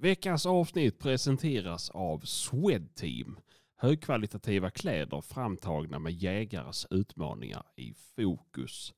Veckans 0.00 0.46
avsnitt 0.46 0.98
presenteras 0.98 1.90
av 1.90 2.18
Swedteam. 2.18 3.38
Högkvalitativa 3.76 4.70
kläder 4.70 5.20
framtagna 5.20 5.98
med 5.98 6.12
jägares 6.12 6.86
utmaningar 6.90 7.62
i 7.76 7.94
fokus. 8.16 8.94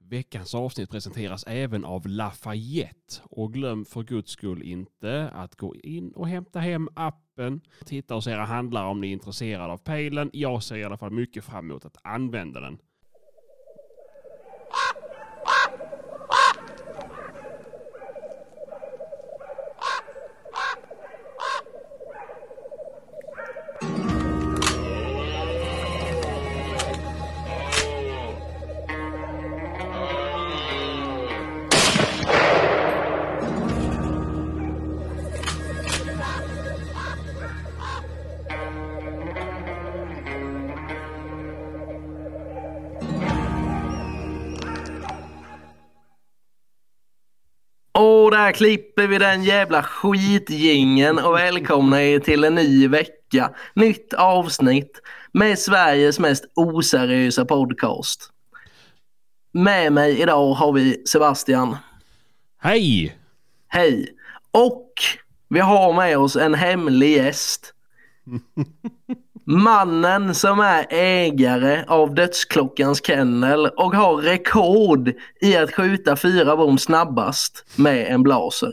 Veckans 0.00 0.54
avsnitt 0.54 0.90
presenteras 0.90 1.44
även 1.46 1.84
av 1.84 2.06
Lafayette 2.06 3.14
och 3.22 3.52
glöm 3.52 3.84
för 3.84 4.02
guds 4.02 4.32
skull 4.32 4.62
inte 4.62 5.30
att 5.30 5.56
gå 5.56 5.76
in 5.76 6.12
och 6.12 6.28
hämta 6.28 6.58
hem 6.58 6.88
appen. 6.94 7.60
Titta 7.84 8.14
hos 8.14 8.26
era 8.26 8.44
handlare 8.44 8.88
om 8.88 9.00
ni 9.00 9.08
är 9.08 9.12
intresserade 9.12 9.72
av 9.72 9.78
pejlen. 9.78 10.30
Jag 10.32 10.62
ser 10.62 10.76
i 10.76 10.84
alla 10.84 10.96
fall 10.96 11.10
mycket 11.10 11.44
fram 11.44 11.70
emot 11.70 11.84
att 11.84 11.96
använda 12.02 12.60
den. 12.60 12.78
Och 48.46 48.52
där 48.52 48.58
klipper 48.58 49.06
vi 49.06 49.18
den 49.18 49.44
jävla 49.44 49.82
skitgingen 49.82 51.18
och 51.18 51.34
välkomna 51.34 52.02
er 52.02 52.18
till 52.18 52.44
en 52.44 52.54
ny 52.54 52.88
vecka. 52.88 53.50
Nytt 53.74 54.14
avsnitt 54.14 55.00
med 55.32 55.58
Sveriges 55.58 56.18
mest 56.18 56.44
oseriösa 56.54 57.44
podcast. 57.44 58.30
Med 59.52 59.92
mig 59.92 60.20
idag 60.20 60.54
har 60.54 60.72
vi 60.72 61.02
Sebastian. 61.06 61.76
Hej! 62.58 63.16
Hej! 63.68 64.14
Och 64.50 64.92
vi 65.48 65.60
har 65.60 65.92
med 65.92 66.18
oss 66.18 66.36
en 66.36 66.54
hemlig 66.54 67.16
gäst. 67.16 67.74
Mannen 69.48 70.34
som 70.34 70.60
är 70.60 70.86
ägare 70.90 71.84
av 71.88 72.14
Dödsklockans 72.14 73.06
kennel 73.06 73.66
och 73.66 73.94
har 73.94 74.16
rekord 74.16 75.12
i 75.40 75.56
att 75.56 75.74
skjuta 75.74 76.16
fyra 76.16 76.56
bom 76.56 76.78
snabbast 76.78 77.64
med 77.76 78.06
en 78.06 78.22
blaser. 78.22 78.72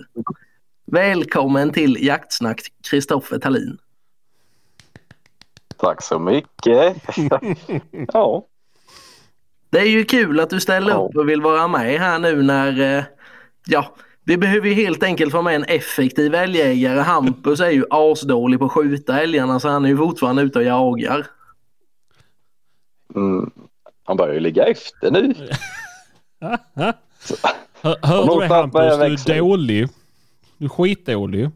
Välkommen 0.85 1.71
till 1.71 1.97
Jaktsnack 2.05 2.61
Kristoffer 2.89 3.39
Tallin. 3.39 3.77
Tack 5.77 6.03
så 6.03 6.19
mycket. 6.19 6.97
ja. 8.13 8.45
Det 9.69 9.79
är 9.79 9.89
ju 9.89 10.05
kul 10.05 10.39
att 10.39 10.49
du 10.49 10.59
ställer 10.59 10.89
Ja. 10.91 10.97
upp 10.97 11.15
och 11.15 11.29
vill 11.29 11.41
vara 11.41 11.67
med 11.67 11.99
här 11.99 12.19
nu 12.19 12.41
när, 12.41 12.97
eh, 12.97 13.03
ja, 13.65 13.95
vi 14.25 14.37
behöver 14.37 14.67
ju 14.67 14.73
helt 14.73 15.03
enkelt 15.03 15.31
få 15.31 15.41
med 15.41 15.55
en 15.55 15.63
effektiv 15.63 16.35
älgjägare. 16.35 16.99
Hampus 16.99 17.59
är 17.59 17.69
ju 17.69 17.85
asdålig 17.89 18.59
på 18.59 18.65
att 18.65 18.71
skjuta 18.71 19.21
älgarna 19.21 19.59
så 19.59 19.69
han 19.69 19.85
är 19.85 19.89
ju 19.89 19.97
fortfarande 19.97 20.41
ute 20.41 20.59
och 20.59 20.65
jagar. 20.65 21.27
Mm. 23.15 23.51
Han 24.03 24.17
börjar 24.17 24.33
ju 24.33 24.39
ligga 24.39 24.65
efter 24.65 25.11
nu. 25.11 25.33
Hör, 27.81 27.95
hörde 28.01 28.21
du 28.21 28.25
Någonstans 28.25 28.73
Hampus? 28.75 29.23
Du 29.25 29.33
är 29.33 29.37
dålig. 29.37 29.87
Du 30.57 30.65
är 30.65 30.69
skitdålig. 30.69 31.49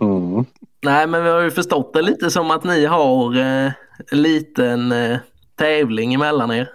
Mm. 0.00 0.44
Nej 0.82 1.06
men 1.06 1.24
vi 1.24 1.30
har 1.30 1.40
ju 1.40 1.50
förstått 1.50 1.92
det 1.92 2.02
lite 2.02 2.30
som 2.30 2.50
att 2.50 2.64
ni 2.64 2.84
har 2.84 3.36
eh, 3.36 3.72
en 4.12 4.22
liten 4.22 4.92
eh, 4.92 5.18
tävling 5.54 6.14
emellan 6.14 6.50
er. 6.50 6.70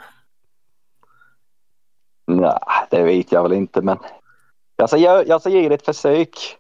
Nej, 2.26 2.60
det 2.92 3.04
vet 3.04 3.32
jag 3.32 3.44
väl 3.44 3.54
inte 3.54 3.82
men 3.82 3.98
jag 4.76 4.90
ska, 4.90 4.98
jag 4.98 5.42
ska 5.42 5.50
ge 5.50 5.70
det 5.70 5.76
ett 5.76 5.86
försök. 5.86 6.58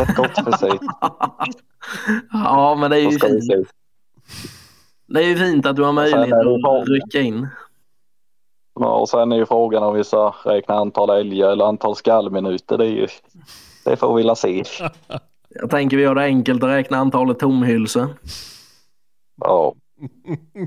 Ett 0.00 0.16
gott 0.16 0.44
försök. 0.44 0.80
ja 2.32 2.74
men 2.74 2.90
det 2.90 2.96
är 2.96 3.10
ju 3.10 3.18
fint. 3.18 3.70
Det 5.06 5.20
är 5.20 5.26
ju 5.26 5.36
fint 5.36 5.66
att 5.66 5.76
du 5.76 5.82
har 5.82 5.92
möjlighet 5.92 6.32
att 6.32 6.88
rycka 6.88 7.20
in. 7.20 7.48
Ja, 8.80 8.94
och 8.94 9.08
sen 9.08 9.32
är 9.32 9.36
ju 9.36 9.46
frågan 9.46 9.82
om 9.82 9.94
vi 9.94 10.04
ska 10.04 10.34
räkna 10.44 10.74
antal 10.74 11.10
älgar 11.10 11.48
eller 11.48 11.64
antal 11.64 11.96
skallminuter. 11.96 12.78
Det, 12.78 12.84
är 12.84 12.90
ju, 12.90 13.06
det 13.84 13.96
får 13.96 14.14
vi 14.14 14.22
la 14.22 14.34
se. 14.34 14.64
Jag 15.48 15.70
tänker 15.70 15.96
vi 15.96 16.02
gör 16.02 16.14
det 16.14 16.22
enkelt 16.22 16.62
att 16.62 16.68
räkna 16.68 16.96
antalet 16.96 17.38
tomhylsor. 17.38 18.08
Ja. 19.36 19.74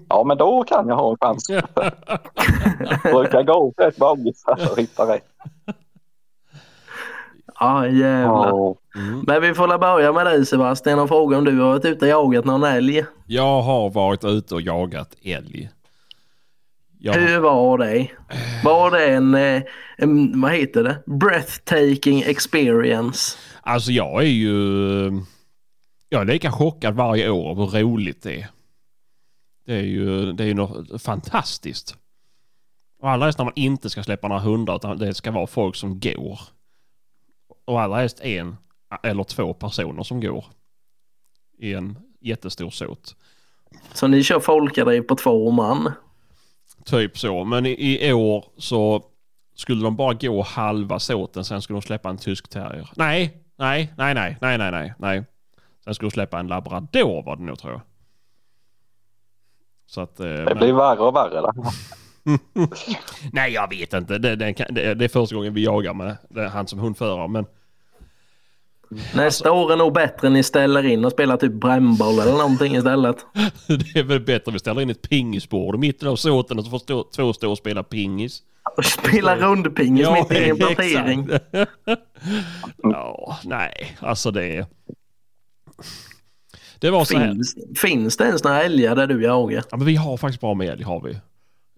Ja, 0.10 0.24
men 0.24 0.38
då 0.38 0.64
kan 0.64 0.88
jag 0.88 0.96
ha 0.96 1.12
en 1.12 1.18
chans. 1.18 1.48
Brukar 3.04 3.44
gå 3.44 3.74
rätt 3.78 3.98
för 3.98 4.52
att 4.52 4.78
hitta 4.78 5.14
rätt. 5.14 5.28
Ja 7.60 7.88
jävlar. 7.88 8.48
Ja. 8.48 8.76
Mm. 8.96 9.24
Men 9.28 9.42
vi 9.42 9.54
får 9.54 9.68
la 9.68 9.78
börja 9.78 10.14
med 10.14 10.26
dig 10.26 10.46
Sebastian 10.46 11.00
och 11.00 11.08
fråga 11.08 11.38
om 11.38 11.46
du 11.46 11.60
har 11.60 11.70
varit 11.70 11.86
ute 11.86 12.06
och 12.06 12.12
jagat 12.12 12.46
någon 12.46 12.64
älg. 12.64 13.06
Jag 13.28 13.62
har 13.62 13.90
varit 13.90 14.24
ute 14.24 14.56
och 14.56 14.62
jagat 14.62 15.16
älg. 15.24 15.70
Jag, 17.00 17.14
Hur 17.14 17.40
var 17.40 17.78
det? 17.78 18.08
Var 18.64 18.92
det 18.92 19.06
en, 19.06 19.36
eh, 19.36 19.64
en, 19.98 20.42
vad 20.42 20.52
heter 20.52 20.84
det, 20.84 21.04
breathtaking 21.06 22.22
experience? 22.22 23.38
alltså 23.62 23.92
jag 23.92 24.24
är 24.24 24.28
ju... 24.28 25.22
Jag 26.10 26.22
är 26.22 26.26
lika 26.26 26.52
chockad 26.52 26.96
varje 26.96 27.30
år 27.30 27.50
av 27.50 27.72
hur 27.72 27.82
roligt 27.82 28.24
det 28.24 28.42
är. 28.42 28.48
Det 29.66 29.74
är 29.74 29.84
ju, 29.84 30.32
det 30.32 30.44
är 30.44 30.48
ju 30.48 30.54
något 30.54 31.02
fantastiskt. 31.02 31.98
Och 33.00 33.10
allra 33.10 33.26
helst 33.26 33.40
när 33.40 33.46
man 33.46 33.54
inte 33.56 33.90
ska 33.90 34.04
släppa 34.04 34.28
några 34.28 34.42
hundar 34.42 34.76
utan 34.76 34.98
det 34.98 35.14
ska 35.14 35.32
vara 35.32 35.48
folk 35.48 35.76
som 35.76 36.00
går. 36.00 36.40
Och 37.66 37.82
allra 37.82 37.98
helst 37.98 38.22
en 38.22 38.58
eller 39.04 39.24
två 39.24 39.54
personer 39.54 40.04
som 40.04 40.22
går. 40.22 40.46
I 41.58 41.74
en 41.74 41.98
jättestor 42.22 42.70
såt. 42.70 43.16
Så 43.94 44.08
ni 44.08 44.24
kör 44.24 44.40
folkadriv 44.40 45.02
på 45.02 45.16
två 45.16 45.52
man? 45.52 45.92
Typ 46.86 47.18
så. 47.18 47.44
Men 47.44 47.66
i, 47.66 48.08
i 48.08 48.14
år 48.14 48.46
så 48.58 49.04
skulle 49.56 49.84
de 49.84 49.96
bara 49.96 50.14
gå 50.14 50.42
halva 50.42 51.00
såten. 51.00 51.46
Sen 51.46 51.62
skulle 51.62 51.78
de 51.78 51.82
släppa 51.82 52.10
en 52.10 52.18
tysk 52.18 52.50
terrier. 52.50 52.90
Nej, 52.96 53.44
nej, 53.58 53.94
nej, 53.98 54.14
nej, 54.14 54.38
nej, 54.42 54.58
nej, 54.58 54.72
nej, 54.72 54.94
nej. 54.98 55.24
Sen 55.84 55.96
skulle 55.96 56.10
de 56.10 56.14
släppa 56.14 56.40
en 56.40 56.48
labrador 56.48 57.24
var 57.24 57.36
det 57.36 57.44
nog 57.44 57.60
tror 57.60 57.74
jag. 57.74 57.82
Så 59.94 60.02
att... 60.02 60.20
eh, 60.20 60.26
Det 60.26 60.44
men- 60.46 60.58
blir 60.58 60.74
värre 60.74 61.00
och 61.00 61.16
värre. 61.16 61.42
Där. 61.42 61.54
Nej, 63.32 63.54
jag 63.54 63.70
vet 63.70 63.94
inte. 63.94 64.18
Det, 64.18 64.36
det, 64.36 64.54
det, 64.70 64.94
det 64.94 65.06
är 65.06 65.10
första 65.10 65.36
gången 65.36 65.54
vi 65.54 65.64
jagar 65.64 65.94
med 65.94 66.18
det, 66.30 66.48
han 66.48 66.68
som 66.68 66.80
hundförare. 66.80 67.28
Men 67.28 67.46
Nästa 69.16 69.52
år 69.52 69.72
är 69.74 69.78
nog 69.78 69.94
bättre 69.94 70.30
ni 70.30 70.44
ställer 70.44 70.86
in 70.86 71.06
och 71.06 71.12
spelar 71.12 71.38
typ 71.38 71.54
brännboll 71.54 72.20
eller 72.20 72.32
någonting 72.32 72.76
istället. 72.76 73.18
det 73.68 74.00
är 74.00 74.04
väl 74.04 74.20
bättre 74.20 74.50
att 74.50 74.56
vi 74.56 74.60
ställer 74.60 74.82
in 74.82 74.90
ett 74.90 75.10
pingisbord 75.10 75.76
i 75.76 75.78
mitten 75.78 76.08
av 76.08 76.16
såten 76.16 76.58
och 76.58 76.64
så 76.66 76.70
får 76.72 76.80
stå, 76.80 77.04
två 77.16 77.34
stå 77.34 77.52
och 77.52 77.58
spela 77.58 77.84
pingis. 77.84 78.42
Och 78.78 78.86
spela 78.86 79.36
rundpingis 79.36 80.08
mitt 80.10 80.32
i 80.32 80.50
en 80.50 80.58
plantering. 80.58 81.30
exakt. 81.52 82.02
ja, 82.78 83.38
nej, 83.44 83.98
alltså 84.00 84.32
det 84.32 84.46
är... 84.58 84.66
Det 86.84 86.92
var 86.92 87.06
så 87.06 87.18
här. 87.18 87.34
Finns, 87.34 87.56
finns 87.82 88.18
det 88.18 88.24
ens 88.24 88.44
några 88.44 88.64
älgar 88.64 88.96
där 88.96 89.08
du 89.08 89.24
jagar? 89.24 89.64
Ja, 89.72 89.78
men 89.78 89.88
vi 89.88 89.96
har 89.96 90.18
faktiskt 90.18 90.42
bra 90.42 90.54
med 90.54 90.70
älg 90.70 90.84
har 90.84 91.02
vi. 91.02 91.18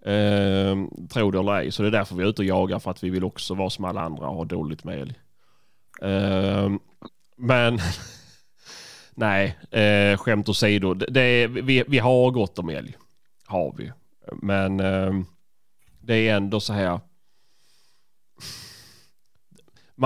Ehm, 0.05 0.89
tror 1.07 1.31
det 1.31 1.39
eller 1.39 1.55
ej. 1.55 1.71
Så 1.71 1.81
det 1.81 1.89
är 1.89 1.91
därför 1.91 2.15
vi 2.15 2.23
är 2.23 2.27
ute 2.27 2.41
och 2.41 2.45
jagar 2.45 2.79
för 2.79 2.91
att 2.91 3.03
vi 3.03 3.09
vill 3.09 3.23
också 3.23 3.53
vara 3.53 3.69
som 3.69 3.85
alla 3.85 4.01
andra 4.01 4.27
och 4.27 4.35
ha 4.35 4.45
dåligt 4.45 4.83
med 4.83 5.01
älg. 5.01 5.13
Ehm, 6.01 6.79
men 7.37 7.79
nej, 9.15 9.57
eh, 9.71 10.17
skämt 10.17 10.49
åsido. 10.49 10.93
Det, 10.93 11.05
det 11.05 11.47
vi, 11.47 11.83
vi 11.87 11.99
har 11.99 12.31
gott 12.31 12.59
om 12.59 12.69
älg. 12.69 12.95
Har 13.45 13.75
vi. 13.77 13.91
Men 14.41 14.79
ehm, 14.79 15.25
det 16.01 16.29
är 16.29 16.35
ändå 16.35 16.59
så 16.59 16.73
här. 16.73 16.99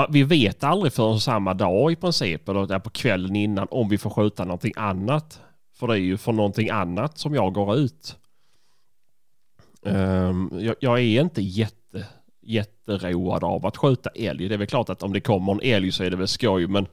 Vi 0.09 0.23
vet 0.23 0.63
aldrig 0.63 0.93
förrän 0.93 1.19
samma 1.19 1.53
dag 1.53 1.91
i 1.91 1.95
princip 1.95 2.49
eller 2.49 2.65
där 2.65 2.79
på 2.79 2.89
kvällen 2.89 3.35
innan 3.35 3.67
om 3.71 3.89
vi 3.89 3.97
får 3.97 4.09
skjuta 4.09 4.45
någonting 4.45 4.73
annat. 4.75 5.41
För 5.75 5.87
det 5.87 5.93
är 5.93 5.97
ju 5.97 6.17
för 6.17 6.31
någonting 6.31 6.69
annat 6.69 7.17
som 7.17 7.35
jag 7.35 7.53
går 7.53 7.75
ut. 7.75 8.15
Ehm, 9.85 10.49
jag, 10.53 10.75
jag 10.79 10.99
är 10.99 11.21
inte 11.21 11.41
jätte, 11.41 12.05
jätteroad 12.41 13.43
av 13.43 13.65
att 13.65 13.77
skjuta 13.77 14.09
älg. 14.09 14.47
Det 14.47 14.55
är 14.55 14.57
väl 14.57 14.67
klart 14.67 14.89
att 14.89 15.03
om 15.03 15.13
det 15.13 15.21
kommer 15.21 15.51
en 15.51 15.59
älg 15.63 15.91
så 15.91 16.03
är 16.03 16.09
det 16.09 16.17
väl 16.17 16.27
skoj 16.27 16.67
men 16.67 16.87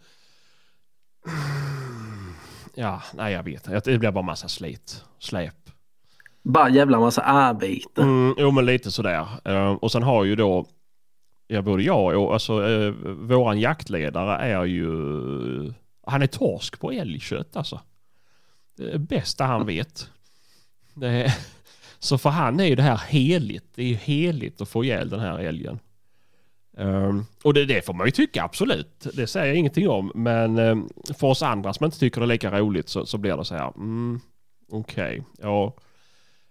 Ja, 2.78 3.02
nej 3.14 3.32
jag 3.32 3.42
vet. 3.42 3.84
Det 3.84 3.98
blir 3.98 4.10
bara 4.10 4.22
massa 4.24 4.48
slit. 4.48 5.04
Släp. 5.18 5.54
Bara 6.42 6.68
jävla 6.68 7.00
massa 7.00 7.22
arbete. 7.22 8.02
Mm, 8.02 8.34
jo 8.38 8.50
men 8.50 8.66
lite 8.66 8.90
sådär. 8.90 9.26
Uh, 9.48 9.70
och 9.70 9.92
sen 9.92 10.02
har 10.02 10.24
ju 10.24 10.36
då 10.36 10.66
ja, 11.46 11.62
både 11.62 11.82
jag 11.82 12.22
och 12.22 12.32
alltså, 12.32 12.68
eh, 12.68 12.90
våran 13.14 13.60
jaktledare 13.60 14.36
är 14.36 14.64
ju, 14.64 14.86
han 16.06 16.22
är 16.22 16.26
torsk 16.26 16.80
på 16.80 16.92
älgkött 16.92 17.56
alltså. 17.56 17.80
Det 18.76 18.90
är 18.90 18.98
bästa 18.98 19.44
han 19.44 19.66
vet. 19.66 20.10
Det 20.94 21.08
är, 21.08 21.34
så 21.98 22.18
för 22.18 22.30
han 22.30 22.60
är 22.60 22.64
ju 22.64 22.74
det 22.74 22.82
här 22.82 23.00
heligt. 23.08 23.64
Det 23.74 23.82
är 23.82 23.86
ju 23.86 23.94
heligt 23.94 24.60
att 24.60 24.68
få 24.68 24.84
ihjäl 24.84 25.08
den 25.08 25.20
här 25.20 25.38
älgen. 25.38 25.78
Um, 26.78 27.26
och 27.42 27.54
det, 27.54 27.64
det, 27.64 27.86
får 27.86 27.94
man 27.94 28.06
ju 28.06 28.10
tycka 28.10 28.42
absolut. 28.42 29.06
Det 29.14 29.26
säger 29.26 29.46
jag 29.46 29.56
ingenting 29.56 29.88
om. 29.88 30.12
Men 30.14 30.58
um, 30.58 30.88
för 31.18 31.26
oss 31.26 31.42
andra 31.42 31.72
som 31.72 31.84
inte 31.84 31.98
tycker 31.98 32.20
det 32.20 32.24
är 32.24 32.28
lika 32.28 32.60
roligt 32.60 32.88
så, 32.88 33.06
så 33.06 33.18
blir 33.18 33.36
det 33.36 33.44
så 33.44 33.54
här. 33.54 33.72
Mm, 33.76 34.20
Okej, 34.70 35.20
okay, 35.20 35.22
ja. 35.40 35.74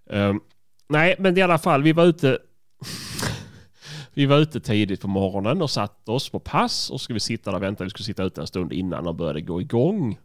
Um, 0.09 0.41
nej, 0.88 1.15
men 1.19 1.38
i 1.38 1.41
alla 1.41 1.57
fall, 1.57 1.83
vi 1.83 1.94
var 1.94 2.06
ute 2.06 2.39
vi 4.15 4.25
var 4.25 4.38
ute 4.38 4.59
tidigt 4.59 5.01
på 5.01 5.07
morgonen 5.07 5.62
och 5.62 5.69
satte 5.69 6.12
oss 6.12 6.29
på 6.29 6.39
pass 6.39 6.89
och 6.89 7.01
skulle 7.01 7.19
sitta 7.19 7.51
där 7.51 7.57
och 7.57 7.63
vänta. 7.63 7.83
Vi 7.83 7.89
skulle 7.89 8.06
sitta 8.06 8.23
ute 8.23 8.41
en 8.41 8.47
stund 8.47 8.73
innan 8.73 9.03
de 9.03 9.17
började 9.17 9.41
gå 9.41 9.62
igång. 9.62 10.19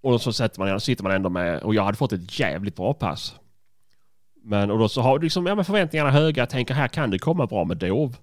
Och 0.00 0.20
så 0.20 0.32
sätter 0.32 0.60
man, 0.60 0.80
sitter 0.80 1.02
man 1.02 1.12
ändå 1.12 1.28
med, 1.28 1.62
och 1.62 1.74
jag 1.74 1.84
hade 1.84 1.96
fått 1.96 2.12
ett 2.12 2.38
jävligt 2.38 2.76
bra 2.76 2.94
pass. 2.94 3.34
Men 4.42 4.70
och 4.70 4.78
då 4.78 4.88
så 4.88 5.00
har 5.00 5.18
du 5.18 5.24
liksom, 5.24 5.46
ja, 5.46 5.54
men 5.54 5.64
förväntningarna 5.64 6.10
höga. 6.10 6.42
Jag 6.42 6.50
tänker 6.50 6.74
här 6.74 6.88
kan 6.88 7.10
det 7.10 7.18
komma 7.18 7.46
bra 7.46 7.64
med 7.64 7.76
dov. 7.76 8.16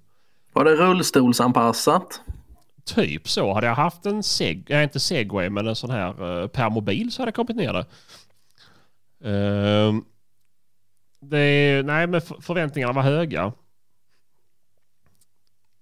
Var 0.54 0.66
det 0.66 0.76
rullstolsanpassat? 0.76 2.22
Typ 2.86 3.30
så. 3.30 3.54
Hade 3.54 3.68
jag 3.68 3.76
haft 3.76 4.06
en 4.06 4.24
seg, 4.24 4.72
äh, 4.72 4.84
inte 4.84 5.00
segway 5.00 5.50
men 5.50 5.68
en 5.68 5.76
sån 5.76 5.90
här 5.90 6.24
uh, 6.24 6.48
permobil 6.48 7.12
så 7.12 7.22
hade 7.22 7.28
jag 7.28 7.36
kommit 7.36 7.56
ner 7.56 7.74
det. 7.74 7.86
Uh, 9.30 10.02
det 11.20 11.82
nej 11.86 12.08
men 12.08 12.22
förväntningarna 12.22 12.94
var 12.94 13.02
höga. 13.02 13.54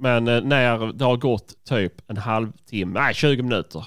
Men 0.02 0.28
eh, 0.28 0.42
när 0.42 0.94
det 0.94 1.06
har 1.06 1.18
gått 1.18 1.64
typ 1.64 1.94
en 2.08 2.18
halvtimme, 2.18 3.00
nej 3.00 3.14
20 3.14 3.44
minuter. 3.44 3.86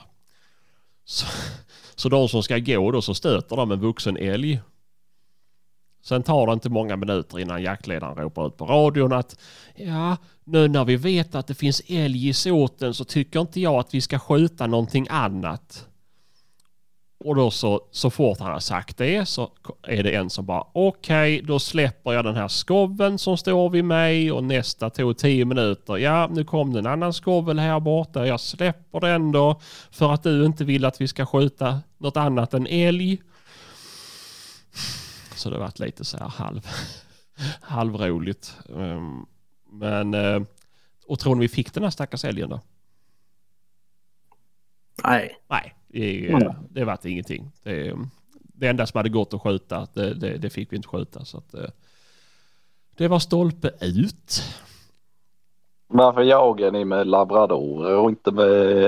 Så, 1.05 1.27
så 1.95 2.09
de 2.09 2.29
som 2.29 2.43
ska 2.43 2.59
gå 2.59 2.91
då 2.91 3.03
så 3.03 3.15
stöter 3.15 3.57
de 3.57 3.71
en 3.71 3.81
vuxen 3.81 4.17
älg. 4.17 4.61
Sen 6.05 6.23
tar 6.23 6.47
det 6.47 6.53
inte 6.53 6.71
många 6.71 6.97
minuter 6.97 7.39
innan 7.39 7.63
jaktledaren 7.63 8.17
ropar 8.17 8.47
ut 8.47 8.57
på 8.57 8.67
radion 8.67 9.13
att 9.13 9.41
ja, 9.75 10.17
nu 10.45 10.69
när 10.69 10.85
vi 10.85 10.97
vet 10.97 11.35
att 11.35 11.47
det 11.47 11.55
finns 11.55 11.83
älg 11.89 12.29
i 12.29 12.33
såten 12.33 12.95
så 12.95 13.05
tycker 13.05 13.41
inte 13.41 13.61
jag 13.61 13.75
att 13.75 13.95
vi 13.95 14.01
ska 14.01 14.19
skjuta 14.19 14.67
någonting 14.67 15.07
annat. 15.11 15.89
Och 17.25 17.35
då 17.35 17.51
så, 17.51 17.81
så 17.91 18.11
fort 18.11 18.39
han 18.41 18.53
har 18.53 18.61
sagt 18.61 18.97
det 18.97 19.27
så 19.27 19.51
är 19.83 20.03
det 20.03 20.15
en 20.15 20.31
som 20.31 20.47
bara 20.47 20.67
okej, 20.73 21.37
okay, 21.37 21.47
då 21.47 21.59
släpper 21.59 22.13
jag 22.13 22.25
den 22.25 22.37
här 22.37 22.49
skoven 22.49 23.19
som 23.19 23.37
står 23.37 23.71
vid 23.71 23.85
mig 23.85 24.33
och 24.33 24.45
nästa 24.45 24.91
tog 24.91 25.19
tio 25.19 25.45
minuter. 25.45 25.97
Ja, 25.97 26.29
nu 26.31 26.45
kom 26.45 26.73
det 26.73 26.79
en 26.79 26.87
annan 26.87 27.13
skovel 27.13 27.59
här 27.59 27.81
borta. 27.81 28.27
Jag 28.27 28.41
släpper 28.41 29.01
den 29.01 29.33
då 29.33 29.61
för 29.91 30.13
att 30.13 30.23
du 30.23 30.45
inte 30.45 30.65
vill 30.65 30.85
att 30.85 31.01
vi 31.01 31.09
ska 31.09 31.27
skjuta 31.27 31.81
något 31.99 32.17
annat 32.17 32.55
än 32.55 32.67
älg. 32.67 33.19
Så 35.35 35.51
det 35.51 35.57
har 35.57 35.61
varit 35.61 35.79
lite 35.79 36.05
så 36.05 36.19
här 36.19 36.29
halv, 36.29 36.67
halvroligt. 37.61 38.57
Ehm, 38.77 39.27
men, 39.71 40.15
eh, 40.15 40.43
och 41.07 41.19
tror 41.19 41.35
ni 41.35 41.41
vi 41.41 41.49
fick 41.49 41.75
den 41.75 41.83
här 41.83 41.91
stackars 41.91 42.25
älgen 42.25 42.49
då? 42.49 42.61
Nej. 45.03 45.37
Nej, 45.49 45.75
det, 45.89 46.29
mm. 46.29 46.53
det 46.71 46.85
var 46.85 47.07
ingenting. 47.07 47.51
Det, 47.63 47.97
det 48.33 48.69
enda 48.69 48.87
som 48.87 48.99
hade 48.99 49.09
gått 49.09 49.35
att 49.35 49.43
skjuta, 49.43 49.87
det, 49.95 50.15
det, 50.15 50.37
det 50.39 50.51
fick 50.51 50.73
vi 50.73 50.77
inte 50.77 50.89
skjuta. 50.89 51.25
Så 51.25 51.39
att, 51.39 51.55
uh, 51.55 51.61
det 52.97 53.09
var 53.09 53.19
stolpe 53.19 53.71
ut. 53.81 54.43
Varför 55.87 56.23
jagar 56.23 56.71
ni 56.71 56.85
med 56.85 57.07
labradorer 57.07 57.97
och 57.97 58.11
inte 58.11 58.31
med 58.31 58.47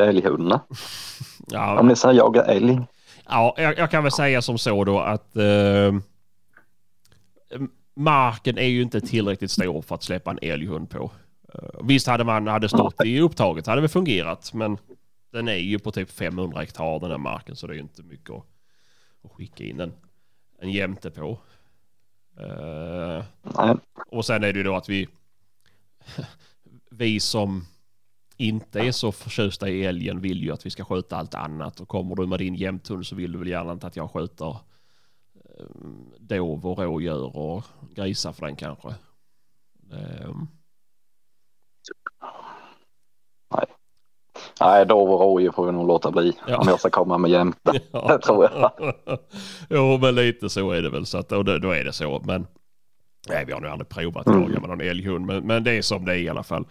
älghundar? 0.08 0.60
ja. 1.46 1.80
Om 1.80 1.88
ni 1.88 1.96
ska 1.96 2.12
jaga 2.12 2.42
älg. 2.42 2.80
Ja, 3.28 3.54
jag, 3.56 3.78
jag, 3.78 3.90
kan 3.90 4.02
väl 4.02 4.12
säga 4.12 4.42
som 4.42 4.58
så 4.58 4.84
då 4.84 5.00
att 5.00 5.36
uh, 5.36 6.00
marken 7.94 8.58
är 8.58 8.66
ju 8.66 8.82
inte 8.82 9.00
tillräckligt 9.00 9.50
stor 9.50 9.82
för 9.82 9.94
att 9.94 10.02
släppa 10.02 10.30
en 10.30 10.38
älghund 10.42 10.90
på. 10.90 11.10
Uh, 11.54 11.80
visst 11.82 12.06
hade 12.06 12.24
man 12.24 12.46
hade 12.46 12.68
stått 12.68 13.04
i 13.04 13.20
upptaget 13.20 13.66
hade 13.66 13.80
det 13.80 13.88
fungerat 13.88 14.54
men 14.54 14.78
den 15.30 15.48
är 15.48 15.56
ju 15.56 15.78
på 15.78 15.92
typ 15.92 16.10
500 16.10 16.60
hektar 16.60 17.00
den 17.00 17.10
här 17.10 17.18
marken 17.18 17.56
så 17.56 17.66
det 17.66 17.72
är 17.72 17.74
ju 17.74 17.82
inte 17.82 18.02
mycket 18.02 18.30
att, 18.30 18.46
att 19.22 19.32
skicka 19.32 19.64
in 19.64 19.80
en, 19.80 19.92
en 20.58 20.70
jämte 20.70 21.10
på. 21.10 21.40
Uh, 22.40 23.24
och 24.06 24.24
sen 24.26 24.44
är 24.44 24.52
det 24.52 24.58
ju 24.58 24.62
då 24.62 24.76
att 24.76 24.88
vi 24.88 25.08
vi 26.90 27.20
som 27.20 27.66
inte 28.36 28.80
är 28.80 28.92
så 28.92 29.12
förtjusta 29.12 29.68
i 29.68 29.84
älgen 29.84 30.20
vill 30.20 30.42
ju 30.42 30.52
att 30.52 30.66
vi 30.66 30.70
ska 30.70 30.84
skjuta 30.84 31.16
allt 31.16 31.34
annat 31.34 31.80
och 31.80 31.88
kommer 31.88 32.16
du 32.16 32.26
med 32.26 32.38
din 32.38 32.54
jämthund 32.54 33.06
så 33.06 33.16
vill 33.16 33.32
du 33.32 33.38
väl 33.38 33.48
gärna 33.48 33.72
inte 33.72 33.86
att 33.86 33.96
jag 33.96 34.10
skjuter 34.10 34.56
dov 36.18 36.66
och 36.66 36.78
rådjur 36.78 37.36
och 37.36 37.64
grisar 37.94 38.32
för 38.32 38.46
den 38.46 38.56
kanske. 38.56 38.94
Um. 39.90 40.48
Nej, 44.60 44.86
dov 44.86 45.10
och 45.10 45.20
rådjur 45.20 45.52
får 45.52 45.66
vi 45.66 45.72
nog 45.72 45.86
låta 45.86 46.10
bli 46.10 46.32
ja. 46.46 46.56
om 46.56 46.68
jag 46.68 46.80
ska 46.80 46.90
komma 46.90 47.18
med 47.18 47.30
jämte. 47.30 47.80
Ja. 47.92 48.06
Det 48.08 48.18
tror 48.22 48.44
jag. 48.44 48.72
jo, 49.70 49.98
men 49.98 50.14
lite 50.14 50.48
så 50.48 50.70
är 50.70 50.82
det 50.82 50.90
väl. 50.90 51.06
Så 51.06 51.18
att, 51.18 51.32
och 51.32 51.44
då, 51.44 51.58
då 51.58 51.70
är 51.70 51.84
det 51.84 51.92
så. 51.92 52.22
Men 52.24 52.46
nej, 53.28 53.44
vi 53.44 53.52
har 53.52 53.60
nog 53.60 53.70
aldrig 53.70 53.88
provat 53.88 54.26
att 54.26 54.34
mm. 54.34 54.42
jaga 54.42 54.60
med 54.60 54.68
någon 54.68 54.80
älghund. 54.80 55.26
Men, 55.26 55.46
men 55.46 55.64
det 55.64 55.72
är 55.72 55.82
som 55.82 56.04
det 56.04 56.12
är 56.12 56.18
i 56.18 56.28
alla 56.28 56.42
fall. 56.42 56.64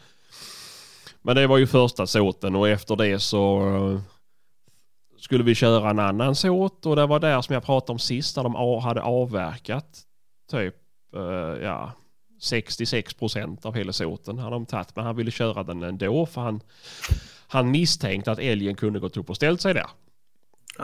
Men 1.21 1.35
det 1.35 1.47
var 1.47 1.57
ju 1.57 1.67
första 1.67 2.07
såten 2.07 2.55
och 2.55 2.69
efter 2.69 2.95
det 2.95 3.19
så 3.19 3.99
skulle 5.25 5.43
vi 5.43 5.55
köra 5.55 5.89
en 5.89 5.99
annan 5.99 6.35
såt 6.35 6.85
och 6.85 6.95
det 6.95 7.05
var 7.05 7.19
där 7.19 7.41
som 7.41 7.53
jag 7.53 7.63
pratade 7.63 7.91
om 7.91 7.99
sist 7.99 8.37
när 8.37 8.43
de 8.43 8.55
hade 8.81 9.01
avverkat 9.01 10.01
typ 10.51 10.75
uh, 11.15 11.63
ja, 11.63 11.91
66 12.41 13.13
procent 13.13 13.65
av 13.65 13.75
hela 13.75 13.93
såten 13.93 14.39
hade 14.39 14.55
de 14.55 14.65
tagit 14.65 14.95
men 14.95 15.05
han 15.05 15.15
ville 15.15 15.31
köra 15.31 15.63
den 15.63 15.83
ändå 15.83 16.25
för 16.25 16.41
han, 16.41 16.61
han 17.55 17.71
misstänkte 17.71 18.31
att 18.31 18.39
älgen 18.39 18.75
kunde 18.75 18.99
gått 18.99 19.17
upp 19.17 19.29
och 19.29 19.35
ställt 19.35 19.61
sig 19.61 19.73
där. 19.73 19.85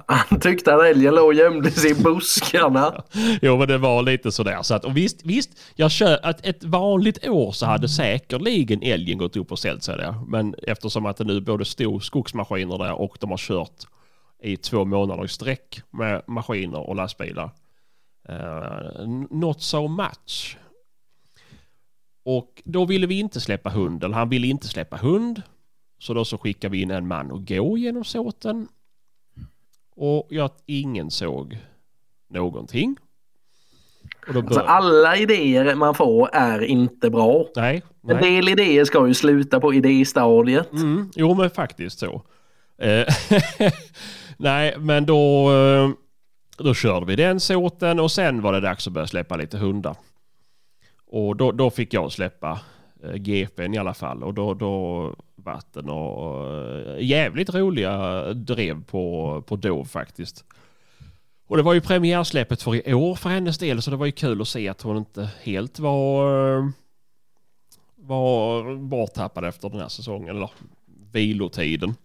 Han 0.05 0.39
tyckte 0.39 0.75
att 0.75 0.83
älgen 0.83 1.15
låg 1.15 1.25
och 1.25 1.33
gömde 1.33 1.71
sig 1.71 1.91
i 1.91 1.95
buskarna. 1.95 3.03
jo 3.41 3.57
men 3.57 3.67
det 3.67 3.77
var 3.77 4.03
lite 4.03 4.31
sådär. 4.31 4.61
Så 4.61 4.73
att, 4.75 4.85
och 4.85 4.97
visst, 4.97 5.25
visst 5.25 5.49
jag 5.75 5.91
kör, 5.91 6.19
att 6.23 6.45
ett 6.45 6.63
vanligt 6.63 7.27
år 7.27 7.51
så 7.51 7.65
hade 7.65 7.89
säkerligen 7.89 8.83
älgen 8.83 9.17
gått 9.17 9.35
upp 9.35 9.51
och 9.51 9.59
ställt 9.59 9.83
sig 9.83 9.97
där. 9.97 10.15
Men 10.27 10.55
eftersom 10.63 11.05
att 11.05 11.17
det 11.17 11.23
nu 11.23 11.41
både 11.41 11.65
stod 11.65 12.03
skogsmaskiner 12.03 12.77
där 12.77 12.93
och 12.93 13.17
de 13.19 13.29
har 13.29 13.37
kört 13.37 13.85
i 14.43 14.57
två 14.57 14.85
månader 14.85 15.25
i 15.25 15.27
sträck 15.27 15.81
med 15.89 16.21
maskiner 16.27 16.89
och 16.89 16.95
lastbilar. 16.95 17.49
Uh, 18.29 19.07
not 19.29 19.61
so 19.61 19.87
much. 19.87 20.57
Och 22.23 22.61
då 22.65 22.85
ville 22.85 23.07
vi 23.07 23.19
inte 23.19 23.41
släppa 23.41 23.69
hund, 23.69 24.03
eller 24.03 24.15
han 24.15 24.29
ville 24.29 24.47
inte 24.47 24.67
släppa 24.67 24.97
hund. 24.97 25.41
Så 26.01 26.13
då 26.13 26.25
så 26.25 26.37
skickade 26.37 26.71
vi 26.71 26.81
in 26.81 26.91
en 26.91 27.07
man 27.07 27.31
och 27.31 27.47
gå 27.47 27.77
genom 27.77 28.03
såten. 28.03 28.67
Och 29.95 30.27
jag, 30.29 30.51
ingen 30.65 31.11
såg 31.11 31.57
någonting. 32.29 32.97
Alltså, 34.35 34.59
alla 34.59 35.17
idéer 35.17 35.75
man 35.75 35.95
får 35.95 36.29
är 36.33 36.61
inte 36.61 37.09
bra. 37.09 37.45
Nej, 37.55 37.83
nej. 38.01 38.15
En 38.15 38.21
del 38.21 38.49
idéer 38.49 38.85
ska 38.85 39.07
ju 39.07 39.13
sluta 39.13 39.59
på 39.59 39.73
idéstadiet. 39.73 40.71
Mm, 40.71 41.11
jo 41.15 41.33
men 41.33 41.49
faktiskt 41.49 41.99
så. 41.99 42.21
Eh, 42.77 43.05
Nej, 44.37 44.75
men 44.77 45.05
då, 45.05 45.51
eh, 45.51 45.89
då 46.57 46.73
körde 46.73 47.05
vi 47.05 47.15
den 47.15 47.39
såten 47.39 47.99
och 47.99 48.11
sen 48.11 48.41
var 48.41 48.53
det 48.53 48.59
dags 48.59 48.87
att 48.87 48.93
börja 48.93 49.07
släppa 49.07 49.35
lite 49.35 49.57
hundar. 49.57 49.95
Och 51.07 51.35
då, 51.35 51.51
då 51.51 51.69
fick 51.69 51.93
jag 51.93 52.11
släppa 52.11 52.59
Eh, 53.03 53.13
GPn 53.13 53.73
i 53.73 53.77
alla 53.77 53.93
fall 53.93 54.23
och 54.23 54.33
då, 54.33 54.53
då 54.53 55.15
vatten 55.35 55.89
och 55.89 56.47
eh, 56.53 57.05
jävligt 57.05 57.53
roliga 57.53 58.23
drev 58.33 58.83
på, 58.83 59.43
på 59.47 59.55
Dov 59.55 59.85
faktiskt. 59.85 60.45
Och 61.47 61.57
det 61.57 61.63
var 61.63 61.73
ju 61.73 61.81
premiärsläppet 61.81 62.61
för 62.61 62.89
i 62.89 62.93
år 62.93 63.15
för 63.15 63.29
hennes 63.29 63.57
del 63.57 63.81
så 63.81 63.91
det 63.91 63.97
var 63.97 64.05
ju 64.05 64.11
kul 64.11 64.41
att 64.41 64.47
se 64.47 64.69
att 64.69 64.81
hon 64.81 64.97
inte 64.97 65.29
helt 65.41 65.79
var 65.79 66.71
var 67.95 68.75
borttappad 68.75 69.45
efter 69.45 69.69
den 69.69 69.79
här 69.79 69.87
säsongen 69.87 70.35
eller 70.35 70.49
vilotiden. 71.11 71.95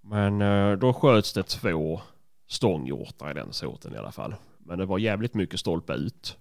Men 0.00 0.42
eh, 0.42 0.72
då 0.72 0.92
sköts 0.92 1.32
det 1.32 1.42
två 1.42 2.00
stånghjortar 2.48 3.30
i 3.30 3.34
den 3.34 3.52
såten 3.52 3.94
i 3.94 3.98
alla 3.98 4.12
fall. 4.12 4.34
Men 4.58 4.78
det 4.78 4.86
var 4.86 4.98
jävligt 4.98 5.34
mycket 5.34 5.60
stolpe 5.60 5.92
ut. 5.92 6.36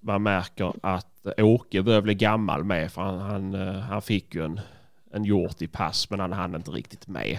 Man 0.00 0.22
märker 0.22 0.72
att 0.82 1.06
Åke 1.38 1.82
börjar 1.82 2.00
bli 2.00 2.14
gammal 2.14 2.64
med 2.64 2.92
för 2.92 3.02
han, 3.02 3.18
han, 3.18 3.54
eh, 3.54 3.80
han 3.80 4.02
fick 4.02 4.34
ju 4.34 4.44
en, 4.44 4.60
en 5.12 5.24
hjort 5.24 5.62
i 5.62 5.66
pass 5.66 6.10
men 6.10 6.20
han 6.20 6.32
hann 6.32 6.54
inte 6.54 6.70
riktigt 6.70 7.08
med. 7.08 7.38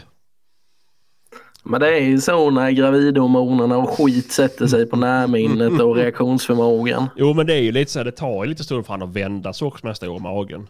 Men 1.64 1.82
det 1.82 1.88
är 1.98 2.02
ju 2.02 2.20
så 2.22 2.50
när 2.50 2.72
gravidhormonerna 2.72 3.78
och 3.78 3.90
skit 3.90 4.32
sätter 4.32 4.68
sig 4.68 4.86
på 4.86 4.96
närminnet 4.96 5.82
och 5.82 5.96
reaktionsförmågan. 5.96 7.08
Jo 7.16 7.34
men 7.34 7.48
det 7.48 7.54
är 7.54 7.62
ju 7.62 7.72
lite 7.72 7.92
så 7.92 8.00
här, 8.00 8.04
det 8.06 8.12
tar 8.12 8.44
ju 8.44 8.50
lite 8.50 8.64
stund 8.64 8.86
för 8.86 8.94
han 8.94 9.02
att 9.02 9.10
vända 9.16 9.54
så 9.54 9.68
också 9.68 9.86
med 9.86 9.98
stora 9.98 10.20
magen. 10.20 10.68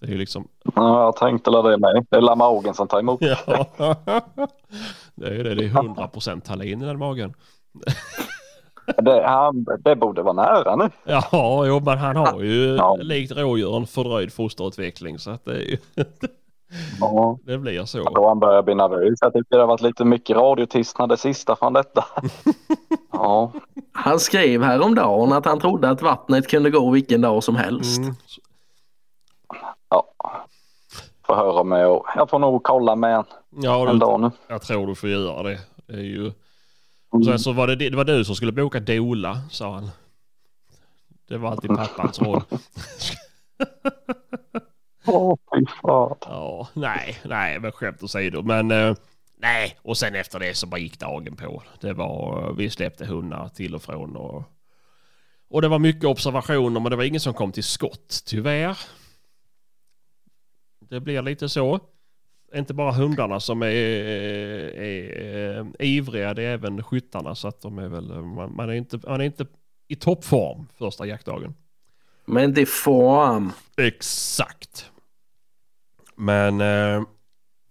Det 0.00 0.06
är 0.06 0.10
ju 0.10 0.18
liksom, 0.18 0.48
Ja, 0.74 1.02
jag 1.04 1.16
tänkte 1.16 1.50
la 1.50 1.62
det 1.62 1.78
med. 1.78 2.06
Det 2.10 2.16
är 2.16 2.20
la 2.20 2.34
magen 2.34 2.74
som 2.74 2.88
tar 2.88 2.98
emot. 2.98 3.20
ja. 3.20 3.66
Det 5.14 5.26
är 5.26 5.32
ju 5.32 5.42
det, 5.42 5.54
det 5.54 5.64
är 5.64 5.68
100% 5.68 6.40
Tallinn 6.40 6.82
i 6.82 6.86
den 6.86 6.98
magen. 6.98 7.34
Det, 8.98 9.22
han, 9.26 9.66
det 9.84 9.96
borde 9.96 10.22
vara 10.22 10.32
nära 10.32 10.76
nu. 10.76 10.90
Ja, 11.04 11.22
jo, 11.66 11.80
men 11.84 11.98
han 11.98 12.16
har 12.16 12.40
ju 12.42 12.74
Ja. 12.76 12.96
likt 13.00 13.32
rådjuren 13.32 13.86
fördröjd 13.86 14.32
fosterutveckling 14.32 15.18
så 15.18 15.30
att 15.30 15.44
det, 15.44 15.52
är 15.52 15.60
ju, 15.70 15.76
Ja. 17.00 17.38
det 17.44 17.58
blir 17.58 17.84
så. 17.84 18.02
Då 18.02 18.28
han 18.28 18.38
börjar 18.40 18.62
bli 18.62 18.74
nervös. 18.74 19.18
Jag 19.20 19.32
tycker 19.32 19.56
det 19.56 19.62
har 19.62 19.66
varit 19.66 19.80
lite 19.80 20.04
mycket 20.04 20.36
radiotystnad 20.36 21.08
det 21.08 21.16
sista 21.16 21.56
från 21.56 21.72
detta. 21.72 22.04
Ja, 23.12 23.52
Han 23.92 24.20
skrev 24.20 24.62
häromdagen 24.62 25.32
att 25.32 25.44
han 25.44 25.60
trodde 25.60 25.90
att 25.90 26.02
vattnet 26.02 26.48
kunde 26.48 26.70
gå 26.70 26.90
vilken 26.90 27.20
dag 27.20 27.44
som 27.44 27.56
helst. 27.56 27.98
Mm. 27.98 28.14
ja. 29.88 30.04
Får 31.26 31.34
höra 31.34 31.64
med 31.64 31.86
och 31.88 32.06
jag 32.16 32.30
får 32.30 32.38
nog 32.38 32.62
kolla 32.62 32.96
med 32.96 33.16
en, 33.16 33.24
Ja, 33.50 33.88
en 33.88 33.92
du, 33.92 33.98
dag 33.98 34.20
nu. 34.20 34.30
jag 34.48 34.62
tror 34.62 34.86
du 34.86 34.94
får 34.94 35.08
göra 35.08 35.42
det. 35.42 35.58
det, 35.86 35.92
är 35.94 36.00
ju... 36.02 36.32
och 37.12 37.24
sen 37.24 37.38
så 37.38 37.52
var 37.52 37.66
det, 37.66 37.76
det 37.76 37.96
var 37.96 38.04
du 38.04 38.24
som 38.24 38.34
skulle 38.36 38.52
boka 38.52 38.80
dola, 38.80 39.40
sa 39.50 39.74
han. 39.74 39.90
Det 41.28 41.38
var 41.38 41.50
alltid 41.50 41.70
pappans 41.70 42.20
roll. 42.20 42.42
Åh, 45.06 45.36
fy 45.54 45.66
fan. 45.82 46.16
Ja, 46.20 46.68
nej, 46.74 47.18
nej, 47.24 47.60
men 47.60 47.72
skämt 47.72 48.02
åsido. 48.02 48.42
Men 48.42 48.70
eh, 48.70 48.94
nej, 49.38 49.78
och 49.82 49.98
sen 49.98 50.14
efter 50.14 50.38
det 50.38 50.54
så 50.54 50.66
bara 50.66 50.80
gick 50.80 50.98
dagen 50.98 51.36
på. 51.36 51.62
Det 51.80 51.92
var, 51.92 52.52
vi 52.52 52.70
släppte 52.70 53.06
hundar 53.06 53.48
till 53.48 53.74
och 53.74 53.82
från 53.82 54.16
och, 54.16 54.44
och 55.50 55.62
det 55.62 55.68
var 55.68 55.78
mycket 55.78 56.04
observationer 56.04 56.80
men 56.80 56.90
det 56.90 56.96
var 56.96 57.04
ingen 57.04 57.20
som 57.20 57.34
kom 57.34 57.52
till 57.52 57.64
skott, 57.64 58.22
tyvärr. 58.26 58.78
Det 60.90 61.00
blir 61.00 61.22
lite 61.22 61.48
så. 61.48 61.80
Inte 62.54 62.74
bara 62.74 62.92
hundarna 62.92 63.40
som 63.40 63.62
är, 63.62 63.66
är, 63.66 65.58
eh, 65.58 65.66
ivriga, 65.78 66.34
det 66.34 66.42
är 66.42 66.54
även 66.54 66.82
skyttarna 66.82 67.34
så 67.34 67.48
att 67.48 67.60
de 67.60 67.78
är 67.78 67.88
väl, 67.88 68.22
man, 68.22 68.56
man, 68.56 68.70
är 68.70 68.74
inte, 68.74 69.00
man 69.08 69.20
är 69.20 69.24
inte 69.24 69.46
i 69.88 69.96
toppform 69.96 70.66
första 70.78 71.06
jaktdagen. 71.06 71.54
Men 72.24 72.54
det 72.54 72.66
får 72.66 73.24
han. 73.24 73.52
Exakt. 73.76 74.90
Men 76.16 76.60
eh, 76.60 77.02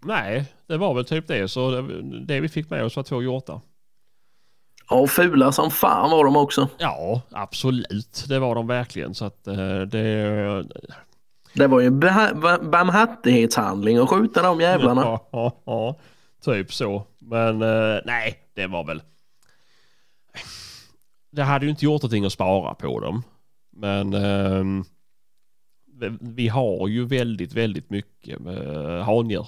nej, 0.05 0.53
det 0.67 0.77
var 0.77 0.93
väl 0.93 1.05
typ 1.05 1.27
det. 1.27 1.47
Så 1.47 1.71
det, 1.71 2.25
det 2.25 2.39
vi 2.39 2.49
fick 2.49 2.69
med 2.69 2.83
oss 2.83 2.95
var 2.95 3.03
två 3.03 3.23
hjortar. 3.23 3.61
Och 4.89 5.09
fula 5.09 5.51
som 5.51 5.71
fan 5.71 6.11
var 6.11 6.25
de 6.25 6.35
också. 6.35 6.67
Ja, 6.77 7.21
absolut. 7.31 8.25
Det 8.27 8.39
var 8.39 8.55
de 8.55 8.67
verkligen. 8.67 9.15
Så 9.15 9.25
att 9.25 9.47
eh, 9.47 9.81
det... 9.81 10.65
Det 11.53 11.67
var 11.67 11.79
ju 11.79 11.87
en 11.87 11.99
barmhärtighetshandling 12.71 13.97
att 13.97 14.09
skjuta 14.09 14.41
de 14.41 14.61
jävlarna. 14.61 15.01
Ja, 15.05 15.27
ja, 15.31 15.61
ja, 15.65 15.95
typ 16.41 16.73
så. 16.73 17.03
Men 17.19 17.61
eh, 17.61 17.99
nej, 18.05 18.39
det 18.53 18.67
var 18.67 18.83
väl... 18.83 19.01
Det 21.31 21.43
hade 21.43 21.65
ju 21.65 21.69
inte 21.71 21.85
gjort 21.85 22.01
någonting 22.01 22.25
att 22.25 22.33
spara 22.33 22.73
på 22.73 22.99
dem. 22.99 23.23
Men 23.69 24.13
ehm, 24.13 24.83
vi- 26.21 26.47
har 26.47 26.87
ju 26.87 27.05
väldigt, 27.05 27.53
väldigt 27.53 27.89
mycket 27.89 28.39
med 28.39 29.03
handjur. 29.05 29.47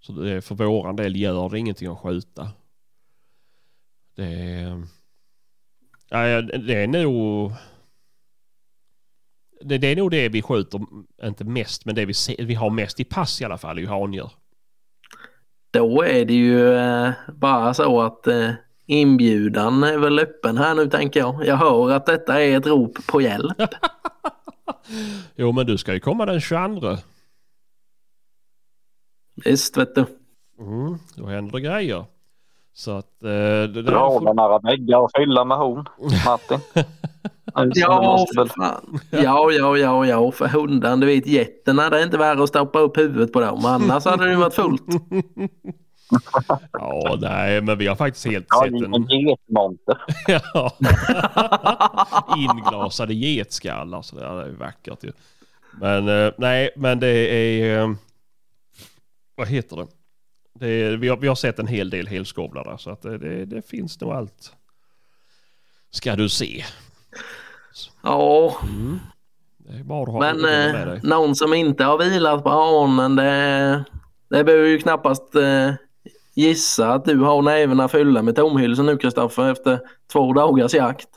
Så 0.00 0.12
det, 0.12 0.42
för 0.42 0.54
våran 0.54 0.96
del 0.96 1.16
gör 1.16 1.48
det 1.48 1.58
ingenting 1.58 1.88
att 1.88 1.98
skjuta. 1.98 2.48
Det 4.16 4.60
eh, 4.60 4.80
är... 6.10 6.42
Det 6.42 6.82
är 6.82 6.86
nog... 6.86 7.52
Det, 9.60 9.78
det 9.78 9.86
är 9.86 9.96
nog 9.96 10.10
det 10.10 10.28
vi 10.28 10.42
skjuter, 10.42 10.80
inte 11.22 11.44
mest, 11.44 11.84
men 11.84 11.94
det 11.94 12.04
vi, 12.04 12.14
se, 12.14 12.36
vi 12.38 12.54
har 12.54 12.70
mest 12.70 13.00
i 13.00 13.04
pass 13.04 13.40
i 13.40 13.44
alla 13.44 13.58
fall 13.58 13.78
är 13.78 13.82
ju 13.82 13.88
handjur. 13.88 14.30
Då 15.70 16.02
är 16.02 16.24
det 16.24 16.34
ju 16.34 16.74
eh, 16.76 17.10
bara 17.34 17.74
så 17.74 18.00
att 18.02 18.26
eh, 18.26 18.50
inbjudan 18.86 19.82
är 19.82 19.98
väl 19.98 20.18
öppen 20.18 20.58
här 20.58 20.74
nu 20.74 20.86
tänker 20.90 21.20
jag. 21.20 21.46
Jag 21.46 21.56
hör 21.56 21.90
att 21.90 22.06
detta 22.06 22.42
är 22.42 22.56
ett 22.58 22.66
rop 22.66 23.06
på 23.06 23.20
hjälp. 23.20 23.56
Jo, 25.36 25.52
men 25.52 25.66
du 25.66 25.78
ska 25.78 25.94
ju 25.94 26.00
komma 26.00 26.26
den 26.26 26.40
22. 26.40 26.96
Visst 29.44 29.76
vet 29.76 29.94
du. 29.94 30.04
Mm, 30.60 30.98
då 31.16 31.26
händer 31.26 31.52
det 31.52 31.60
grejer. 31.60 32.04
Så 32.72 32.90
att... 32.90 33.22
Eh, 33.22 33.28
det 33.28 33.84
får- 33.84 34.24
väl 34.24 34.34
några 34.36 34.58
väggar 34.58 35.04
att 35.04 35.10
fylla 35.16 35.44
med 35.44 35.58
hon, 35.58 35.76
Martin? 36.26 36.58
Ja, 37.74 38.02
måste 38.02 38.34
för 38.34 38.42
väl- 38.42 38.48
fan. 38.48 39.00
ja, 39.10 39.50
ja, 39.52 39.76
ja, 39.78 40.06
ja, 40.06 40.30
för 40.32 40.48
hundan, 40.48 41.00
du 41.00 41.06
vet 41.06 41.26
getterna, 41.26 41.90
det 41.90 41.98
är 42.00 42.04
inte 42.04 42.18
värre 42.18 42.42
att 42.42 42.48
stoppa 42.48 42.78
upp 42.78 42.98
huvudet 42.98 43.32
på 43.32 43.40
dem. 43.40 43.64
Annars 43.64 44.04
hade 44.04 44.24
det 44.24 44.30
ju 44.30 44.36
varit 44.36 44.54
fullt. 44.54 44.82
Ja, 46.72 47.18
nej, 47.20 47.60
men 47.60 47.78
vi 47.78 47.86
har 47.86 47.96
faktiskt 47.96 48.26
helt 48.26 48.46
Ja, 48.48 48.60
sett 48.64 48.72
en 48.72 48.94
en... 48.94 49.06
getmonter. 49.08 49.98
Ja. 50.26 50.76
Inglasade 52.36 53.14
getskallar, 53.14 54.02
så 54.02 54.16
det 54.16 54.24
är 54.26 54.46
ju 54.46 54.52
vackert 54.56 55.04
ju. 55.04 55.12
Men 55.80 56.08
eh, 56.08 56.32
nej, 56.38 56.70
men 56.76 57.00
det 57.00 57.08
är... 57.08 57.80
eh, 57.82 57.90
Vad 59.34 59.48
heter 59.48 59.76
det? 59.76 59.86
det 60.54 60.66
är, 60.68 60.96
vi, 60.96 61.08
har, 61.08 61.16
vi 61.16 61.28
har 61.28 61.34
sett 61.34 61.58
en 61.58 61.66
hel 61.66 61.90
del 61.90 62.06
helskovlar 62.06 62.76
så 62.76 62.90
att 62.90 63.02
det, 63.02 63.18
det, 63.18 63.44
det 63.44 63.62
finns 63.68 64.00
nog 64.00 64.12
allt. 64.12 64.52
Ska 65.90 66.16
du 66.16 66.28
se. 66.28 66.64
Ja, 68.02 68.56
Mm. 68.62 68.98
Det 69.58 69.78
är 69.78 69.84
bara 69.84 70.02
att 70.02 70.08
ha 70.08 70.18
men 70.20 70.36
eh, 70.44 70.86
dig. 70.86 71.00
någon 71.02 71.34
som 71.34 71.54
inte 71.54 71.84
har 71.84 71.98
vilat 71.98 72.44
på 72.44 72.50
hanen, 72.50 73.16
det, 73.16 73.84
det 74.28 74.44
behöver 74.44 74.66
ju 74.66 74.78
knappast 74.78 75.34
eh, 75.34 75.70
gissa 76.34 76.92
att 76.92 77.04
du 77.04 77.20
har 77.20 77.42
nävarna 77.42 77.88
fyllda 77.88 78.22
med 78.22 78.36
tomhylsor 78.36 78.82
nu 78.82 78.96
Kristoffer 78.96 79.50
efter 79.50 79.80
två 80.12 80.32
dagars 80.32 80.74
jakt. 80.74 81.08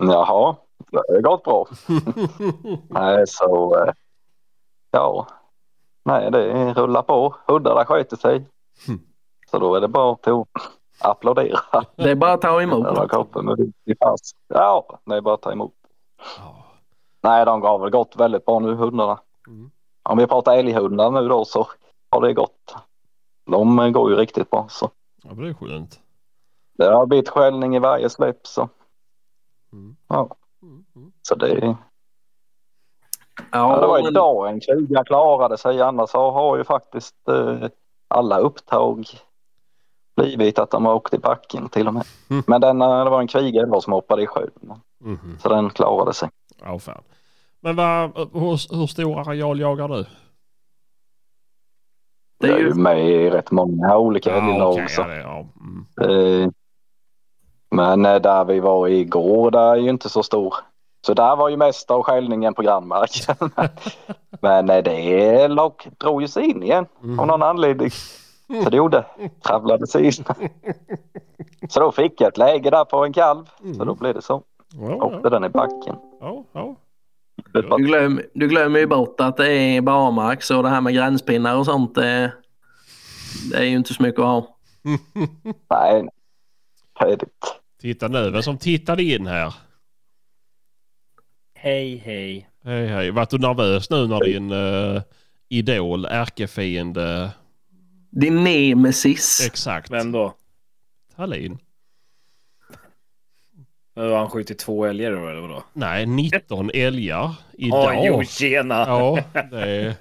Jaha, 0.00 0.56
det 0.90 0.98
har 1.14 1.20
gått 1.20 1.44
bra. 1.44 1.66
Nej, 2.88 3.26
så 3.26 3.78
eh, 3.84 3.92
ja. 4.90 5.26
Nej, 6.04 6.30
det 6.30 6.72
rullar 6.74 7.02
på. 7.02 7.34
Huddarna 7.46 7.84
sköter 7.84 8.16
sig. 8.16 8.46
Mm. 8.88 9.00
Så 9.50 9.58
då 9.58 9.74
är 9.74 9.80
det 9.80 9.88
bara 9.88 10.16
till 10.16 10.32
att 10.32 10.48
applådera. 11.04 11.58
Det 11.96 12.10
är 12.10 12.14
bara 12.14 12.32
att 12.32 12.40
ta 12.42 12.62
emot. 12.62 13.10
kroppen 13.10 13.44
med 13.44 13.56
vitt 13.56 13.74
i 13.84 13.94
pass. 13.94 14.20
Ja, 14.48 15.00
det 15.04 15.14
är 15.16 15.20
bara 15.20 15.34
att 15.34 15.42
ta 15.42 15.52
emot. 15.52 15.74
Ja. 16.38 16.64
Nej, 17.22 17.44
de 17.44 17.62
har 17.62 17.78
väl 17.78 17.90
gått 17.90 18.16
väldigt 18.16 18.44
bra 18.44 18.58
nu, 18.58 18.74
hundarna. 18.74 19.20
Mm. 19.48 19.70
Om 20.02 20.18
vi 20.18 20.26
pratar 20.26 20.56
älghundar 20.56 21.10
nu 21.10 21.28
då 21.28 21.44
så 21.44 21.66
har 22.10 22.20
det 22.20 22.32
gått. 22.32 22.74
De 23.46 23.92
går 23.92 24.10
ju 24.10 24.16
riktigt 24.16 24.50
bra 24.50 24.66
så. 24.68 24.90
ja, 25.22 25.30
men 25.34 25.44
det 25.44 25.50
är 25.50 25.54
skönt. 25.54 26.00
Det 26.78 26.84
har 26.94 27.06
blivit 27.06 27.28
skällning 27.28 27.76
i 27.76 27.78
varje 27.78 28.10
släpp 28.10 28.46
så. 28.46 28.68
Mm. 29.72 29.96
Ja, 30.08 30.28
Mm. 30.62 30.84
Mm. 30.96 31.12
så 31.22 31.34
det, 31.34 31.48
ja, 33.52 33.80
det 33.80 33.86
var 33.86 33.98
Ja, 33.98 34.02
men, 34.02 34.06
idag 34.06 34.48
en 34.48 34.60
kriga 34.60 35.04
klarade 35.04 35.58
sig. 35.58 35.82
Annars 35.82 36.10
så 36.10 36.30
har 36.30 36.56
ju 36.56 36.64
faktiskt 36.64 37.28
eh, 37.28 37.68
alla 38.08 38.38
upptag 38.38 39.06
blivit 40.16 40.58
att 40.58 40.70
de 40.70 40.84
har 40.86 40.94
åkt 40.94 41.14
i 41.14 41.18
backen 41.18 41.68
till 41.68 41.88
och 41.88 41.94
med. 41.94 42.04
Mm. 42.30 42.42
Men 42.46 42.60
den, 42.60 42.82
eh, 42.82 43.04
det 43.04 43.10
var 43.10 43.20
en 43.20 43.26
kviga 43.28 43.80
som 43.80 43.92
hoppade 43.92 44.22
i 44.22 44.26
sjön. 44.26 44.50
Mhm. 45.00 45.38
Så 45.42 45.48
den 45.48 45.70
klarade 45.70 46.14
sig. 46.14 46.28
Ja, 46.64 46.78
fan. 46.78 47.02
Men 47.60 47.76
vad, 47.76 48.10
hur, 48.32 48.76
hur 48.76 48.86
stor 48.86 49.20
areal 49.20 49.60
jagar 49.60 49.88
du? 49.88 50.04
det 52.40 52.48
är 52.52 52.58
ju 52.58 52.74
med 52.74 53.08
i 53.10 53.30
rätt 53.30 53.50
många 53.50 53.96
olika 53.96 54.34
älglag. 54.36 54.72
okej, 54.72 54.88
så. 54.88 55.00
ja, 55.02 55.06
det, 55.06 55.20
ja. 55.20 55.46
Mm. 55.60 56.42
Eh, 56.42 56.50
Men 57.70 58.06
eh, 58.06 58.14
där 58.20 58.44
vi 58.44 58.60
var 58.60 58.88
igår, 58.88 59.50
där 59.50 59.72
är 59.72 59.76
ju 59.76 59.90
inte 59.90 60.08
så 60.08 60.22
stor. 60.22 60.54
Så 61.06 61.14
där 61.14 61.36
var 61.36 61.48
ju 61.48 61.56
mest 61.56 61.90
av 61.90 62.02
skällningen 62.02 62.54
på 62.54 62.62
grannmarken. 62.62 63.36
Men 64.40 64.66
det 64.66 65.48
lock, 65.48 65.88
drog 65.98 66.22
ju 66.22 66.28
sig 66.28 66.50
in 66.50 66.62
igen 66.62 66.86
Mm. 67.02 67.20
av 67.20 67.26
någon 67.26 67.42
anledning. 67.42 67.90
Så 68.64 68.70
det 68.70 68.76
gjorde, 68.76 69.04
travlade 69.46 69.86
sig 69.86 70.04
in. 70.04 70.24
Så 71.68 71.80
då 71.80 71.92
fick 71.92 72.20
jag 72.20 72.28
ett 72.28 72.38
läge 72.38 72.70
där 72.70 72.84
på 72.84 73.04
en 73.04 73.12
kalv. 73.12 73.44
Så 73.76 73.84
då 73.84 73.94
blev 73.94 74.14
det 74.14 74.22
så. 74.22 74.42
Ja, 74.74 74.94
Åkte 74.94 75.20
ja, 75.22 75.30
den 75.30 75.44
i 75.44 75.48
backen. 75.48 75.96
ja, 76.20 76.44
ja. 76.52 76.76
du, 77.52 77.62
glöm, 77.62 78.20
du 78.34 78.48
glömmer 78.48 78.78
ju 78.78 78.86
bort 78.86 79.20
att 79.20 79.36
det 79.36 79.52
är 79.52 79.80
barmark 79.80 80.42
så 80.42 80.62
det 80.62 80.68
här 80.68 80.80
med 80.80 80.94
gränspinnar 80.94 81.56
och 81.56 81.66
sånt 81.66 81.94
det, 81.94 82.32
det 83.50 83.56
är 83.56 83.64
ju 83.64 83.76
inte 83.76 83.94
så 83.94 84.02
mycket 84.02 84.18
att 84.20 84.26
ha. 84.26 84.56
Nej, 85.70 86.08
färdigt. 86.98 87.60
Titta 87.80 88.08
nu, 88.08 88.30
vem 88.30 88.42
som 88.42 88.58
tittade 88.58 89.02
in 89.02 89.26
här. 89.26 89.54
Hej 91.54 91.96
hej. 91.96 92.48
Hej 92.64 92.86
hej. 92.86 93.10
Vart 93.10 93.30
du 93.30 93.38
nervös 93.38 93.90
nu 93.90 94.06
när 94.06 94.24
din 94.24 94.52
uh, 94.52 95.02
idol, 95.48 96.04
ärkefiende 96.04 97.30
Din 98.12 98.44
nemesis. 98.44 99.46
Exakt. 99.46 99.90
Vem 99.90 100.12
då? 100.12 100.34
Hallin. 101.16 101.58
Har 103.94 104.16
han 104.16 104.30
skjutit 104.30 104.58
två 104.58 104.84
älgar 104.84 105.10
då 105.12 105.28
eller 105.28 105.40
vadå? 105.40 105.62
Nej, 105.72 106.06
19 106.06 106.70
älgar 106.74 107.34
idag. 107.52 107.88
Oj, 107.88 108.06
jo, 108.06 108.22
tjena! 108.24 108.84
Ja, 108.86 109.18
det 109.50 109.60
är 109.60 109.94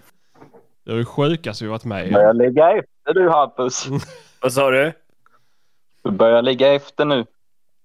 det 0.85 0.91
är 0.91 0.95
det 0.95 1.05
sjukaste 1.05 1.63
vi 1.63 1.69
varit 1.69 1.85
med 1.85 2.05
om. 2.05 2.11
Börjar 2.13 2.33
ligga 2.33 2.71
efter 2.71 3.13
du 3.13 3.29
Hampus. 3.29 3.87
Vad 4.41 4.53
sa 4.53 4.71
du? 4.71 4.93
Du 6.03 6.11
börjar 6.11 6.41
ligga 6.41 6.73
efter 6.73 7.05
nu. 7.05 7.25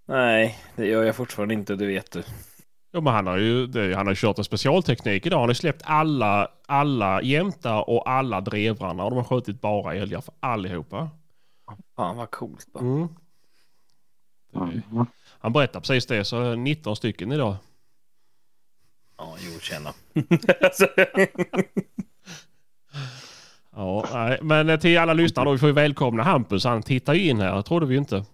Nej, 0.09 0.59
det 0.77 0.87
gör 0.87 1.05
jag 1.05 1.17
fortfarande 1.17 1.55
inte, 1.55 1.75
det 1.75 1.87
vet 1.87 2.11
du. 2.11 2.23
Ja, 2.97 3.01
men 3.01 3.13
han 3.15 3.27
har 3.27 3.37
ju 3.37 3.67
det, 3.67 3.95
han 3.97 4.07
har 4.07 4.15
kört 4.15 4.39
en 4.39 4.45
specialteknik 4.45 5.27
idag. 5.27 5.39
Han 5.41 5.49
har 5.49 5.55
släppt 5.55 5.83
alla, 5.85 6.49
alla 6.67 7.23
jämtar 7.23 7.91
och 7.91 8.11
alla 8.11 8.41
drevrannar. 8.41 9.05
Och 9.05 9.11
de 9.11 9.17
har 9.17 9.25
skjutit 9.25 9.61
bara 9.61 9.95
älgar 9.95 10.21
för 10.21 10.35
allihopa. 10.41 11.11
Fan 11.97 12.17
vad 12.17 12.31
coolt. 12.31 12.67
Då. 12.73 12.79
Mm. 12.81 13.09
Det- 14.53 14.83
Han 15.39 15.53
berättar 15.53 15.81
precis 15.81 16.07
det, 16.07 16.25
så 16.25 16.55
19 16.55 16.97
stycken 16.97 17.33
idag. 17.33 17.57
Ja, 19.19 19.37
jo, 19.41 19.61
tjena. 19.61 19.93
Ja, 23.77 24.05
nej, 24.13 24.39
men 24.43 24.79
till 24.81 24.99
alla 24.99 25.13
lyssnare 25.13 25.45
då, 25.45 25.53
vi 25.53 25.59
får 25.59 25.69
ju 25.69 25.73
välkomna 25.73 26.23
Hampus. 26.23 26.65
Han 26.65 26.83
tittar 26.83 27.15
ju 27.15 27.29
in 27.29 27.41
här, 27.41 27.63
trodde 27.63 27.87
vi 27.87 27.97
inte. 27.97 28.25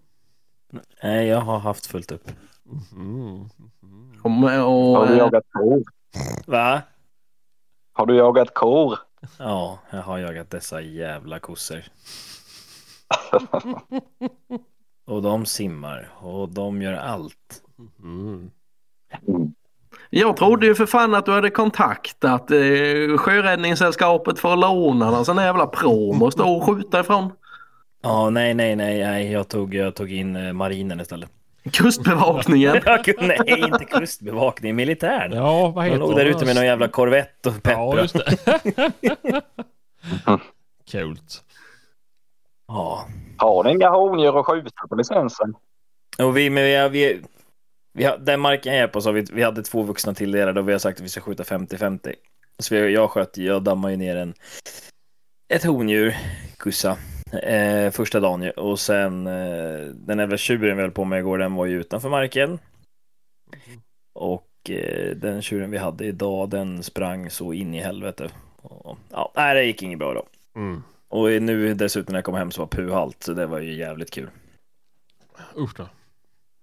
Nej, 1.03 1.27
jag 1.27 1.41
har 1.41 1.59
haft 1.59 1.87
fullt 1.87 2.13
upp. 2.13 2.31
Mm. 2.93 3.41
Och, 4.23 4.31
och, 4.31 4.99
Har 4.99 5.07
du 5.07 5.13
eh, 5.13 5.19
jagat 5.19 5.45
kor? 5.53 5.83
Va? 6.47 6.83
Har 7.93 8.07
du 8.07 8.17
jagat 8.17 8.55
kor? 8.55 8.99
Ja, 9.39 9.79
jag 9.91 10.03
har 10.03 10.19
jagat 10.19 10.51
dessa 10.51 10.81
jävla 10.81 11.39
kossor. 11.39 11.83
Och 15.05 15.23
de 15.23 15.47
simmar 15.47 16.09
och 16.21 16.49
de 16.49 16.83
gör 16.83 16.95
allt. 16.95 17.63
Mm. 18.03 18.51
jag 20.11 20.37
trodde 20.37 20.67
ju 20.67 20.75
för 20.75 20.87
fan 20.87 21.15
att 21.15 21.27
du 21.27 21.33
hade 21.33 21.51
kontaktat 21.51 22.51
eh, 22.51 23.19
Sjöräddningssällskapet 23.19 24.39
för 24.39 24.53
att 24.53 24.59
låna 24.59 25.11
någon 25.11 25.25
sån 25.25 25.37
jävla 25.37 25.67
prom 25.67 26.23
och 26.23 26.33
stå 26.33 26.57
och 26.57 26.65
skjuta 26.65 27.01
ifrån. 27.01 27.33
Ja, 28.03 28.31
nej, 28.31 28.55
nej, 28.55 28.77
nej, 28.77 29.05
nej. 29.05 29.33
Jag 29.33 29.49
tog, 29.49 29.75
jag 29.75 29.95
tog 29.95 30.13
in 30.13 30.37
eh, 30.37 30.53
marinen 30.53 31.01
istället. 31.01 31.31
Kustbevakningen. 31.73 32.81
Kunde, 33.05 33.37
nej, 33.47 33.61
inte 33.61 33.85
kustbevakning, 33.85 34.77
militären. 34.77 35.33
Ja, 35.33 35.69
vad 35.69 35.85
heter 35.85 35.99
låg 35.99 36.17
där 36.17 36.25
ute 36.25 36.45
med 36.45 36.55
någon 36.55 36.65
jävla 36.67 36.89
korvett 36.89 37.47
och 37.47 37.53
Ja, 37.53 37.61
peppra. 37.63 38.01
just 38.03 38.15
det. 38.15 39.43
Coolt. 40.93 41.45
Ja. 42.69 43.07
Har 43.37 43.65
ni 43.65 43.71
inga 43.71 43.89
hondjur 43.91 44.41
att 44.41 44.47
skjuta 44.47 44.87
på 44.89 44.95
licensen? 44.95 45.55
Och 46.19 46.37
vi, 46.37 46.51
men 46.51 46.65
vi, 46.65 46.89
vi, 46.89 47.23
vi 47.93 48.05
har, 48.05 48.19
den 48.19 48.41
marken 48.41 48.75
jag 48.75 48.83
är 48.83 48.89
på 48.89 49.01
så 49.01 49.09
har 49.09 49.15
vi, 49.15 49.27
vi 49.33 49.43
hade 49.43 49.63
två 49.63 49.83
vuxna 49.83 50.15
tilldelade 50.15 50.61
och 50.61 50.69
vi 50.69 50.73
har 50.73 50.79
sagt 50.79 50.99
att 50.99 51.05
vi 51.05 51.09
ska 51.09 51.21
skjuta 51.21 51.43
50-50. 51.43 52.15
Så 52.59 52.75
vi, 52.75 52.93
jag 52.95 53.11
sköt, 53.11 53.37
jag 53.37 53.63
dammade 53.63 53.93
ju 53.93 53.97
ner 53.97 54.17
en, 54.17 54.35
ett 55.49 55.65
hondjur, 55.65 56.17
kussa, 56.57 56.97
eh, 57.33 57.91
första 57.91 58.21
dagen 58.21 58.43
ju. 58.43 58.51
Och 58.51 58.81
sen 58.81 59.27
eh, 59.27 59.87
den 59.95 60.19
jävla 60.19 60.37
tjuren 60.37 60.77
vi 60.77 60.83
höll 60.83 60.91
på 60.91 61.05
med 61.05 61.19
igår, 61.19 61.39
den 61.39 61.55
var 61.55 61.67
ju 61.67 61.81
utanför 61.81 62.09
marken. 62.09 62.59
Och 64.13 64.71
eh, 64.71 65.17
den 65.17 65.43
tjuren 65.43 65.71
vi 65.71 65.79
hade 65.79 66.05
idag, 66.05 66.51
den 66.51 66.83
sprang 66.83 67.31
så 67.31 67.53
in 67.53 67.75
i 67.75 67.81
helvete. 67.81 68.31
Och, 68.63 68.99
ja, 69.11 69.33
nej, 69.37 69.55
det 69.55 69.65
gick 69.65 69.83
inget 69.83 69.99
bra 69.99 70.15
då. 70.15 70.27
Mm. 70.57 70.83
Och 71.09 71.43
nu 71.43 71.75
dessutom 71.75 72.13
när 72.13 72.19
jag 72.19 72.25
kom 72.25 72.35
hem 72.35 72.51
så 72.51 72.63
var 72.63 72.67
puhalt, 72.67 73.23
så 73.23 73.33
det 73.33 73.47
var 73.47 73.59
ju 73.59 73.75
jävligt 73.75 74.11
kul. 74.11 74.31
Usch 75.57 75.77
då. 75.77 75.89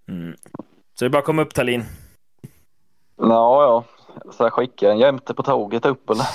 Mm. 0.07 0.35
Så 0.93 1.05
det 1.05 1.07
är 1.07 1.09
bara 1.09 1.19
att 1.19 1.25
komma 1.25 1.41
upp 1.41 1.53
Tallinn. 1.53 1.83
Ja, 3.17 3.63
ja. 3.63 3.85
Så 4.31 4.43
jag 4.43 4.53
skickar 4.53 4.89
en 4.89 4.99
jämte 4.99 5.33
på 5.33 5.43
tåget 5.43 5.85
upp 5.85 6.09
eller? 6.09 6.25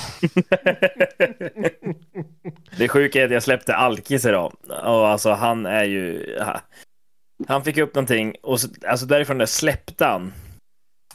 Det 2.78 2.88
sjuka 2.88 3.20
är 3.20 3.24
att 3.24 3.32
jag 3.32 3.42
släppte 3.42 3.74
Alkis 3.74 4.24
idag. 4.24 4.52
Och 4.68 5.08
alltså 5.08 5.30
han 5.30 5.66
är 5.66 5.84
ju... 5.84 6.36
Han 7.48 7.64
fick 7.64 7.78
upp 7.78 7.94
någonting 7.94 8.34
och 8.42 8.60
så, 8.60 8.68
alltså 8.88 9.06
därifrån 9.06 9.38
där 9.38 9.46
släppte 9.46 10.04
han. 10.04 10.32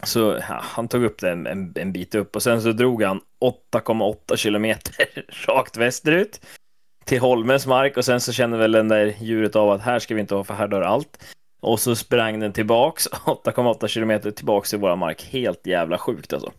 Så 0.03 0.39
ja, 0.49 0.59
han 0.61 0.87
tog 0.87 1.03
upp 1.03 1.19
det 1.19 1.31
en, 1.31 1.73
en 1.75 1.91
bit 1.91 2.15
upp 2.15 2.35
och 2.35 2.43
sen 2.43 2.61
så 2.61 2.71
drog 2.71 3.03
han 3.03 3.21
8,8 3.73 4.35
kilometer 4.35 4.95
rakt 5.47 5.77
västerut 5.77 6.41
till 7.05 7.19
Holmens 7.19 7.67
mark 7.67 7.97
och 7.97 8.05
sen 8.05 8.21
så 8.21 8.33
kände 8.33 8.57
väl 8.57 8.71
den 8.71 8.87
där 8.87 9.15
djuret 9.19 9.55
av 9.55 9.69
att 9.69 9.81
här 9.81 9.99
ska 9.99 10.15
vi 10.15 10.21
inte 10.21 10.35
ha 10.35 10.43
för 10.43 10.53
här 10.53 10.67
dör 10.67 10.81
allt. 10.81 11.23
Och 11.59 11.79
så 11.79 11.95
sprang 11.95 12.39
den 12.39 12.53
tillbaks 12.53 13.07
8,8 13.25 13.87
kilometer 13.87 14.31
tillbaks 14.31 14.69
till 14.69 14.79
våra 14.79 14.95
mark. 14.95 15.23
Helt 15.23 15.67
jävla 15.67 15.97
sjukt 15.97 16.33
alltså. 16.33 16.51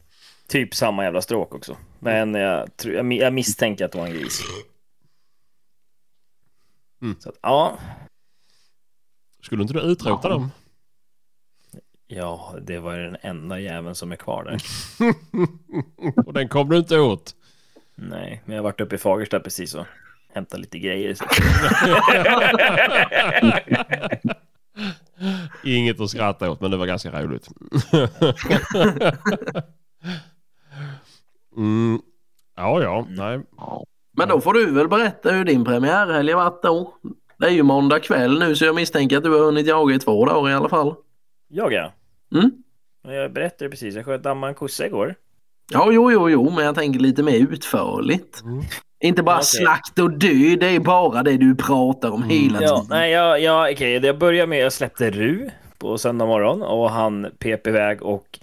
Typ 0.49 0.75
samma 0.75 1.05
jävla 1.05 1.23
stråk 1.23 1.55
också. 1.55 1.77
Men 1.99 2.35
jag, 2.35 2.77
tror- 2.77 3.13
jag, 3.13 3.33
misstänker 3.33 3.85
att 3.85 3.93
det 3.93 3.99
var 3.99 4.07
en 4.07 4.13
gris. 4.13 4.41
Mm. 7.03 7.17
Så 7.21 7.29
att, 7.29 7.39
ja, 7.43 7.79
Skulle 9.43 9.63
inte 9.63 9.75
du 9.75 9.81
utrota 9.81 10.29
dem? 10.29 10.51
ja, 12.07 12.55
det 12.63 12.79
var 12.79 12.99
den 12.99 13.17
enda 13.21 13.61
jäveln 13.61 13.95
som 13.95 14.13
är 14.13 14.17
kvar 14.17 14.45
där. 14.45 14.61
och 16.27 16.33
den 16.33 16.49
kom 16.49 16.69
du 16.69 16.77
inte 16.77 16.99
åt? 16.99 17.35
Nej, 17.95 18.43
men 18.45 18.57
jag 18.57 18.63
har 18.63 18.71
varit 18.71 18.81
uppe 18.81 18.95
i 18.95 18.99
Fagersta 18.99 19.41
precis 19.41 19.75
och 19.75 19.87
hämtat 20.35 20.61
lite 20.61 20.79
grejer. 20.79 21.17
Inget 25.65 26.01
att 26.01 26.11
skratta 26.11 26.51
åt, 26.51 26.61
men 26.61 26.71
det 26.71 26.77
var 26.77 26.87
ganska 26.87 27.23
roligt. 27.23 27.49
mm. 31.57 32.01
Ja, 32.57 32.83
ja. 32.83 33.07
Nej. 33.09 33.41
Men 34.17 34.29
då 34.29 34.41
får 34.41 34.55
du 34.55 34.71
väl 34.71 34.89
berätta 34.89 35.33
hur 35.33 35.45
din 35.45 35.65
premiärhelg 35.65 36.33
har 36.33 36.45
varit 36.45 36.63
då. 36.63 36.95
Det 37.39 37.47
är 37.47 37.51
ju 37.51 37.63
måndag 37.63 38.01
kväll 38.01 38.39
nu 38.39 38.57
så 38.57 38.65
jag 38.65 38.75
misstänker 38.75 39.17
att 39.17 39.25
du 39.25 39.31
har 39.31 39.45
hunnit 39.45 39.67
jaga 39.67 39.95
i 39.95 39.99
två 39.99 40.25
dagar 40.25 40.51
i 40.51 40.55
alla 40.55 40.69
fall. 40.69 40.95
Jag 41.49 41.73
ja. 41.73 41.93
Mm? 42.35 42.51
Jag 43.03 43.33
berättade 43.33 43.71
precis, 43.71 43.95
jag 43.95 44.05
sköt 44.05 44.23
damma 44.23 44.49
en 44.49 44.55
kossa 44.55 44.87
igår. 44.87 45.15
Ja, 45.73 45.93
jo, 45.93 46.13
jo, 46.13 46.31
jo, 46.31 46.51
men 46.51 46.65
jag 46.65 46.75
tänker 46.75 47.01
lite 47.01 47.23
mer 47.23 47.39
utförligt. 47.39 48.43
Mm. 48.43 48.63
Inte 49.05 49.23
bara 49.23 49.35
Ja, 49.35 49.39
okej. 49.39 49.45
slakt 49.65 49.99
och 49.99 50.11
dö, 50.11 50.57
det 50.61 50.67
är 50.67 50.81
bara 50.81 51.23
det 51.23 51.37
du 51.37 51.55
pratar 51.55 52.11
om 52.11 52.23
hela 52.23 52.59
Mm. 52.59 52.63
Ja, 52.63 52.77
tiden. 52.77 52.87
nej, 52.99 53.11
jag, 53.11 53.41
jag, 53.41 53.73
okej, 53.73 53.93
jag 54.07 54.19
börjar 54.19 54.47
med, 54.47 54.59
jag 54.59 54.73
släppte 54.73 55.11
Ru 55.11 55.51
på 55.79 55.99
söndag 55.99 56.27
morgon 56.27 56.63
och 56.63 56.91
han 56.91 57.27
pep 57.39 57.67
iväg 57.67 58.03
och 58.03 58.39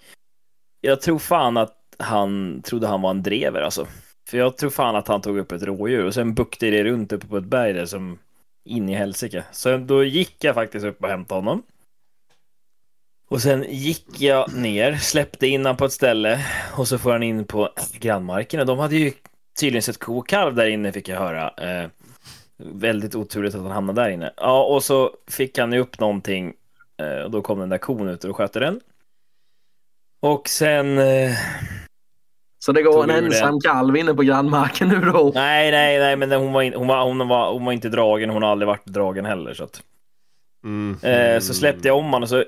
jag 0.81 1.01
tror 1.01 1.19
fan 1.19 1.57
att 1.57 1.73
han 1.99 2.61
trodde 2.61 2.87
han 2.87 3.01
var 3.01 3.09
en 3.11 3.23
drever 3.23 3.61
alltså. 3.61 3.87
För 4.29 4.37
jag 4.37 4.57
tror 4.57 4.69
fan 4.69 4.95
att 4.95 5.07
han 5.07 5.21
tog 5.21 5.37
upp 5.37 5.51
ett 5.51 5.63
rådjur 5.63 6.05
och 6.05 6.13
sen 6.13 6.33
buktade 6.33 6.71
det 6.71 6.83
runt 6.83 7.11
uppe 7.13 7.27
på 7.27 7.37
ett 7.37 7.43
berg 7.43 7.73
där 7.73 7.85
som 7.85 8.19
in 8.65 8.89
i 8.89 8.93
helsike. 8.93 9.43
Så 9.51 9.77
då 9.77 10.03
gick 10.03 10.43
jag 10.43 10.55
faktiskt 10.55 10.85
upp 10.85 11.03
och 11.03 11.09
hämtade 11.09 11.41
honom. 11.41 11.63
Och 13.29 13.41
sen 13.41 13.65
gick 13.69 14.21
jag 14.21 14.53
ner, 14.55 14.95
släppte 14.95 15.47
in 15.47 15.61
honom 15.65 15.77
på 15.77 15.85
ett 15.85 15.91
ställe 15.91 16.45
och 16.77 16.87
så 16.87 16.97
får 16.97 17.11
han 17.11 17.23
in 17.23 17.45
på 17.45 17.69
grannmarken 17.99 18.59
och 18.59 18.65
de 18.65 18.79
hade 18.79 18.95
ju 18.95 19.11
tydligen 19.59 19.81
sett 19.81 19.97
ko 19.99 20.17
och 20.17 20.27
kalv 20.27 20.55
där 20.55 20.65
inne 20.67 20.91
fick 20.91 21.09
jag 21.09 21.19
höra. 21.19 21.49
Eh, 21.57 21.89
väldigt 22.57 23.15
oturligt 23.15 23.55
att 23.55 23.61
han 23.61 23.71
hamnade 23.71 24.01
där 24.01 24.09
inne. 24.09 24.31
Ja, 24.37 24.63
och 24.63 24.83
så 24.83 25.11
fick 25.27 25.57
han 25.57 25.73
ju 25.73 25.79
upp 25.79 25.99
någonting 25.99 26.53
eh, 26.97 27.23
och 27.23 27.31
då 27.31 27.41
kom 27.41 27.59
den 27.59 27.69
där 27.69 27.77
kon 27.77 28.09
ut 28.09 28.23
och 28.23 28.35
skötte 28.35 28.59
den. 28.59 28.79
Och 30.19 30.47
sen... 30.49 30.97
Eh, 30.97 31.31
Så 32.59 32.71
det 32.71 32.81
går 32.81 33.03
en 33.03 33.25
ensam 33.25 33.59
kalv 33.59 33.97
inne 33.97 34.13
på 34.13 34.23
grannmarken 34.23 34.87
nu 34.87 34.99
då. 34.99 35.31
nej, 35.35 35.71
nej, 35.71 35.99
nej, 35.99 36.15
men 36.15 36.31
hon 36.31 36.53
var, 36.53 36.61
in, 36.61 36.73
hon, 36.73 36.87
var, 36.87 37.03
hon, 37.05 37.27
var, 37.27 37.53
hon 37.53 37.65
var 37.65 37.73
inte 37.73 37.89
dragen, 37.89 38.29
hon 38.29 38.43
har 38.43 38.49
aldrig 38.51 38.67
varit 38.67 38.85
dragen 38.85 39.25
heller. 39.25 39.53
Så, 39.53 39.63
att, 39.63 39.81
Mm. 40.63 40.97
eh, 41.03 41.39
så 41.39 41.53
släppte 41.53 41.87
jag 41.87 41.97
om 41.97 42.05
honom 42.05 42.23
och 42.23 42.29
så 42.29 42.45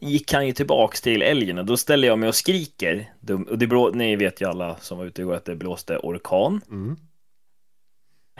gick 0.00 0.32
han 0.32 0.46
ju 0.46 0.52
tillbaks 0.52 1.00
till 1.00 1.22
älgen 1.22 1.58
och 1.58 1.64
då 1.64 1.76
ställer 1.76 2.08
jag 2.08 2.18
mig 2.18 2.28
och 2.28 2.34
skriker. 2.34 3.12
Och 3.48 3.58
det 3.58 3.66
blå, 3.66 3.90
ni 3.90 4.16
vet 4.16 4.40
ju 4.40 4.48
alla 4.48 4.76
som 4.76 4.98
var 4.98 5.04
ute 5.04 5.22
igår 5.22 5.34
att 5.34 5.44
det 5.44 5.56
blåste 5.56 5.96
orkan. 5.98 6.60
Mm. 6.70 6.96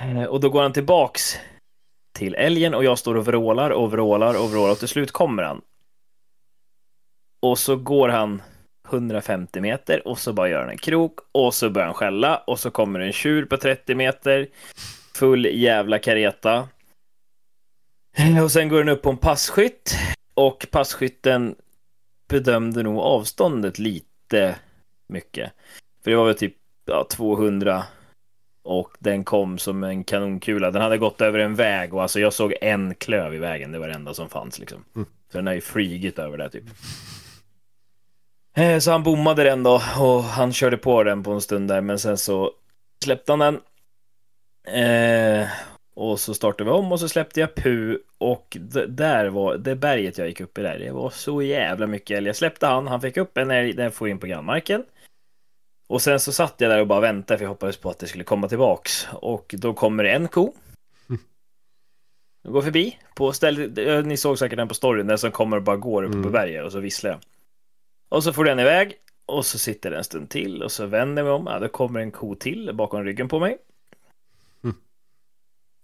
Eh, 0.00 0.24
Och 0.24 0.40
då 0.40 0.50
går 0.50 0.62
han 0.62 0.72
tillbaks 0.72 1.38
till 2.12 2.34
älgen 2.34 2.74
och 2.74 2.84
jag 2.84 2.98
står 2.98 3.14
och 3.14 3.26
vrålar 3.26 3.70
och 3.70 3.90
vrålar 3.90 4.42
och 4.42 4.50
vrålar 4.50 4.72
och 4.72 4.78
till 4.78 4.88
slut 4.88 5.12
kommer 5.12 5.42
han. 5.42 5.60
Och 7.42 7.58
så 7.58 7.76
går 7.76 8.08
han 8.08 8.42
150 8.88 9.60
meter 9.60 10.08
och 10.08 10.18
så 10.18 10.32
bara 10.32 10.48
gör 10.48 10.60
han 10.60 10.70
en 10.70 10.78
krok 10.78 11.18
och 11.32 11.54
så 11.54 11.70
börjar 11.70 11.86
han 11.86 11.94
skälla 11.94 12.36
och 12.36 12.58
så 12.58 12.70
kommer 12.70 13.00
en 13.00 13.12
tjur 13.12 13.44
på 13.44 13.56
30 13.56 13.94
meter. 13.94 14.46
Full 15.14 15.44
jävla 15.44 15.98
kareta. 15.98 16.68
Och 18.44 18.52
sen 18.52 18.68
går 18.68 18.78
den 18.78 18.88
upp 18.88 19.02
på 19.02 19.10
en 19.10 19.16
passkytt 19.16 19.96
och 20.34 20.66
passkytten 20.70 21.54
bedömde 22.28 22.82
nog 22.82 22.98
avståndet 22.98 23.78
lite 23.78 24.56
mycket. 25.08 25.52
För 26.04 26.10
det 26.10 26.16
var 26.16 26.26
väl 26.26 26.34
typ 26.34 26.54
ja, 26.86 27.06
200 27.10 27.84
Och 28.62 28.90
den 28.98 29.24
kom 29.24 29.58
som 29.58 29.84
en 29.84 30.04
kanonkula. 30.04 30.70
Den 30.70 30.82
hade 30.82 30.98
gått 30.98 31.20
över 31.20 31.38
en 31.38 31.54
väg 31.54 31.94
och 31.94 32.02
alltså 32.02 32.20
jag 32.20 32.32
såg 32.32 32.54
en 32.60 32.94
klöv 32.94 33.34
i 33.34 33.38
vägen. 33.38 33.72
Det 33.72 33.78
var 33.78 33.88
det 33.88 33.94
enda 33.94 34.14
som 34.14 34.28
fanns 34.28 34.58
liksom. 34.58 34.84
Mm. 34.96 35.08
Så 35.32 35.38
den 35.38 35.46
har 35.46 35.54
ju 35.54 35.60
flygit 35.60 36.18
över 36.18 36.38
där 36.38 36.48
typ. 36.48 36.64
Eh, 38.56 38.78
Så 38.78 38.90
han 38.90 39.02
bommade 39.02 39.44
den 39.44 39.62
då 39.62 39.82
och 40.00 40.22
han 40.22 40.52
körde 40.52 40.76
på 40.76 41.02
den 41.02 41.22
på 41.22 41.32
en 41.32 41.40
stund 41.40 41.68
där 41.68 41.80
men 41.80 41.98
sen 41.98 42.18
så 42.18 42.52
släppte 43.04 43.32
han 43.32 43.38
den. 43.38 43.60
Eh, 44.74 45.48
och 45.98 46.20
så 46.20 46.34
startade 46.34 46.70
vi 46.70 46.76
om 46.76 46.92
och 46.92 47.00
så 47.00 47.08
släppte 47.08 47.40
jag 47.40 47.54
Pu 47.54 47.98
och 48.18 48.56
d- 48.60 48.86
där 48.86 49.26
var 49.28 49.56
det 49.56 49.76
berget 49.76 50.18
jag 50.18 50.28
gick 50.28 50.40
upp 50.40 50.58
i 50.58 50.62
där. 50.62 50.78
Det 50.78 50.90
var 50.92 51.10
så 51.10 51.42
jävla 51.42 51.86
mycket 51.86 52.16
älg. 52.18 52.26
Jag 52.26 52.36
släppte 52.36 52.66
han, 52.66 52.86
han 52.86 53.00
fick 53.00 53.16
upp 53.16 53.38
en 53.38 53.50
älg, 53.50 53.72
den 53.72 53.92
får 53.92 54.08
in 54.08 54.18
på 54.18 54.26
grannmarken. 54.26 54.84
Och 55.88 56.02
sen 56.02 56.20
så 56.20 56.32
satt 56.32 56.54
jag 56.58 56.70
där 56.70 56.80
och 56.80 56.86
bara 56.86 57.00
väntade 57.00 57.38
för 57.38 57.44
jag 57.44 57.48
hoppades 57.50 57.76
på 57.76 57.90
att 57.90 57.98
det 57.98 58.06
skulle 58.06 58.24
komma 58.24 58.48
tillbaks. 58.48 59.08
Och 59.12 59.54
då 59.58 59.74
kommer 59.74 60.04
det 60.04 60.10
en 60.10 60.28
ko. 60.28 60.52
Jag 62.42 62.52
går 62.52 62.62
förbi 62.62 62.98
på 63.16 63.32
ställe, 63.32 64.02
ni 64.02 64.16
såg 64.16 64.38
säkert 64.38 64.56
den 64.56 64.68
på 64.68 64.74
storyn, 64.74 65.06
den 65.06 65.18
som 65.18 65.30
kommer 65.30 65.56
och 65.56 65.62
bara 65.62 65.76
går 65.76 66.02
uppe 66.02 66.12
på 66.12 66.18
Mm. 66.18 66.32
berget 66.32 66.64
och 66.64 66.72
så 66.72 66.80
visslar 66.80 67.10
jag. 67.10 67.20
Och 68.08 68.24
så 68.24 68.32
får 68.32 68.44
den 68.44 68.58
iväg 68.58 68.94
och 69.26 69.46
så 69.46 69.58
sitter 69.58 69.90
den 69.90 69.98
en 69.98 70.04
stund 70.04 70.30
till 70.30 70.62
och 70.62 70.72
så 70.72 70.86
vänder 70.86 71.22
jag 71.22 71.26
mig 71.26 71.34
om, 71.34 71.46
ja, 71.46 71.58
då 71.58 71.68
kommer 71.68 72.00
en 72.00 72.10
ko 72.10 72.34
till 72.34 72.70
bakom 72.74 73.04
ryggen 73.04 73.28
på 73.28 73.38
mig. 73.38 73.58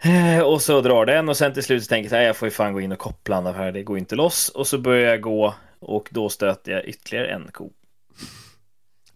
Eh, 0.05 0.40
Och 0.40 0.62
så 0.62 0.81
drar 0.81 1.07
den 1.07 1.29
och 1.29 1.37
sen 1.37 1.55
till 1.55 1.62
slut 1.62 1.85
så 1.85 1.88
tänker 1.88 2.05
jag 2.05 2.11
så 2.11 2.17
här, 2.17 2.23
jag 2.23 2.37
får 2.37 2.47
ju 2.47 2.51
fan 2.53 2.73
gå 2.73 2.81
in 2.81 2.93
och 2.93 2.99
koppla 2.99 3.40
den 3.40 3.55
här, 3.55 3.73
det 3.73 3.83
går 3.83 3.99
inte 3.99 4.14
loss. 4.17 4.49
Och 4.49 4.67
så 4.67 4.79
börjar 4.79 5.11
jag 5.11 5.21
gå 5.21 5.55
och 5.79 6.09
då 6.12 6.29
stöter 6.29 6.73
jag 6.73 6.85
ytterligare 6.85 7.27
en 7.29 7.49
ko. 7.53 7.71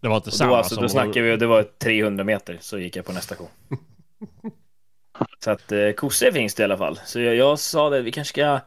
Det 0.01 0.07
var 0.07 0.15
inte 0.15 0.31
samma 0.31 0.51
då, 0.51 0.55
alltså, 0.57 0.75
som... 0.75 0.81
då 0.81 0.89
snackar 0.89 1.21
vi, 1.21 1.37
det 1.37 1.47
var 1.47 1.63
300 1.63 2.23
meter, 2.23 2.57
så 2.61 2.79
gick 2.79 2.95
jag 2.95 3.05
på 3.05 3.13
nästa 3.13 3.35
ko. 3.35 3.47
så 5.43 5.51
att 5.51 5.71
eh, 5.71 5.91
kossor 5.91 6.31
finns 6.31 6.55
det 6.55 6.61
i 6.61 6.63
alla 6.63 6.77
fall. 6.77 6.99
Så 7.05 7.19
jag, 7.19 7.35
jag 7.35 7.59
sa 7.59 7.89
det, 7.89 8.01
vi 8.01 8.11
kanske 8.11 8.29
ska, 8.33 8.59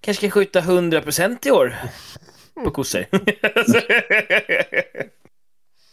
kanske 0.00 0.20
ska 0.28 0.30
skjuta 0.30 0.60
100% 0.60 1.48
i 1.48 1.50
år 1.50 1.76
på 2.64 2.70
kossor. 2.70 3.04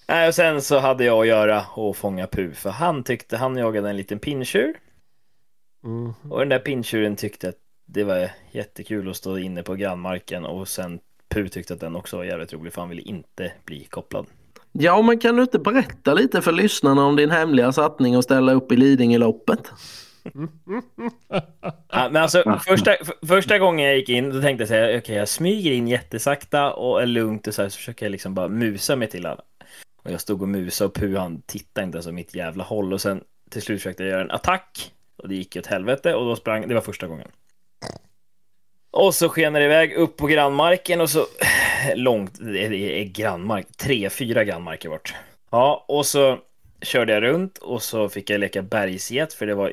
Nej, 0.07 0.27
och 0.27 0.35
sen 0.35 0.61
så 0.61 0.79
hade 0.79 1.03
jag 1.05 1.21
att 1.21 1.27
göra 1.27 1.65
och 1.75 1.97
fånga 1.97 2.27
Pu, 2.27 2.53
för 2.53 2.69
han 2.69 3.03
tyckte, 3.03 3.37
han 3.37 3.57
jagade 3.57 3.89
en 3.89 3.97
liten 3.97 4.19
pinntjur. 4.19 4.79
Mm. 5.83 6.13
Och 6.29 6.39
den 6.39 6.49
där 6.49 6.59
pinntjuren 6.59 7.15
tyckte 7.15 7.49
att 7.49 7.57
det 7.85 8.03
var 8.03 8.29
jättekul 8.51 9.09
att 9.09 9.15
stå 9.15 9.37
inne 9.37 9.63
på 9.63 9.75
grannmarken 9.75 10.45
och 10.45 10.67
sen 10.67 10.99
Pu 11.29 11.49
tyckte 11.49 11.73
att 11.73 11.79
den 11.79 11.95
också 11.95 12.17
var 12.17 12.23
jävligt 12.23 12.53
rolig 12.53 12.73
för 12.73 12.81
han 12.81 12.89
ville 12.89 13.01
inte 13.01 13.51
bli 13.65 13.83
kopplad. 13.83 14.25
Ja, 14.71 15.01
men 15.01 15.19
kan 15.19 15.35
du 15.35 15.41
inte 15.41 15.59
berätta 15.59 16.13
lite 16.13 16.41
för 16.41 16.51
lyssnarna 16.51 17.05
om 17.05 17.15
din 17.15 17.31
hemliga 17.31 17.71
satsning 17.71 18.15
att 18.15 18.23
ställa 18.23 18.51
upp 18.51 18.71
i 18.71 18.75
Lidingöloppet? 18.75 19.71
Ja, 21.89 22.09
men 22.11 22.21
alltså 22.21 22.59
första, 22.67 22.91
för, 23.05 23.27
första 23.27 23.59
gången 23.59 23.85
jag 23.85 23.97
gick 23.97 24.09
in 24.09 24.29
då 24.29 24.41
tänkte 24.41 24.61
jag 24.61 24.67
säga 24.67 24.97
okej 24.97 25.15
jag 25.15 25.27
smyger 25.27 25.71
in 25.71 25.87
jättesakta 25.87 26.73
och 26.73 27.01
är 27.01 27.05
lugnt 27.05 27.47
och 27.47 27.53
så 27.53 27.61
här 27.61 27.69
så 27.69 27.77
försöker 27.77 28.05
jag 28.05 28.11
liksom 28.11 28.33
bara 28.33 28.47
musa 28.47 28.95
mig 28.95 29.07
till 29.07 29.25
alla. 29.25 29.41
Och 30.03 30.11
jag 30.11 30.21
stod 30.21 30.41
och 30.41 30.49
musa 30.49 30.85
och 30.85 30.93
Pu 30.93 31.15
han 31.15 31.41
tittade 31.41 31.85
inte 31.85 31.95
ens 31.95 32.07
åt 32.07 32.13
mitt 32.13 32.35
jävla 32.35 32.63
håll 32.63 32.93
och 32.93 33.01
sen 33.01 33.23
till 33.49 33.61
slut 33.61 33.79
försökte 33.79 34.03
jag 34.03 34.09
göra 34.09 34.21
en 34.21 34.31
attack 34.31 34.91
och 35.17 35.29
det 35.29 35.35
gick 35.35 35.55
ju 35.55 35.61
åt 35.61 35.67
helvete 35.67 36.15
och 36.15 36.25
då 36.25 36.35
sprang, 36.35 36.67
det 36.67 36.73
var 36.73 36.81
första 36.81 37.07
gången. 37.07 37.27
Och 38.91 39.15
så 39.15 39.29
skenar 39.29 39.59
det 39.59 39.65
iväg 39.65 39.93
upp 39.93 40.17
på 40.17 40.27
grannmarken 40.27 41.01
och 41.01 41.09
så 41.09 41.25
långt, 41.95 42.39
det 42.39 42.99
är, 42.99 43.03
grannmark, 43.03 43.67
tre, 43.77 44.09
fyra 44.09 44.43
grannmarker 44.43 44.89
bort. 44.89 45.13
Ja, 45.49 45.85
och 45.87 46.05
så 46.05 46.39
körde 46.81 47.13
jag 47.13 47.23
runt 47.23 47.57
och 47.57 47.83
så 47.83 48.09
fick 48.09 48.29
jag 48.29 48.39
leka 48.39 48.61
bergsget 48.61 49.33
för 49.33 49.45
det 49.45 49.55
var 49.55 49.71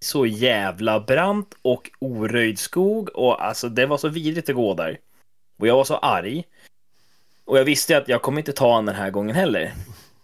så 0.00 0.26
jävla 0.26 1.00
brant 1.00 1.54
och 1.62 1.90
oröjd 1.98 2.58
skog 2.58 3.10
och 3.14 3.44
alltså 3.44 3.68
det 3.68 3.86
var 3.86 3.96
så 3.96 4.08
vidrigt 4.08 4.48
att 4.48 4.56
gå 4.56 4.74
där. 4.74 4.98
Och 5.58 5.66
jag 5.66 5.76
var 5.76 5.84
så 5.84 5.96
arg. 5.96 6.44
Och 7.44 7.58
jag 7.58 7.64
visste 7.64 7.96
att 7.96 8.08
jag 8.08 8.22
kommer 8.22 8.38
inte 8.38 8.52
ta 8.52 8.74
han 8.74 8.86
den 8.86 8.94
här 8.94 9.10
gången 9.10 9.36
heller. 9.36 9.72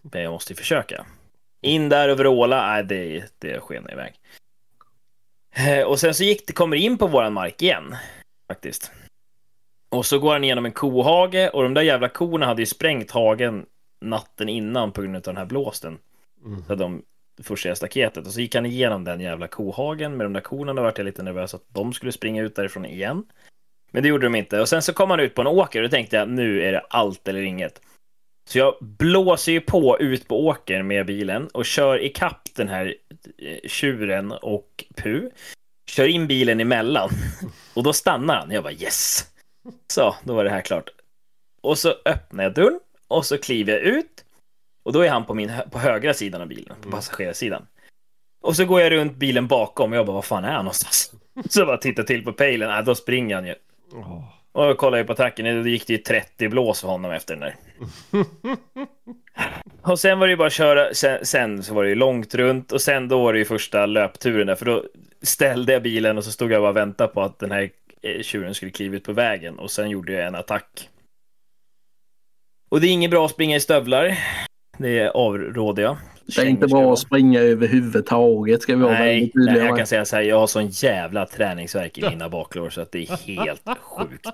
Men 0.03 0.23
jag 0.23 0.33
måste 0.33 0.53
ju 0.53 0.57
försöka. 0.57 1.07
In 1.61 1.89
där 1.89 2.09
och 2.09 2.19
vråla, 2.19 2.67
nej 2.67 2.85
det, 2.85 3.25
det 3.39 3.61
skenar 3.61 3.93
iväg. 3.93 4.15
Eh, 5.59 5.87
Och 5.87 6.01
sen 6.01 6.15
så 6.15 6.25
gick 6.25 6.47
det, 6.47 6.53
kommer 6.53 6.77
in 6.77 6.99
på 6.99 7.07
våran 7.07 7.33
mark 7.33 7.63
igen. 7.63 7.97
Faktiskt. 8.49 8.93
Och 9.91 10.07
så 10.07 10.19
går 10.19 10.33
han 10.33 10.45
igenom 10.45 10.67
en 10.67 10.73
kohage 10.73 11.51
och 11.53 11.63
de 11.63 11.75
där 11.75 11.83
jävla 11.83 12.09
korna 12.09 12.47
hade 12.47 12.63
ju 12.63 12.67
sprängt 12.67 13.11
hagen 13.11 13.67
natten 14.01 14.49
innan 14.49 14.93
på 14.93 15.03
grund 15.03 15.17
av 15.17 15.23
den 15.23 15.37
här 15.37 15.45
blåsten. 15.45 15.99
Mm. 16.45 16.65
Så 16.67 16.75
de 16.75 17.03
forcerade 17.43 17.77
staketet 17.77 18.27
och 18.27 18.33
så 18.33 18.41
gick 18.41 18.55
han 18.55 18.67
igenom 18.67 19.05
den 19.05 19.21
jävla 19.21 19.49
kohagen 19.49 20.17
med 20.17 20.27
de 20.27 20.33
där 20.33 20.41
korna. 20.41 20.75
Då 20.75 20.83
vart 20.83 20.99
jag 20.99 21.05
lite 21.05 21.23
nervös 21.23 21.55
att 21.55 21.65
de 21.69 21.93
skulle 21.93 22.13
springa 22.13 22.43
ut 22.43 22.57
därifrån 22.57 22.85
igen. 22.85 23.25
Men 23.91 24.03
det 24.03 24.09
gjorde 24.09 24.27
de 24.27 24.35
inte. 24.35 24.61
Och 24.61 24.69
sen 24.69 24.83
så 24.83 24.93
kom 24.93 25.11
han 25.11 25.21
ut 25.21 25.35
på 25.35 25.41
en 25.41 25.47
åker 25.47 25.83
och 25.83 25.89
då 25.89 25.91
tänkte 25.91 26.17
jag 26.17 26.29
nu 26.29 26.63
är 26.63 26.73
det 26.73 26.81
allt 26.91 27.29
eller 27.29 27.41
inget. 27.43 27.81
Så 28.49 28.59
jag 28.59 28.75
blåser 28.81 29.53
ju 29.53 29.61
på 29.61 29.99
ut 30.01 30.29
på 30.29 30.47
åkern 30.47 30.87
med 30.87 31.07
bilen 31.07 31.49
och 31.49 31.65
kör 31.65 31.99
i 31.99 32.09
kapp 32.09 32.49
den 32.57 32.69
här 32.69 32.95
eh, 33.39 33.69
tjuren 33.69 34.33
och 34.33 34.85
Pu. 34.97 35.31
Kör 35.91 36.07
in 36.07 36.27
bilen 36.27 36.61
emellan 36.61 37.11
och 37.75 37.83
då 37.83 37.93
stannar 37.93 38.37
han. 38.37 38.51
Jag 38.51 38.63
bara 38.63 38.73
yes. 38.73 39.27
Så, 39.93 40.15
då 40.25 40.35
var 40.35 40.45
det 40.45 40.51
här 40.51 40.61
klart. 40.61 40.91
Och 41.61 41.79
så 41.79 41.95
öppnar 42.05 42.45
jag 42.45 42.55
dörren 42.55 42.81
och 43.09 43.27
så 43.27 43.39
kliver 43.39 43.73
jag 43.73 43.83
ut 43.83 44.25
och 44.85 44.93
då 44.93 45.01
är 45.01 45.11
han 45.11 45.25
på 45.25 45.35
min 45.35 45.53
på 45.71 45.79
högra 45.79 46.15
sidan 46.15 46.41
av 46.41 46.49
bilen, 46.49 46.77
på 46.83 46.91
passagerarsidan. 46.91 47.67
Och 48.41 48.57
så 48.57 48.65
går 48.65 48.81
jag 48.81 48.93
runt 48.93 49.17
bilen 49.17 49.49
bakom 49.49 49.93
och 49.93 49.99
jag 49.99 50.07
bara, 50.07 50.15
vad 50.15 50.25
fan 50.25 50.45
är 50.45 50.53
han 50.53 50.65
någonstans? 50.65 51.13
Så 51.49 51.61
jag 51.61 51.67
bara 51.67 51.79
tittar 51.79 52.03
till 52.03 52.25
på 52.25 52.33
pejlen, 52.33 52.71
äh, 52.71 52.85
då 52.85 52.95
springer 52.95 53.35
han 53.35 53.47
ju. 53.47 53.55
Åh. 53.93 54.38
Och 54.59 54.65
jag 54.65 54.79
kollar 54.79 54.99
ju 54.99 55.05
på 55.05 55.13
attacken, 55.13 55.63
då 55.63 55.69
gick 55.69 55.87
det 55.87 55.93
ju 55.93 55.99
30 55.99 56.49
blås 56.49 56.81
för 56.81 56.89
honom 56.89 57.11
efter 57.11 57.37
den 57.37 57.41
där. 57.41 57.55
Och 59.93 60.01
sen 60.01 60.19
var 60.19 60.27
det 60.27 60.31
ju 60.31 60.37
bara 60.37 60.47
att 60.47 60.53
köra, 60.53 60.95
sen, 60.95 61.27
sen 61.27 61.63
så 61.63 61.75
var 61.75 61.83
det 61.83 61.89
ju 61.89 61.95
långt 61.95 62.35
runt 62.35 62.73
och 62.73 62.81
sen 62.81 63.09
då 63.09 63.23
var 63.23 63.33
det 63.33 63.39
ju 63.39 63.45
första 63.45 63.87
löpturen 63.87 64.47
där, 64.47 64.55
för 64.55 64.65
då 64.65 64.85
ställde 65.23 65.73
jag 65.73 65.83
bilen 65.83 66.19
och 66.19 66.25
så 66.25 66.33
stod 66.33 66.53
jag 66.53 66.63
bara 66.63 66.71
och 66.71 66.77
väntade 66.77 67.13
på 67.13 67.23
att 67.23 67.39
den 67.39 67.51
här 67.51 67.71
eh, 68.03 68.23
tjuren 68.23 68.55
skulle 68.55 68.71
kliva 68.71 68.97
ut 68.97 69.05
på 69.05 69.13
vägen 69.13 69.59
och 69.59 69.71
sen 69.71 69.91
gjorde 69.91 70.13
jag 70.13 70.27
en 70.27 70.35
attack. 70.35 70.89
Och 72.69 72.81
det 72.81 72.87
är 72.87 72.93
inget 72.93 73.11
bra 73.11 73.25
att 73.25 73.31
springa 73.31 73.57
i 73.57 73.61
stövlar. 73.61 74.19
Det 74.79 75.11
avråder 75.11 75.83
jag. 75.83 75.97
Det 76.37 76.43
är 76.43 76.47
inte 76.47 76.67
bra 76.67 76.93
att 76.93 76.99
springa 76.99 77.41
överhuvudtaget 77.41 78.63
ska 78.63 78.77
vi 78.77 78.83
vara 78.83 78.93
Nej, 78.93 79.21
väldigt 79.21 79.35
nej, 79.35 79.57
jag 79.57 79.77
kan 79.77 79.87
säga 79.87 80.05
så 80.05 80.17
här, 80.17 80.23
jag 80.23 80.39
har 80.39 80.47
sån 80.47 80.67
jävla 80.69 81.27
träningsverk 81.27 81.99
i 81.99 82.01
mina 82.11 82.29
baklår 82.29 82.71
så 82.71 82.81
att 82.81 82.93
det 82.93 82.99
är 83.11 83.17
helt 83.17 83.69
sjukt. 83.81 84.27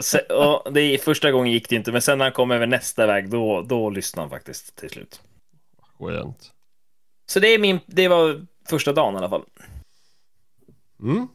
Så- 0.00 0.18
och 0.64 0.72
det 0.72 0.80
är, 0.80 0.98
första 0.98 1.30
gången 1.30 1.52
gick 1.52 1.68
det 1.68 1.76
inte, 1.76 1.92
men 1.92 2.02
sen 2.02 2.18
när 2.18 2.24
han 2.24 2.32
kom 2.32 2.50
över 2.50 2.66
nästa 2.66 3.06
väg, 3.06 3.30
då, 3.30 3.62
då 3.62 3.90
lyssnade 3.90 4.22
han 4.22 4.30
faktiskt 4.30 4.76
till 4.76 4.90
slut. 4.90 5.20
Skönt. 5.98 6.52
Så 7.26 7.40
det, 7.40 7.48
är 7.48 7.58
min, 7.58 7.80
det 7.86 8.08
var 8.08 8.46
första 8.68 8.92
dagen 8.92 9.14
i 9.14 9.16
alla 9.16 9.28
fall. 9.28 9.44
Mm. 11.02 11.28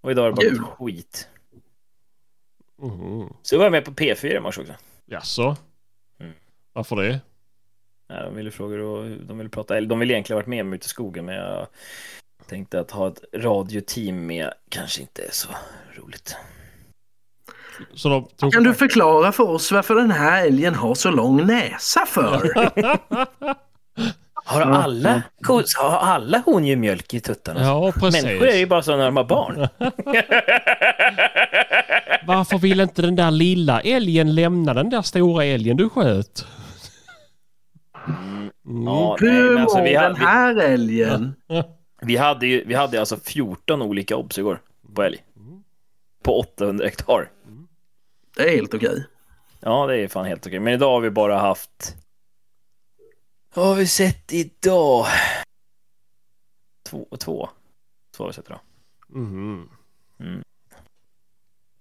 Och 0.00 0.10
idag 0.10 0.26
är 0.26 0.30
det 0.30 0.36
bara 0.36 0.48
Kul. 0.48 0.58
skit. 0.58 1.28
Mm. 2.82 3.28
Så 3.42 3.56
var 3.56 3.64
jag 3.64 3.72
med 3.72 3.84
på 3.84 3.90
P4 3.90 4.36
i 4.36 4.40
morse 4.40 4.60
också. 4.60 4.74
Jaså? 5.06 5.56
Mm. 6.20 6.32
Varför 6.72 6.96
det? 6.96 7.20
Ja, 8.08 8.22
de 8.22 8.34
ville 8.34 8.50
fråga 8.50 8.84
och 8.84 9.04
de 9.04 9.38
ville 9.38 9.50
prata, 9.50 9.76
eller 9.76 9.88
de 9.88 9.98
ville 9.98 10.14
egentligen 10.14 10.36
varit 10.36 10.46
med 10.46 10.66
mig 10.66 10.76
ute 10.76 10.86
i 10.86 10.88
skogen, 10.88 11.24
men 11.24 11.34
jag 11.34 11.66
tänkte 12.48 12.80
att 12.80 12.90
ha 12.90 13.08
ett 13.08 13.24
radioteam 13.34 14.26
med 14.26 14.52
kanske 14.68 15.00
inte 15.00 15.22
är 15.22 15.30
så 15.30 15.48
roligt. 15.94 16.36
Så 17.94 18.08
de 18.08 18.28
tog 18.36 18.52
Kan 18.52 18.62
du 18.62 18.74
förklara 18.74 19.32
för 19.32 19.48
oss 19.48 19.72
varför 19.72 19.94
den 19.94 20.10
här 20.10 20.46
älgen 20.46 20.74
har 20.74 20.94
så 20.94 21.10
lång 21.10 21.46
näsa 21.46 22.06
för? 22.06 22.50
Har 24.44 24.60
alla, 24.60 25.22
har 25.78 25.98
alla 25.98 26.42
mjölk 26.76 27.14
i 27.14 27.20
tuttarna? 27.20 27.60
Ja, 27.60 27.92
precis. 27.92 28.24
Människor 28.24 28.48
är 28.48 28.56
ju 28.56 28.66
bara 28.66 28.82
så 28.82 28.96
när 28.96 29.04
de 29.04 29.16
har 29.16 29.24
barn. 29.24 29.68
Varför 32.26 32.58
vill 32.58 32.80
inte 32.80 33.02
den 33.02 33.16
där 33.16 33.30
lilla 33.30 33.80
älgen 33.80 34.34
lämna 34.34 34.74
den 34.74 34.90
där 34.90 35.02
stora 35.02 35.44
älgen 35.44 35.76
du 35.76 35.88
sköt? 35.88 36.46
Mm. 38.06 38.50
Ja, 38.86 39.16
nej, 39.20 39.30
Hur 39.32 39.54
men 39.54 39.62
alltså, 39.62 39.82
vi, 39.82 39.94
mår 39.94 40.00
den 40.02 40.16
hade, 40.16 40.18
vi, 40.18 40.24
här 40.24 40.56
älgen? 40.56 41.34
vi, 42.02 42.16
hade 42.16 42.46
ju, 42.46 42.64
vi 42.64 42.74
hade 42.74 43.00
alltså 43.00 43.16
14 43.16 43.82
olika 43.82 44.16
obs 44.16 44.38
igår 44.38 44.62
på 44.94 45.02
älg. 45.02 45.24
På 46.22 46.38
800 46.40 46.84
hektar. 46.84 47.30
Det 48.36 48.42
är 48.42 48.56
helt 48.56 48.74
okej. 48.74 49.06
Ja, 49.60 49.86
det 49.86 49.96
är 49.96 50.08
fan 50.08 50.26
helt 50.26 50.46
okej. 50.46 50.58
Men 50.60 50.72
idag 50.74 50.90
har 50.90 51.00
vi 51.00 51.10
bara 51.10 51.38
haft... 51.38 51.96
Vad 53.54 53.66
har 53.66 53.74
vi 53.74 53.86
sett 53.86 54.32
idag? 54.32 55.06
Två. 56.88 57.08
Två, 57.18 57.48
två 58.16 58.24
har 58.24 58.28
vi 58.28 58.34
sett 58.34 58.46
idag. 58.46 58.60
Mhm. 59.08 59.68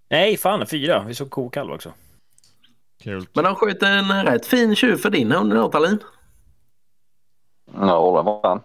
Nej, 0.09 0.37
fan 0.37 0.67
fyra. 0.67 1.03
Vi 1.07 1.15
såg 1.15 1.29
kokalv 1.29 1.71
också. 1.71 1.93
Kul. 3.03 3.27
Men 3.33 3.43
de 3.43 3.55
sköt 3.55 3.83
en 3.83 4.25
rätt 4.25 4.45
fin 4.45 4.75
tjuv 4.75 4.97
för 4.97 5.09
din 5.09 5.31
hund 5.31 5.53
då 5.53 5.71
Tallin. 5.71 5.99
Ja, 7.79 8.15
det 8.17 8.21
var 8.21 8.39
den. 8.41 8.61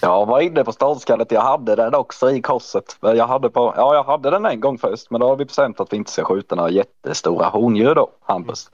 Jag 0.00 0.26
var 0.26 0.40
inne 0.40 0.64
på 0.64 0.72
startskallet. 0.72 1.32
Jag 1.32 1.40
hade 1.40 1.76
den 1.76 1.94
också 1.94 2.30
i 2.30 2.42
korset. 2.42 2.96
Jag 3.00 3.26
hade, 3.26 3.50
på, 3.50 3.74
ja, 3.76 3.94
jag 3.94 4.04
hade 4.04 4.30
den 4.30 4.46
en 4.46 4.60
gång 4.60 4.78
först, 4.78 5.10
men 5.10 5.20
då 5.20 5.28
har 5.28 5.36
vi 5.36 5.44
bestämt 5.44 5.80
att 5.80 5.92
vi 5.92 5.96
inte 5.96 6.10
ska 6.10 6.24
skjuta 6.24 6.54
några 6.54 6.70
jättestora 6.70 7.48
hondjur 7.48 7.94
då, 7.94 8.10
Hampus. 8.20 8.70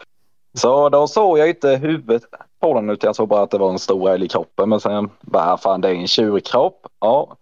Så 0.55 0.89
då 0.89 1.07
såg 1.07 1.39
jag 1.39 1.49
inte 1.49 1.69
huvudet 1.69 2.23
på 2.61 2.75
den 2.75 2.91
utan 2.91 3.09
jag 3.09 3.17
såg 3.17 3.29
bara 3.29 3.43
att 3.43 3.51
det 3.51 3.59
var 3.59 3.71
en 3.71 3.79
stor 3.79 4.11
älg 4.11 4.25
i 4.25 4.29
kroppen. 4.29 4.69
Men 4.69 4.81
sen 4.81 5.11
bara, 5.21 5.57
fan 5.57 5.81
det 5.81 5.89
är 5.89 5.95
en 5.95 6.07
tjurkropp. 6.07 6.87
Ja. 7.01 7.37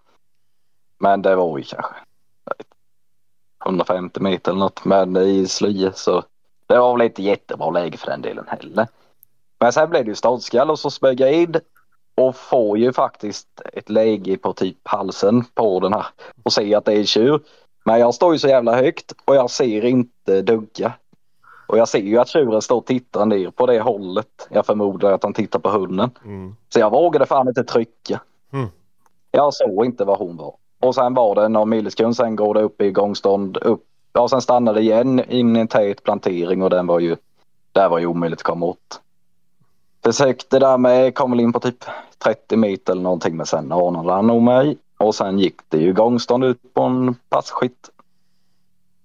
Men 0.99 1.23
det 1.23 1.37
var 1.37 1.59
ju 1.59 1.65
kanske 1.65 1.95
150 3.65 4.21
meter 4.21 4.51
eller 4.51 4.61
något. 4.61 4.85
Men 4.85 5.17
i 5.17 5.47
slye 5.47 5.93
så 5.95 6.23
det 6.67 6.79
var 6.79 6.93
väl 6.93 7.07
inte 7.07 7.23
jättebra 7.23 7.71
läge 7.71 7.99
för 7.99 8.11
den 8.11 8.23
delen 8.23 8.45
heller. 8.49 8.89
Men 9.61 9.73
sen 9.73 9.91
blev 9.91 10.05
det 10.05 10.09
ju 10.09 10.15
startskall 10.15 10.71
och 10.71 10.79
så 10.79 10.91
smög 10.91 11.21
jag 11.21 11.33
in 11.33 11.61
och 12.15 12.37
får 12.37 12.79
ju 12.79 12.93
faktiskt 12.93 13.49
ett 13.73 13.91
läge 13.91 14.37
på 14.37 14.53
typ 14.53 14.79
halsen 14.83 15.45
på 15.55 15.81
den 15.81 15.93
här 15.93 16.07
och 16.43 16.53
ser 16.53 16.77
att 16.77 16.85
det 16.85 16.93
är 16.93 17.05
tjur. 17.05 17.41
Men 17.85 18.01
jag 18.01 18.15
står 18.15 18.33
ju 18.33 18.39
så 18.39 18.49
jävla 18.49 18.77
högt 18.77 19.13
och 19.25 19.37
jag 19.37 19.51
ser 19.51 19.85
inte 19.85 20.43
dugga. 20.43 20.93
Och 21.67 21.79
jag 21.79 21.89
ser 21.89 21.99
ju 21.99 22.19
att 22.19 22.29
tjuren 22.29 22.63
står 22.63 22.77
och 22.77 22.87
tittar 22.87 23.27
ner 23.27 23.51
på 23.51 23.67
det 23.67 23.81
hållet. 23.81 24.49
Jag 24.51 24.67
förmodar 24.67 25.13
att 25.13 25.23
han 25.23 25.35
tittar 25.35 25.59
på 25.59 25.69
hunden. 25.69 26.11
Mm. 26.25 26.57
Så 26.69 26.81
jag 26.81 26.91
vågade 26.91 27.27
fan 27.27 27.49
inte 27.49 27.65
trycka. 27.65 28.21
Mm. 28.53 28.69
Jag 29.31 29.55
såg 29.55 29.85
inte 29.85 30.05
vad 30.05 30.19
hon 30.19 30.37
var. 30.37 30.55
Och 30.81 30.95
sen 30.95 31.15
var 31.15 31.35
det 31.35 31.49
någon 31.49 31.69
millisekund, 31.69 32.17
sen 32.17 32.37
går 32.37 32.55
det 32.55 32.61
upp 32.63 32.81
i 32.81 32.91
gångstånd 32.91 33.57
upp. 33.57 33.85
Ja, 34.13 34.29
sen 34.29 34.41
stannade 34.41 34.81
igen 34.81 35.25
in 35.29 35.57
i 35.57 35.61
en 35.61 35.69
tät 35.69 36.03
plantering 36.03 36.63
och 36.63 36.71
den 36.71 36.87
var 36.87 37.01
ju, 37.01 37.17
där 37.73 37.89
var 37.89 37.99
ju 37.99 38.07
omöjligt 38.07 38.39
att 38.39 38.43
komma 38.43 38.67
åt. 38.67 39.01
Försökte 40.05 40.59
där 40.59 40.79
med, 40.79 41.15
kom 41.15 41.31
väl 41.31 41.41
in 41.41 41.53
på 41.53 41.61
typ 41.61 41.85
30 42.19 42.57
meter 42.57 42.93
eller 42.93 43.03
någonting 43.03 43.37
men 43.37 43.47
sen 43.47 43.73
anade 43.73 44.13
han 44.13 44.27
nog 44.27 44.43
mig. 44.43 44.79
Och 44.99 45.15
sen 45.15 45.39
gick 45.39 45.57
det 45.69 45.79
ju 45.79 45.93
gångstånd 45.93 46.45
ut 46.45 46.75
på 46.75 46.83
en 46.83 47.15
passkytt. 47.29 47.91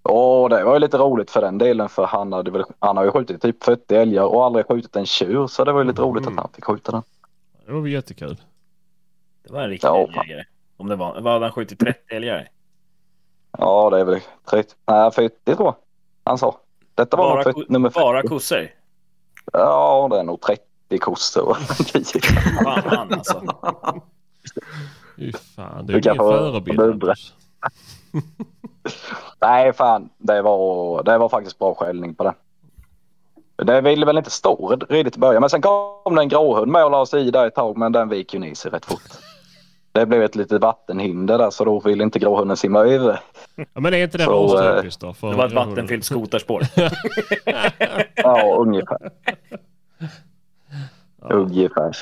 Och 0.02 0.50
det 0.50 0.64
var 0.64 0.74
ju 0.74 0.80
lite 0.80 0.98
roligt 0.98 1.32
för 1.32 1.42
den 1.42 1.58
delen 1.58 1.90
för 1.90 2.06
han, 2.06 2.34
hade 2.34 2.52
väl, 2.52 2.64
han 2.80 2.98
har 2.98 3.04
ju 3.04 3.12
skjutit 3.12 3.42
typ 3.42 3.64
40 3.64 3.96
älgar 3.96 4.24
och 4.24 4.46
aldrig 4.46 4.68
skjutit 4.68 4.96
en 4.96 5.06
tjur 5.06 5.48
så 5.48 5.64
det 5.64 5.72
var 5.72 5.80
ju 5.82 5.88
lite 5.88 6.02
roligt 6.02 6.28
att 6.28 6.36
han 6.36 6.50
fick 6.54 6.66
skjuta 6.66 6.92
den. 6.92 7.04
Det 7.66 7.72
var 7.74 7.88
jättekul. 7.88 8.38
Det 9.48 9.54
var 9.54 9.62
en 9.62 9.70
riktig 9.70 9.88
Ja. 9.88 9.98
älgjägare. 10.08 10.44
Om 10.78 10.88
det 10.88 10.96
var, 10.96 11.22
vad 11.22 11.34
hade 11.34 11.46
han 11.46 11.52
skjutit 11.54 11.80
30 11.80 12.00
älgar? 12.16 12.48
Ja 13.58 13.90
det 13.90 14.00
är 14.00 14.06
väl 14.06 14.20
30, 14.50 14.74
nej 14.88 15.12
40 15.12 15.36
tror 15.56 15.58
jag 15.68 15.76
han 16.24 16.38
sa. 16.38 16.60
Detta 16.96 17.18
var 17.18 17.24
Bara, 17.24 17.36
nog 17.36 17.44
40, 17.44 17.54
ko- 17.54 17.66
nummer 17.74 17.90
40. 17.90 18.00
bara 18.04 18.22
kossor? 18.24 18.68
Ja 19.54 20.08
det 20.12 20.20
är 20.20 20.24
nog 20.24 20.42
30 20.42 20.64
kossor. 20.98 21.58
Fan 22.84 23.14
alltså. 23.14 23.42
Fy 25.18 25.32
fan, 25.56 25.86
du 25.86 25.94
Du 25.94 26.10
är 26.10 26.14
ingen 26.14 26.18
förebild. 26.18 27.04
Nej 29.42 29.74
fan, 29.74 30.10
det 30.18 30.42
var, 30.42 31.04
det 31.04 31.18
var 31.18 31.30
faktiskt 31.30 31.60
bra 31.60 31.76
skällning 31.76 32.16
på 32.16 32.24
den. 32.24 32.34
Det 33.68 33.82
ville 33.82 34.06
väl 34.06 34.18
inte 34.18 34.30
stå 34.30 34.76
redigt 34.90 35.18
i 35.18 35.20
början 35.20 35.42
men 35.42 35.50
sen 35.50 35.62
kom 35.62 36.16
det 36.16 36.22
en 36.22 36.30
gråhund 36.30 36.72
med 36.72 36.86
och 36.86 36.92
la 36.92 37.06
sig 37.06 37.28
i 37.28 37.32
där 37.32 37.48
ett 37.48 37.56
tag 37.56 37.78
men 37.78 37.92
den 37.92 38.10
vek 38.10 38.34
ju 38.34 38.40
ner 38.40 38.54
sig 38.54 38.72
rätt 38.72 38.86
fort. 38.86 39.02
Det 39.92 40.06
blev 40.06 40.24
ett 40.24 40.36
litet 40.36 40.62
vattenhinder 40.62 41.38
där 41.38 41.50
så 41.50 41.66
då 41.66 41.80
ville 41.80 42.04
inte 42.04 42.20
gråhunden 42.20 42.58
simma 42.58 42.80
över. 42.80 43.20
Ja, 43.56 43.82
men 43.82 43.94
är 43.94 44.04
inte 44.04 44.18
det 44.18 44.24
Så, 44.24 44.32
råstypiskt 44.32 45.02
då? 45.02 45.14
För 45.14 45.30
Det 45.30 45.36
var 45.36 45.46
ett 45.48 45.54
vattenfyllt 45.54 46.06
skoterspår. 46.06 46.64
Ja, 48.16 48.56
ungefär. 48.58 49.12
Ungefär. 51.30 51.98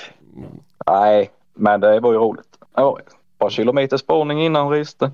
Nej, 0.86 1.32
men 1.54 1.82
det 1.82 2.00
var 2.00 2.12
ju 2.12 2.18
roligt. 2.18 2.58
Ja, 2.76 3.00
ett 3.00 3.14
par 3.38 3.50
kilometer 3.50 3.98
spårning 3.98 4.42
innan 4.46 4.64
hon 4.64 4.74
reste. 4.74 5.12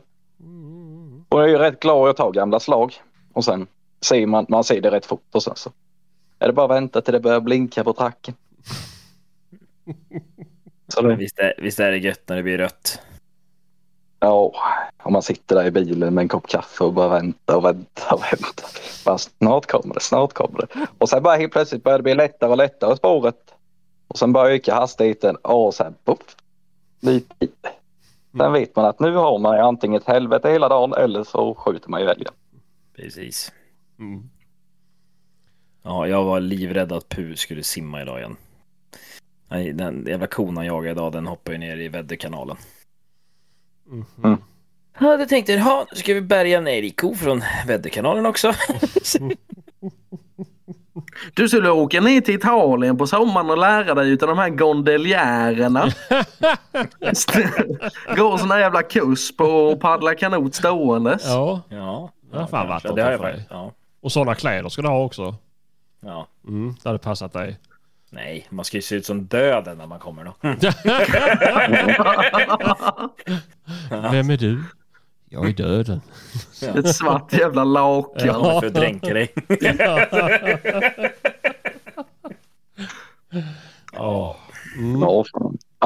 Och 1.29 1.39
jag 1.39 1.45
är 1.45 1.49
ju 1.51 1.57
rätt 1.57 1.79
glad 1.79 2.09
att 2.09 2.17
ta 2.17 2.31
gamla 2.31 2.59
slag. 2.59 2.93
Och 3.33 3.45
sen 3.45 3.67
ser 4.01 4.25
man, 4.25 4.45
man 4.49 4.63
ser 4.63 4.81
det 4.81 4.91
rätt 4.91 5.05
fort 5.05 5.27
och 5.31 5.43
sen 5.43 5.55
så 5.55 5.71
är 6.39 6.47
det 6.47 6.53
bara 6.53 6.65
att 6.65 6.71
vänta 6.71 7.01
till 7.01 7.13
det 7.13 7.19
börjar 7.19 7.39
blinka 7.41 7.83
på 7.83 7.93
tracken. 7.93 8.33
Så 10.87 11.01
det, 11.01 11.15
Visst 11.15 11.39
är, 11.39 11.53
visst 11.57 11.79
är 11.79 11.91
det 11.91 11.97
gött 11.97 12.21
när 12.27 12.35
det 12.35 12.43
blir 12.43 12.57
rött? 12.57 13.01
ja, 14.19 14.53
om 15.03 15.13
man 15.13 15.21
sitter 15.21 15.55
där 15.55 15.65
i 15.65 15.71
bilen 15.71 16.13
med 16.13 16.21
en 16.21 16.27
kopp 16.27 16.47
kaffe 16.47 16.83
och 16.83 16.93
bara 16.93 17.07
väntar 17.07 17.55
och 17.55 17.65
väntar 17.65 18.13
och 18.13 18.21
väntar. 18.23 18.69
Bara, 19.05 19.17
snart 19.17 19.65
kommer 19.65 19.93
det, 19.93 19.99
snart 19.99 20.33
kommer 20.33 20.59
det. 20.59 20.87
Och 20.97 21.09
sen 21.09 21.23
bara 21.23 21.35
helt 21.35 21.53
plötsligt 21.53 21.83
börjar 21.83 21.97
det 21.99 22.03
bli 22.03 22.13
lättare 22.15 22.51
och 22.51 22.57
lättare 22.57 22.95
spåret. 22.97 23.53
Och 24.11 24.17
sen 24.17 24.33
bara 24.33 24.51
öka 24.51 24.75
hastigheten 24.75 25.35
och 25.35 25.73
sen 25.73 25.95
poff, 26.03 26.35
lite 26.99 27.45
i. 27.45 27.49
Sen 28.37 28.53
vet 28.53 28.75
man 28.75 28.85
att 28.85 28.99
nu 28.99 29.15
har 29.15 29.39
man 29.39 29.59
antingen 29.59 30.01
ett 30.01 30.07
helvete 30.07 30.49
hela 30.49 30.69
dagen 30.69 30.93
eller 30.93 31.23
så 31.23 31.55
skjuter 31.55 31.89
man 31.89 32.01
ju 32.01 32.07
älgen. 32.07 32.33
Precis. 32.95 33.51
Mm. 33.99 34.29
Ja, 35.83 36.07
jag 36.07 36.23
var 36.23 36.39
livrädd 36.39 36.91
att 36.91 37.09
Pu 37.09 37.35
skulle 37.35 37.63
simma 37.63 38.01
idag 38.01 38.19
igen. 38.19 38.35
Nej, 39.47 39.73
den 39.73 40.05
jävla 40.07 40.27
kon 40.27 40.57
han 40.57 40.65
jagade 40.65 40.91
idag, 40.91 41.11
den 41.11 41.27
hoppade 41.27 41.55
ju 41.55 41.59
ner 41.59 41.77
i 41.77 41.87
väderkanalen. 41.87 42.57
Mhm. 43.85 44.05
Mm. 44.23 44.37
Ja, 44.99 45.17
då 45.17 45.25
tänkte 45.25 45.51
jag, 45.51 45.61
ja, 45.61 45.87
nu 45.91 45.97
ska 45.97 46.13
vi 46.13 46.21
bärga 46.21 46.57
en 46.57 46.67
älgko 46.67 47.15
från 47.15 47.43
väderkanalen 47.67 48.25
också. 48.25 48.53
Du 51.33 51.49
skulle 51.49 51.69
åka 51.69 52.01
ner 52.01 52.21
till 52.21 52.35
Italien 52.35 52.97
på 52.97 53.07
sommaren 53.07 53.49
och 53.49 53.57
lära 53.57 53.95
dig 53.95 54.09
utav 54.09 54.29
de 54.29 54.37
här 54.37 54.49
gondoliärerna. 54.49 55.87
Gå 58.17 58.37
sån 58.37 58.51
här 58.51 58.59
jävla 58.59 58.83
kurs 58.83 59.37
på 59.37 59.69
att 59.71 59.79
paddla 59.79 60.15
kanot 60.15 60.55
ståendes. 60.55 61.23
Ja, 61.25 61.61
Ja, 61.69 62.11
Ja, 62.33 62.47
fan, 62.47 62.67
vatten 62.67 62.95
det 62.95 63.03
har 63.03 63.11
jag 63.11 63.19
för 63.19 63.25
dig. 63.25 63.33
faktiskt. 63.33 63.51
Ja, 63.51 63.71
och 64.01 64.11
sådana 64.11 64.35
kläder 64.35 64.69
ska 64.69 64.81
du 64.81 64.87
ha 64.87 65.03
också. 65.03 65.35
ja. 66.05 66.27
Mm, 66.47 66.75
det 66.83 66.89
hade 66.89 66.99
passat 66.99 67.33
dig. 67.33 67.59
Nej, 68.13 68.47
man 68.49 68.65
ska 68.65 68.77
ju 68.77 68.81
se 68.81 68.95
ut 68.95 69.05
som 69.05 69.25
döden 69.25 69.77
när 69.77 69.87
man 69.87 69.99
kommer 69.99 70.23
då. 70.23 70.33
Vem 74.11 74.29
är 74.29 74.37
du? 74.37 74.63
Jag 75.33 75.47
är 75.49 75.53
döden. 75.53 76.01
Ett 76.75 76.95
svart 76.95 77.33
jävla 77.33 77.63
lakan. 77.63 78.27
Ja, 78.27 78.59
för 78.59 78.67
att 78.67 78.73
dränka 78.73 79.13
dig. 79.13 79.33
Ja. 83.93 84.35
Mm. 84.77 85.01
Ja, 85.01 85.23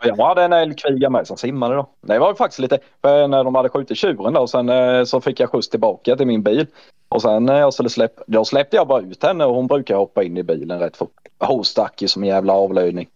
jag 0.03 0.15
hade 0.25 0.43
en 0.43 0.53
älgkviga 0.53 1.09
med 1.09 1.27
som 1.27 1.37
simmade 1.37 1.75
då. 1.75 1.89
Det 2.01 2.19
var 2.19 2.29
ju 2.29 2.35
faktiskt 2.35 2.59
lite, 2.59 2.79
för 3.01 3.27
när 3.27 3.43
de 3.43 3.55
hade 3.55 3.69
skjutit 3.69 3.97
tjuren 3.97 4.33
då, 4.33 4.47
sen 4.47 4.69
eh, 4.69 5.03
så 5.03 5.21
fick 5.21 5.39
jag 5.39 5.49
skjuts 5.49 5.69
tillbaka 5.69 6.15
till 6.15 6.27
min 6.27 6.43
bil. 6.43 6.67
Och 7.09 7.21
sen 7.21 7.45
när 7.45 7.59
jag 7.59 7.73
skulle 7.73 7.89
släppa, 7.89 8.23
då 8.27 8.45
släppte 8.45 8.75
jag 8.75 8.87
bara 8.87 9.01
ut 9.01 9.23
henne 9.23 9.45
och 9.45 9.55
hon 9.55 9.67
brukar 9.67 9.95
hoppa 9.95 10.23
in 10.23 10.37
i 10.37 10.43
bilen 10.43 10.79
rätt 10.79 10.97
fort. 10.97 11.11
Hon 11.39 11.65
stack 11.65 12.01
ju 12.01 12.07
som 12.07 12.23
en 12.23 12.29
jävla 12.29 12.53
avlöning. 12.53 13.07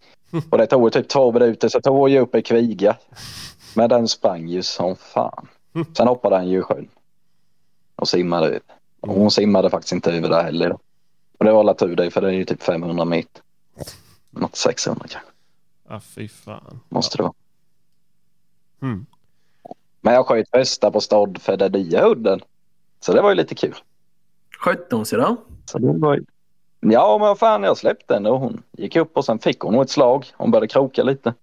Och 0.49 0.57
det 0.57 0.65
tog 0.67 0.93
typ 0.93 1.07
två 1.09 1.31
minuter 1.31 1.69
så 1.69 1.81
tog 1.81 2.09
ju 2.09 2.19
upp 2.19 2.35
en 2.35 2.43
kviga. 2.43 2.95
Men 3.75 3.89
den 3.89 4.07
sprang 4.07 4.47
ju 4.47 4.63
som 4.63 4.95
fan. 4.95 5.47
Sen 5.97 6.07
hoppade 6.07 6.35
han 6.35 6.49
ju 6.49 6.59
i 6.59 6.61
sjön. 6.61 6.89
Och 7.95 8.07
simmade 8.07 8.47
över. 8.47 8.61
Och 8.99 9.13
hon 9.13 9.31
simmade 9.31 9.69
faktiskt 9.69 9.93
inte 9.93 10.11
över 10.11 10.29
där 10.29 10.43
heller. 10.43 10.71
Och 11.37 11.45
det 11.45 11.51
var 11.51 11.59
alla 11.59 11.73
tur 11.73 11.95
det 11.95 12.11
för 12.11 12.21
det 12.21 12.27
är 12.27 12.31
ju 12.31 12.45
typ 12.45 12.63
500 12.63 13.05
meter. 13.05 13.41
Något 14.29 14.55
600 14.55 15.05
kanske. 15.09 15.29
Ah, 15.87 15.99
fy 15.99 16.27
fan. 16.27 16.79
Måste 16.89 17.17
det 17.17 17.23
vara. 17.23 17.33
Mm. 18.81 19.05
Men 20.01 20.13
jag 20.13 20.25
sköt 20.25 20.51
bästa 20.51 20.91
på 20.91 21.01
stad 21.01 21.41
för 21.41 21.57
den 21.57 21.71
nya 21.71 22.05
udden. 22.05 22.41
Så 22.99 23.13
det 23.13 23.21
var 23.21 23.29
ju 23.29 23.35
lite 23.35 23.55
kul. 23.55 23.75
Skötte 24.59 24.95
hon 24.95 25.05
sig 25.05 25.19
då? 25.19 25.35
Så 25.65 25.77
det 25.77 25.93
var 25.93 26.15
ju... 26.15 26.25
Ja 26.79 27.17
men 27.17 27.27
vad 27.27 27.39
fan 27.39 27.63
jag 27.63 27.77
släppte 27.77 28.13
henne 28.13 28.29
och 28.29 28.39
hon 28.39 28.63
gick 28.71 28.95
upp 28.95 29.17
och 29.17 29.25
sen 29.25 29.39
fick 29.39 29.59
hon 29.59 29.73
nog 29.73 29.83
ett 29.83 29.89
slag. 29.89 30.25
Hon 30.37 30.51
började 30.51 30.67
kroka 30.67 31.03
lite. 31.03 31.33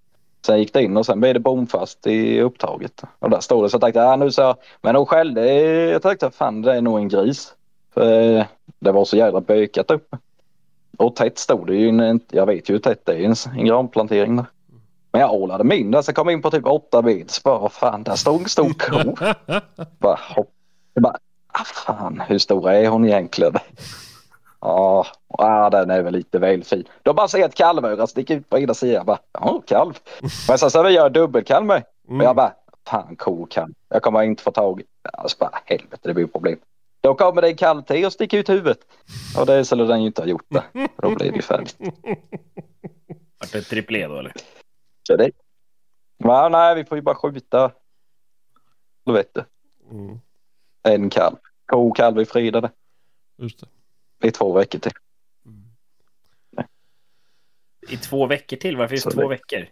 Sen 0.47 0.59
gick 0.59 0.73
det 0.73 0.83
in 0.83 0.97
och 0.97 1.07
sen 1.07 1.21
blev 1.21 1.35
det 1.35 1.41
bomfast 1.41 2.07
i 2.07 2.41
upptaget. 2.41 3.03
Och 3.19 3.31
där 3.31 3.41
stod 3.41 3.65
det 3.65 3.71
så 3.71 3.75
jag 3.75 3.81
tänkte 3.81 4.05
ah, 4.05 4.17
nu 4.17 4.31
så 4.31 4.43
jag... 4.43 4.57
Men 4.83 4.97
hon 4.97 5.07
skällde. 5.07 5.55
Jag 5.91 6.03
tänkte 6.03 6.31
fan 6.31 6.63
det 6.63 6.73
är 6.73 6.81
nog 6.81 6.99
en 6.99 7.09
gris. 7.09 7.55
För 7.95 8.39
eh, 8.39 8.45
det 8.79 8.93
var 8.93 9.05
så 9.05 9.17
jävla 9.17 9.41
bökat 9.41 9.91
uppe. 9.91 10.19
Och 10.97 11.17
tätt 11.17 11.39
stod 11.39 11.67
det 11.67 11.75
ju. 11.75 12.21
Jag 12.31 12.47
vet 12.47 12.71
ju 12.71 12.75
hur 12.75 12.79
tätt 12.79 13.07
det 13.07 13.13
är 13.13 13.25
en, 13.25 13.35
en 13.59 13.67
granplantering 13.67 14.37
där. 14.37 14.47
Men 15.13 15.21
jag 15.21 15.33
ålade 15.35 15.65
min 15.65 15.91
där 15.91 16.03
så 16.03 16.09
jag 16.09 16.17
kom 16.17 16.31
in 16.31 16.43
på 16.43 16.51
typ 16.51 16.67
åtta. 16.67 17.03
Så 17.27 17.41
bara 17.45 17.69
fan 17.69 18.03
där 18.03 18.15
stod 18.17 18.43
en 18.43 18.49
stor 18.49 18.71
ko. 18.71 19.17
bara 19.99 20.19
hopp. 20.35 20.51
Jag 20.95 21.03
bara, 21.03 21.17
ah, 21.47 21.65
fan 21.65 22.23
hur 22.29 22.39
stor 22.39 22.71
är 22.71 22.89
hon 22.89 23.05
egentligen? 23.05 23.55
Ja, 24.67 25.07
ah, 25.29 25.71
den 25.71 25.91
är 25.91 26.03
väl 26.03 26.13
lite 26.13 26.39
väl 26.39 26.65
fin. 26.65 26.85
Då 27.03 27.13
bara 27.15 27.29
ser 27.29 27.39
jag 27.39 27.49
ett 27.49 27.55
kalvöra 27.55 28.07
sticka 28.07 28.35
ut 28.35 28.49
på 28.49 28.59
ena 28.59 28.75
sidan. 28.75 28.95
Jag 28.95 29.07
bara, 29.07 29.19
ja 29.33 29.63
kalv. 29.67 29.99
Men 30.49 30.59
sen 30.59 30.71
så 30.71 30.83
vi 30.83 30.91
gör 30.91 31.11
dubbelkalv 31.11 31.67
med. 31.67 31.85
Och 32.09 32.25
jag 32.25 32.37
bara, 32.37 32.55
fan 32.89 33.17
ko 33.17 33.47
kalv. 33.47 33.75
Jag 33.89 34.03
kommer 34.03 34.23
inte 34.23 34.43
få 34.43 34.51
tag 34.51 34.81
i. 34.81 34.85
Alltså 35.13 35.37
bara 35.41 35.59
helvete 35.65 36.09
det 36.09 36.15
blir 36.15 36.27
problem. 36.27 36.59
Då 37.01 37.15
kommer 37.15 37.43
det 37.43 37.49
en 37.49 37.57
kalv 37.57 37.83
till 37.83 38.07
och 38.07 38.13
sticker 38.13 38.39
ut 38.39 38.49
huvudet. 38.49 38.79
Och 39.39 39.47
det 39.47 39.65
skulle 39.65 39.85
den 39.85 40.01
ju 40.01 40.07
inte 40.07 40.23
ha 40.23 40.29
gjort 40.29 40.47
det. 40.49 40.65
Då 40.97 41.15
blev 41.15 41.33
det 41.33 41.37
ju 41.37 41.43
färdigt. 41.43 41.77
Vart 43.41 43.53
det 43.53 43.63
triplé 43.63 44.07
då 44.07 44.19
eller? 44.19 44.33
Så 45.09 45.17
det... 45.17 45.31
Ja, 46.19 46.49
nej, 46.49 46.75
vi 46.75 46.85
får 46.85 46.99
ju 46.99 47.03
bara 47.03 47.15
skjuta. 47.15 47.71
Du 49.05 49.13
vet 49.13 49.35
det. 49.35 49.45
Mm, 49.91 50.21
En 50.83 51.11
kalv. 51.11 51.37
Ko 51.67 51.89
och 51.89 51.97
kalv 51.97 52.21
i 52.21 52.25
fridade 52.25 52.71
just 53.39 53.61
det. 53.61 53.67
I 54.23 54.31
två 54.31 54.53
veckor 54.53 54.79
till. 54.79 54.93
Mm. 55.47 55.65
I 57.89 57.97
två 57.97 58.27
veckor 58.27 58.57
till? 58.57 58.77
Varför 58.77 58.95
just 58.95 59.11
två 59.11 59.21
det- 59.21 59.29
veckor? 59.29 59.67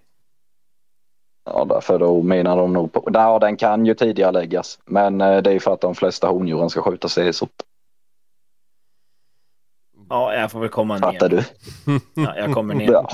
Ja, 1.46 1.64
därför 1.64 1.98
då 1.98 2.22
menar 2.22 2.56
de 2.56 2.72
nog 2.72 2.92
på... 2.92 3.08
Ja, 3.14 3.38
den 3.38 3.56
kan 3.56 3.86
ju 3.86 3.94
tidigare 3.94 4.32
läggas. 4.32 4.78
Men 4.84 5.20
eh, 5.20 5.42
det 5.42 5.52
är 5.52 5.58
för 5.60 5.70
att 5.74 5.80
de 5.80 5.94
flesta 5.94 6.28
hondjuren 6.28 6.70
ska 6.70 6.82
skjutas 6.82 7.18
i 7.18 7.32
sop. 7.32 7.50
Ja, 10.08 10.34
jag 10.34 10.50
får 10.50 10.60
väl 10.60 10.68
komma 10.68 10.98
Fattar 10.98 11.28
ner. 11.28 11.36
du? 11.36 11.42
Ja, 12.22 12.36
jag 12.36 12.54
kommer 12.54 12.74
ner. 12.74 12.92
Ja. 12.92 13.08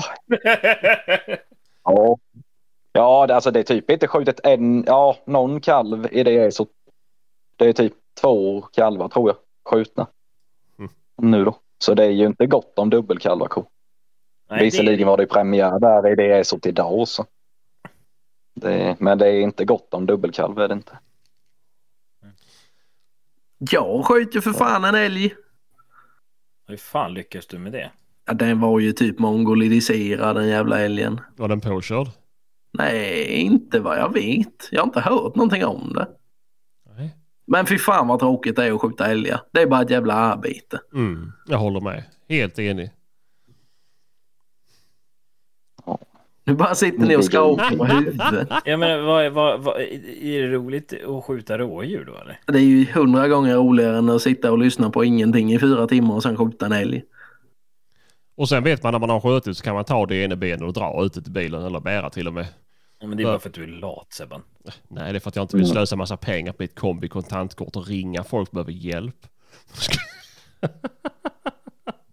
Ja. 1.83 2.17
Ja, 2.93 3.33
alltså 3.33 3.51
det 3.51 3.59
är 3.59 3.63
typ 3.63 3.89
inte 3.89 4.07
skjutit 4.07 4.39
en, 4.43 4.83
ja, 4.87 5.17
någon 5.25 5.61
kalv 5.61 6.07
i 6.11 6.23
det 6.23 6.31
är 6.37 6.51
så. 6.51 6.67
Det 7.55 7.65
är 7.65 7.73
typ 7.73 7.93
två 8.21 8.61
kalvar 8.61 9.07
tror 9.09 9.29
jag 9.29 9.37
skjutna. 9.65 10.07
Nu 11.17 11.45
då. 11.45 11.55
Så 11.83 11.93
det 11.93 12.03
är 12.05 12.09
ju 12.09 12.25
inte 12.25 12.45
gott 12.45 12.79
om 12.79 12.89
dubbelkalvar 12.89 13.47
ko. 13.47 13.65
Nej, 14.49 14.59
det- 14.59 14.65
Visserligen 14.65 15.07
var 15.07 15.17
det 15.17 15.25
premiär 15.25 15.79
där 15.79 16.11
i 16.11 16.15
det 16.15 16.31
är 16.33 16.43
så 16.43 16.59
till 16.59 16.69
idag 16.71 17.07
så. 17.07 17.25
Det, 18.55 18.95
men 18.99 19.17
det 19.17 19.27
är 19.27 19.41
inte 19.41 19.65
gott 19.65 19.93
om 19.93 20.05
dubbelkalv 20.05 20.59
är 20.59 20.67
det 20.67 20.73
inte. 20.73 20.99
Jag 23.71 24.05
sköt 24.05 24.35
ju 24.35 24.41
för 24.41 24.51
fan 24.53 24.83
en 24.83 24.95
älg. 24.95 25.33
Hur 26.67 26.77
fan 26.77 27.13
lyckas 27.13 27.47
du 27.47 27.59
med 27.59 27.71
det? 27.71 27.91
Ja, 28.25 28.33
den 28.33 28.59
var 28.59 28.79
ju 28.79 28.91
typ 28.93 29.19
mongoliserad 29.19 30.35
den 30.35 30.47
jävla 30.47 30.79
älgen. 30.79 31.21
Var 31.37 31.47
den 31.47 31.61
påkörd? 31.61 32.07
Nej, 32.73 33.25
inte 33.27 33.79
vad 33.79 33.97
jag 33.97 34.13
vet. 34.13 34.69
Jag 34.71 34.81
har 34.81 34.85
inte 34.87 34.99
hört 35.01 35.35
någonting 35.35 35.65
om 35.65 35.93
det. 35.93 36.07
Men 37.45 37.65
fy 37.65 37.77
fan 37.77 38.07
vad 38.07 38.19
tråkigt 38.19 38.55
det 38.55 38.65
är 38.65 38.71
att 38.71 38.81
skjuta 38.81 39.07
älgar. 39.07 39.41
Det 39.51 39.61
är 39.61 39.67
bara 39.67 39.81
ett 39.81 39.89
jävla 39.89 40.13
arbete. 40.13 40.79
Mm, 40.93 41.31
jag 41.47 41.57
håller 41.57 41.81
med. 41.81 42.03
Helt 42.29 42.59
enig. 42.59 42.91
Nu 46.43 46.53
bara 46.53 46.75
sitter 46.75 47.05
ni 47.05 47.15
och 47.15 47.23
skakar 47.23 47.77
på 47.77 47.85
huvudet. 47.85 48.49
Ja, 48.65 48.77
men 48.77 49.05
vad, 49.05 49.31
vad, 49.31 49.61
vad, 49.61 49.81
är 49.81 50.41
det 50.41 50.47
roligt 50.47 50.93
att 51.07 51.23
skjuta 51.23 51.57
rådjur 51.57 52.05
då 52.05 52.17
eller? 52.17 52.39
Det 52.47 52.57
är 52.57 52.63
ju 52.63 52.85
hundra 52.85 53.27
gånger 53.27 53.55
roligare 53.55 53.97
än 53.97 54.09
att 54.09 54.21
sitta 54.21 54.51
och 54.51 54.57
lyssna 54.57 54.89
på 54.89 55.03
ingenting 55.03 55.53
i 55.53 55.59
fyra 55.59 55.87
timmar 55.87 56.15
och 56.15 56.23
sen 56.23 56.37
skjuta 56.37 56.65
en 56.65 56.71
älg. 56.71 57.03
Och 58.35 58.49
sen 58.49 58.63
vet 58.63 58.83
man 58.83 58.91
när 58.91 58.99
man 58.99 59.09
har 59.09 59.19
skjutit 59.19 59.57
så 59.57 59.63
kan 59.63 59.75
man 59.75 59.85
ta 59.85 60.05
det 60.05 60.15
ena 60.15 60.35
benet 60.35 60.61
och 60.61 60.73
dra 60.73 61.05
ut 61.05 61.13
det 61.13 61.21
till 61.21 61.31
bilen 61.31 61.63
eller 61.63 61.79
bära 61.79 62.09
till 62.09 62.27
och 62.27 62.33
med. 62.33 62.45
Ja, 63.01 63.07
men 63.07 63.17
det 63.17 63.23
är 63.23 63.25
bara 63.25 63.39
för 63.39 63.49
att 63.49 63.55
du 63.55 63.63
är 63.63 63.67
lat 63.67 64.13
Sebban. 64.13 64.41
Nej, 64.87 65.11
det 65.13 65.17
är 65.17 65.19
för 65.19 65.29
att 65.29 65.35
jag 65.35 65.43
inte 65.43 65.57
vill 65.57 65.67
slösa 65.67 65.95
massa 65.95 66.17
pengar 66.17 66.53
på 66.53 66.63
ett 66.63 66.75
kombi 66.75 67.07
kontantkort 67.09 67.75
och 67.75 67.87
ringa 67.87 68.23
folk 68.23 68.49
som 68.49 68.55
behöver 68.55 68.71
hjälp. 68.71 69.15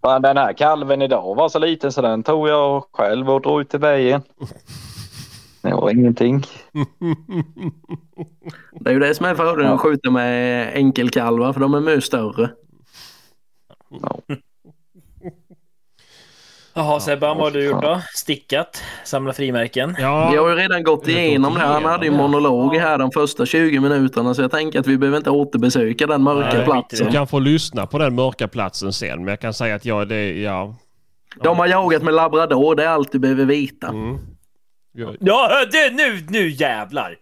Fan, 0.03 0.23
den 0.23 0.37
här 0.37 0.53
kalven 0.53 1.03
idag 1.03 1.35
var 1.35 1.49
så 1.49 1.59
liten 1.59 1.93
så 1.93 2.03
den 2.03 2.23
tog 2.23 2.49
jag 2.49 2.85
själv 2.93 3.31
och 3.31 3.43
drog 3.43 3.61
ut 3.61 3.71
till 3.71 3.81
vägen. 3.81 4.23
Det 5.63 5.75
var 5.75 5.91
ingenting. 5.91 6.43
Det 8.81 8.91
är 8.91 8.95
ju 8.95 9.01
det 9.01 9.15
som 9.15 9.27
är 9.27 9.35
fördelen 9.35 9.73
att 9.73 9.81
skjuta 9.81 10.11
med 10.11 10.73
enkelkalvar 10.75 11.53
för 11.53 11.61
de 11.61 11.75
är 11.75 11.81
mycket 11.81 12.05
större. 12.05 12.51
Jaha 16.79 17.01
Sebban, 17.01 17.37
vad 17.37 17.47
har 17.47 17.51
du 17.51 17.65
gjort 17.65 17.83
då? 17.83 18.01
Stickat? 18.15 18.83
Samlat 19.05 19.37
frimärken? 19.37 19.97
Ja, 20.01 20.31
Vi 20.31 20.37
har 20.37 20.49
ju 20.49 20.55
redan 20.55 20.83
gått 20.83 21.09
igenom 21.09 21.55
det. 21.55 21.61
Han 21.61 21.85
hade 21.85 22.07
ju 22.07 22.13
monolog 22.13 22.77
här 22.77 22.99
de 22.99 23.11
första 23.11 23.47
20 23.47 23.81
minuterna 23.81 24.35
så 24.35 24.43
jag 24.43 24.51
tänker 24.51 24.81
att 24.81 24.87
vi 24.87 24.99
behöver 24.99 25.19
inte 25.19 25.31
återbesöka 25.31 26.07
den 26.07 26.23
mörka 26.23 26.57
Nej, 26.57 26.65
platsen. 26.65 27.07
du 27.07 27.13
kan 27.13 27.27
få 27.27 27.39
lyssna 27.39 27.87
på 27.87 27.99
den 27.99 28.15
mörka 28.15 28.49
platsen 28.49 28.93
sen. 28.93 29.19
Men 29.19 29.29
jag 29.29 29.41
kan 29.41 29.55
säga 29.55 29.75
att 29.75 29.85
jag, 29.85 30.09
det, 30.09 30.41
ja. 30.41 30.75
De 31.43 31.59
har 31.59 31.67
jagat 31.67 32.03
med 32.03 32.15
labrador, 32.15 32.75
det 32.75 32.85
är 32.85 32.89
allt 32.89 33.13
du 33.13 33.19
behöver 33.19 33.45
veta. 33.45 33.87
Mm. 33.89 34.19
Jag- 34.93 35.17
Ja, 35.21 35.51
det, 35.73 35.91
nu, 35.95 36.27
nu 36.29 36.49
jävlar! 36.51 37.17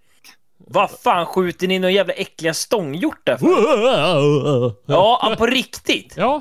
Vad 0.69 0.91
fan 0.91 1.27
skjuter 1.27 1.69
ni 1.69 1.79
någon 1.79 1.93
jävla 1.93 2.13
äckliga 2.13 2.55
stånghjortar 2.55 3.37
för? 3.37 3.47
Ja, 4.93 5.35
på 5.39 5.47
riktigt! 5.47 6.15
Ja, 6.17 6.41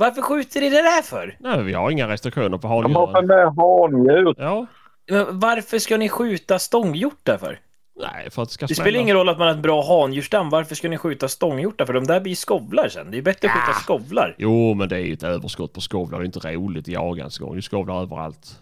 Varför 0.00 0.22
skjuter 0.22 0.60
ni 0.60 0.70
det 0.70 0.82
där 0.82 1.02
för? 1.02 1.36
nej, 1.40 1.62
vi 1.62 1.72
har 1.72 1.90
inga 1.90 2.08
restriktioner 2.08 2.58
på 2.58 2.82
De 2.82 2.94
har 2.94 3.06
för 3.06 3.12
handjuren. 3.14 3.26
med 3.26 3.64
handjur. 3.64 4.34
Ja, 4.38 4.66
Men 5.10 5.38
Varför 5.40 5.78
ska 5.78 5.96
ni 5.96 6.08
skjuta 6.08 6.58
stånghjortar 6.58 7.36
för? 7.38 7.58
nej, 8.00 8.30
för 8.30 8.42
att 8.42 8.48
det 8.48 8.52
ska 8.52 8.66
Det 8.66 8.74
smälla. 8.74 8.84
spelar 8.86 9.00
ingen 9.00 9.16
roll 9.16 9.28
att 9.28 9.38
man 9.38 9.46
har 9.48 9.54
ett 9.54 9.60
bra 9.62 10.00
handjursstam. 10.02 10.50
Varför 10.50 10.74
ska 10.74 10.88
ni 10.88 10.98
skjuta 10.98 11.28
stånghjortar? 11.28 11.86
För 11.86 11.92
de 11.92 12.06
där 12.06 12.20
blir 12.20 12.34
skovlar 12.34 12.88
sen. 12.88 13.10
Det 13.10 13.18
är 13.18 13.22
bättre 13.22 13.48
att 13.48 13.54
skjuta 13.54 13.78
skovlar. 13.78 14.34
Jo, 14.38 14.74
men 14.74 14.88
det 14.88 14.96
är 14.96 15.00
ju 15.00 15.12
ett 15.12 15.22
överskott 15.22 15.72
på 15.72 15.80
skovlar. 15.80 16.18
Det 16.18 16.22
är 16.24 16.26
inte 16.26 16.52
roligt 16.54 16.88
i 16.88 16.92
jagans 16.92 17.38
gång. 17.38 17.52
Det 17.52 17.58
är 17.58 17.62
skovlar 17.62 18.02
överallt. 18.02 18.60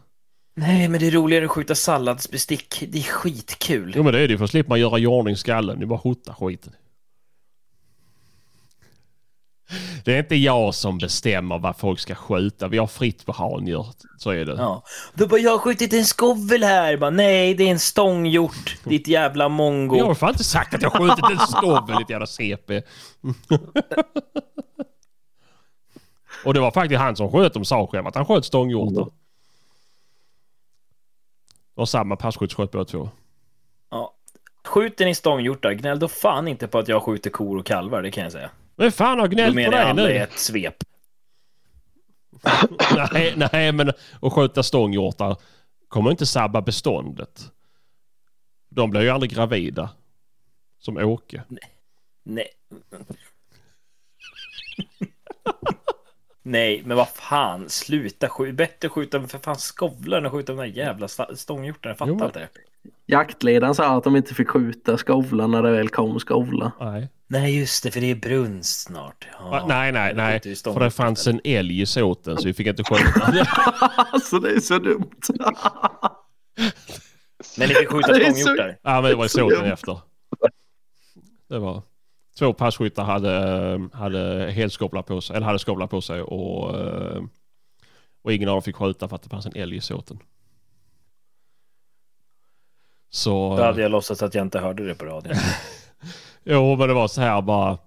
Nej, 0.56 0.88
men 0.88 1.00
det 1.00 1.06
är 1.06 1.10
roligare 1.10 1.44
att 1.44 1.50
skjuta 1.50 1.74
salladsbestick. 1.74 2.84
Det 2.88 2.98
är 2.98 3.02
skitkul. 3.02 3.92
Jo, 3.96 4.02
men 4.02 4.12
det 4.12 4.18
är 4.20 4.28
det 4.28 4.32
ju 4.32 4.38
för 4.38 4.44
att 4.44 4.50
slippa 4.50 4.68
man 4.68 4.80
göra 4.80 4.98
i 4.98 5.06
ordning 5.06 5.36
skallen. 5.36 5.78
Det 5.78 5.84
är 5.84 5.86
bara 5.86 5.98
skjuta 5.98 6.34
skiten. 6.34 6.72
Det 10.04 10.14
är 10.14 10.18
inte 10.18 10.36
jag 10.36 10.74
som 10.74 10.98
bestämmer 10.98 11.58
vad 11.58 11.76
folk 11.76 12.00
ska 12.00 12.14
skjuta. 12.14 12.68
Vi 12.68 12.78
har 12.78 12.86
fritt 12.86 13.26
på 13.26 13.32
handjur. 13.32 13.86
Så 14.18 14.30
är 14.30 14.44
det. 14.44 14.54
Ja. 14.58 14.82
Då 15.14 15.26
bara, 15.26 15.40
jag 15.40 15.50
har 15.50 15.58
skjutit 15.58 15.92
en 15.92 16.04
skovel 16.04 16.62
här. 16.64 16.96
Bara, 16.96 17.10
Nej, 17.10 17.54
det 17.54 17.64
är 17.64 17.70
en 17.70 17.78
stånghjort. 17.78 18.76
Ditt 18.84 19.08
jävla 19.08 19.48
mongo. 19.48 19.96
Jag 19.96 20.06
har 20.06 20.14
fan 20.14 20.30
inte 20.30 20.44
sagt 20.44 20.74
att 20.74 20.82
jag 20.82 20.90
har 20.90 21.08
skjutit 21.08 21.30
en 21.30 21.46
skovel, 21.46 21.96
ditt 21.98 22.10
jävla 22.10 22.26
CP. 22.26 22.82
Och 26.44 26.54
det 26.54 26.60
var 26.60 26.70
faktiskt 26.70 27.00
han 27.00 27.16
som 27.16 27.32
sköt, 27.32 27.54
de 27.54 27.64
sa 27.64 27.86
själv 27.86 28.06
att 28.06 28.14
han 28.14 28.26
sköt 28.26 28.44
stånghjortar. 28.44 29.06
Och 31.74 31.88
samma 31.88 32.16
passkytt 32.16 32.52
sköt 32.52 32.70
båda 32.70 32.84
två. 32.84 33.10
Ja. 33.90 34.14
Skjuter 34.66 35.04
ni 35.04 35.14
stånghjortar, 35.14 35.72
gnäll 35.72 35.98
då 35.98 36.08
fan 36.08 36.48
inte 36.48 36.68
på 36.68 36.78
att 36.78 36.88
jag 36.88 37.02
skjuter 37.02 37.30
kor 37.30 37.58
och 37.58 37.66
kalvar, 37.66 38.02
det 38.02 38.10
kan 38.10 38.22
jag 38.22 38.32
säga. 38.32 38.50
Men 38.78 38.92
fan 38.92 39.18
har 39.18 39.28
Då 39.28 39.34
gnällt 39.34 39.52
på 39.52 39.54
menar 39.54 39.78
jag 39.78 39.96
dig 39.96 40.02
alla 40.04 40.10
i 40.10 40.14
nu? 40.14 40.18
ett 40.20 40.38
svep. 40.38 40.74
nej, 43.12 43.34
nej, 43.52 43.72
men 43.72 43.92
att 44.22 44.32
skjuta 44.32 44.62
stånghjortar 44.62 45.36
kommer 45.88 46.10
inte 46.10 46.26
sabba 46.26 46.62
beståndet. 46.62 47.52
De 48.68 48.90
blir 48.90 49.00
ju 49.00 49.10
aldrig 49.10 49.30
gravida. 49.32 49.90
Som 50.78 50.96
Åke. 50.96 51.42
Nej. 52.22 52.48
Nej, 56.42 56.82
men 56.84 56.96
vad 56.96 57.08
fan, 57.08 57.68
sluta 57.68 58.28
skjuta. 58.28 58.52
Bättre 58.52 58.88
skjuta 58.88 59.22
för 59.28 59.38
fan 59.38 59.56
skovlar 59.56 60.18
än 60.18 60.26
att 60.26 60.32
skjuta 60.32 60.52
de 60.52 60.58
där 60.58 60.64
jävla 60.76 61.08
stånghjortarna. 61.08 61.90
Jag 61.90 61.98
fattar 61.98 62.12
Jo, 62.20 62.26
inte 62.26 62.38
det. 62.38 62.48
Jaktledaren 63.06 63.74
sa 63.74 63.96
att 63.96 64.04
de 64.04 64.16
inte 64.16 64.34
fick 64.34 64.48
skjuta 64.48 64.96
skovlar 64.98 65.48
när 65.48 65.62
det 65.62 65.70
väl 65.70 65.88
kom 65.88 66.20
skovlar. 66.20 66.70
Nej. 66.80 67.08
Nej, 67.30 67.58
just 67.58 67.82
det, 67.82 67.90
för 67.90 68.00
det 68.00 68.10
är 68.10 68.14
brunst 68.14 68.80
snart. 68.80 69.28
Ja. 69.38 69.50
Va? 69.50 69.64
Nej, 69.68 69.92
nej, 69.92 70.14
nej. 70.14 70.40
För 70.64 70.80
det 70.80 70.90
fanns 70.90 71.26
en 71.26 71.40
älg 71.44 71.80
i 71.80 71.86
såten 71.86 72.36
så 72.36 72.44
vi 72.44 72.54
fick 72.54 72.66
inte 72.66 72.84
skjuta. 72.84 73.46
alltså 74.12 74.38
det 74.38 74.50
är 74.50 74.60
så 74.60 74.78
dumt. 74.78 75.10
Men 77.58 77.68
ni 77.68 77.74
fick 77.74 77.88
skjuta 77.88 78.14
stånghjortar. 78.14 78.78
Ja, 78.82 79.00
men 79.00 79.10
det 79.10 79.16
var 79.16 79.24
i 79.24 79.28
Så 79.28 79.38
såten 79.38 79.64
efter. 79.64 80.00
Det 81.48 81.58
var 81.58 81.82
två 82.38 82.52
passkyttar 82.52 83.04
hade, 83.04 83.34
eh, 83.72 83.98
hade 83.98 84.50
helskovlar 84.50 85.02
på 85.02 85.20
sig, 85.20 85.36
eller 85.36 85.46
hade 85.46 85.58
skovlar 85.58 85.86
på 85.86 86.00
sig 86.00 86.22
och, 86.22 86.78
eh, 86.78 87.22
och 88.22 88.32
ingen 88.32 88.48
av 88.48 88.54
dem 88.54 88.62
fick 88.62 88.76
skjuta 88.76 89.08
för 89.08 89.16
att 89.16 89.22
det 89.22 89.28
fanns 89.28 89.46
en 89.46 89.56
älg 89.56 89.76
i 89.76 89.80
såten. 89.80 90.18
Så... 93.10 93.56
Då 93.56 93.62
hade 93.62 93.82
jag 93.82 93.90
låtsats 93.90 94.22
att 94.22 94.34
jag 94.34 94.42
inte 94.42 94.58
hörde 94.58 94.86
det 94.86 94.94
på 94.94 95.04
radion. 95.04 95.34
Jo, 96.50 96.76
men 96.76 96.88
det 96.88 96.94
var 96.94 97.08
så 97.08 97.20
här 97.20 97.42
bara... 97.42 97.78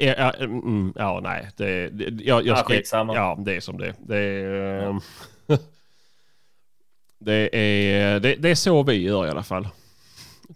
Ja, 0.00 0.14
ja, 0.18 0.32
mm, 0.34 0.92
ja 0.96 1.20
nej. 1.22 1.48
Det, 1.56 1.88
det, 1.88 2.24
jag, 2.24 2.46
jag 2.46 2.46
Ja, 2.46 2.56
ska, 2.56 2.68
skitsamma. 2.74 3.14
Ja, 3.14 3.36
det 3.38 3.56
är 3.56 3.60
som 3.60 3.78
det 3.78 3.94
Det 3.98 4.16
är... 4.18 4.82
ehm, 4.88 5.00
det, 7.18 7.56
är 7.56 8.20
det, 8.20 8.34
det 8.34 8.50
är 8.50 8.54
så 8.54 8.82
vi 8.82 9.02
gör 9.02 9.26
i 9.26 9.30
alla 9.30 9.42
fall. 9.42 9.68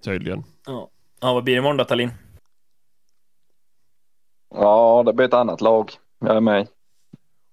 Tydligen. 0.04 0.44
Ja, 0.66 0.88
ja 1.20 1.34
vad 1.34 1.44
blir 1.44 1.54
det 1.54 1.58
imorgon 1.58 1.76
då, 1.76 1.84
Tallinn? 1.84 2.10
Ja, 4.54 5.02
det 5.06 5.12
blir 5.12 5.26
ett 5.26 5.34
annat 5.34 5.60
lag. 5.60 5.92
Jag 6.18 6.36
är 6.36 6.40
med. 6.40 6.68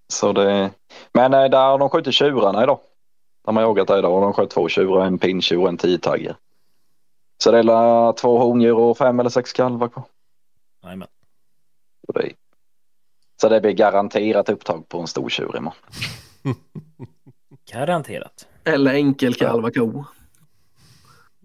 Så 0.07 0.33
det... 0.33 0.71
Men 1.13 1.33
eh, 1.33 1.43
där 1.49 1.57
har 1.71 1.77
de 1.79 1.89
skjutit 1.89 2.13
tjurarna 2.13 2.63
idag. 2.63 2.79
De 3.45 3.55
har 3.55 3.63
jagat 3.63 3.87
där 3.87 3.99
idag 3.99 4.13
och 4.15 4.21
de 4.21 4.33
sköt 4.33 4.49
två 4.49 4.69
tjurar, 4.69 5.05
en 5.05 5.17
pinntjur 5.17 5.61
och 5.61 5.69
en 5.69 5.77
tiotaggare. 5.77 6.35
Så 7.37 7.51
det 7.51 7.57
är 7.59 8.13
två 8.13 8.37
hondjur 8.39 8.75
och 8.77 8.97
fem 8.97 9.19
eller 9.19 9.29
sex 9.29 9.53
kalvar 9.53 9.87
kvar. 9.87 10.03
Jajamän. 10.83 11.07
Så 13.41 13.49
det- 13.49 13.61
blir 13.61 13.71
garanterat 13.71 14.49
upptag 14.49 14.89
på 14.89 14.99
en 14.99 15.07
stor 15.07 15.29
tjur 15.29 15.57
imorgon. 15.57 15.73
Garanterat. 17.71 18.47
Eller 18.63 18.93
enkelkalva 18.93 19.71
ko. 19.71 20.03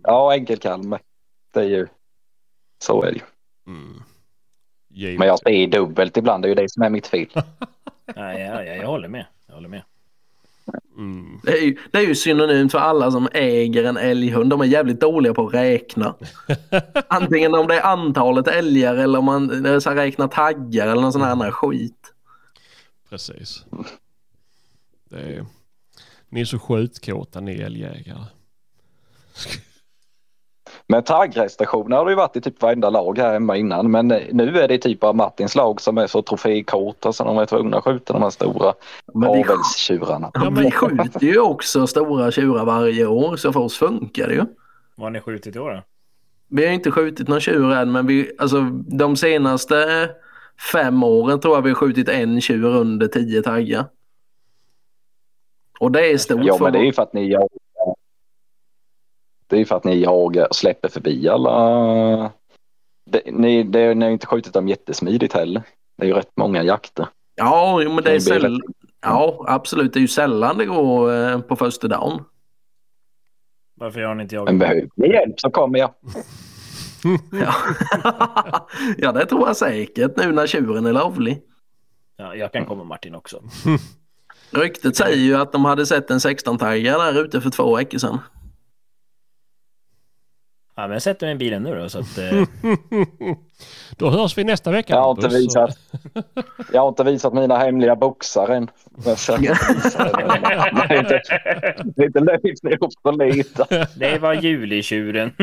Ja, 0.03 0.33
enkelkalv. 0.33 0.97
Det 1.53 1.61
är 1.61 1.65
ju 1.65 1.87
så 2.85 3.03
är 3.03 3.13
det 3.13 3.19
ju. 3.19 3.25
Mm. 3.67 4.03
Men 5.19 5.29
jag 5.29 5.39
säger 5.39 5.67
dubbelt 5.67 6.17
ibland. 6.17 6.43
Det 6.45 6.47
är 6.47 6.49
ju 6.49 6.55
det 6.55 6.71
som 6.71 6.83
är 6.83 6.91
mitt 6.91 7.07
fel. 7.07 7.29
Nej, 8.17 8.41
jag, 8.43 8.67
jag, 8.67 8.77
jag 8.77 8.87
håller 8.87 9.09
med. 9.09 9.27
Jag 9.47 9.55
håller 9.55 9.69
med. 9.69 9.83
Mm. 10.97 11.41
Det 11.43 11.59
är, 11.59 11.63
ju, 11.63 11.77
det 11.91 11.99
är 11.99 12.03
ju 12.03 12.15
synonymt 12.15 12.73
för 12.73 12.79
alla 12.79 13.11
som 13.11 13.29
äger 13.33 13.85
en 13.85 13.97
älghund. 13.97 14.51
De 14.51 14.61
är 14.61 14.65
jävligt 14.65 15.01
dåliga 15.01 15.35
på 15.35 15.47
att 15.47 15.55
räkna. 15.55 16.15
Antingen 17.09 17.55
om 17.55 17.67
det 17.67 17.75
är 17.75 17.87
antalet 17.87 18.49
älgar 18.49 18.97
eller 18.97 19.19
om 19.19 19.25
man 19.25 19.81
så 19.81 19.91
räknar 19.91 20.29
taggar 20.29 20.89
eller 20.89 21.03
någon 21.03 21.13
sån 21.13 21.23
här 21.23 21.33
annan 21.33 21.53
skit. 21.53 22.15
Precis. 23.09 23.65
Det 25.11 25.17
är... 25.17 25.47
Ni 26.29 26.41
är 26.41 26.45
så 26.45 26.59
skjutkåta 26.59 27.41
ni 27.41 27.55
älgjägare. 27.55 28.25
Men 30.91 31.03
taggrestriktioner 31.03 31.97
har 31.97 32.05
det 32.05 32.11
ju 32.11 32.17
varit 32.17 32.37
i 32.37 32.41
typ 32.41 32.63
varenda 32.63 32.91
lag 32.91 33.19
här 33.19 33.33
hemma 33.33 33.57
innan. 33.57 33.91
Men 33.91 34.09
nu 34.09 34.59
är 34.59 34.69
det 34.69 34.79
typ 34.79 35.05
av 35.05 35.17
Martins 35.17 35.55
lag 35.55 35.81
som 35.81 35.99
är 35.99 36.07
så 36.07 36.23
trofékorta 36.23 37.13
så 37.13 37.25
de 37.25 37.39
är 37.39 37.47
tvungna 37.47 37.77
att 37.77 37.85
skjuta 37.85 38.13
de 38.13 38.23
här 38.23 38.31
stora 38.31 38.75
Men 39.15 39.33
vi, 39.33 39.45
avelstjurarna. 39.45 40.31
ja, 40.35 40.51
vi 40.51 40.71
skjuter 40.71 41.27
ju 41.27 41.41
också 41.41 41.87
stora 41.87 42.31
tjurar 42.31 42.65
varje 42.65 43.07
år 43.07 43.37
så 43.37 43.53
för 43.53 43.61
oss 43.61 43.79
funkar 43.79 44.29
det 44.29 44.35
ju. 44.35 44.45
Vad 44.95 45.05
har 45.05 45.11
ni 45.11 45.21
skjutit 45.21 45.57
i 45.57 45.59
år 45.59 45.71
då? 45.71 45.83
Vi 46.49 46.67
har 46.67 46.73
inte 46.73 46.91
skjutit 46.91 47.29
någon 47.29 47.41
tjur 47.41 47.73
än 47.73 47.93
men 47.93 48.07
vi, 48.07 48.33
alltså, 48.39 48.61
de 48.87 49.17
senaste 49.17 50.09
fem 50.73 51.03
åren 51.03 51.41
tror 51.41 51.55
jag 51.55 51.63
vi 51.63 51.71
har 51.71 51.75
skjutit 51.75 52.09
en 52.09 52.41
tjur 52.41 52.77
under 52.77 53.07
tio 53.07 53.43
taggar. 53.43 53.85
Och 55.81 55.93
det 55.93 56.11
är 56.13 56.19
stort 56.19 56.41
Ja 56.45 56.59
för 56.59 56.65
men 56.65 56.73
det 56.73 56.79
är 56.79 56.85
ju 56.85 56.93
för 56.93 57.03
att 57.03 57.13
ni 57.13 57.31
jagar. 57.31 57.49
Det 59.49 59.57
är 59.57 59.59
ju 59.59 59.65
för 59.65 59.77
att 59.77 59.85
ni 59.85 60.03
jagar 60.03 60.47
och 60.49 60.57
släpper 60.57 60.89
förbi 60.89 61.29
alla. 61.29 62.33
Det, 63.11 63.23
ni, 63.33 63.63
det, 63.63 63.95
ni 63.95 64.05
har 64.05 64.13
inte 64.13 64.27
skjutit 64.27 64.53
dem 64.53 64.69
jättesmidigt 64.69 65.35
heller. 65.35 65.63
Det 65.99 66.05
är 66.05 66.09
ju 66.09 66.15
rätt 66.15 66.33
många 66.37 66.63
jakter. 66.63 67.07
Ja, 67.35 67.83
jo, 67.83 67.93
men 67.93 68.05
det 68.05 68.11
är 68.11 68.19
Det 68.19 68.25
blir 68.31 68.41
säll... 68.41 68.61
ja, 69.03 69.45
absolut. 69.49 69.93
Det 69.93 69.99
är 69.99 70.01
ju 70.03 70.09
sällan 70.09 70.59
det 70.59 70.65
går 70.65 71.15
eh, 71.15 71.41
på 71.41 71.57
första 71.57 71.89
dagen. 71.89 72.25
Varför 73.81 74.01
har 74.01 74.15
ni 74.15 74.23
inte 74.23 74.37
Men 74.37 74.45
jagat? 74.47 74.59
behöver 74.59 74.89
ni 74.97 75.09
hjälp 75.13 75.41
så 75.41 75.51
kommer 75.51 75.79
jag. 75.79 75.95
Ja. 77.33 77.55
ja, 78.99 79.13
det 79.13 79.27
tror 79.27 79.47
jag 79.47 79.57
säkert 79.57 80.17
nu 80.17 80.33
när 80.33 80.47
tjuren 80.47 80.87
är 80.87 80.93
lovlig. 80.93 81.43
Ja, 82.17 82.35
jag 82.35 82.53
kan 82.53 82.65
komma 82.67 82.85
Martin 82.85 83.15
också. 83.15 83.43
Ryktet 84.51 84.97
säger 84.97 85.17
ju 85.17 85.37
att 85.37 85.53
de 85.53 85.65
hade 85.65 85.87
sett 85.87 86.11
en 86.11 86.19
16-taggare 86.19 87.13
där 87.13 87.25
ute 87.25 87.41
för 87.41 87.51
två 87.51 87.77
veckor 87.77 87.99
sedan. 87.99 88.19
Ja, 90.79 90.83
men 90.87 90.93
jag 90.93 91.03
sätter 91.03 91.27
mig 91.27 91.35
i 91.35 91.39
bilen 91.39 91.63
nu 91.63 91.75
då 91.75 91.89
så 91.89 91.99
att... 91.99 92.19
Eh, 92.19 92.33
Då 93.97 94.11
hörs 94.11 94.39
vi 94.39 94.45
nästa 94.45 94.71
vecka. 94.71 94.95
Jag 94.95 95.03
har 95.03 95.11
inte 95.11 95.29
visat. 95.29 95.79
Jag 96.73 96.81
har 96.81 96.89
inte 96.89 97.05
visat 97.05 97.35
mina 97.35 97.59
hemliga 97.59 97.97
boxar 97.97 98.49
än. 98.49 98.71
Men 98.91 99.17
Det 100.89 100.95
är 100.95 100.99
inte, 100.99 101.21
det 101.85 102.03
är 102.03 102.07
inte 102.07 102.21
löjligt 102.21 102.61
för 103.03 103.09
att 103.11 103.19
lita. 103.19 103.67
det 103.97 104.19
var 104.19 104.35
julitjuren. 104.35 105.33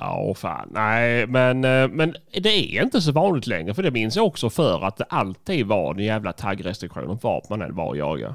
Ja, 0.00 0.34
fan. 0.36 0.68
Nej, 0.72 1.26
men, 1.26 1.64
eh, 1.64 1.88
men 1.88 2.14
det 2.32 2.48
är 2.48 2.82
inte 2.82 3.00
så 3.00 3.12
vanligt 3.12 3.46
längre. 3.46 3.74
För 3.74 3.82
det 3.82 3.90
minns 3.90 4.16
jag 4.16 4.26
också 4.26 4.50
för 4.50 4.84
att 4.84 4.96
det 4.96 5.04
alltid 5.08 5.66
var 5.66 5.94
en 5.94 6.04
jävla 6.04 6.32
taggrestriktion 6.32 7.18
vart 7.22 7.48
man 7.48 7.62
än 7.62 7.74
var 7.74 7.86
och 7.86 7.96
jaga. 7.96 8.34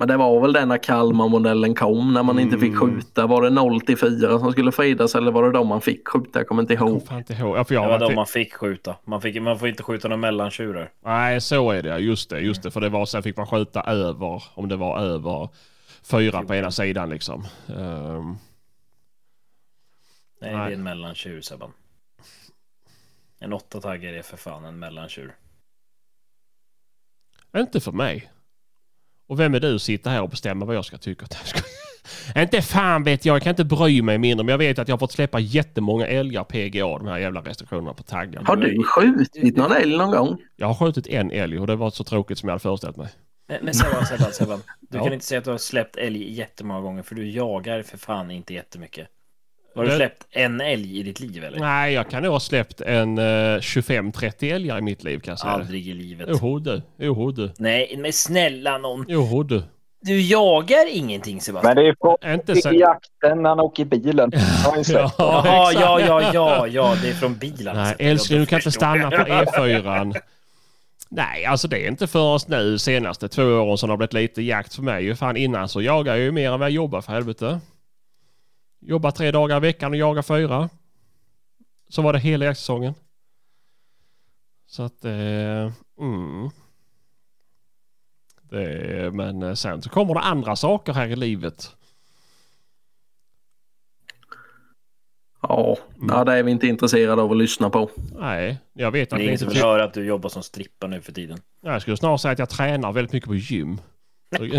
Men 0.00 0.08
det 0.08 0.16
var 0.16 0.40
väl 0.40 0.52
den 0.52 0.68
när 0.68 0.78
Kalmar-modellen 0.78 1.74
kom 1.74 2.14
när 2.14 2.22
man 2.22 2.38
inte 2.38 2.58
fick 2.58 2.72
Mm. 2.74 2.80
skjuta. 2.80 3.26
Var 3.26 3.42
det 3.42 3.50
0 3.50 3.80
till 3.80 3.98
4 3.98 4.38
som 4.38 4.52
skulle 4.52 4.72
fridas 4.72 5.14
eller 5.14 5.30
var 5.32 5.42
det 5.42 5.52
de 5.52 5.66
man 5.66 5.80
fick 5.80 6.08
skjuta? 6.08 6.38
Jag 6.38 6.48
kommer 6.48 6.62
inte 6.62 6.74
Jag 6.74 6.88
ihåg. 6.88 7.06
fan 7.06 7.18
inte 7.18 7.32
ihåg. 7.32 7.56
Ja, 7.56 7.64
för 7.64 7.74
jag 7.74 8.00
Det 8.00 8.04
var 8.04 8.12
i- 8.12 8.14
man 8.14 8.26
fick 8.26 8.54
skjuta. 8.54 8.96
Man, 9.04 9.20
fick, 9.22 9.42
man 9.42 9.58
får 9.58 9.68
inte 9.68 9.82
skjuta 9.82 10.08
några 10.08 10.20
mellantjurar. 10.20 10.90
Nej, 11.04 11.40
så 11.40 11.70
är 11.70 11.82
det. 11.82 11.98
Just 11.98 12.30
det. 12.30 12.40
Just 12.40 12.62
det. 12.62 12.70
För 12.70 12.80
det 12.80 12.88
var 12.88 13.06
sen 13.06 13.22
fick 13.22 13.36
man 13.36 13.46
skjuta 13.46 13.82
över, 13.82 14.42
om 14.54 14.68
det 14.68 14.76
var 14.76 14.98
över 15.00 15.48
fyra 16.02 16.42
på 16.42 16.54
ena 16.54 16.70
sidan 16.70 17.10
liksom. 17.10 17.44
Ehm, 17.68 18.36
Nej, 20.40 20.52
Nej. 20.52 20.52
det 20.52 20.58
är 20.58 20.70
en 20.72 20.82
mellantjur 20.82 21.40
Sebban. 21.40 21.72
En 23.38 23.52
åtta 23.52 23.80
taggar 23.80 24.12
är 24.12 24.22
för 24.22 24.36
fan 24.36 24.64
en 24.64 24.78
mellantjur. 24.78 25.34
inte 27.56 27.80
för 27.80 27.92
mig. 27.92 28.30
Och 29.28 29.40
vem 29.40 29.54
är 29.54 29.60
du 29.60 29.74
att 29.74 29.82
sitta 29.82 30.10
här 30.10 30.22
och 30.22 30.28
bestämma 30.28 30.64
vad 30.66 30.76
jag 30.76 30.84
ska 30.84 30.98
tycka? 30.98 31.26
inte 32.36 32.62
fan 32.62 33.02
vet 33.02 33.24
jag. 33.24 33.34
Jag 33.34 33.42
kan 33.42 33.50
inte 33.50 33.64
bry 33.64 34.02
mig 34.02 34.18
mindre. 34.18 34.44
Men 34.44 34.50
jag 34.52 34.58
vet 34.58 34.78
att 34.78 34.88
jag 34.88 34.92
har 34.92 34.98
fått 34.98 35.12
släppa 35.12 35.40
jättemånga 35.40 36.06
älgar 36.06 36.44
PGA. 36.44 36.98
De 36.98 37.06
här 37.06 37.18
jävla 37.18 37.40
restriktionerna 37.40 37.94
på 37.94 38.02
taggen. 38.02 38.46
Har 38.46 38.56
du 38.56 38.82
skjutit 38.84 39.56
någon 39.56 39.72
älg 39.72 39.96
någon 39.96 40.10
gång? 40.10 40.38
Jag 40.56 40.66
har 40.66 40.74
skjutit 40.74 41.06
en 41.06 41.30
älg 41.30 41.58
och 41.58 41.66
det 41.66 41.76
var 41.76 41.90
så 41.90 42.04
tråkigt 42.04 42.38
som 42.38 42.48
jag 42.48 42.52
hade 42.54 42.62
föreställt 42.62 42.96
mig. 42.96 43.08
Men, 43.48 43.58
men 43.64 43.74
Sebban, 43.74 44.06
Sebban, 44.06 44.32
Sebban. 44.32 44.62
Du 44.80 44.98
Ja. 44.98 45.04
kan 45.04 45.12
inte 45.12 45.24
säga 45.26 45.38
att 45.38 45.44
du 45.44 45.50
har 45.50 45.58
släppt 45.58 45.96
älg 45.96 46.32
jättemånga 46.32 46.80
gånger 46.80 47.02
för 47.02 47.14
du 47.14 47.30
jagar 47.30 47.82
för 47.82 47.98
fan 47.98 48.30
inte 48.30 48.54
jättemycket. 48.54 49.08
Har 49.78 49.84
du 49.84 49.90
Det- 49.90 49.96
släppt 49.96 50.26
en 50.30 50.60
älg 50.60 50.98
i 50.98 51.02
ditt 51.02 51.20
liv 51.20 51.44
eller? 51.44 51.58
Nej, 51.60 51.92
jag 51.94 52.10
kan 52.10 52.22
nog 52.22 52.32
ha 52.32 52.40
släppt 52.40 52.80
en 52.80 53.18
eh, 53.18 53.22
25-30 53.60 54.54
älgar 54.54 54.78
i 54.78 54.80
mitt 54.80 55.04
liv 55.04 55.18
kan 55.20 55.32
jag 55.32 55.38
säga. 55.38 55.52
Aldrig 55.52 55.88
i 55.88 55.94
livet. 55.94 56.28
Jo 56.42 56.58
du, 56.58 56.82
du, 57.32 57.52
Nej, 57.58 57.94
men 57.98 58.12
snälla 58.12 58.78
någon. 58.78 59.04
jo 59.08 59.42
du. 59.42 59.62
Du 60.00 60.20
jagar 60.20 60.86
ingenting 60.92 61.40
Sebastian. 61.40 61.74
Men 61.74 61.84
det 61.84 61.90
är 61.90 61.94
från 62.00 62.32
Inte 62.34 62.56
så... 62.56 62.72
i 62.72 62.78
jakten 62.78 63.42
när 63.42 63.48
han 63.48 63.60
åker 63.60 63.82
i 63.82 63.86
bilen. 63.86 64.32
Har 64.64 64.82
sett? 64.82 64.94
Ja, 64.96 65.12
Jaha, 65.18 65.70
exakt. 65.70 65.80
ja, 65.84 66.00
ja, 66.00 66.30
ja, 66.34 66.66
ja, 66.66 66.96
det 67.02 67.08
är 67.08 67.14
från 67.14 67.34
bilen. 67.34 67.76
Nej, 67.76 67.94
Så 67.98 68.02
älskling 68.04 68.40
du 68.40 68.46
kan 68.46 68.58
inte 68.58 68.70
stanna 68.70 69.10
på 69.10 69.16
E4. 69.16 70.14
Nej, 71.10 71.44
alltså 71.44 71.68
det 71.68 71.84
är 71.84 71.88
inte 71.88 72.06
förrän 72.06 72.40
nu 72.48 72.78
senaste 72.78 73.28
två 73.28 73.42
åren 73.42 73.78
som 73.78 73.88
det 73.88 73.92
har 73.92 73.96
blivit 73.96 74.12
lite 74.12 74.42
jakt 74.42 74.74
för 74.74 74.82
mig. 74.82 75.14
Fan 75.14 75.36
innan 75.36 75.68
så 75.68 75.82
jagar 75.82 76.14
jag 76.14 76.24
ju 76.24 76.32
mer 76.32 76.52
än 76.52 76.60
vad 76.60 76.68
jag 76.68 76.74
jobbar 76.74 77.00
för 77.00 77.12
helvete. 77.12 77.60
Jobbar 78.80 79.10
tre 79.10 79.30
dagar 79.30 79.56
i 79.56 79.60
veckan 79.60 79.92
och 79.92 79.98
jagar 79.98 80.22
fyra. 80.22 80.68
Så 81.88 82.02
var 82.02 82.12
det 82.12 82.18
hela 82.18 82.44
jaktsäsongen. 82.44 82.94
Så 84.66 84.82
att, 84.82 85.04
eh, 85.04 85.72
mm. 86.00 86.50
Det, 88.42 89.10
men 89.14 89.42
eh, 89.42 89.54
sen 89.54 89.82
så 89.82 89.90
kommer 89.90 90.14
det 90.14 90.20
andra 90.20 90.56
saker 90.56 90.92
här 90.92 91.06
i 91.06 91.16
livet. 91.16 91.76
Ja, 95.42 95.76
ja, 96.08 96.24
det 96.24 96.32
är 96.32 96.42
vi 96.42 96.50
inte 96.50 96.66
intresserade 96.66 97.22
av 97.22 97.30
att 97.30 97.36
lyssna 97.36 97.70
på. 97.70 97.90
Nej, 98.18 98.58
jag 98.72 98.90
vet 98.90 99.10
Det 99.10 99.16
att 99.16 99.20
är 99.20 99.24
ni 99.24 99.24
ingen 99.24 99.42
inte 99.42 99.54
som 99.54 99.62
höra 99.62 99.84
att 99.84 99.94
du 99.94 100.04
jobbar 100.04 100.28
som 100.28 100.42
strippa 100.42 100.86
nu 100.86 101.00
för 101.00 101.12
tiden. 101.12 101.38
Jag 101.60 101.82
skulle 101.82 101.96
snarare 101.96 102.18
säga 102.18 102.32
att 102.32 102.38
jag 102.38 102.48
tränar 102.48 102.92
väldigt 102.92 103.12
mycket 103.12 103.28
på 103.28 103.34
gym. 103.34 103.80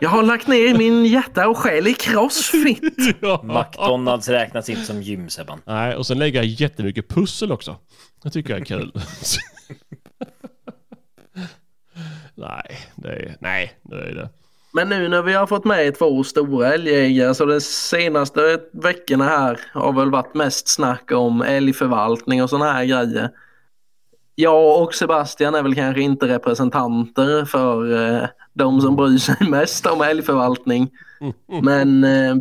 Jag 0.00 0.10
har 0.10 0.22
lagt 0.22 0.46
ner 0.46 0.78
min 0.78 1.04
hjärta 1.04 1.48
och 1.48 1.58
själ 1.58 1.86
i 1.86 1.94
crossfit. 1.94 2.82
McDonalds 3.42 4.28
räknas 4.28 4.68
inte 4.68 4.84
som 4.84 5.02
gym 5.02 5.28
Sebban. 5.28 5.60
Nej, 5.66 5.96
och 5.96 6.06
sen 6.06 6.18
lägger 6.18 6.38
jag 6.38 6.46
jättemycket 6.46 7.08
pussel 7.08 7.52
också. 7.52 7.76
Det 8.22 8.30
tycker 8.30 8.50
jag 8.50 8.60
är 8.60 8.64
kul. 8.64 8.92
nej, 12.34 12.78
det 12.94 13.08
är, 13.08 13.36
nej, 13.40 13.72
det 13.82 13.96
är 13.96 14.14
det. 14.14 14.28
Men 14.74 14.88
nu 14.88 15.08
när 15.08 15.22
vi 15.22 15.32
har 15.32 15.46
fått 15.46 15.64
med 15.64 15.98
två 15.98 16.24
stora 16.24 16.74
älgjägare 16.74 17.34
så 17.34 17.44
de 17.44 17.60
senaste 17.60 18.60
veckorna 18.72 19.24
här 19.24 19.60
har 19.72 19.92
väl 19.92 20.10
varit 20.10 20.34
mest 20.34 20.68
snack 20.68 21.12
om 21.12 21.42
älgförvaltning 21.42 22.42
och 22.42 22.50
sådana 22.50 22.72
här 22.72 22.84
grejer. 22.84 23.30
Jag 24.34 24.82
och 24.82 24.94
Sebastian 24.94 25.54
är 25.54 25.62
väl 25.62 25.74
kanske 25.74 26.02
inte 26.02 26.28
representanter 26.28 27.44
för 27.44 27.92
eh, 28.02 28.28
de 28.52 28.80
som 28.80 28.96
bryr 28.96 29.18
sig 29.18 29.36
mest 29.50 29.86
om 29.86 30.00
älgförvaltning. 30.02 30.90
Men, 31.62 32.04
eh, 32.04 32.36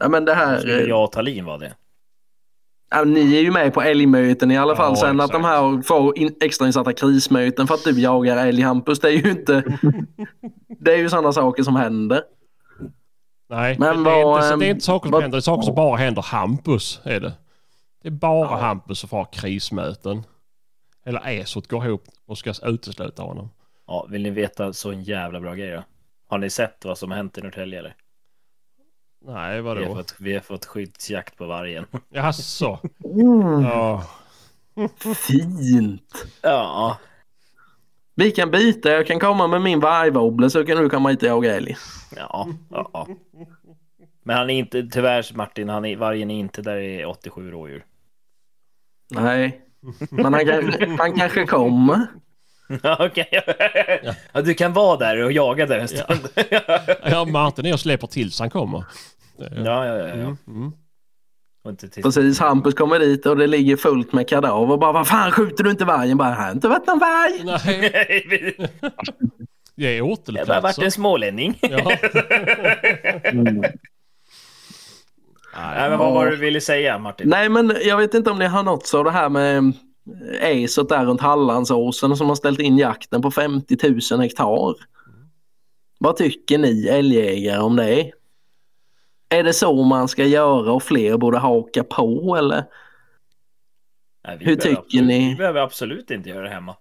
ja, 0.00 0.08
men 0.08 0.24
det 0.24 0.34
här... 0.34 0.58
Skulle 0.58 0.82
eh, 0.82 0.88
jag 0.88 1.04
och 1.04 1.12
Tallin 1.12 1.44
vara 1.44 1.58
det? 1.58 1.74
Ja, 2.90 3.04
ni 3.04 3.36
är 3.36 3.40
ju 3.40 3.50
med 3.50 3.74
på 3.74 3.82
älgmöten 3.82 4.50
i 4.50 4.58
alla 4.58 4.76
fall. 4.76 4.92
Ja, 4.92 4.96
Sen 4.96 5.20
att 5.20 5.26
exakt. 5.30 5.42
de 5.42 5.48
här 5.48 5.82
får 5.82 6.18
in, 6.18 6.34
extrainsatta 6.40 6.92
krismöten 6.92 7.66
för 7.66 7.74
att 7.74 7.84
du 7.84 8.00
jagar 8.00 8.36
älg 8.46 8.62
Hampus, 8.62 9.00
det 9.00 9.08
är 9.08 9.12
ju 9.12 9.30
inte... 9.30 9.62
det 10.80 10.92
är 10.92 10.96
ju 10.98 11.08
sådana 11.08 11.32
saker 11.32 11.62
som 11.62 11.76
händer. 11.76 12.22
Nej, 13.50 13.76
Men 13.78 14.04
det, 14.04 14.10
är 14.10 14.24
vad, 14.24 14.36
inte, 14.38 14.48
så- 14.48 14.56
det 14.56 14.66
är 14.66 14.70
inte 14.70 14.84
saker 14.84 15.06
som 15.06 15.12
vad- 15.12 15.22
händer, 15.22 15.36
det 15.36 15.40
är 15.40 15.42
saker 15.42 15.62
som 15.62 15.74
bara 15.74 15.96
händer 15.96 16.22
Hampus. 16.22 17.00
Är 17.04 17.20
det. 17.20 17.32
det 18.02 18.08
är 18.08 18.12
bara 18.12 18.50
Ja. 18.50 18.56
Hampus 18.56 18.98
som 18.98 19.08
får 19.08 19.26
krismöten. 19.32 20.22
Eller 21.06 21.28
Esot 21.28 21.68
går 21.68 21.86
ihop 21.86 22.04
och 22.26 22.38
ska 22.38 22.52
utesluta 22.62 23.22
honom. 23.22 23.50
Ja, 23.88 24.06
vill 24.10 24.22
ni 24.22 24.30
veta 24.30 24.72
så 24.72 24.90
en 24.90 25.02
jävla 25.02 25.40
bra 25.40 25.54
grej 25.54 25.70
då? 25.72 25.84
Har 26.28 26.38
ni 26.38 26.50
sett 26.50 26.84
vad 26.84 26.98
som 26.98 27.10
har 27.10 27.16
hänt 27.16 27.38
i 27.38 27.42
Norrtälje 27.42 27.78
eller? 27.78 27.94
Nej, 29.26 29.62
Vi 29.62 29.68
har, 29.68 29.74
vadå? 29.74 29.94
fått, 29.94 30.14
vi 30.18 30.34
har 30.34 30.40
fått 30.40 30.64
skyddsjakt 30.66 31.36
på 31.36 31.46
vargen. 31.46 31.86
Jaså? 32.10 32.78
Mm, 33.04 33.62
Ja. 33.62 34.04
Fint! 35.16 36.26
Ja, 36.42 36.98
Vi 38.14 38.30
kan 38.30 38.50
byta. 38.50 38.90
Jag 38.90 39.06
kan 39.06 39.20
komma 39.20 39.46
med 39.46 39.62
min 39.62 39.80
vargwobbler 39.80 40.48
så 40.48 40.64
kan 40.66 40.76
du 40.76 40.90
komma 40.90 41.08
hit 41.08 41.22
och 41.22 41.28
jaga 41.28 41.56
älg. 41.56 41.76
Ja, 42.16 42.48
ja, 42.70 42.90
ja. 42.92 43.08
Men 44.22 44.36
han 44.36 44.50
är 44.50 44.54
inte, 44.58 44.82
tyvärr 44.86 45.34
Martin, 45.36 45.68
han 45.68 45.84
är, 45.84 45.96
vargen 45.96 46.30
är 46.30 46.38
inte 46.40 46.62
där 46.62 46.76
det 46.76 47.00
är 47.02 47.06
87 47.06 47.50
rådjur. 47.50 47.84
Nej, 49.10 49.60
men 50.10 50.34
han, 50.34 50.46
kan, 50.46 50.98
han 50.98 51.12
kanske 51.12 51.46
kommer. 51.46 52.06
Ja, 52.82 52.96
Okej. 53.06 53.28
Ja, 54.32 54.42
du 54.42 54.54
kan 54.54 54.72
vara 54.72 54.96
där 54.96 55.24
och 55.24 55.32
jaga 55.32 55.66
där 55.66 55.78
en 55.78 55.88
stund. 55.88 56.28
Ja, 56.50 56.60
Ja, 57.04 57.24
Martin 57.24 57.66
är 57.66 57.72
och 57.72 57.80
släpper 57.80 58.06
till 58.06 58.32
så 58.32 58.42
han 58.42 58.50
kommer. 58.50 58.84
ja, 59.36 59.46
ja. 59.64 59.84
ja, 59.86 60.08
ja. 60.08 60.14
Mm, 60.14 60.36
mm. 60.48 60.72
Precis, 62.02 62.38
Hampus 62.40 62.74
kommer 62.74 62.98
dit 62.98 63.26
och 63.26 63.36
det 63.36 63.46
ligger 63.46 63.76
fullt 63.76 64.12
med 64.12 64.28
kadaver. 64.28 64.70
Och 64.72 64.78
bara, 64.78 64.92
vad 64.92 65.08
fan 65.08 65.32
skjuter 65.32 65.64
du 65.64 65.70
inte 65.70 65.84
vargen? 65.84 66.16
Bara, 66.16 66.28
här 66.30 66.44
har 66.44 66.52
inte 66.52 66.68
varit 66.68 66.86
någon 66.86 66.98
varg. 66.98 67.44
Nej, 67.44 68.26
det 69.76 69.86
är 69.86 69.94
Jag 69.94 70.04
har 70.38 70.46
bara 70.46 70.60
varit 70.60 70.78
en 70.78 70.92
smålänning. 70.92 71.58
Ja. 71.62 71.92
Nej, 75.54 75.90
men 75.90 75.98
vad 75.98 76.14
var 76.14 76.24
det 76.24 76.30
du 76.30 76.36
ville 76.36 76.60
säga 76.60 76.98
Martin? 76.98 77.28
Nej, 77.28 77.48
men 77.48 77.76
jag 77.84 77.96
vet 77.96 78.14
inte 78.14 78.30
om 78.30 78.38
ni 78.38 78.46
har 78.46 78.62
nåtts 78.62 78.94
av 78.94 79.04
det 79.04 79.10
här 79.10 79.28
med 79.28 79.72
Acet 80.42 80.88
där 80.88 81.04
runt 81.04 81.20
Hallandsåsen 81.20 82.16
som 82.16 82.28
har 82.28 82.34
ställt 82.34 82.60
in 82.60 82.78
jakten 82.78 83.22
på 83.22 83.30
50 83.30 83.76
000 84.10 84.20
hektar. 84.20 84.74
Vad 85.98 86.16
tycker 86.16 86.58
ni 86.58 86.86
älgjägare 86.86 87.58
om 87.58 87.76
det? 87.76 88.12
Är 89.28 89.44
det 89.44 89.52
så 89.52 89.82
man 89.82 90.08
ska 90.08 90.24
göra 90.24 90.72
och 90.72 90.82
fler 90.82 91.16
borde 91.16 91.38
haka 91.38 91.84
på 91.84 92.36
eller? 92.38 92.64
Nej, 94.26 94.36
vi 94.38 94.44
Hur 94.44 94.56
tycker 94.56 94.78
absolut, 94.78 95.06
ni? 95.06 95.28
Vi 95.28 95.34
behöver 95.34 95.60
absolut 95.60 96.10
inte 96.10 96.28
göra 96.28 96.42
det 96.42 96.48
hemma. 96.48 96.76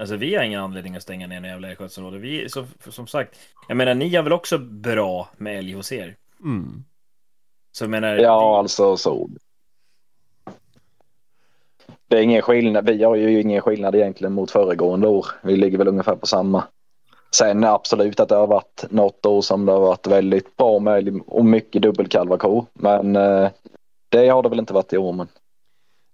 Alltså 0.00 0.16
vi 0.16 0.34
har 0.34 0.44
ingen 0.44 0.60
anledning 0.60 0.96
att 0.96 1.02
stänga 1.02 1.26
ner 1.26 1.40
några 1.40 1.52
jävla 1.52 1.68
älgskötselområde. 1.68 2.18
Vi, 2.18 2.48
som, 2.48 2.66
som 2.88 3.06
sagt, 3.06 3.38
jag 3.68 3.76
menar 3.76 3.94
ni 3.94 4.14
har 4.14 4.22
väl 4.22 4.32
också 4.32 4.58
bra 4.58 5.28
med 5.36 5.58
älg 5.58 5.72
hos 5.72 5.92
er? 5.92 6.16
Mm. 6.40 6.84
Så 7.72 7.88
menar, 7.88 8.16
Ja, 8.16 8.58
alltså 8.58 8.96
så. 8.96 9.30
Det 12.08 12.18
är 12.18 12.22
ingen 12.22 12.42
skillnad. 12.42 12.86
Vi 12.86 13.04
har 13.04 13.14
ju 13.14 13.40
ingen 13.40 13.62
skillnad 13.62 13.94
egentligen 13.94 14.32
mot 14.32 14.50
föregående 14.50 15.08
år. 15.08 15.26
Vi 15.42 15.56
ligger 15.56 15.78
väl 15.78 15.88
ungefär 15.88 16.16
på 16.16 16.26
samma. 16.26 16.64
Sen 17.30 17.64
absolut 17.64 18.20
att 18.20 18.28
det 18.28 18.34
har 18.34 18.46
varit 18.46 18.84
något 18.90 19.26
år 19.26 19.42
som 19.42 19.66
det 19.66 19.72
har 19.72 19.80
varit 19.80 20.06
väldigt 20.06 20.56
bra 20.56 20.78
med 20.78 21.20
och 21.26 21.44
mycket 21.44 21.82
dubbelkalvakor. 21.82 22.66
Men 22.72 23.16
eh, 23.16 23.50
det 24.08 24.28
har 24.28 24.42
det 24.42 24.48
väl 24.48 24.58
inte 24.58 24.74
varit 24.74 24.92
i 24.92 24.98
år. 24.98 25.12
Men 25.12 25.28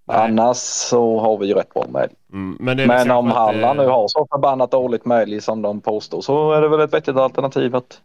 Nej. 0.06 0.16
annars 0.16 0.56
så 0.56 1.20
har 1.20 1.38
vi 1.38 1.46
ju 1.46 1.54
rätt 1.54 1.74
bra 1.74 1.86
med. 1.88 2.10
Mm. 2.32 2.56
Men, 2.60 2.76
det 2.76 2.86
Men 2.86 3.06
så 3.06 3.14
om 3.14 3.28
att, 3.28 3.34
Halland 3.34 3.80
eh, 3.80 3.86
nu 3.86 3.92
har 3.92 4.08
så 4.08 4.26
förbannat 4.30 4.70
dåligt 4.70 5.04
med 5.04 5.22
älg 5.22 5.40
som 5.40 5.62
de 5.62 5.80
påstår 5.80 6.20
så 6.20 6.52
är 6.52 6.62
det 6.62 6.68
väl 6.68 6.80
ett 6.80 6.94
vettigt 6.94 7.16
alternativ 7.16 7.76
att 7.76 8.00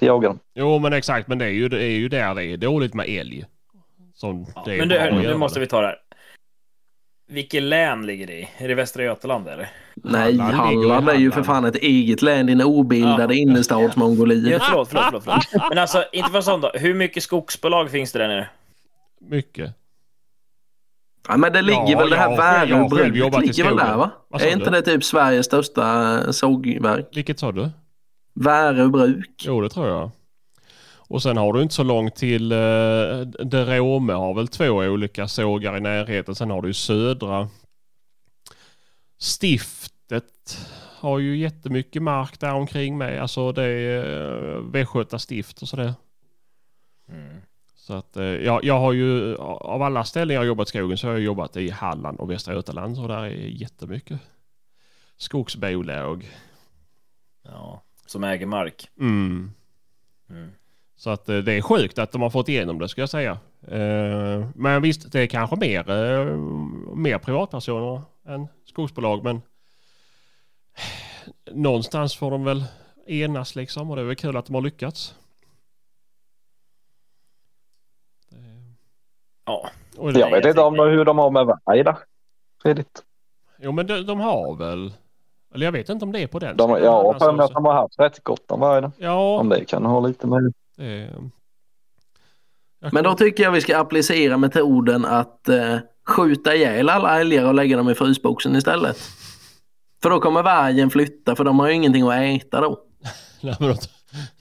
jaga 0.00 0.28
dem. 0.28 0.38
Jo 0.54 0.78
men 0.78 0.92
exakt, 0.92 1.28
men 1.28 1.38
det 1.38 1.44
är 1.44 1.50
ju, 1.50 1.68
det 1.68 1.82
är 1.82 1.98
ju 1.98 2.08
där 2.08 2.34
det 2.34 2.44
är 2.44 2.56
dåligt 2.56 2.94
med 2.94 3.06
älg. 3.08 3.44
Som 4.14 4.46
ja, 4.54 4.62
det 4.66 4.86
men 4.86 5.16
att 5.16 5.22
nu 5.22 5.36
måste 5.36 5.58
det. 5.58 5.64
vi 5.64 5.66
ta 5.66 5.80
det 5.80 5.86
här. 5.86 5.98
Vilket 7.28 7.62
län 7.62 8.06
ligger 8.06 8.26
det 8.26 8.32
i? 8.40 8.48
Är 8.58 8.68
det 8.68 8.74
Västra 8.74 9.02
Götaland 9.04 9.48
eller? 9.48 9.68
Nej, 9.94 10.38
Halland 10.38 10.54
Halland 10.78 11.08
är 11.08 11.14
ju 11.14 11.30
för 11.30 11.42
fan 11.42 11.64
ett 11.64 11.76
eget 11.76 12.22
län, 12.22 12.46
din 12.46 12.60
obildade 12.62 13.34
Ja. 13.34 13.40
innerstadsmongoliet. 13.40 14.52
Ja, 14.52 14.66
förlåt, 14.68 14.88
förlåt, 14.88 15.24
förlåt, 15.24 15.44
förlåt. 15.50 15.68
Men 15.68 15.78
alltså, 15.78 16.04
inte 16.12 16.30
för 16.30 16.40
sånt 16.40 16.62
då. 16.62 16.70
Hur 16.74 16.94
mycket 16.94 17.22
skogsbolag 17.22 17.90
finns 17.90 18.12
det 18.12 18.18
där 18.18 18.28
nere? 18.28 18.48
Mycket. 19.20 19.74
Ja, 21.28 21.36
men 21.36 21.52
det 21.52 21.62
ligger 21.62 21.88
Ja, 21.90 21.98
väl 21.98 22.10
det 22.10 22.16
här 22.16 22.36
själv 22.36 22.70
Väröbruket 22.70 23.40
ligger 23.40 23.64
väl 23.64 23.76
där 23.76 23.96
va? 23.96 24.10
Är 24.40 24.52
inte 24.52 24.64
du? 24.64 24.70
det 24.70 24.82
typ 24.82 25.04
Sveriges 25.04 25.46
största 25.46 26.32
sågverk? 26.32 27.08
Vilket 27.14 27.38
sa 27.38 27.52
du? 27.52 27.70
Väröbruk. 28.34 29.30
Jo 29.44 29.60
det 29.60 29.68
tror 29.68 29.88
jag. 29.88 30.10
Och 31.12 31.22
sen 31.22 31.36
har 31.36 31.52
du 31.52 31.62
inte 31.62 31.74
så 31.74 31.82
långt 31.82 32.16
till 32.16 32.52
uh, 32.52 33.20
Derome 33.26 34.12
har 34.12 34.34
väl 34.34 34.48
två 34.48 34.68
olika 34.68 35.28
sågar 35.28 35.76
i 35.76 35.80
närheten. 35.80 36.34
Sen 36.34 36.50
har 36.50 36.62
du 36.62 36.68
ju 36.68 36.74
södra 36.74 37.48
stiftet 39.18 40.58
har 40.98 41.18
ju 41.18 41.36
jättemycket 41.36 42.02
mark 42.02 42.40
där 42.40 42.54
omkring 42.54 42.98
mig. 42.98 43.18
Alltså 43.18 43.52
det 43.52 43.62
är 43.62 44.04
uh, 44.04 44.70
Västgöta 44.70 45.18
stift 45.18 45.62
och 45.62 45.68
sådär. 45.68 45.94
Mm. 47.08 47.36
Så 47.74 47.94
att 47.94 48.16
eh, 48.16 48.24
jag, 48.24 48.64
jag 48.64 48.78
har 48.78 48.92
ju 48.92 49.36
av 49.36 49.82
alla 49.82 50.04
ställen 50.04 50.34
jag 50.34 50.40
har 50.40 50.46
jobbat 50.46 50.68
i 50.68 50.70
skogen 50.70 50.98
så 50.98 51.06
har 51.06 51.14
jag 51.14 51.22
jobbat 51.22 51.56
i 51.56 51.70
Halland 51.70 52.20
och 52.20 52.30
Västra 52.30 52.54
Götaland. 52.54 52.96
Så 52.96 53.06
där 53.06 53.22
är 53.22 53.30
jättemycket 53.30 54.20
skogsbolag. 55.16 56.30
Ja, 57.42 57.82
som 58.06 58.24
äger 58.24 58.46
mark. 58.46 58.88
Mm. 58.98 59.52
Mm. 60.30 60.50
Så 61.02 61.10
att 61.10 61.28
eh, 61.28 61.36
det 61.36 61.52
är 61.52 61.62
sjukt 61.62 61.98
att 61.98 62.12
de 62.12 62.22
har 62.22 62.30
fått 62.30 62.48
igenom 62.48 62.78
det 62.78 62.88
ska 62.88 63.02
jag 63.02 63.08
säga. 63.10 63.38
Eh, 63.68 64.46
Men 64.54 64.82
visst, 64.82 65.12
det 65.12 65.20
är 65.20 65.26
kanske 65.26 65.56
mer, 65.56 65.90
eh, 65.90 66.36
mer 66.94 67.18
privatpersoner 67.18 68.02
än 68.26 68.48
skogsbolag. 68.64 69.24
Men 69.24 69.42
någonstans 71.50 72.16
får 72.16 72.30
de 72.30 72.44
väl 72.44 72.64
enas 73.06 73.54
liksom 73.56 73.90
och 73.90 73.96
det 73.96 74.02
är 74.02 74.06
väl 74.06 74.16
kul 74.16 74.36
att 74.36 74.46
de 74.46 74.54
har 74.54 74.62
lyckats. 74.62 75.14
Ja, 79.44 79.70
Och 79.96 80.12
det, 80.12 80.20
Jag 80.20 80.30
vet 80.30 80.44
inte 80.44 80.60
om 80.60 80.74
hur 80.78 81.04
de 81.04 81.18
har 81.18 81.30
med 81.30 81.46
varg 81.46 81.84
där. 81.84 81.96
Fredrik. 82.62 82.86
Jo 83.58 83.72
men 83.72 83.86
de, 83.86 84.02
de 84.02 84.20
har 84.20 84.56
väl, 84.56 84.94
eller 85.54 85.66
jag 85.66 85.72
vet 85.72 85.88
inte 85.88 86.04
om 86.04 86.12
det 86.12 86.20
är 86.20 86.26
på 86.26 86.38
den. 86.38 86.56
De, 86.56 86.70
har 86.70 86.78
Alltså, 86.78 87.24
för 87.24 87.32
mig 87.32 87.44
att 87.44 87.52
de 87.52 87.64
har 87.64 87.74
haft 87.74 88.00
rätt 88.00 88.22
gott 88.24 88.50
om 88.50 88.60
varg. 88.60 88.90
Ja, 88.98 89.38
Om 89.40 89.48
det 89.48 89.64
kan 89.64 89.84
ha 89.84 90.00
lite 90.00 90.26
med. 90.26 90.52
Det, 90.76 91.10
jag 92.80 92.92
Men 92.92 93.04
då 93.04 93.14
tycker 93.14 93.42
jag 93.42 93.52
vi 93.52 93.60
ska 93.60 93.78
applicera 93.78 94.36
metoden 94.36 95.04
att 95.04 95.48
eh, 95.48 95.78
skjuta 96.08 96.54
ihjäl 96.54 96.88
alla 96.88 97.20
älgar 97.20 97.44
och 97.44 97.54
lägga 97.54 97.76
dem 97.76 97.90
i 97.90 97.94
frysboxen 97.94 98.56
istället. 98.56 98.98
För 100.02 100.10
då 100.10 100.20
kommer 100.20 100.42
vargen 100.42 100.90
flytta 100.90 101.36
för 101.36 101.44
de 101.44 101.58
har 101.58 101.68
ju 101.68 101.74
ingenting 101.74 102.08
att 102.08 102.14
äta 102.14 102.60
då. 102.60 102.78
Nej, 103.42 103.56
men 103.60 103.68
de- 103.68 103.76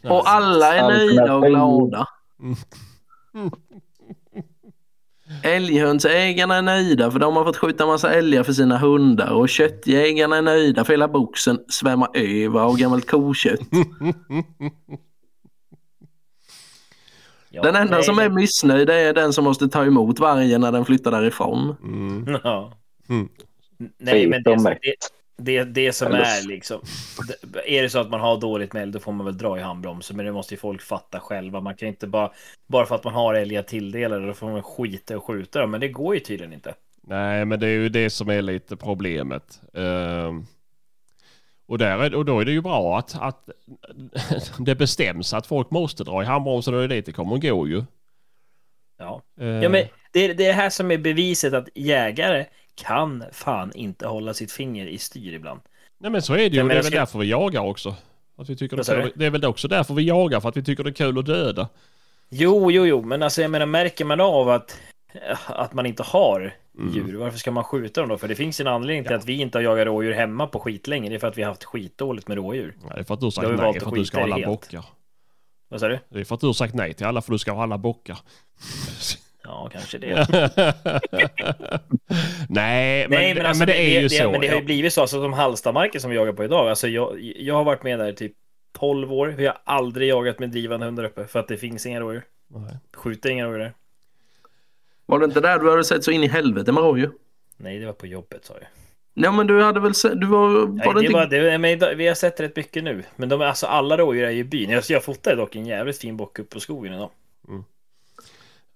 nej. 0.02 0.12
Och 0.14 0.30
alla 0.30 0.76
är 0.76 0.88
nöjda 0.88 1.36
och 1.36 1.44
glada. 1.44 2.08
Mm. 2.40 2.56
Älghönsägarna 5.44 6.56
är 6.56 6.62
nöjda 6.62 7.12
för 7.12 7.20
de 7.20 7.36
har 7.36 7.46
fått 7.46 7.58
skjuta 7.58 7.86
massa 7.86 8.14
älgar 8.14 8.44
för 8.44 8.54
sina 8.54 8.78
hundar 8.78 9.30
och 9.34 9.50
köttjägarna 9.50 10.38
är 10.38 10.42
nöjda 10.42 10.84
för 10.84 10.94
hela 10.94 11.08
boxen 11.08 11.60
svämmar 11.70 12.10
över 12.14 12.60
av 12.60 12.78
gammalt 12.78 13.10
kokött. 13.12 13.60
ja 17.52 17.62
Den 17.62 17.76
enda 17.76 17.96
nej, 17.96 18.04
som 18.04 18.20
är 18.20 18.30
missnöjd 18.30 18.90
är 18.90 19.14
den 19.14 19.34
som 19.34 19.44
måste 19.44 19.68
ta 19.68 19.86
emot 19.86 20.20
vargen 20.20 20.62
när 20.62 20.72
den 20.72 20.86
flyttar 20.86 21.12
därifrån. 21.12 21.76
Mm. 21.84 22.40
Ja. 22.44 22.74
Mm. 23.10 23.30
Nej, 23.98 24.28
men 24.28 24.44
det, 24.44 24.58
mätt. 24.64 24.78
det, 24.82 24.96
det, 25.38 25.64
det 25.64 25.94
som 25.94 26.12
är 26.12 26.48
liksom. 26.48 26.82
det- 27.54 27.78
Är 27.78 27.82
det 27.84 27.90
så 27.90 28.00
att 28.00 28.10
man 28.10 28.20
har 28.20 28.40
dåligt 28.40 28.74
med 28.74 28.84
älg 28.84 28.92
då 28.92 29.00
får 29.00 29.12
man 29.12 29.26
väl 29.26 29.38
dra 29.38 29.58
i 29.60 29.62
handbromsen. 29.62 30.18
Men 30.18 30.26
det 30.26 30.32
måste 30.32 30.54
ju 30.54 30.60
folk 30.60 30.82
fatta 30.82 31.20
själva. 31.20 31.62
Man 31.62 31.76
kan 31.76 31.88
inte 31.88 32.08
bara, 32.08 32.32
bara 32.68 32.86
för 32.86 32.96
att 32.96 33.04
man 33.04 33.14
har 33.14 33.34
älgar 33.34 33.62
tilldelade 33.64 34.28
då 34.28 34.34
får 34.34 34.50
man 34.50 34.64
skita 34.64 35.18
och 35.18 35.26
skjuta 35.26 35.60
dem. 35.60 35.72
Men 35.72 35.80
det 35.80 35.88
går 35.88 36.14
ju 36.14 36.20
tydligen 36.20 36.54
inte. 36.54 36.74
Nej, 37.04 37.46
men 37.46 37.60
det 37.60 37.68
är 37.68 37.72
ju 37.72 37.90
det 37.90 38.10
som 38.10 38.30
är 38.30 38.42
lite 38.42 38.76
problemet. 38.76 39.62
Ehm, 39.74 40.46
och, 41.72 41.78
där 41.78 41.98
är, 41.98 42.16
och 42.16 42.26
då 42.26 42.40
är 42.40 42.46
det 42.46 42.52
ju 42.52 42.62
bra 42.62 42.98
att, 43.00 43.16
att 43.22 43.50
det 44.60 44.76
bestäms 44.76 45.34
att 45.34 45.48
folk 45.48 45.72
måste 45.72 46.04
dra 46.04 46.22
i 46.24 46.26
handbromsen 46.26 46.74
och 46.74 46.80
det 46.80 46.86
är 46.86 46.88
dit 46.88 47.06
det 47.06 47.12
kommer 47.12 47.36
att 47.36 47.42
gå 47.42 47.68
ju. 47.68 47.84
Ja, 49.00 49.22
Ehm, 49.40 49.62
ja 49.64 49.70
men 49.70 49.86
det, 50.12 50.20
är 50.20 50.34
det 50.34 50.46
är 50.46 50.48
det 50.48 50.54
här 50.54 50.70
som 50.70 50.92
är 50.92 50.98
beviset 50.98 51.54
att 51.54 51.70
jägare 51.76 52.46
kan 52.76 53.24
fan 53.32 53.72
inte 53.76 54.08
hålla 54.08 54.34
sitt 54.34 54.52
finger 54.52 54.86
i 54.86 54.98
styr 54.98 55.34
ibland. 55.34 55.60
Nej 56.00 56.12
men 56.12 56.22
så 56.22 56.34
är 56.34 56.38
det 56.38 56.44
ju. 56.56 56.62
Och 56.62 56.68
det 56.68 56.74
är 56.74 56.76
väl 56.76 56.84
ska- 56.84 57.00
därför 57.00 57.20
vi 57.20 57.30
jagar 57.30 57.62
också. 57.62 57.96
Att 58.38 58.50
vi 58.50 58.56
tycker 58.56 58.78
det, 58.78 58.90
är 58.90 59.02
kul. 59.02 59.12
det 59.16 59.26
är 59.26 59.30
väl 59.30 59.46
också 59.46 59.68
därför 59.68 59.94
vi 59.94 60.04
jagar, 60.04 60.40
för 60.40 60.50
att 60.50 60.58
vi 60.58 60.64
tycker 60.64 60.84
det 60.84 60.90
är 60.90 60.94
kul 60.94 61.20
att 61.20 61.26
döda. 61.26 61.70
Jo, 62.30 62.72
jo, 62.72 62.86
jo, 62.86 63.02
men 63.02 63.24
alltså 63.24 63.42
jag 63.42 63.52
menar 63.52 63.66
märker 63.66 64.06
man 64.06 64.22
av 64.22 64.50
att, 64.50 64.80
att 65.46 65.74
man 65.74 65.86
inte 65.86 66.04
har 66.04 66.54
Mm. 66.80 66.94
djur, 66.94 67.18
varför 67.18 67.38
ska 67.38 67.52
man 67.52 67.64
skjuta 67.64 68.02
dem 68.02 68.10
då? 68.10 68.18
För 68.18 68.28
det 68.28 68.36
finns 68.36 68.60
en 68.60 68.68
anledning 68.68 69.04
till 69.04 69.16
att 69.16 69.26
vi 69.26 69.42
inte 69.42 69.58
har 69.58 69.64
jagat 69.64 69.86
rådjur 69.86 70.12
hemma 70.14 70.48
på 70.48 70.60
skitlänge. 70.60 71.10
Det 71.10 71.16
är 71.16 71.20
för 71.20 71.28
att 71.28 71.38
vi 71.38 71.42
har 71.44 71.50
haft 71.50 71.64
skitdåligt 71.64 72.28
med 72.28 72.38
rådjur. 72.38 72.76
Nej, 72.82 72.92
det 72.96 73.00
är 73.00 73.04
för 73.04 73.14
att 73.14 73.20
du 73.20 73.26
har 73.26 73.32
sagt 73.32 73.48
har 73.48 73.54
nej, 73.54 73.74
för 73.74 73.80
att 73.80 73.88
att 73.88 73.94
du 73.94 74.06
ska 74.06 74.18
ha 74.18 74.24
alla 74.24 74.36
det 74.36 74.42
helt. 74.42 74.62
bockar. 74.62 74.86
Vad 75.70 75.80
sa 75.80 75.88
du? 75.88 76.00
Det 76.10 76.20
är 76.20 76.24
för 76.24 76.36
att 76.36 76.42
du 76.42 76.48
har 76.48 76.54
sagt 76.54 76.74
nej 76.74 76.94
till 76.94 77.06
alla 77.06 77.22
för 77.22 77.32
du 77.32 77.38
ska 77.40 77.52
ha 77.52 77.64
alla 77.64 77.78
bockar. 77.78 78.18
Ja, 79.44 79.70
kanske 79.72 79.98
det. 79.98 80.28
nej, 82.50 83.08
men, 83.10 83.20
Nej, 83.20 83.36
men, 83.36 83.46
alltså, 83.46 83.60
men 83.60 83.68
det 83.68 83.98
är 83.98 84.02
ju 84.02 84.10
så. 84.10 84.32
Men 84.32 84.42
det 84.42 84.48
har 84.48 84.54
ju 84.54 84.60
ja. 84.60 84.66
blivit 84.66 84.94
så, 84.94 85.02
alltså, 85.02 85.22
som 85.22 85.34
Hallstamarken 85.34 86.02
som 86.02 86.10
vi 86.10 86.16
jagar 86.16 86.34
på 86.34 86.44
idag. 86.44 86.70
Alltså, 86.70 86.88
jag, 86.88 87.20
jag 87.22 87.56
har 87.56 87.64
varit 87.64 87.84
med 87.84 88.00
där 88.00 88.10
i 88.10 88.14
typ 88.16 88.34
12 88.80 89.14
år. 89.14 89.28
Vi 89.28 89.46
har 89.46 89.58
aldrig 89.64 90.10
jagat 90.10 90.40
med 90.40 90.50
drivande 90.50 90.86
hundar 90.86 91.04
uppe 91.04 91.28
för 91.28 91.40
att 91.40 91.48
det 91.48 91.58
finns 91.58 91.86
inga 91.86 92.00
rådjur. 92.00 92.24
Nej. 92.48 92.78
Skjuter 92.94 93.30
inga 93.30 93.46
rådjur 93.46 93.60
där. 93.60 93.74
Var 95.12 95.20
det 95.20 95.26
inte 95.26 95.42
där 95.42 95.60
du 95.60 95.70
hade 95.70 95.84
sett 95.84 96.04
så 96.04 96.12
in 96.12 96.24
i 96.24 96.28
helvete 96.28 96.72
med 96.72 96.84
rådjur? 96.84 97.12
Nej, 97.58 97.80
det 97.80 97.86
var 97.86 97.94
på 97.94 98.08
jobbet 98.08 98.46
sa 98.46 98.54
jag. 98.54 98.68
Ja 99.14 99.32
men 99.32 99.48
du 99.48 99.62
hade 99.64 99.80
väl 99.80 99.94
sett, 99.94 100.22
du 100.22 100.28
var, 100.28 100.48
var 100.50 100.68
Nej, 100.68 100.88
det 100.88 100.94
det 100.94 101.06
inte... 101.06 101.14
var, 101.14 101.26
det, 101.26 101.58
men 101.58 101.98
vi 101.98 102.08
har 102.08 102.16
sett 102.16 102.40
rätt 102.40 102.56
mycket 102.56 102.84
nu. 102.84 103.04
Men 103.16 103.30
de, 103.30 103.42
är- 103.42 103.46
alltså, 103.46 103.66
alla 103.68 103.98
rådjur 103.98 104.24
är 104.24 104.30
ju 104.32 104.40
i 104.40 104.44
byn. 104.44 104.70
Jag, 104.70 104.84
jag 104.90 105.04
fotade 105.04 105.36
dock 105.36 105.56
en 105.56 105.66
jävligt 105.66 105.98
fin 105.98 106.18
bock 106.18 106.40
upp 106.40 106.50
på 106.50 106.60
skogen 106.60 106.94
idag. 106.94 107.10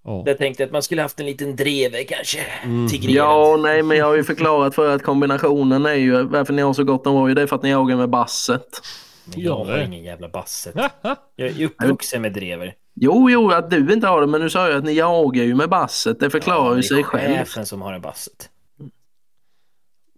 Ja. 0.04 0.24
Jag 0.26 0.38
tänkte 0.38 0.64
att 0.64 0.72
man 0.72 0.82
skulle 0.84 1.02
haft 1.02 1.20
en 1.20 1.26
liten 1.26 1.56
dreve 1.56 2.04
kanske. 2.04 2.40
Mm. 2.64 2.88
Ja, 2.92 3.58
nej 3.62 3.84
men 3.84 3.98
jag 3.98 4.06
har 4.06 4.16
ju 4.16 4.24
förklarat 4.24 4.76
för 4.76 4.96
att 4.96 5.04
kombinationen 5.04 5.86
är 5.86 5.94
ju 5.94 6.24
varför 6.24 6.54
ni 6.54 6.62
har 6.62 6.74
så 6.74 6.84
gott 6.84 7.08
om 7.08 7.16
rådjur. 7.16 7.36
Det 7.36 7.42
är 7.42 7.48
för 7.48 7.56
att 7.56 7.64
ni 7.64 7.70
jagar 7.70 7.96
med 7.96 8.10
basset. 8.10 8.82
Men 9.26 9.42
jag 9.42 9.56
har 9.56 9.78
ingen 9.78 10.04
jävla 10.04 10.30
basset. 10.30 10.76
Jag 11.36 11.48
är 11.50 11.66
uppvuxen 11.66 12.22
med 12.22 12.34
drever. 12.34 12.74
Jo, 12.98 13.30
jo, 13.30 13.50
att 13.52 13.70
du 13.70 13.94
inte 13.94 14.08
har 14.08 14.22
det, 14.22 14.28
men 14.28 14.42
du 14.42 14.50
sa 14.50 14.70
ju 14.70 14.78
att 14.78 14.84
ni 14.84 14.94
jagar 14.94 15.44
ju 15.44 15.56
med 15.56 15.70
basset. 15.70 16.20
Det 16.20 16.30
förklarar 16.30 16.66
Ja, 16.66 16.70
ju 16.70 16.76
det 16.76 16.80
är 16.80 16.88
sig 16.88 17.04
själv. 17.04 17.38
chefen 17.38 17.66
som 17.66 17.82
har 17.82 17.94
en 17.94 18.02
basset. 18.02 18.50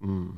Mm. 0.04 0.32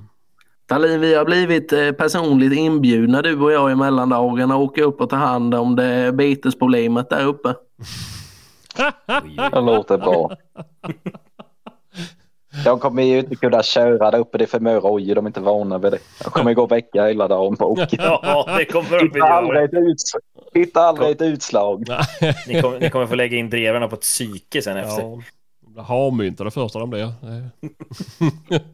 Tallin, 0.67 0.99
vi 1.01 1.15
har 1.15 1.25
blivit 1.25 1.73
eh, 1.73 1.91
personligt 1.91 2.53
inbjudna 2.53 3.21
du 3.21 3.39
och 3.39 3.51
jag 3.51 3.71
i 3.71 3.75
mellandagarna 3.75 4.55
och 4.55 4.63
åka 4.63 4.83
upp 4.83 5.01
och 5.01 5.09
ta 5.09 5.15
hand 5.15 5.55
om 5.55 5.75
det 5.75 6.11
betesproblemet 6.13 7.09
där 7.09 7.25
uppe. 7.25 7.55
Det 9.51 9.61
låter 9.61 9.97
bra. 9.97 10.31
Jag 12.65 12.81
kommer 12.81 13.03
ju 13.03 13.19
inte 13.19 13.35
kunna 13.35 13.63
köra 13.63 14.11
där 14.11 14.19
uppe. 14.19 14.37
Det 14.37 14.43
är 14.43 14.47
för 14.47 14.59
mycket 14.59 14.83
rådjur. 14.83 15.15
De 15.15 15.25
är 15.25 15.29
inte 15.29 15.39
vana 15.41 15.77
vid 15.77 15.91
det. 15.91 15.99
Jag 16.23 16.33
kommer 16.33 16.53
gå 16.53 16.65
vecka 16.65 17.05
hela 17.07 17.27
dagen 17.27 17.55
på 17.57 17.65
åker. 17.71 17.87
Ja, 18.01 18.45
det 18.57 18.65
kommer 18.65 19.09
de 19.13 19.21
aldrig 19.21 19.63
ett, 19.63 19.73
uts 19.73 20.11
hitta 20.53 20.81
aldrig 20.81 21.11
ett 21.11 21.21
utslag. 21.21 21.85
Ni 22.47 22.61
kommer, 22.61 22.79
ni 22.79 22.89
kommer 22.89 23.07
få 23.07 23.15
lägga 23.15 23.37
in 23.37 23.49
drevarna 23.49 23.87
på 23.87 23.95
ett 23.95 24.01
psyke 24.01 24.61
sen 24.61 24.77
efter. 24.77 25.01
Ja. 25.03 25.21
Harmynta 25.83 26.43
det 26.43 26.51
första 26.51 26.79
de 26.79 26.89
blir. 26.89 26.99
Det- 27.21 27.49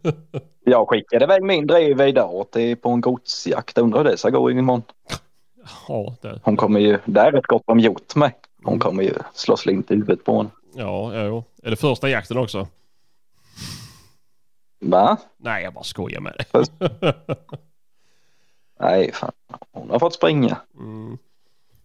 Jag 0.65 0.89
skickade 0.89 1.25
iväg 1.25 1.43
min 1.43 1.67
drev 1.67 2.01
idag 2.01 2.45
till, 2.51 2.77
på 2.77 2.89
en 2.89 3.01
godsjakt. 3.01 3.77
Undrar 3.77 4.03
hur 4.03 4.09
det 4.09 4.17
ska 4.17 4.29
gå 4.29 4.51
imorgon. 4.51 4.81
Ja, 5.87 6.15
det. 6.21 6.39
Hon 6.43 6.57
kommer 6.57 6.79
ju, 6.79 6.97
det 7.05 7.21
är 7.21 7.33
ett 7.37 7.45
gott 7.45 7.63
om 7.65 7.79
gjort 7.79 8.15
med. 8.15 8.31
Hon 8.63 8.79
kommer 8.79 9.03
ju 9.03 9.13
slå 9.33 9.57
slint 9.57 9.91
i 9.91 9.95
huvudet 9.95 10.25
på 10.25 10.37
henne. 10.37 10.49
Ja, 10.75 11.13
ja, 11.15 11.23
jo. 11.23 11.43
Är 11.63 11.69
det 11.69 11.75
första 11.75 12.09
jakten 12.09 12.37
också? 12.37 12.67
Va? 14.89 15.17
Nej, 15.37 15.63
jag 15.63 15.73
bara 15.73 15.83
skojar 15.83 16.21
med 16.21 16.33
dig. 16.33 16.45
Nej, 18.79 19.11
fan. 19.13 19.31
Hon 19.71 19.89
har 19.89 19.99
fått 19.99 20.13
springa 20.13 20.57
Mm. 20.79 21.17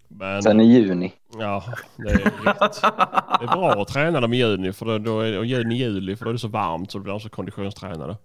Men, 0.09 0.43
sen 0.43 0.61
i 0.61 0.65
juni. 0.65 1.13
ja, 1.39 1.65
det 1.97 2.11
är 2.11 2.17
rätt. 2.19 2.81
Det 3.41 3.45
är 3.45 3.57
bra 3.57 3.83
att 3.83 3.89
träna 3.89 4.21
dem 4.21 4.33
i 4.33 4.37
juni, 4.37 4.73
för 4.73 4.87
då, 4.87 4.99
då 4.99 5.21
är, 5.21 5.39
och 5.39 5.47
juni, 5.47 5.75
juli, 5.75 6.17
för 6.17 6.25
då 6.25 6.29
är 6.29 6.33
det 6.33 6.39
så 6.39 6.49
varmt 6.49 6.91
så 6.91 6.99
då 6.99 7.03
blir 7.05 7.11
de 7.13 7.21
så 7.21 7.29
konditionstränade. 7.29 8.17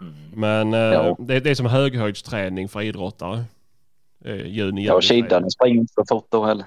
Mm. 0.00 0.14
Men 0.34 0.74
eh, 0.74 0.80
Ja. 0.80 1.16
det, 1.18 1.40
det 1.40 1.50
är 1.50 1.54
som 1.54 1.66
höghöjdsträning 1.66 2.68
för 2.68 2.80
idrottare. 2.82 3.44
Juni, 4.24 4.46
juli. 4.54 4.84
Jag 4.86 4.96
och 4.96 5.02
Kiddan 5.02 5.50
springer 5.50 5.80
inte 5.80 5.92
så 5.94 6.04
fort 6.08 6.26
då 6.30 6.44
heller. 6.44 6.66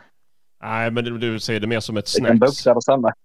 Nej, 0.61 0.91
men 0.91 1.03
du, 1.03 1.17
du 1.17 1.39
ser 1.39 1.59
det 1.59 1.67
mer 1.67 1.79
som 1.79 1.97
ett 1.97 2.07
snacks. 2.07 2.39
buxa 2.39 2.73
och 2.73 2.83
samma. 2.83 3.13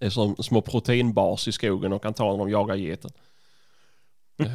det 0.00 0.06
är 0.06 0.10
som 0.10 0.36
små 0.36 0.60
proteinbars 0.60 1.48
i 1.48 1.52
skogen 1.52 1.92
och 1.92 2.02
kan 2.02 2.14
ta 2.14 2.30
när 2.30 2.38
de 2.38 2.50
jagar 2.50 2.74
geten. 2.74 3.10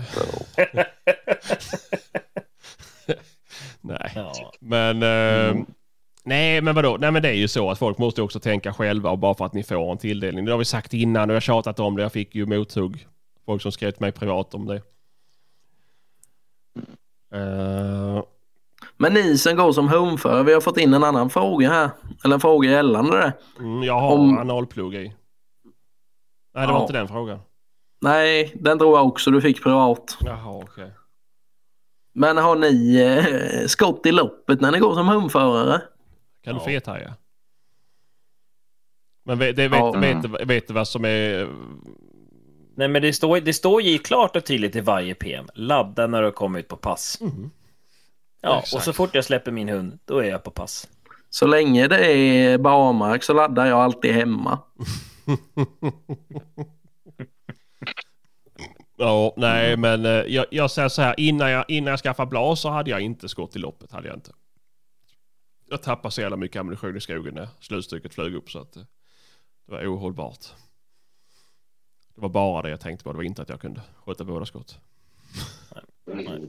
Nej, 3.81 4.11
Ja. 4.15 4.51
men... 4.59 5.03
eh, 5.03 5.49
Mm. 5.49 5.65
Nej, 6.27 6.61
men 6.61 6.75
vadå? 6.75 6.97
Nej, 6.99 7.11
men 7.11 7.21
det 7.21 7.29
är 7.29 7.33
ju 7.33 7.47
så 7.47 7.71
att 7.71 7.79
folk 7.79 7.97
måste 7.97 8.21
också 8.21 8.39
tänka 8.39 8.73
själva 8.73 9.09
och 9.09 9.17
bara 9.19 9.33
för 9.35 9.45
att 9.45 9.53
ni 9.53 9.63
får 9.63 9.91
en 9.91 9.97
tilldelning. 9.97 10.45
Det 10.45 10.51
har 10.51 10.57
vi 10.59 10.65
sagt 10.65 10.93
innan 10.93 11.29
och 11.29 11.35
jag 11.35 11.43
tjatat 11.43 11.79
om 11.79 11.95
det. 11.95 12.01
Jag 12.03 12.11
fick 12.11 12.35
ju 12.35 12.45
mothugg. 12.45 13.07
Folk 13.45 13.61
som 13.61 13.71
skrev 13.71 13.91
till 13.91 14.01
mig 14.01 14.11
privat 14.11 14.53
om 14.53 14.65
det. 14.65 14.75
Eh, 17.33 18.23
Men 18.97 19.13
ni 19.13 19.37
som 19.37 19.55
går 19.55 19.71
som 19.73 19.89
humförare, 19.89 20.43
vi 20.43 20.53
har 20.53 20.61
fått 20.61 20.77
in 20.77 20.93
en 20.93 21.03
annan 21.03 21.29
fråga 21.29 21.69
här. 21.69 21.89
Eller 22.23 22.33
en 22.35 22.39
fråga 22.41 22.69
gällande 22.71 23.17
det. 23.17 23.33
mm, 23.59 23.83
jag 23.83 23.99
har 23.99 24.11
Om- 24.11 24.37
analplugg 24.37 24.95
i. 24.95 25.13
Nej, 26.55 26.67
det 26.67 26.73
var 26.73 26.79
Ja. 26.79 26.81
inte 26.83 26.93
den 26.93 27.07
frågan. 27.07 27.39
Nej, 28.01 28.51
den 28.59 28.79
tror 28.79 28.97
jag 28.97 29.07
också 29.07 29.31
du 29.31 29.41
fick 29.41 29.63
privat. 29.63 30.17
Jaha, 30.19 30.61
okej. 30.63 30.91
Men 32.13 32.37
har 32.37 32.55
ni 32.55 32.95
eh, 33.01 33.67
skott 33.67 34.05
i 34.05 34.11
loppet 34.11 34.61
när 34.61 34.71
ni 34.71 34.79
går 34.79 34.93
som 34.95 35.07
humförare? 35.07 35.81
Kan 36.43 36.53
du 36.55 36.59
Ja. 36.61 36.65
fethaja? 36.65 37.13
Men 39.25 39.39
vet, 39.39 39.55
det, 39.55 39.67
vet, 39.67 39.79
Ja. 39.79 39.91
vet, 39.91 40.25
vet, 40.25 40.47
vet 40.47 40.67
du 40.67 40.73
vad 40.73 40.87
som 40.87 41.05
är... 41.05 41.49
Nej, 42.77 42.87
men 42.87 43.01
det 43.01 43.13
står, 43.13 43.39
det 43.39 43.53
står 43.53 43.81
ju 43.81 43.97
klart 43.97 44.35
och 44.35 44.45
tydligt 44.45 44.75
i 44.75 44.81
varje 44.81 45.15
PM. 45.15 45.45
Ladda 45.55 46.07
när 46.07 46.19
du 46.21 46.27
har 46.27 46.31
kommit 46.31 46.67
på 46.67 46.77
pass. 46.77 47.17
Mm. 47.21 47.49
Ja, 48.41 48.59
Exakt. 48.59 48.73
och 48.75 48.81
så 48.81 48.93
fort 48.93 49.15
jag 49.15 49.25
släpper 49.25 49.51
min 49.51 49.69
hund, 49.69 49.99
då 50.05 50.19
är 50.19 50.29
jag 50.29 50.43
på 50.43 50.51
pass. 50.51 50.87
Så 51.29 51.47
länge 51.47 51.87
det 51.87 52.05
är 52.11 52.57
barmark 52.57 53.23
så 53.23 53.33
laddar 53.33 53.65
jag 53.65 53.79
alltid 53.79 54.11
hemma. 54.13 54.59
ja, 58.97 59.33
nej, 59.37 59.77
men 59.77 60.05
eh, 60.05 60.11
jag, 60.11 60.45
jag 60.51 60.71
säger 60.71 60.89
så 60.89 61.01
här. 61.01 61.19
Innan 61.19 61.51
jag, 61.51 61.65
innan 61.67 61.91
jag 61.91 61.99
skaffade 61.99 62.29
blad 62.29 62.59
så 62.59 62.69
hade 62.69 62.89
jag 62.89 63.01
inte 63.01 63.29
skott 63.29 63.55
i 63.55 63.59
loppet. 63.59 63.91
Hade 63.91 64.07
jag 64.07 64.17
inte. 64.17 64.31
Jag 65.69 65.81
tappade 65.81 66.11
så 66.11 66.21
jävla 66.21 66.37
mycket 66.37 66.59
ammunition 66.59 66.97
i 66.97 67.01
skogen 67.01 67.33
när 67.33 67.47
slutstycket 67.59 68.13
flög 68.13 68.35
upp 68.35 68.51
så 68.51 68.59
att 68.59 68.75
eh, 68.75 68.83
det 69.65 69.71
var 69.71 69.85
ohållbart. 69.85 70.45
Det 72.15 72.21
var 72.21 72.29
bara 72.29 72.61
det 72.61 72.69
jag 72.69 72.79
tänkte 72.79 73.03
på. 73.03 73.11
Det 73.11 73.17
var 73.17 73.23
inte 73.23 73.41
att 73.41 73.49
jag 73.49 73.61
kunde 73.61 73.81
skjuta 74.05 74.23
båda 74.23 74.45
skott. 74.45 74.79
Nej. 76.05 76.39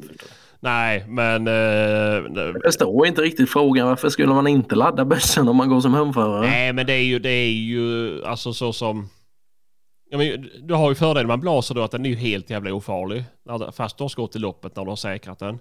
Nej, 0.60 1.04
men... 1.08 1.46
Eh, 1.48 1.54
Jag 1.54 2.62
förstår 2.64 3.06
inte 3.06 3.22
riktigt 3.22 3.50
frågan. 3.50 3.88
Varför 3.88 4.08
skulle 4.08 4.34
man 4.34 4.46
inte 4.46 4.74
ladda 4.74 5.04
bössan 5.04 5.48
om 5.48 5.56
man 5.56 5.68
går 5.68 5.80
som 5.80 5.94
humförare? 5.94 6.40
Nej, 6.46 6.72
men 6.72 6.86
det 6.86 6.92
är 6.92 7.02
ju, 7.04 7.18
det 7.18 7.30
är 7.30 7.50
ju 7.50 8.24
alltså 8.24 8.52
så 8.52 8.72
som... 8.72 9.08
Ja, 10.10 10.18
men, 10.18 10.50
du 10.62 10.74
har 10.74 10.88
ju 10.88 10.94
fördelen 10.94 11.26
med 11.26 11.40
blaser 11.40 11.74
då 11.74 11.82
att 11.82 11.90
den 11.90 12.06
är 12.06 12.10
ju 12.10 12.16
helt 12.16 12.50
jävla 12.50 12.72
ofarlig. 12.74 13.24
Fast 13.72 13.98
du 13.98 14.04
har 14.04 14.08
skott 14.08 14.36
i 14.36 14.38
loppet 14.38 14.76
när 14.76 14.84
du 14.84 14.90
har 14.90 14.96
säkrat 14.96 15.38
den. 15.38 15.58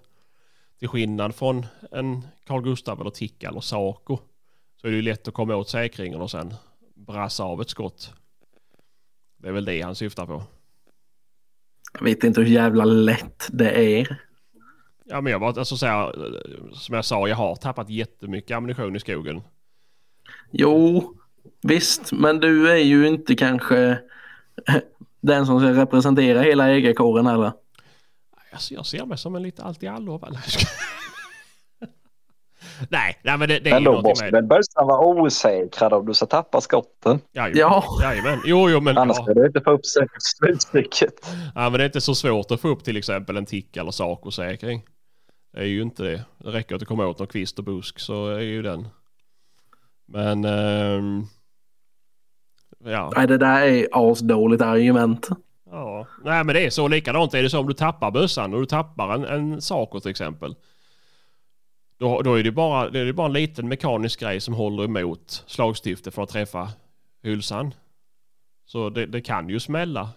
Till 0.79 0.87
skillnad 0.87 1.35
från 1.35 1.65
en 1.91 2.27
Carl 2.45 2.61
Gustav 2.63 3.01
eller 3.01 3.09
Ticka 3.09 3.47
eller 3.49 3.59
Saco. 3.59 4.17
Så 4.81 4.87
är 4.87 4.91
det 4.91 4.95
ju 4.95 5.01
lätt 5.03 5.27
att 5.27 5.33
komma 5.33 5.55
åt 5.55 5.69
säkringen 5.69 6.21
och 6.21 6.31
sen 6.31 6.53
brassa 6.95 7.43
av 7.43 7.61
ett 7.61 7.69
skott. 7.69 8.13
Det 9.37 9.47
är 9.47 9.51
väl 9.51 9.65
det 9.65 9.81
han 9.81 9.95
syftar 9.95 10.25
på. 10.25 10.43
Jag 11.97 12.05
vet 12.05 12.23
inte 12.23 12.41
hur 12.41 12.47
jävla 12.47 12.85
lätt 12.85 13.49
det 13.51 13.99
är. 13.99 14.19
Ja 15.05 15.21
men 15.21 15.31
jag 15.31 15.39
var 15.39 15.47
alltså 15.47 15.77
så 15.77 15.85
här, 15.85 16.15
som 16.73 16.95
jag 16.95 17.05
sa, 17.05 17.27
jag 17.27 17.35
har 17.35 17.55
tappat 17.55 17.89
jättemycket 17.89 18.57
ammunition 18.57 18.95
i 18.95 18.99
skogen. 18.99 19.41
Jo, 20.51 21.13
visst, 21.61 22.11
men 22.11 22.39
du 22.39 22.71
är 22.71 22.75
ju 22.77 23.07
inte 23.07 23.35
kanske 23.35 23.99
den 25.21 25.45
som 25.45 25.59
ska 25.59 25.73
representera 25.73 26.41
hela 26.41 26.69
ägarkåren 26.69 27.25
heller. 27.25 27.51
Alltså 28.51 28.73
jag 28.73 28.85
ser 28.85 29.05
mig 29.05 29.17
som 29.17 29.35
en 29.35 29.43
lite 29.43 29.63
allt 29.63 29.83
i 29.83 29.87
allo. 29.87 30.21
Nej, 32.89 33.19
nej, 33.23 33.37
men 33.37 33.49
det, 33.49 33.59
det 33.59 33.69
är 33.69 33.73
Men 33.73 33.81
ju 33.81 33.85
då 33.85 33.91
någonting 33.91 34.09
måste 34.09 34.25
med 34.25 34.33
väl 34.33 34.43
bössan 34.43 34.87
vara 34.87 34.99
osäkrad 35.07 35.93
om 35.93 36.05
du 36.05 36.13
ska 36.13 36.25
tappa 36.25 36.61
skotten. 36.61 37.19
Jajamän. 37.33 37.57
Ja. 37.59 37.83
Jajamän. 38.01 38.39
Jo, 38.45 38.69
jo, 38.69 38.79
men, 38.81 38.97
Annars 38.97 39.17
ja. 39.17 39.23
ska 39.23 39.33
du 39.33 39.47
inte 39.47 39.61
få 39.61 39.71
upp 39.71 39.85
slutstycket. 40.19 41.13
ja, 41.55 41.69
men 41.69 41.73
det 41.73 41.83
är 41.83 41.85
inte 41.85 42.01
så 42.01 42.15
svårt 42.15 42.51
att 42.51 42.61
få 42.61 42.67
upp 42.67 42.83
till 42.83 42.97
exempel 42.97 43.37
en 43.37 43.45
tick 43.45 43.77
eller 43.77 43.91
sakosäkring. 43.91 44.83
Det 45.53 45.59
är 45.59 45.65
ju 45.65 45.81
inte 45.81 46.03
det. 46.03 46.25
Det 46.37 46.49
räcker 46.49 46.75
att 46.75 46.79
du 46.79 46.85
kommer 46.85 47.05
åt 47.05 47.19
någon 47.19 47.27
kvist 47.27 47.59
och 47.59 47.65
busk 47.65 47.99
så 47.99 48.27
är 48.27 48.39
ju 48.39 48.61
den. 48.61 48.87
Men... 50.07 50.45
ehm, 50.45 51.23
ja. 52.85 53.11
Nej, 53.15 53.27
det 53.27 53.37
där 53.37 53.61
är 53.61 53.87
asdåligt 53.91 54.61
argument. 54.61 55.27
ja. 55.71 56.07
Nej 56.23 56.43
men 56.43 56.55
det 56.55 56.65
är 56.65 56.69
så. 56.69 56.87
Likadant 56.87 57.33
är 57.33 57.43
det 57.43 57.49
så 57.49 57.59
om 57.59 57.67
du 57.67 57.73
tappar 57.73 58.11
bössan 58.11 58.53
och 58.53 58.59
du 58.59 58.65
tappar 58.65 59.13
en, 59.13 59.25
en 59.25 59.61
sako 59.61 59.99
till 59.99 60.11
exempel. 60.11 60.55
Då, 61.97 62.21
då 62.21 62.33
är 62.39 62.43
det 62.43 62.51
bara, 62.51 62.89
det 62.89 62.99
är 62.99 63.13
bara 63.13 63.27
en 63.27 63.33
liten 63.33 63.67
mekanisk 63.67 64.19
grej 64.19 64.41
som 64.41 64.53
håller 64.53 64.83
emot 64.83 65.43
slagstiftet 65.47 66.13
för 66.13 66.23
att 66.23 66.29
träffa 66.29 66.69
hylsan. 67.23 67.73
Så 68.65 68.89
det, 68.89 69.05
det 69.05 69.21
kan 69.21 69.49
ju 69.49 69.59
smälla. 69.59 70.09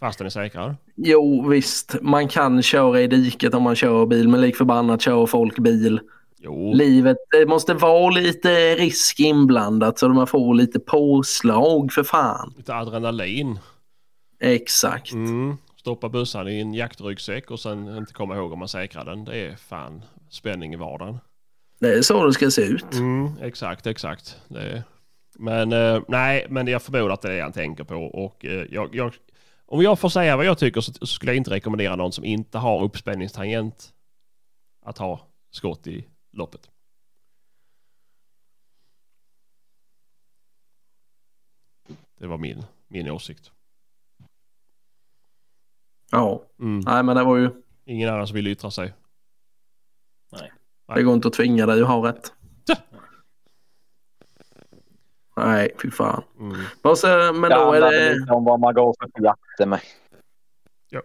Fast 0.00 0.18
den 0.18 0.26
är 0.26 0.30
säkrad. 0.30 0.76
Jo, 0.96 1.48
visst, 1.48 1.96
man 2.02 2.28
kan 2.28 2.62
köra 2.62 3.00
i 3.00 3.06
diket 3.06 3.54
om 3.54 3.62
man 3.62 3.76
kör 3.76 4.06
bil, 4.06 4.28
men 4.28 4.40
lik 4.40 4.56
förbannat 4.56 5.02
kör 5.02 5.26
folk 5.26 5.58
bil. 5.58 6.00
Jo. 6.38 6.74
Livet, 6.74 7.16
det 7.30 7.46
måste 7.46 7.74
vara 7.74 8.10
lite 8.10 8.74
risk 8.74 9.20
inblandat 9.20 9.98
så 9.98 10.08
man 10.08 10.26
får 10.26 10.54
lite 10.54 10.80
påslag 10.80 11.92
för 11.92 12.02
fan. 12.02 12.54
Lite 12.56 12.74
adrenalin. 12.74 13.58
Exakt. 14.40 15.12
Mm. 15.12 15.56
Stoppa 15.80 16.08
bössan 16.08 16.48
i 16.48 16.60
en 16.60 16.74
jaktryggsäck 16.74 17.50
och 17.50 17.60
sen 17.60 17.96
inte 17.96 18.12
komma 18.12 18.36
ihåg 18.36 18.52
om 18.52 18.58
man 18.58 18.68
säkrar 18.68 19.04
den. 19.04 19.24
Det 19.24 19.36
är 19.36 19.56
fan 19.56 20.02
spänning 20.28 20.72
i 20.72 20.76
vardagen. 20.76 21.18
Det 21.78 21.94
är 21.94 22.02
så 22.02 22.26
det 22.26 22.32
ska 22.32 22.50
se 22.50 22.62
ut. 22.62 22.94
Mm, 22.94 23.38
exakt, 23.40 23.86
exakt. 23.86 24.42
Är... 24.50 24.82
Men 25.38 25.72
eh, 25.72 26.02
nej, 26.08 26.46
men 26.50 26.66
jag 26.66 26.82
förmodar 26.82 27.10
att 27.10 27.22
det 27.22 27.28
är 27.28 27.36
det 27.36 27.42
han 27.42 27.52
tänker 27.52 27.84
på. 27.84 27.94
Och 27.96 28.44
eh, 28.44 28.66
jag, 28.70 28.94
jag, 28.94 29.14
Om 29.66 29.82
jag 29.82 29.98
får 29.98 30.08
säga 30.08 30.36
vad 30.36 30.46
jag 30.46 30.58
tycker 30.58 30.80
så 30.80 31.06
skulle 31.06 31.32
jag 31.32 31.36
inte 31.36 31.50
rekommendera 31.50 31.96
någon 31.96 32.12
som 32.12 32.24
inte 32.24 32.58
har 32.58 32.82
uppspänningstangent 32.82 33.94
att 34.86 34.98
ha 34.98 35.20
skott 35.50 35.86
i 35.86 36.06
loppet. 36.32 36.70
Det 42.18 42.26
var 42.26 42.38
min, 42.38 42.64
min 42.88 43.10
åsikt. 43.10 43.52
Ja, 46.10 46.42
Mm. 46.60 46.80
nej 46.86 47.02
men 47.02 47.16
det 47.16 47.24
var 47.24 47.36
ju, 47.36 47.50
Ingen 47.84 48.08
annan 48.14 48.26
som 48.26 48.34
vill 48.34 48.46
yttra 48.46 48.70
sig. 48.70 48.92
det 50.94 51.02
går 51.02 51.14
inte 51.14 51.28
att 51.28 51.34
tvinga 51.34 51.66
dig 51.66 51.82
att 51.82 51.88
ha 51.88 52.08
rätt. 52.08 52.32
Tja. 52.66 52.76
Nej, 55.36 55.70
fy 55.82 55.90
fan. 55.90 56.22
Mm. 56.38 56.56
Och 56.82 56.98
så, 56.98 57.06
men 57.06 57.42
Det 57.42 57.54
då 57.56 57.72
är 57.72 57.80
det... 57.80 58.14
lite 58.14 58.32
om 58.32 58.44
vad 58.44 58.60
man 58.60 58.74
går 58.74 58.94
för 59.00 59.08
på 59.08 59.24
jakten 59.24 59.68
med. 59.68 59.80
Ja. 60.88 61.00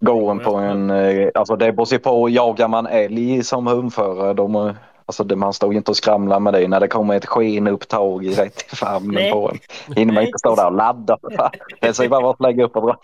Går 0.00 0.30
en 0.30 0.38
på 0.38 0.54
en, 0.56 0.90
eh, 0.90 1.30
alltså 1.34 1.56
det 1.56 1.72
beror 1.72 1.84
sig 1.84 1.98
på, 1.98 2.28
jagar 2.28 2.68
man 2.68 2.86
älg 2.86 3.44
som 3.44 3.66
hundförare, 3.66 4.34
de, 4.34 4.54
eh, 4.56 4.74
alltså 5.06 5.24
det, 5.24 5.36
man 5.36 5.52
står 5.52 5.72
ju 5.72 5.76
inte 5.76 5.90
och 5.90 5.96
skramlar 5.96 6.40
med 6.40 6.54
det 6.54 6.68
när 6.68 6.80
det 6.80 6.88
kommer 6.88 7.14
ett 7.16 7.26
skenupptag 7.26 8.38
rätt 8.38 8.72
i 8.72 8.76
famnen 8.76 9.14
Nej. 9.14 9.32
på 9.32 9.50
en. 9.50 9.58
Hinner 9.96 10.14
man 10.14 10.22
inte 10.24 10.38
stå 10.38 10.54
där 10.54 10.66
och 10.66 10.72
ladda 10.76 11.18
för 11.20 11.30
fan. 11.36 11.50
Det 11.80 11.86
är 11.88 11.92
så 11.92 12.08
bara 12.08 12.30
att 12.30 12.40
lägga 12.40 12.64
upp 12.64 12.76
och 12.76 12.82
dra 12.86 12.96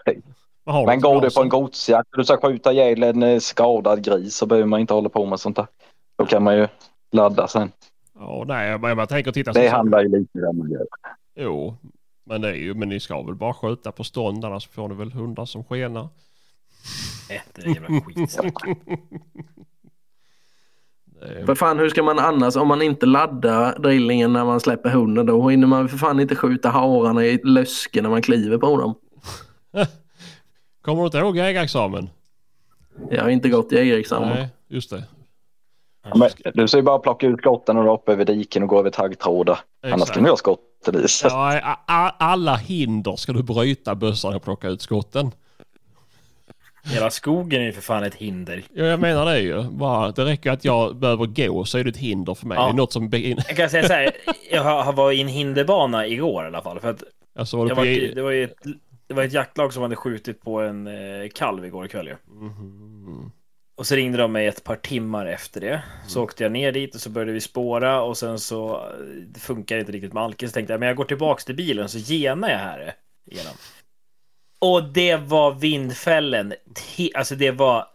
Men 0.86 1.00
går 1.00 1.20
du 1.20 1.30
på 1.30 1.42
en 1.42 1.48
godsjakt 1.48 2.12
och 2.12 2.18
du 2.18 2.24
ska 2.24 2.36
skjuta 2.36 2.72
ihjäl 2.72 3.02
en 3.02 3.22
eh, 3.22 3.38
skadad 3.38 4.04
gris 4.04 4.36
så 4.36 4.46
behöver 4.46 4.66
man 4.68 4.80
inte 4.80 4.94
hålla 4.94 5.08
på 5.08 5.26
med 5.26 5.40
sånt 5.40 5.56
där. 5.56 5.66
Då 6.18 6.26
kan 6.26 6.42
man 6.42 6.56
ju 6.56 6.68
ladda 7.12 7.48
sen. 7.48 7.72
Ja, 8.18 8.44
nej, 8.46 8.78
men 8.78 8.98
jag 8.98 9.08
tänker 9.08 9.32
titta. 9.32 9.52
Det 9.52 9.70
så- 9.70 9.76
handlar 9.76 10.02
ju 10.02 10.08
lite 10.18 10.38
om 10.46 10.70
gör. 10.70 10.86
Jo, 11.40 11.76
men 12.26 12.40
det 12.40 12.48
är 12.48 12.54
ju, 12.54 12.74
men 12.74 12.88
ni 12.88 13.00
ska 13.00 13.22
väl 13.22 13.34
bara 13.34 13.54
skjuta 13.54 13.92
på 13.92 14.04
stånd 14.04 14.44
annars 14.44 14.68
får 14.68 14.88
ni 14.88 14.94
väl 14.94 15.12
hundar 15.12 15.44
som 15.44 15.64
skenar. 15.64 16.08
Nej, 17.28 17.42
det 17.54 17.62
är 17.62 17.66
jävla 17.74 18.00
skit. 18.00 18.38
Det- 21.20 21.46
För 21.46 21.54
fan, 21.54 21.78
hur 21.78 21.88
ska 21.88 22.02
man 22.02 22.18
annars, 22.18 22.56
om 22.56 22.68
man 22.68 22.82
inte 22.82 23.06
laddar 23.06 23.78
drillingen 23.78 24.32
när 24.32 24.44
man 24.44 24.60
släpper 24.60 24.90
hunden, 24.90 25.26
då 25.26 25.48
hinner 25.48 25.66
man 25.66 25.88
för 25.88 25.98
fan 25.98 26.20
inte 26.20 26.36
skjuta 26.36 26.68
hararna 26.68 27.24
i 27.24 27.40
lösken 27.44 28.02
när 28.02 28.10
man 28.10 28.22
kliver 28.22 28.58
på 28.58 28.76
dem. 28.80 28.94
Kommer 30.88 31.02
du 31.02 31.06
inte 31.06 31.18
ihåg 31.18 31.36
jägarexamen? 31.36 32.10
Jag 33.10 33.22
har 33.22 33.30
inte 33.30 33.48
gått 33.48 33.72
i 33.72 33.76
jägarexamen. 33.76 34.28
Nej, 34.28 34.48
just 34.68 34.90
det. 34.90 35.04
Men, 36.14 36.30
du 36.54 36.68
ska 36.68 36.76
ju 36.76 36.82
bara 36.82 36.98
plocka 36.98 37.26
ut 37.26 37.38
skotten 37.38 37.76
och 37.76 37.94
upp 37.94 38.08
över 38.08 38.24
diken 38.24 38.62
och 38.62 38.68
gå 38.68 38.78
över 38.78 38.90
taggtrådar. 38.90 39.58
Annars 39.82 40.10
kan 40.10 40.22
du 40.22 40.30
ha 40.30 40.36
skottet 40.36 40.94
i. 40.94 41.06
Ja, 41.22 41.76
alla 42.18 42.56
hinder 42.56 43.16
ska 43.16 43.32
du 43.32 43.42
bryta 43.42 43.94
bössan 43.94 44.34
och 44.34 44.42
plocka 44.42 44.68
ut 44.68 44.82
skotten. 44.82 45.30
Hela 46.84 47.10
skogen 47.10 47.60
är 47.60 47.64
ju 47.64 47.72
för 47.72 47.82
fan 47.82 48.04
ett 48.04 48.14
hinder. 48.14 48.62
Ja, 48.72 48.84
jag 48.84 49.00
menar 49.00 49.26
det 49.26 49.40
ju. 49.40 49.62
Bara, 49.62 50.10
det 50.10 50.24
räcker 50.24 50.50
att 50.50 50.64
jag 50.64 50.96
behöver 50.96 51.26
gå 51.26 51.64
så 51.64 51.78
är 51.78 51.84
det 51.84 51.90
ett 51.90 51.96
hinder 51.96 52.34
för 52.34 52.46
mig. 52.46 52.58
Ja. 52.58 52.64
Det 52.64 52.70
är 52.70 52.74
något 52.74 52.92
som... 52.92 53.10
Jag 53.12 53.56
kan 53.56 53.70
säga 53.70 53.86
så 53.86 53.92
här, 53.92 54.10
jag 54.50 54.92
varit 54.92 55.18
i 55.18 55.20
en 55.20 55.28
hinderbana 55.28 56.06
igår 56.06 56.44
i 56.44 56.46
alla 56.46 56.62
fall. 56.62 56.80
För 56.80 56.90
att 56.90 57.02
Alltså, 57.38 57.56
var 57.56 57.68
jag 57.68 57.76
var, 57.76 57.84
det, 58.14 58.22
var 58.22 58.30
ju 58.30 58.44
ett, 58.44 58.56
det 59.08 59.14
var 59.14 59.22
ett 59.22 59.32
jaktlag 59.32 59.72
som 59.72 59.82
hade 59.82 59.96
skjutit 59.96 60.40
på 60.42 60.60
en 60.60 60.86
eh, 60.86 61.28
kalv 61.34 61.64
igår 61.64 61.86
kväll 61.86 62.06
ju. 62.06 62.16
Mhm. 62.26 63.32
Och 63.76 63.86
så 63.86 63.94
ringde 63.94 64.18
de 64.18 64.32
mig 64.32 64.46
ett 64.46 64.64
par 64.64 64.76
timmar 64.76 65.26
efter 65.26 65.60
det. 65.60 65.82
Så 66.06 66.22
åkte 66.22 66.42
jag 66.42 66.52
ner 66.52 66.72
dit 66.72 66.94
och 66.94 67.00
så 67.00 67.10
började 67.10 67.32
vi 67.32 67.40
spåra 67.40 68.02
och 68.02 68.18
sen 68.18 68.38
så 68.38 68.76
eh, 68.76 68.96
det 69.26 69.40
funkar 69.40 69.78
inte 69.78 69.92
riktigt 69.92 70.12
med 70.12 70.22
alken. 70.22 70.48
Så 70.48 70.52
tänkte 70.52 70.72
jag, 70.72 70.80
men 70.80 70.86
jag 70.86 70.96
går 70.96 71.04
tillbaks 71.04 71.44
till 71.44 71.54
bilen 71.54 71.88
så 71.88 71.98
genar 71.98 72.48
jag 72.50 72.58
här 72.58 72.94
igenom. 73.30 73.52
Och 74.58 74.84
det 74.84 75.16
var 75.16 75.54
vindfällen. 75.54 76.54
Alltså 77.14 77.34
det 77.34 77.50
var 77.50 77.86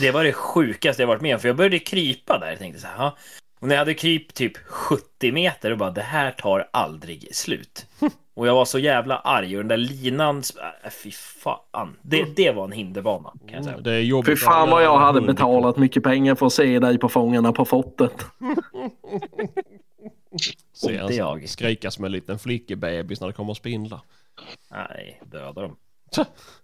det 0.00 0.10
var 0.10 0.24
det 0.24 0.32
sjukaste 0.32 1.02
jag 1.02 1.06
varit 1.06 1.22
med 1.22 1.34
om. 1.34 1.40
För 1.40 1.48
jag 1.48 1.56
började 1.56 1.78
krypa 1.78 2.38
där. 2.38 2.50
Jag 2.50 2.58
tänkte 2.58 2.80
så 2.80 2.86
här. 2.86 3.12
Och 3.60 3.68
när 3.68 3.74
jag 3.74 3.80
hade 3.80 3.94
krypt 3.94 4.34
typ 4.34 4.56
70 4.56 5.32
meter 5.32 5.70
och 5.70 5.78
bara 5.78 5.90
det 5.90 6.02
här 6.02 6.30
tar 6.30 6.68
aldrig 6.72 7.34
slut. 7.36 7.86
Och 8.34 8.46
jag 8.46 8.54
var 8.54 8.64
så 8.64 8.78
jävla 8.78 9.16
arg 9.18 9.56
och 9.56 9.62
den 9.64 9.68
där 9.68 9.76
linan, 9.76 10.42
äh, 10.84 10.90
fy 10.90 11.10
fan. 11.10 11.96
Det, 12.02 12.36
det 12.36 12.50
var 12.50 12.64
en 12.64 12.72
hinderbana 12.72 13.32
kan 13.46 13.56
jag 13.56 13.64
säga. 13.64 13.76
Det 13.80 13.92
är 13.94 14.00
jobbigt. 14.00 14.40
Fy 14.40 14.44
fan 14.44 14.70
vad 14.70 14.84
jag 14.84 14.98
hade 14.98 15.18
Mm. 15.18 15.34
betalat 15.34 15.76
mycket 15.76 16.02
pengar 16.02 16.34
för 16.34 16.46
att 16.46 16.52
se 16.52 16.78
dig 16.78 16.98
på 16.98 17.08
Fångarna 17.08 17.52
på 17.52 17.64
fortet. 17.64 18.26
Se 20.72 20.96
en 20.96 21.16
jag. 21.16 21.48
skrika 21.48 21.90
som 21.90 22.04
en 22.04 22.12
liten 22.12 22.38
flickebebis 22.38 23.20
när 23.20 23.26
det 23.28 23.32
kommer 23.34 23.54
spindlar. 23.54 24.00
Nej, 24.70 25.20
döda 25.26 25.62
dem. 25.62 25.76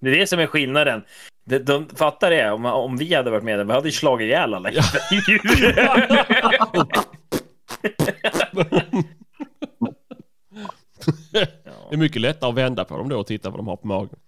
Det 0.00 0.10
är 0.10 0.18
det 0.18 0.26
som 0.26 0.38
är 0.40 0.46
skillnaden. 0.46 1.02
De, 1.44 1.58
de 1.58 1.88
fattar 1.88 2.30
det, 2.30 2.50
om, 2.50 2.64
om 2.66 2.96
vi 2.96 3.14
hade 3.14 3.30
varit 3.30 3.44
med, 3.44 3.66
vi 3.66 3.72
hade 3.72 3.88
ju 3.88 3.92
slagit 3.92 4.26
ihjäl 4.26 4.54
alla 4.54 4.70
djur. 4.70 4.80
Det 11.90 11.96
är 11.96 11.98
mycket 11.98 12.22
lättare 12.22 12.50
att 12.50 12.56
vända 12.56 12.84
på 12.84 12.96
dem 12.96 13.08
då 13.08 13.18
och 13.18 13.26
titta 13.26 13.50
vad 13.50 13.58
de 13.58 13.66
har 13.68 13.76
på 13.76 13.86
magen. 13.86 14.18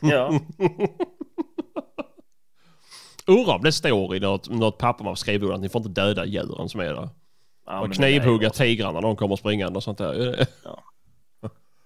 ja. 0.00 0.40
Undrar 3.26 3.54
om 3.54 3.62
det 3.62 3.72
står 3.72 4.16
i 4.16 4.20
något, 4.20 4.50
något 4.50 4.78
papper 4.78 5.04
man 5.04 5.16
skriver 5.16 5.52
att 5.52 5.60
ni 5.60 5.68
får 5.68 5.86
inte 5.86 6.00
döda 6.00 6.26
djuren 6.26 6.68
som 6.68 6.80
är 6.80 6.84
där. 6.84 7.08
Ja, 7.66 7.80
och 7.80 7.92
knivhugga 7.92 8.50
tigrarna 8.50 8.92
när 8.92 9.00
de 9.00 9.16
kommer 9.16 9.36
springande 9.36 9.76
och 9.76 9.82
sånt 9.82 9.98
där. 9.98 10.46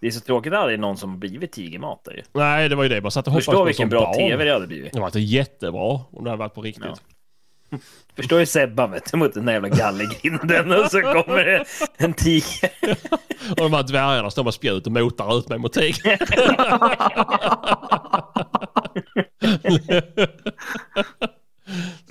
Det 0.01 0.07
är 0.07 0.11
så 0.11 0.21
tråkigt 0.21 0.53
att 0.53 0.67
det 0.67 0.73
är 0.73 0.79
någon 0.79 0.97
som 0.97 1.19
blivit 1.19 1.53
tigermat 1.53 2.09
ju. 2.17 2.23
Nej, 2.33 2.69
det 2.69 2.77
var 2.77 2.83
ju 2.83 2.89
det. 2.89 3.01
Man 3.01 3.11
satt 3.11 3.27
och 3.27 3.33
hoppades 3.33 3.45
Förstå 3.45 3.59
på 3.59 3.65
vilken 3.65 3.85
som 3.85 3.91
bra 3.91 4.05
barn. 4.05 4.15
tv 4.15 4.45
det 4.45 4.53
hade 4.53 4.67
blivit. 4.67 4.93
Det 4.93 5.01
var 5.01 5.07
inte 5.07 5.21
jättebra 5.21 6.01
om 6.11 6.25
det 6.25 6.31
hade 6.31 6.39
varit 6.41 6.55
på 6.55 6.63
riktigt. 6.63 6.85
Ja. 6.85 6.95
Förstår 8.17 8.41
ju 8.41 8.47
Sebba 8.47 8.87
vet 8.87 9.13
du, 9.13 9.19
mot 9.19 9.35
den 9.35 9.47
där 9.47 9.53
jävla 9.53 9.69
gallergrinden 9.69 10.73
och 10.73 10.91
så 10.91 11.01
kommer 11.01 11.45
det 11.45 11.65
en 11.97 12.15
tiger. 12.15 12.71
Och 13.51 13.57
de 13.57 13.73
här 13.73 13.83
dvärgarna 13.83 14.31
står 14.31 14.45
med 14.45 14.55
spjut 14.55 14.87
och 14.87 14.93
motar 14.93 15.39
ut 15.39 15.49
mig 15.49 15.59
mot 15.59 15.73
tigern. 15.73 16.19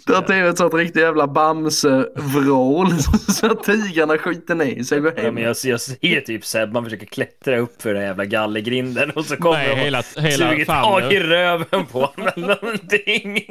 Det 0.06 0.22
till 0.22 0.36
ett 0.36 0.58
sånt 0.58 0.74
riktigt 0.74 1.02
jävla 1.02 1.28
Bamse-vrål 1.28 2.88
så 3.28 3.52
att 3.52 3.64
tigrarna 3.64 4.18
skiter 4.18 4.56
ner 4.56 4.84
sig 4.84 4.98
och 4.98 5.04
går 5.04 5.14
Ja, 5.18 5.32
men 5.32 5.44
jag, 5.44 5.56
jag 5.64 5.82
ser 5.82 6.22
typ 6.22 6.46
Sebban 6.46 6.84
försöker 6.84 7.06
klättra 7.06 7.58
upp 7.58 7.82
för 7.82 7.94
den 7.94 8.02
här 8.02 8.08
jävla 8.08 8.26
gallergrinden 8.26 9.12
och 9.12 9.26
så 9.26 9.38
kommer 9.38 9.58
Nej, 9.58 9.68
de 9.68 9.74
och 9.74 9.80
hela, 9.80 10.04
hela 10.18 10.52
suger 10.52 10.66
tag 10.66 11.14
i 11.14 11.20
röven 11.20 11.86
på 11.86 12.06
honom 12.06 12.32
någonting. 12.36 13.46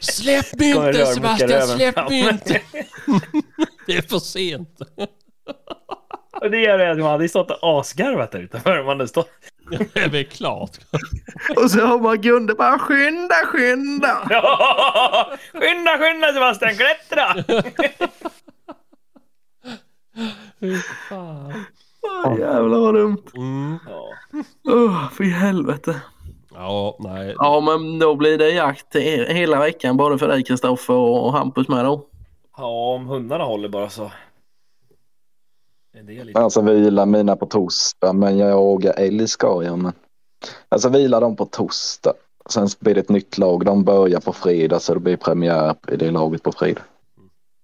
Släpp 0.00 0.46
mynten 0.58 0.82
rörmokar 0.82 1.14
Sebastian, 1.14 1.68
släpp 1.68 1.94
fram. 1.94 2.12
mynten! 2.12 2.60
Det 3.86 3.96
är 3.96 4.02
för 4.02 4.18
sent. 4.18 4.78
Och 6.40 6.50
det 6.50 6.60
gör 6.60 6.78
det 6.78 6.90
att 6.90 6.98
man 6.98 7.06
hade 7.10 7.28
stått 7.28 7.50
och 7.50 7.58
asgarvat 7.80 8.30
där 8.32 8.38
utanför. 8.38 8.78
Man 8.78 8.88
hade 8.88 9.08
stått... 9.08 9.30
Det 9.70 9.96
är 10.00 10.08
väl 10.08 10.24
klart. 10.24 10.70
Och 11.56 11.70
så 11.70 11.80
har 11.86 11.98
man 11.98 12.20
Gunde 12.20 12.54
bara 12.54 12.78
skynda, 12.78 13.34
skynda. 13.46 14.16
skynda, 15.52 15.98
skynda 15.98 16.32
Sebastian, 16.32 16.72
klättra! 16.74 17.44
Fy 20.60 20.76
fan. 21.08 21.64
Åh, 22.26 22.38
jävlar 22.38 22.78
vad 22.80 22.94
dumt. 22.94 23.22
Mm. 23.36 23.78
Ja. 23.88 24.08
Åh, 24.74 25.10
fy 25.18 25.24
helvete. 25.30 26.00
Ja, 26.54 26.96
nej. 27.00 27.34
Ja, 27.38 27.60
men 27.60 27.98
då 27.98 28.14
blir 28.14 28.38
det 28.38 28.50
jakt 28.50 28.94
he- 28.94 29.32
hela 29.32 29.58
veckan 29.60 29.96
både 29.96 30.18
för 30.18 30.28
dig 30.28 30.44
Kristoffer 30.44 30.94
och 30.94 31.32
Hampus 31.32 31.68
med 31.68 31.84
då. 31.84 32.06
ja, 32.56 32.66
om 32.94 33.06
hundarna 33.06 33.44
håller 33.44 33.68
bara 33.68 33.90
så. 33.90 34.10
Är 35.98 36.02
Det 36.02 36.24
lite... 36.24 36.40
Alltså 36.40 36.60
vila 36.62 37.06
mina 37.06 37.36
på 37.36 37.46
torsdag, 37.46 38.12
men 38.12 38.38
jag 38.38 38.50
jagar 38.50 38.94
älg 38.96 39.28
ska 39.28 39.62
jag. 39.64 39.78
Men... 39.78 39.92
Alltså 40.68 40.88
vila 40.88 41.20
dem 41.20 41.36
på 41.36 41.44
torsdag. 41.46 42.12
Sen 42.50 42.68
blir 42.80 42.94
det 42.94 43.00
ett 43.00 43.08
nytt 43.08 43.38
lag. 43.38 43.64
De 43.64 43.84
börjar 43.84 44.20
på 44.20 44.32
fredag 44.32 44.80
så 44.80 44.94
det 44.94 45.00
blir 45.00 45.16
premiär 45.16 45.76
i 45.88 45.96
det 45.96 46.10
laget 46.10 46.42
på 46.42 46.52
fredag. 46.52 46.82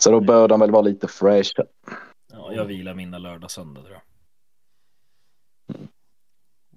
Så 0.02 0.10
då 0.10 0.20
bör 0.20 0.48
de 0.48 0.60
väl 0.60 0.70
vara 0.70 0.82
lite 0.82 1.08
fresh. 1.08 1.50
Ja, 2.32 2.52
jag 2.52 2.64
vilar 2.64 2.94
mina 2.94 3.18
lördag 3.18 3.50
söndag 3.50 3.80
tror 3.80 3.92
jag. 3.92 4.02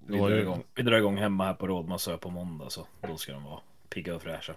Vi 0.07 0.17
Då 0.17 0.25
är 0.25 0.29
drar, 0.29 0.35
det- 0.35 0.41
igång, 0.41 0.63
vi 0.75 0.83
drar 0.83 0.97
igång 0.97 1.17
hemma 1.17 1.45
här 1.45 1.53
på 1.53 1.67
Rådmansö 1.67 2.17
på 2.17 2.29
måndag 2.29 2.69
så 2.69 2.87
då 3.07 3.15
ska 3.15 3.31
de 3.33 3.43
vara 3.43 3.59
pigga 3.89 4.15
och 4.15 4.21
fräscha. 4.21 4.53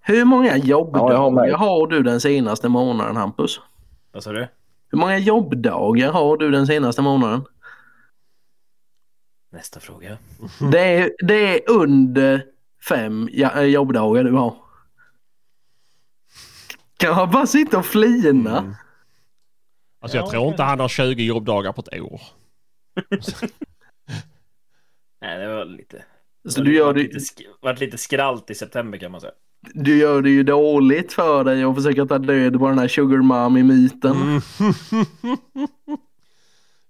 Hur 0.00 0.24
många 0.24 0.56
Ja, 0.56 0.64
jag 0.66 0.84
har 1.18 1.52
har 1.52 1.86
du 1.86 2.02
den 2.02 2.20
senaste 2.20 2.68
månaden 2.68 3.16
Hampus? 3.16 3.60
Vad 4.12 4.22
sa 4.22 4.32
du? 4.32 4.48
Hur 4.90 4.98
många 4.98 5.18
jobbdagar 5.18 6.12
har 6.12 6.36
du 6.36 6.50
den 6.50 6.66
senaste 6.66 7.02
månaden? 7.02 7.44
Nästa 9.52 9.80
fråga. 9.80 10.18
Det 10.72 10.80
är, 10.80 11.12
det 11.26 11.34
är 11.34 11.70
under 11.70 12.46
fem 12.88 13.28
eh, 13.28 13.60
jobbdagar 13.62 14.24
du 14.24 14.32
har. 14.32 14.56
Kan 16.96 17.16
man 17.16 17.30
bara 17.30 17.46
sitta 17.46 17.78
och 17.78 17.86
flina? 17.86 18.58
Mm. 18.58 18.74
Alltså 20.00 20.16
jag 20.16 20.26
Ja, 20.26 20.30
tror 20.30 20.48
inte 20.48 20.62
han 20.62 20.80
har 20.80 20.88
20 20.88 21.24
jobbdagar 21.24 21.72
på 21.72 21.80
ett 21.80 22.00
år. 22.00 22.20
Nej, 25.20 25.38
det 25.38 25.48
var 25.48 25.64
lite... 25.64 26.04
Så 26.48 26.60
du 26.60 26.74
gör, 26.74 26.94
det, 26.94 27.02
lite, 27.02 27.74
lite 27.84 27.98
skralt 27.98 28.50
i 28.50 28.54
september 28.54 28.98
kan 28.98 29.12
man 29.12 29.20
säga. 29.20 29.32
Du 29.74 29.98
gör 29.98 30.22
det 30.22 30.30
ju 30.30 30.42
dåligt 30.42 31.12
för 31.12 31.44
dig 31.44 31.66
och 31.66 31.76
försöker 31.76 32.06
ta 32.06 32.18
död 32.18 32.58
på 32.58 32.68
den 32.68 32.78
här 32.78 32.88
sugar 32.88 33.18
mommy-myten. 33.18 34.16
Mm. 34.16 34.40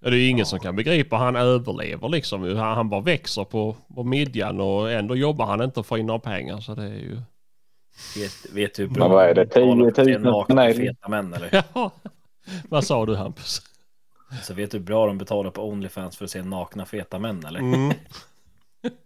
ja, 0.01 0.11
det 0.11 0.17
är 0.17 0.21
ju 0.21 0.29
ingen 0.29 0.47
som 0.47 0.59
kan 0.59 0.77
begripa 0.77 1.17
han 1.17 1.37
överlever 1.37 2.09
liksom. 2.09 2.57
Han, 2.57 2.77
han 2.77 2.89
bara 2.89 3.01
växer 3.01 3.45
på, 3.45 3.77
på 3.95 4.05
midjan 4.05 4.61
och 4.61 4.93
ändå 4.93 5.17
jobbar 5.17 5.47
han 5.47 5.63
inte 5.63 5.81
och 5.81 5.87
får 5.87 5.99
in 5.99 6.07
några 6.07 6.21
pengar. 6.21 6.61
Så 6.61 6.75
det 6.75 6.83
är 6.83 6.89
ju... 6.89 7.21
Vet, 8.17 8.55
vet 8.55 8.75
du 8.75 8.83
hur 8.83 8.91
Men 8.91 9.11
vad 9.11 9.25
är 9.25 9.35
det, 9.35 9.45
betalar 9.45 9.77
för 9.77 9.89
att 9.89 9.97
se 9.97 10.05
10 10.05 10.19
000 10.19 10.33
nakna 10.33 10.55
nej. 10.55 10.75
feta 10.75 11.09
män 11.09 11.35
eller? 11.35 11.65
Ja. 11.75 11.91
Vad 12.69 12.85
sa 12.85 13.07
du 13.07 13.17
Hampus? 13.17 13.63
Så 14.43 14.55
vet 14.55 14.71
du 14.71 14.79
hur 14.79 14.85
bra 14.85 15.07
de 15.07 15.19
betalar 15.19 15.51
på 15.51 15.69
Onlyfans 15.69 16.17
för 16.17 16.25
att 16.25 16.31
se 16.31 16.43
nakna 16.43 16.87
feta 16.87 17.19
män 17.19 17.45
eller? 17.45 17.61
Mm. 17.61 17.93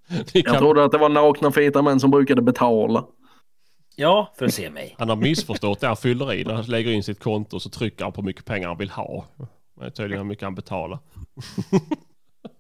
Det 0.08 0.34
Jag 0.34 0.44
kan... 0.44 0.58
trodde 0.58 0.84
att 0.84 0.92
det 0.92 0.98
var 0.98 1.08
nakna 1.08 1.52
feta 1.52 1.82
män 1.82 2.00
som 2.00 2.10
brukade 2.10 2.42
betala. 2.42 3.04
Ja, 3.97 4.32
för 4.38 4.45
att 4.47 4.55
se 4.55 4.70
mig. 4.70 4.95
Han 4.99 5.09
har 5.09 5.16
missförstått 5.16 5.80
det 5.80 5.86
han 5.86 5.97
fyller 5.97 6.32
i. 6.32 6.45
När 6.45 6.55
han 6.55 6.64
lägger 6.64 6.91
in 6.93 7.03
sitt 7.03 7.20
konto 7.20 7.61
så 7.61 7.70
trycker 7.70 8.05
han 8.05 8.12
på 8.12 8.20
hur 8.20 8.26
mycket 8.26 8.45
pengar 8.45 8.68
han 8.68 8.78
vill 8.78 8.91
ha. 8.91 9.24
Det 9.80 9.86
är 9.86 9.91
tydligen 9.91 10.18
hur 10.22 10.28
mycket 10.28 10.45
han 10.45 10.55
betalar. 10.55 10.99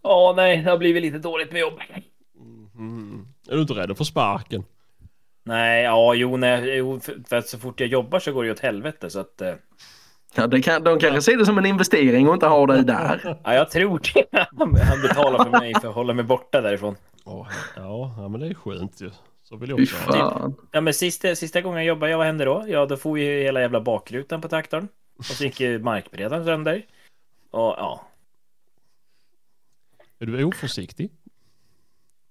Ja, 0.02 0.32
nej, 0.36 0.56
det 0.62 0.70
har 0.70 0.78
blivit 0.78 1.02
lite 1.02 1.18
dåligt 1.18 1.52
med 1.52 1.60
jobb. 1.60 1.80
Mm. 2.74 3.26
Är 3.48 3.54
du 3.54 3.60
inte 3.60 3.74
rädd 3.74 3.96
få 3.96 4.04
sparken? 4.04 4.64
Nej, 5.44 5.82
ja, 5.84 6.14
jo, 6.14 6.36
nej, 6.36 6.76
jo, 6.76 7.00
för, 7.00 7.16
för 7.28 7.36
att 7.36 7.46
så 7.48 7.58
fort 7.58 7.80
jag 7.80 7.88
jobbar 7.88 8.18
så 8.18 8.32
går 8.32 8.42
det 8.42 8.46
ju 8.46 8.52
åt 8.52 8.60
helvete 8.60 9.10
så 9.10 9.20
att... 9.20 9.40
eh, 9.40 9.52
Ja, 10.34 10.46
det 10.46 10.62
kan, 10.62 10.84
de 10.84 10.98
kanske 10.98 11.22
ser 11.22 11.36
det 11.36 11.46
som 11.46 11.58
en 11.58 11.66
investering 11.66 12.28
och 12.28 12.34
inte 12.34 12.46
har 12.46 12.66
dig 12.66 12.84
där. 12.84 13.38
Ja, 13.44 13.54
jag 13.54 13.70
tror 13.70 14.00
det. 14.14 14.26
Han 14.58 15.02
betalar 15.02 15.44
för 15.44 15.50
mig 15.50 15.74
för 15.80 15.88
att 15.88 15.94
hålla 15.94 16.14
mig 16.14 16.24
borta 16.24 16.60
därifrån. 16.60 16.96
Ja, 17.24 17.46
ja, 17.76 18.28
men 18.28 18.40
det 18.40 18.46
är 18.46 18.54
skönt 18.54 19.00
ju. 19.00 19.10
Så 19.50 19.56
vill 19.56 19.70
jag 19.70 19.80
också 19.80 19.96
ha. 19.96 20.12
fan. 20.12 20.54
Ja, 20.72 20.80
men 20.80 20.94
sista, 20.94 21.34
sista 21.34 21.60
gången 21.60 21.78
jag 21.78 21.86
jobbade, 21.86 22.12
ja, 22.12 22.18
vad 22.18 22.26
hände 22.26 22.44
då? 22.44 22.64
Ja, 22.68 22.86
då 22.86 22.96
får 22.96 23.18
ju 23.18 23.42
hela 23.42 23.60
jävla 23.60 23.80
bakrutan 23.80 24.40
på 24.40 24.48
traktorn. 24.48 24.88
Och 25.18 25.24
så 25.24 25.44
gick 25.44 25.60
ju 25.60 25.78
markberedaren 25.78 26.44
sönder. 26.44 26.86
Och 27.50 27.60
ja, 27.60 28.06
Är 30.18 30.26
du 30.26 30.44
oförsiktig? 30.44 31.10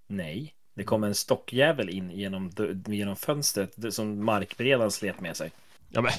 nej. 0.07 0.55
Det 0.76 0.84
kom 0.84 1.03
en 1.03 1.15
stockjävel 1.15 1.89
in 1.89 2.11
genom, 2.11 2.51
genom 2.88 3.15
fönstret 3.15 3.93
som 3.93 4.26
markberedaren 4.26 4.91
slet 4.91 5.22
med 5.22 5.38
sig. 5.38 5.51
Ja, 5.89 6.01
men 6.01 6.11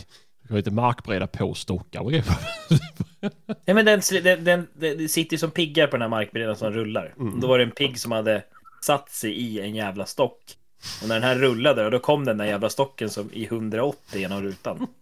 du 0.42 0.48
kan 0.48 0.57
ju 0.57 0.59
inte 0.59 0.70
markbereda 0.70 1.26
på 1.26 1.55
stockar 1.55 2.01
och. 2.01 2.12
Nej 3.64 3.74
men 3.74 3.84
den, 3.84 4.01
den, 4.22 4.44
den, 4.44 4.66
den, 4.74 5.09
sitter 5.09 5.34
ju 5.34 5.38
som 5.38 5.51
piggar 5.51 5.86
på 5.86 5.92
den 5.92 6.03
här 6.03 6.09
markberedaren 6.09 6.57
som 6.57 6.72
rullar. 6.72 7.14
Mm. 7.18 7.40
Då 7.40 7.46
var 7.46 7.59
det 7.59 7.64
en 7.64 7.70
pigg 7.70 7.98
som 7.98 8.12
hade 8.12 8.44
satt 8.82 9.11
sig 9.11 9.32
i 9.32 9.61
en 9.61 9.74
jävla 9.74 10.07
stock. 10.07 10.57
Och 11.03 11.09
när 11.09 11.14
den 11.14 11.24
här 11.24 11.37
rullade, 11.37 11.91
då 11.91 11.99
kom 11.99 12.24
den 12.24 12.39
där 12.39 12.45
jävla 12.45 12.70
stocken 12.70 13.11
som 13.11 13.31
i 13.33 13.45
180 13.45 14.20
genom 14.20 14.43
rutan. 14.43 14.87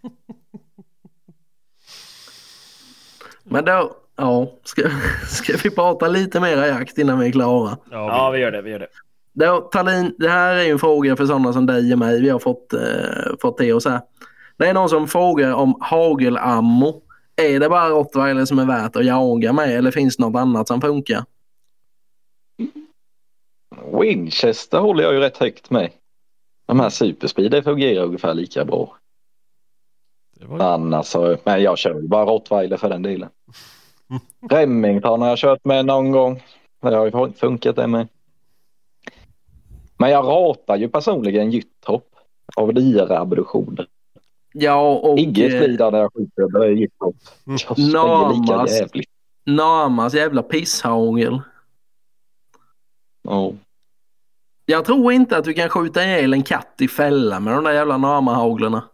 Men 3.45 3.65
då, 3.65 3.97
ja, 4.17 4.53
ska, 4.65 4.83
ska 5.29 5.57
vi 5.63 5.71
prata 5.71 6.09
lite 6.09 6.41
mera 6.41 6.67
jakt 6.67 6.99
innan 6.99 7.19
vi 7.19 7.27
är 7.27 7.33
klara? 7.33 7.77
Ja, 7.91 8.31
vi 8.31 8.39
gör 8.39 8.51
det, 8.51 8.63
vi 8.63 8.71
gör 8.71 8.79
det. 8.79 8.89
Då, 9.33 9.61
Tallin, 9.61 10.15
det 10.19 10.29
här 10.29 10.55
är 10.55 10.63
ju 10.63 10.71
en 10.71 10.79
fråga 10.79 11.17
för 11.17 11.27
sådana 11.27 11.53
som 11.53 11.67
dig 11.67 11.93
och 11.93 11.99
mig. 11.99 12.21
Vi 12.21 12.29
har 12.29 12.39
fått, 12.39 12.73
eh, 12.73 12.81
fått 13.41 13.59
till 13.59 13.75
oss 13.75 13.85
här. 13.85 14.01
Det 14.57 14.67
är 14.67 14.75
någon 14.75 14.89
som 14.89 15.09
frågar 15.09 15.53
om 15.53 15.79
hagelammo. 15.81 17.03
Är 17.37 17.61
det 17.61 17.69
bara 17.69 17.89
rottweiler 17.89 18.45
som 18.45 18.59
är 18.59 18.65
värt 18.65 18.97
att 18.97 19.05
jaga 19.05 19.53
med 19.53 19.71
eller 19.71 19.91
finns 19.91 20.17
det 20.17 20.23
något 20.23 20.41
annat 20.41 20.69
som 20.69 20.81
funkar? 20.81 21.25
Winchester 23.93 24.79
håller 24.79 25.05
jag 25.05 25.15
ju 25.15 25.21
rätt 25.21 25.37
högt 25.37 25.71
med. 25.71 25.91
De 26.67 26.81
här 26.81 26.91
superspeed 26.91 27.51
det 27.51 27.63
fungerar 27.63 28.05
ungefär 28.05 28.35
lika 28.35 28.65
bra. 28.65 28.97
Det 30.39 30.47
var 30.47 30.57
ju... 30.59 30.63
Annars 30.63 31.07
så, 31.07 31.37
men 31.45 31.63
jag 31.63 31.79
kör 31.79 32.01
ju 32.01 32.09
bara 32.09 32.25
rottweiler 32.25 32.77
för 32.77 32.89
den 32.89 33.03
delen. 33.03 33.29
Remington 34.51 35.23
har 35.23 35.29
jag 35.29 35.39
kört 35.39 35.65
med 35.65 35.87
någon 35.87 36.11
gång. 36.13 36.43
Det 36.81 36.97
har 36.97 37.07
ju 37.07 37.33
funkat 37.33 37.77
det 37.77 37.87
med. 37.87 38.09
Men 39.99 40.11
jag 40.11 40.25
ratar 40.27 40.77
ju 40.77 40.89
personligen 40.89 41.51
gyttropp 41.51 42.15
av 42.57 42.73
lierabduktioner. 42.73 43.87
Ja, 44.53 44.99
och 44.99 45.19
Inget 45.19 45.53
eh, 45.53 45.59
blir 45.59 45.79
där 45.79 45.91
när 45.91 45.99
jag 45.99 46.13
skjuter 46.15 46.43
det 46.59 46.67
är 46.67 46.89
springer 47.59 48.41
lika 48.41 48.57
Namas. 48.57 48.81
jävligt. 48.81 49.11
Namas 49.47 50.15
jävla 50.15 50.43
pisshagel. 50.43 51.41
Ja. 53.23 53.53
Jag 54.71 54.85
tror 54.85 55.13
inte 55.13 55.37
att 55.37 55.45
du 55.45 55.53
kan 55.53 55.69
skjuta 55.69 56.05
ihjäl 56.05 56.33
en 56.33 56.43
katt 56.43 56.75
i 56.81 56.89
fälla 56.89 57.41
med 57.41 57.55
de 57.55 57.65
där 57.65 57.73
jävla 57.73 57.97
Namahaglarna. 57.97 58.85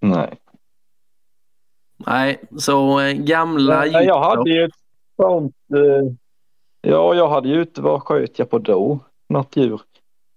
Nej. 0.00 0.38
Nej, 2.06 2.40
så 2.58 3.00
eh, 3.00 3.12
gamla 3.12 3.80
Nej, 3.80 4.06
jag 4.06 4.20
hade 4.20 4.50
ju 4.50 4.64
ett 4.64 4.74
sånt. 5.16 5.54
Eh, 5.74 6.12
ja, 6.80 7.14
jag 7.14 7.28
hade 7.28 7.48
ju 7.48 7.60
inte, 7.60 7.82
vad 7.82 8.02
sköt 8.02 8.38
jag 8.38 8.50
på 8.50 8.58
då? 8.58 8.98
Något 9.28 9.56
djur. 9.56 9.80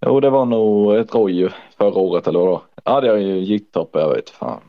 Jo, 0.05 0.19
det 0.19 0.29
var 0.29 0.45
nog 0.45 0.95
ett 0.95 1.15
rådjur 1.15 1.55
förra 1.77 1.95
året 1.95 2.27
eller 2.27 2.39
vad 2.39 2.47
det 2.47 2.51
var. 2.51 2.61
Ja, 2.83 3.01
det 3.01 3.09
är 3.09 3.17
ju 3.17 3.39
gyttopp, 3.39 3.89
jag 3.93 4.09
vet 4.15 4.29
fan. 4.29 4.61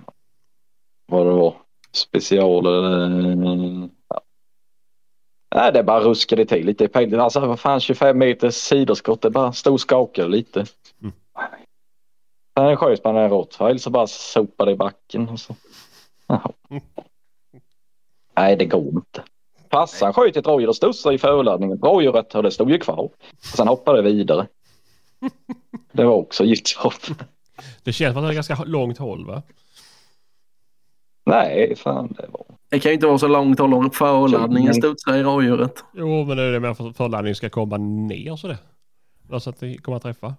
Vad 1.06 1.26
det 1.26 1.32
var. 1.32 1.54
Special 1.92 2.66
eller... 2.66 3.88
Nej, 5.54 5.72
det 5.72 5.82
bara 5.82 6.00
ruskade 6.00 6.46
till 6.46 6.66
lite 6.66 6.84
i 6.84 6.88
pejlen. 6.88 7.20
Alltså 7.20 7.40
vad 7.40 7.60
fan 7.60 7.80
25 7.80 8.18
meters 8.18 8.54
sidoskott, 8.54 9.22
det 9.22 9.30
bara 9.30 9.52
stod 9.52 9.80
skakade 9.80 10.28
lite. 10.28 10.66
Mm. 11.02 11.12
Sen 12.58 12.76
sköt 12.76 13.04
man 13.04 13.16
en 13.16 13.30
rottweil 13.30 13.80
så 13.80 13.90
bara 13.90 14.06
sopade 14.06 14.72
i 14.72 14.76
backen 14.76 15.28
och 15.28 15.40
så. 15.40 15.56
Jaha. 16.26 16.50
Nej, 18.36 18.56
det 18.56 18.64
går 18.64 18.88
inte. 18.88 19.22
Farsan 19.70 20.12
sköt 20.12 20.36
ett 20.36 20.46
rådjur 20.46 20.68
och 20.68 20.76
studsade 20.76 21.14
i 21.14 21.18
förladdningen. 21.18 21.78
Rådjuret 21.78 22.34
och 22.34 22.42
det 22.42 22.50
stod 22.50 22.70
ju 22.70 22.78
kvar. 22.78 23.10
Sen 23.56 23.68
hoppade 23.68 24.02
det 24.02 24.12
vidare. 24.12 24.46
Det 25.92 26.04
var 26.04 26.14
också 26.14 26.44
gyttropp. 26.44 27.18
Det 27.82 27.92
känns 27.92 28.14
som 28.14 28.24
att 28.24 28.28
det 28.28 28.32
är 28.32 28.34
ganska 28.34 28.64
långt 28.64 28.98
håll 28.98 29.26
va? 29.26 29.42
Nej, 31.26 31.76
fan 31.76 32.12
det 32.16 32.26
var. 32.32 32.44
Det 32.74 32.80
kan 32.80 32.90
ju 32.90 32.94
inte 32.94 33.06
vara 33.06 33.18
så 33.18 33.28
långt 33.28 33.58
håll 33.58 33.74
om 33.74 33.90
förladdningen 33.90 34.74
studsar 34.74 35.14
i 35.16 35.22
rådjuret. 35.22 35.84
Jo, 35.92 36.24
men 36.24 36.36
det 36.36 36.42
är 36.42 36.52
det 36.52 36.60
med 36.60 36.70
att 36.70 36.96
förladdningen 36.96 37.34
ska 37.34 37.50
komma 37.50 37.76
ner 37.76 38.36
så 38.36 38.48
det. 38.48 38.58
Så 39.40 39.50
att 39.50 39.60
det 39.60 39.78
kommer 39.78 39.96
att 39.96 40.02
träffa. 40.02 40.34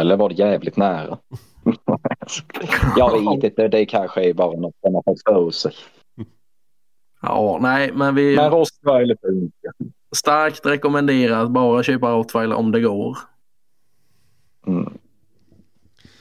Eller 0.00 0.16
var 0.16 0.28
det 0.28 0.34
jävligt 0.34 0.76
nära? 0.76 1.18
jag 2.96 3.34
vet 3.34 3.44
inte, 3.44 3.68
det 3.68 3.86
kanske 3.86 4.28
är 4.28 4.34
bara 4.34 4.60
något 4.60 4.74
man 4.82 4.94
har 4.94 5.02
fått 5.02 5.22
för 5.28 5.50
sig. 5.50 5.72
Ja, 7.22 7.58
nej, 7.60 7.92
men 7.92 8.14
vi 8.14 8.36
Men 8.36 8.50
rottweiler 8.50 9.16
funkar. 9.22 9.72
starkt 10.16 10.66
rekommenderar 10.66 11.44
att 11.44 11.50
bara 11.50 11.82
köpa 11.82 12.10
rottweiler 12.10 12.56
om 12.56 12.72
det 12.72 12.80
går. 12.80 13.18
Mm. 14.66 14.98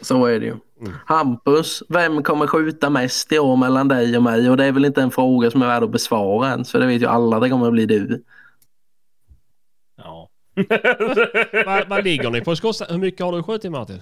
Så 0.01 0.25
är 0.25 0.39
det 0.39 0.45
ju. 0.45 0.55
Mm. 0.79 0.93
Hampus, 1.05 1.83
vem 1.89 2.23
kommer 2.23 2.47
skjuta 2.47 2.89
mest 2.89 3.31
i 3.31 3.39
år 3.39 3.55
mellan 3.55 3.87
dig 3.87 4.17
och 4.17 4.23
mig? 4.23 4.49
Och 4.49 4.57
det 4.57 4.65
är 4.65 4.71
väl 4.71 4.85
inte 4.85 5.01
en 5.01 5.11
fråga 5.11 5.51
som 5.51 5.61
är 5.61 5.67
värd 5.67 5.83
att 5.83 5.91
besvara 5.91 6.49
ens, 6.49 6.71
för 6.71 6.79
det 6.79 6.85
vet 6.85 7.01
ju 7.01 7.05
alla 7.05 7.39
det 7.39 7.49
kommer 7.49 7.67
att 7.67 7.73
bli 7.73 7.85
du. 7.85 8.23
Ja. 9.95 10.29
Vad, 11.87 12.03
ligger 12.03 12.29
ni 12.29 12.41
på 12.41 12.55
skottsam? 12.55 12.87
Hur 12.89 12.97
mycket 12.97 13.25
har 13.25 13.31
du 13.31 13.43
skjutit 13.43 13.71
Martin? 13.71 14.01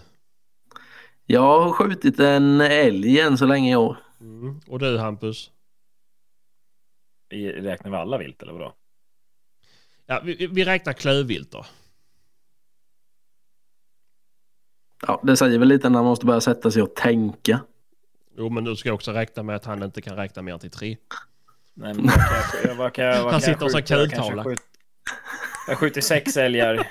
Jag 1.26 1.62
har 1.62 1.72
skjutit 1.72 2.20
en 2.20 2.62
älg 2.62 3.20
än 3.20 3.38
så 3.38 3.46
länge 3.46 3.72
i 3.72 3.76
år. 3.76 3.98
Mm. 4.22 4.60
Och 4.68 4.80
du 4.80 4.98
Hampus? 4.98 5.52
Räknar 7.56 7.92
vi 7.92 7.98
alla 7.98 8.18
vilt 8.18 8.42
eller 8.42 8.54
vadå? 8.54 8.74
Ja, 10.06 10.22
vi, 10.24 10.48
vi 10.48 10.66
räknar 10.66 10.94
klövvilt 10.94 11.52
då. 11.52 11.66
Ja, 15.08 15.20
det 15.24 15.38
säger 15.38 15.60
väl 15.60 15.68
lite 15.68 15.90
när 15.90 15.98
man 16.00 16.06
måste 16.06 16.26
börja 16.26 16.42
sätta 16.42 16.72
sig 16.72 16.82
och 16.82 16.96
tänka. 16.96 17.60
Jo, 18.38 18.50
men 18.50 18.64
du 18.64 18.76
ska 18.76 18.94
också 18.94 19.12
räkna 19.12 19.44
med 19.44 19.56
att 19.56 19.66
han 19.66 19.84
inte 19.84 20.02
kan 20.02 20.16
räkna 20.16 20.42
mer 20.42 20.54
än 20.54 20.60
till 20.60 20.72
tre. 20.72 20.98
Nej, 21.74 21.94
men 21.94 22.10
jag, 22.64 22.76
vad 22.76 22.94
kan 22.94 23.06
jag, 23.06 23.24
vad 23.24 23.32
Han 23.34 23.42
kan 23.42 23.50
jag 23.52 23.60
sitter? 23.60 23.78
Jag 23.78 23.88
kanske 23.88 24.08
kultavla. 24.18 24.44
skjut- 24.44 24.60
Jag 25.68 25.78
skjuter 25.78 26.02
sex 26.02 26.38
älgar. 26.38 26.88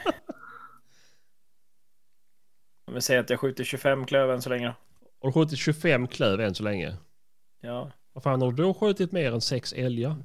Om 2.86 2.94
vi 2.94 3.00
säger 3.00 3.20
att 3.20 3.30
jag 3.30 3.40
skjuter 3.40 3.64
25 3.64 4.06
klöv 4.06 4.30
än 4.30 4.42
så 4.42 4.50
länge 4.50 4.66
då. 4.66 4.74
Har 5.22 5.28
du 5.28 5.32
skjutit 5.32 5.58
25 5.58 6.06
klöv 6.08 6.40
än 6.40 6.54
så 6.54 6.62
länge? 6.62 6.96
Ja, 7.60 7.90
Vad 8.12 8.22
fan 8.22 8.42
har 8.42 8.52
du 8.52 8.62
då 8.62 8.74
skjutit 8.74 9.12
mer 9.12 9.32
än 9.32 9.40
sex 9.40 9.72
älgar? 9.72 10.16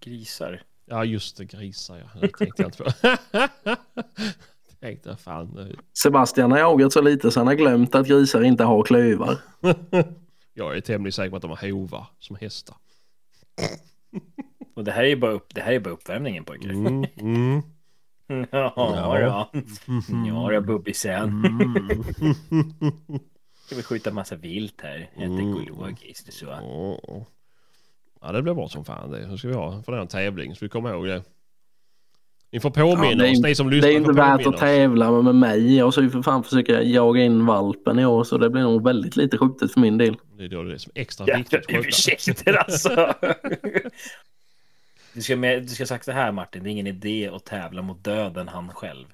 grisar. 0.00 0.62
Ja, 0.84 1.04
just 1.04 1.36
det, 1.36 1.44
grisar 1.44 1.96
ja. 1.98 2.20
Det 2.20 2.28
tänkte 2.38 2.62
jag 2.62 2.68
inte 2.68 2.82
på. 2.84 2.90
tänkte 4.80 5.16
fan. 5.16 5.76
Sebastian 6.02 6.50
har 6.52 6.58
jagat 6.58 6.92
så 6.92 7.00
lite 7.00 7.30
så 7.30 7.40
han 7.40 7.46
har 7.46 7.54
glömt 7.54 7.94
att 7.94 8.06
grisar 8.08 8.42
inte 8.42 8.64
har 8.64 8.82
klövar. 8.82 9.38
Jag 10.54 10.76
är 10.76 10.80
tämligen 10.80 11.12
säker 11.12 11.30
på 11.30 11.36
att 11.36 11.42
de 11.42 11.50
har 11.50 11.70
hovar 11.70 12.06
som 12.18 12.36
hästar. 12.36 12.76
Och 14.76 14.84
det 14.84 14.92
här 14.92 15.02
är 15.02 15.08
ju 15.08 15.16
bara, 15.16 15.32
upp, 15.32 15.54
det 15.54 15.60
här 15.60 15.72
är 15.72 15.80
bara 15.80 15.94
uppvärmningen 15.94 16.44
pojkar. 16.44 16.70
Mm, 16.70 17.04
mm. 17.20 17.62
Ja, 18.50 18.72
ja. 19.20 19.50
Ja, 20.26 20.50
då 20.50 20.60
bubbisen. 20.60 21.28
Mm. 21.28 22.02
Ska 23.66 23.76
vi 23.76 23.82
skjuta 23.82 24.10
massa 24.12 24.36
vilt 24.36 24.80
här? 24.80 25.10
Helt 25.14 25.40
Mm. 25.40 25.62
ekologiskt 25.62 26.28
och 26.28 26.34
så. 26.34 26.46
Ja. 28.20 28.32
Det 28.32 28.42
blir 28.42 28.54
bra 28.54 28.68
som 28.68 28.84
fan 28.84 29.10
det. 29.10 29.26
Hur 29.26 29.36
ska 29.36 29.48
vi 29.48 29.54
ha 29.54 29.82
för 29.82 29.92
den 29.92 30.00
här 30.00 30.06
tävling? 30.06 30.54
Så 30.54 30.64
vi 30.64 30.68
kommer 30.68 30.90
ihåg 30.90 31.06
det. 31.06 31.22
Ni 32.52 32.60
får 32.60 32.70
påminna 32.70 33.04
Ja, 33.06 33.14
det 33.14 33.24
är 33.26 33.30
oss, 33.30 33.36
inte- 33.36 33.48
ni 33.48 33.54
som 33.54 33.70
Det 33.70 33.76
lyssnar 33.76 33.90
är 33.90 33.94
inte 33.96 34.12
värt 34.12 34.46
att 34.46 34.56
tävla 34.56 35.22
med 35.22 35.34
mig. 35.34 35.76
Jag 35.76 35.92
ska 35.92 36.02
ju 36.02 36.10
för 36.10 36.22
fan 36.22 36.44
försöka 36.44 36.82
jaga 36.82 37.20
in 37.22 37.46
valpen 37.46 37.98
i 37.98 38.06
år 38.06 38.24
så 38.24 38.38
det 38.38 38.50
blir 38.50 38.62
nog 38.62 38.84
väldigt 38.84 39.16
lite 39.16 39.38
skjutet 39.38 39.72
för 39.72 39.80
min 39.80 39.98
del. 39.98 40.16
Det 40.38 40.44
är 40.44 40.48
då 40.48 40.62
det 40.62 40.74
är 40.74 40.78
som 40.78 40.92
extra 40.94 41.24
Ja, 41.28 41.36
viktigt 41.36 41.60
att 41.60 41.66
skjuta. 41.66 41.88
ursäkter 41.88 42.52
alltså. 42.54 43.14
Du 45.12 45.22
ska, 45.22 45.36
med, 45.36 45.62
du 45.62 45.68
ska 45.68 45.86
sagt 45.86 46.04
så 46.04 46.12
här 46.12 46.32
Martin, 46.32 46.62
det 46.62 46.68
är 46.68 46.72
ingen 46.72 46.86
idé 46.86 47.30
att 47.34 47.44
tävla 47.44 47.82
mot 47.82 48.04
döden 48.04 48.48
han 48.48 48.68
själv. 48.68 49.06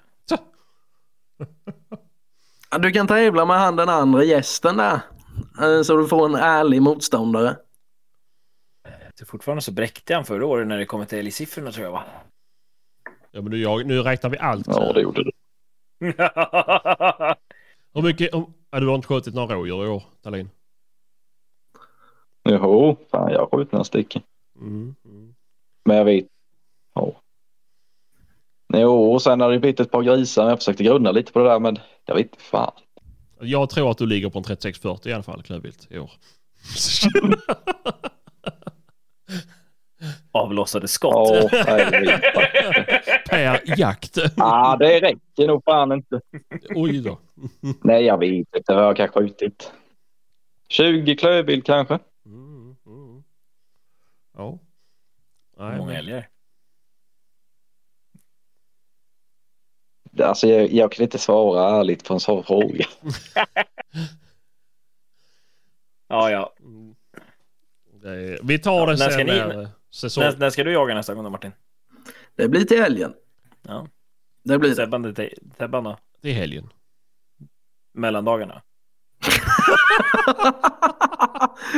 Ja, 2.71 2.77
Du 2.77 2.91
kan 2.91 3.07
tävla 3.07 3.45
med 3.45 3.59
han 3.59 3.75
den 3.75 3.89
andra 3.89 4.23
gästen 4.23 4.77
där. 4.77 4.99
Eh, 5.61 5.81
Så 5.83 5.97
du 5.97 6.07
får 6.07 6.25
en 6.25 6.35
ärlig 6.35 6.81
motståndare. 6.81 7.55
Så 9.19 9.25
fortfarande 9.25 9.61
så 9.61 9.71
bräckte 9.71 10.13
han 10.15 10.25
förra 10.25 10.45
året 10.45 10.67
när 10.67 10.77
det 10.77 10.85
kommer 10.85 11.05
till 11.05 11.17
älgsiffrorna 11.19 11.71
tror 11.71 11.85
jag 11.85 11.91
va? 11.91 12.03
Ja, 13.31 13.41
men 13.41 13.51
nu, 13.51 13.57
jag, 13.57 13.85
nu 13.85 14.01
räknar 14.01 14.29
vi 14.29 14.37
allt. 14.37 14.67
Ja, 14.67 14.93
det 14.93 15.01
gjorde 15.01 15.23
du. 15.23 15.31
Hur 17.93 18.01
mycket... 18.01 18.33
Om, 18.33 18.53
ja, 18.71 18.79
du 18.79 18.87
har 18.87 18.95
inte 18.95 19.07
skjutit 19.07 19.33
några 19.33 19.55
rådjur 19.55 19.85
i 19.85 19.87
år, 19.87 20.03
Dahlin? 20.21 20.49
Jo, 22.49 22.97
fan 23.11 23.31
jag 23.31 23.39
har 23.39 23.57
skjutit 23.57 23.71
några 23.71 23.83
stycken. 23.83 24.21
Mm. 24.59 24.95
Mm. 25.05 25.35
Men 25.85 25.97
jag 25.97 26.05
vet. 26.05 26.25
Ja. 26.93 27.21
Jo, 28.73 29.13
och 29.13 29.21
sen 29.21 29.41
har 29.41 29.51
det 29.51 29.59
blivit 29.59 29.79
ett 29.79 29.91
par 29.91 30.03
grisar. 30.03 30.49
Jag 30.49 30.57
försökte 30.57 30.83
grunna 30.83 31.11
lite 31.11 31.31
på 31.31 31.39
det 31.39 31.45
där, 31.45 31.59
men 31.59 31.77
jag 32.05 32.15
vet 32.15 32.25
inte 32.25 32.43
fan. 32.43 32.71
Jag 33.39 33.69
tror 33.69 33.91
att 33.91 33.97
du 33.97 34.05
ligger 34.05 34.29
på 34.29 34.39
en 34.39 34.45
36-40 34.45 35.07
i 35.07 35.13
alla 35.13 35.23
fall, 35.23 35.43
klövvilt, 35.43 35.87
i 35.89 35.99
år. 35.99 36.11
Avlossade 40.41 40.87
skott. 40.87 41.49
Ja, 41.51 41.85
inte. 41.99 42.31
per 43.29 43.61
jakt. 43.79 44.17
ah, 44.37 44.77
det 44.77 44.99
räcker 45.01 45.47
nog 45.47 45.63
fan 45.63 45.91
inte. 45.91 46.21
Oj 46.75 47.01
då. 47.01 47.19
Nej, 47.83 48.03
jag 48.05 48.17
vet 48.17 48.31
inte 48.55 48.73
jag 48.73 48.97
kan 48.97 49.07
skjutit. 49.09 49.71
20 50.69 51.15
klövvilt 51.15 51.65
kanske. 51.65 51.99
Mm, 52.25 52.75
mm. 52.85 53.23
Ja. 54.37 54.59
Hur 55.57 55.77
många 55.77 55.97
älgar? 55.97 56.27
Alltså, 60.23 60.47
jag, 60.47 60.71
jag 60.71 60.91
kan 60.91 61.03
inte 61.03 61.17
svara 61.17 61.79
ärligt 61.79 62.03
på 62.07 62.13
en 62.13 62.19
sån 62.19 62.43
fråga. 62.43 62.85
Ja, 66.09 66.31
ja. 66.31 66.53
Det 68.01 68.09
är, 68.09 68.39
vi 68.43 68.59
tar 68.59 68.87
det 68.87 68.91
När 68.91 69.09
ska 69.09 69.11
sen 69.11 69.27
ni- 69.27 69.67
säsong... 69.97 70.23
När, 70.23 70.37
när 70.37 70.49
ska 70.49 70.63
du 70.63 70.71
jaga 70.73 70.95
nästa 70.95 71.13
gång 71.13 71.23
då 71.23 71.29
Martin? 71.29 71.51
Det 72.35 72.47
blir 72.47 72.63
till 72.63 72.81
helgen. 72.81 73.13
Ja. 73.61 73.87
Det 74.43 74.59
blir. 74.59 74.73
Sebban, 74.73 75.01
det- 75.01 75.33
Sebban 75.57 75.83
då? 75.83 75.97
Det 76.21 76.29
är 76.29 76.33
helgen. 76.33 76.69
Mellandagarna? 77.93 78.61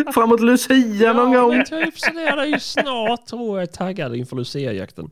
Framåt 0.14 0.40
Lucia 0.42 1.14
någon 1.14 1.32
ja, 1.32 1.42
gång. 1.42 1.64
typ 1.66 2.00
sådär. 2.00 2.36
Det 2.36 2.42
är 2.42 2.46
ju 2.46 2.60
snart 2.60 3.26
tror 3.26 3.60
jag. 3.60 3.72
Taggad 3.72 4.16
inför 4.16 4.36
Lucia-jakten. 4.36 5.10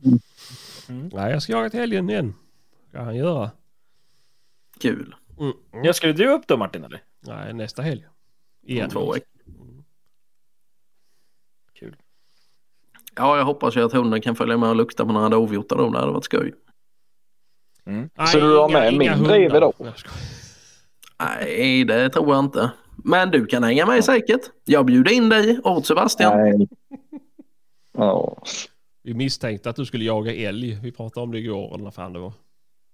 Mm. 0.88 1.10
Nej, 1.12 1.32
jag 1.32 1.42
ska 1.42 1.52
jaga 1.52 1.70
till 1.70 1.80
helgen 1.80 2.10
igen. 2.10 2.34
Ska 2.88 3.00
han 3.00 3.16
göra. 3.16 3.50
Kul. 4.80 5.14
Mm. 5.38 5.52
Mm. 5.72 5.84
Ja, 5.84 5.92
skulle 5.92 6.12
du 6.12 6.28
upp 6.28 6.46
då 6.46 6.56
Martin 6.56 6.84
eller? 6.84 7.02
Nej, 7.20 7.52
nästa 7.52 7.82
helg. 7.82 8.04
Om 8.06 8.70
Igen. 8.70 8.90
två 8.90 9.12
veckor. 9.12 9.28
Ja, 13.18 13.36
jag 13.36 13.44
hoppas 13.44 13.76
ju 13.76 13.84
att 13.84 13.92
hunden 13.92 14.20
kan 14.20 14.36
följa 14.36 14.56
med 14.56 14.68
och 14.68 14.76
lukta 14.76 15.06
på 15.06 15.12
några 15.12 15.28
dovhjortar 15.28 15.76
då. 15.76 15.90
Det 15.90 15.98
hade 15.98 16.12
varit 16.12 16.24
skoj. 16.24 16.54
Mm. 17.86 18.10
Nej, 18.18 18.26
Så 18.26 18.40
du 18.40 18.56
har 18.56 18.68
med 18.68 18.94
min 18.94 19.22
driver 19.24 19.60
då? 19.60 19.72
Nej, 21.20 21.84
det 21.84 22.08
tror 22.10 22.28
jag 22.34 22.44
inte. 22.44 22.70
Men 23.04 23.30
du 23.30 23.46
kan 23.46 23.62
hänga 23.62 23.86
med 23.86 24.04
säkert. 24.04 24.40
Jag 24.64 24.86
bjuder 24.86 25.12
in 25.12 25.28
dig 25.28 25.60
åt 25.64 25.86
Sebastian. 25.86 26.38
Nej. 26.40 26.68
Ja. 27.98 28.36
Vi 29.02 29.14
misstänkte 29.14 29.70
att 29.70 29.76
du 29.76 29.84
skulle 29.86 30.04
jaga 30.04 30.34
älg. 30.34 30.78
Vi 30.82 30.92
pratade 30.92 31.24
om 31.24 31.32
det 31.32 31.38
igår 31.38 31.74
eller 31.74 31.90
fan 31.90 32.12
det 32.12 32.18
var. 32.18 32.32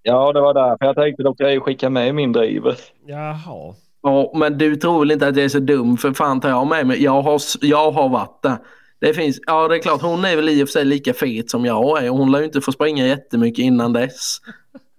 ja, 0.03 0.33
det 0.33 0.41
var 0.41 0.55
därför 0.55 0.87
jag 0.87 0.97
tänkte 0.97 1.22
kan 1.22 1.35
jag 1.39 1.53
ju 1.53 1.61
skicka 1.61 1.91
med 1.91 2.14
min 2.14 2.33
driver. 2.33 2.77
Jaha. 3.07 3.75
Ja, 4.03 4.33
men 4.35 4.59
du 4.59 4.77
tror 4.77 5.01
väl 5.01 5.11
inte 5.11 5.29
att 5.29 5.37
jag 5.37 5.45
är 5.45 5.49
så 5.49 5.59
dum 5.59 5.97
för 5.97 6.12
fan 6.12 6.41
tar 6.41 6.49
jag 6.49 6.66
med 6.66 6.87
mig. 6.87 7.03
Jag 7.03 7.22
har, 7.22 7.41
jag 7.61 7.93
har 7.93 8.09
varit 8.09 8.43
där. 8.43 8.57
Det 9.05 9.15
finns, 9.15 9.41
ja 9.47 9.69
det 9.69 9.77
är 9.77 9.79
klart 9.79 10.03
hon 10.03 10.25
är 10.25 10.37
väl 10.37 10.49
i 10.49 10.65
och 10.65 10.69
för 10.69 10.73
sig 10.73 10.85
lika 10.85 11.15
fet 11.15 11.51
som 11.51 11.65
jag 11.65 12.05
är. 12.05 12.09
Hon 12.09 12.33
lär 12.33 12.39
ju 12.39 12.45
inte 12.45 12.61
få 12.61 12.73
springa 12.73 13.07
jättemycket 13.07 13.63
innan 13.63 13.93
dess. 13.93 14.39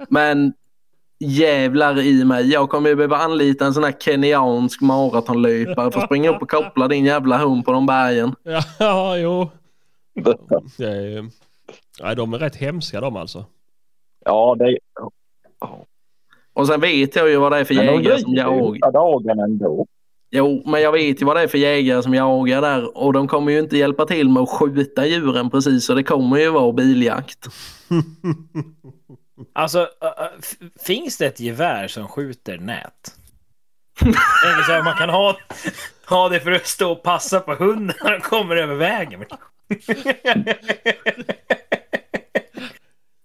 Men 0.10 0.53
jävlar 1.20 1.99
i 1.99 2.26
mig. 2.26 2.51
Jag 2.51 2.70
kommer 2.70 2.89
ju 2.89 2.95
behöva 2.95 3.18
anlita 3.18 3.66
en 3.66 3.74
sån 3.74 3.84
här 3.84 3.91
kenyansk 3.99 4.82
maratonlöpare 4.82 5.91
för 5.91 5.99
att 5.99 6.06
springa 6.06 6.30
upp 6.30 6.41
och 6.41 6.49
koppla 6.49 6.88
din 6.88 7.06
jävla 7.06 7.38
hund 7.38 7.66
på 7.66 7.72
de 7.72 7.86
bergen. 7.86 8.36
Ja, 8.80 9.18
jo. 9.18 9.49
Det 10.78 10.88
är, 10.88 11.30
nej, 12.01 12.16
de 12.16 12.34
är 12.34 12.38
rätt 12.38 12.56
hemska 12.56 13.01
de 13.01 13.16
alltså. 13.16 13.45
Ja, 14.26 14.56
det 14.60 14.78
Och 16.53 16.68
sen 16.68 16.82
vet 16.82 17.16
jag 17.16 17.30
ju 17.30 17.38
vad 17.38 17.51
det 17.51 17.58
är 17.58 17.64
för 17.66 17.74
jägare 17.74 18.20
som 18.20 18.34
jagar. 18.34 18.74
hela 18.74 18.91
dagen 18.91 19.39
ändå. 19.39 19.88
Jo, 20.32 20.63
men 20.65 20.82
jag 20.82 20.91
vet 20.91 21.21
ju 21.21 21.26
vad 21.26 21.36
det 21.36 21.41
är 21.41 21.47
för 21.47 21.57
jägare 21.57 22.03
som 22.03 22.13
jagar 22.13 22.61
där 22.61 22.97
och 22.97 23.13
de 23.13 23.28
kommer 23.28 23.51
ju 23.51 23.59
inte 23.59 23.78
hjälpa 23.78 24.05
till 24.05 24.30
med 24.30 24.43
att 24.43 24.49
skjuta 24.49 25.05
djuren 25.05 25.49
precis 25.49 25.86
så 25.86 25.93
det 25.93 26.03
kommer 26.03 26.38
ju 26.38 26.49
vara 26.49 26.73
biljakt. 26.73 27.47
Alltså, 29.53 29.88
finns 30.86 31.17
det 31.17 31.26
ett 31.26 31.39
gevär 31.39 31.88
som 31.88 32.07
skjuter 32.07 32.57
nät? 32.57 33.15
Tänker 33.99 34.63
så 34.63 34.71
här, 34.71 34.84
man 34.84 34.97
kan 34.97 35.09
ha, 35.09 35.38
ha 36.09 36.30
det 36.30 36.39
för 36.39 36.51
att 36.51 36.67
stå 36.67 36.91
och 36.91 37.03
passa 37.03 37.39
på 37.39 37.55
hunden 37.55 37.95
när 38.03 38.11
de 38.11 38.21
kommer 38.21 38.55
över 38.55 38.76
vägen. 38.76 39.26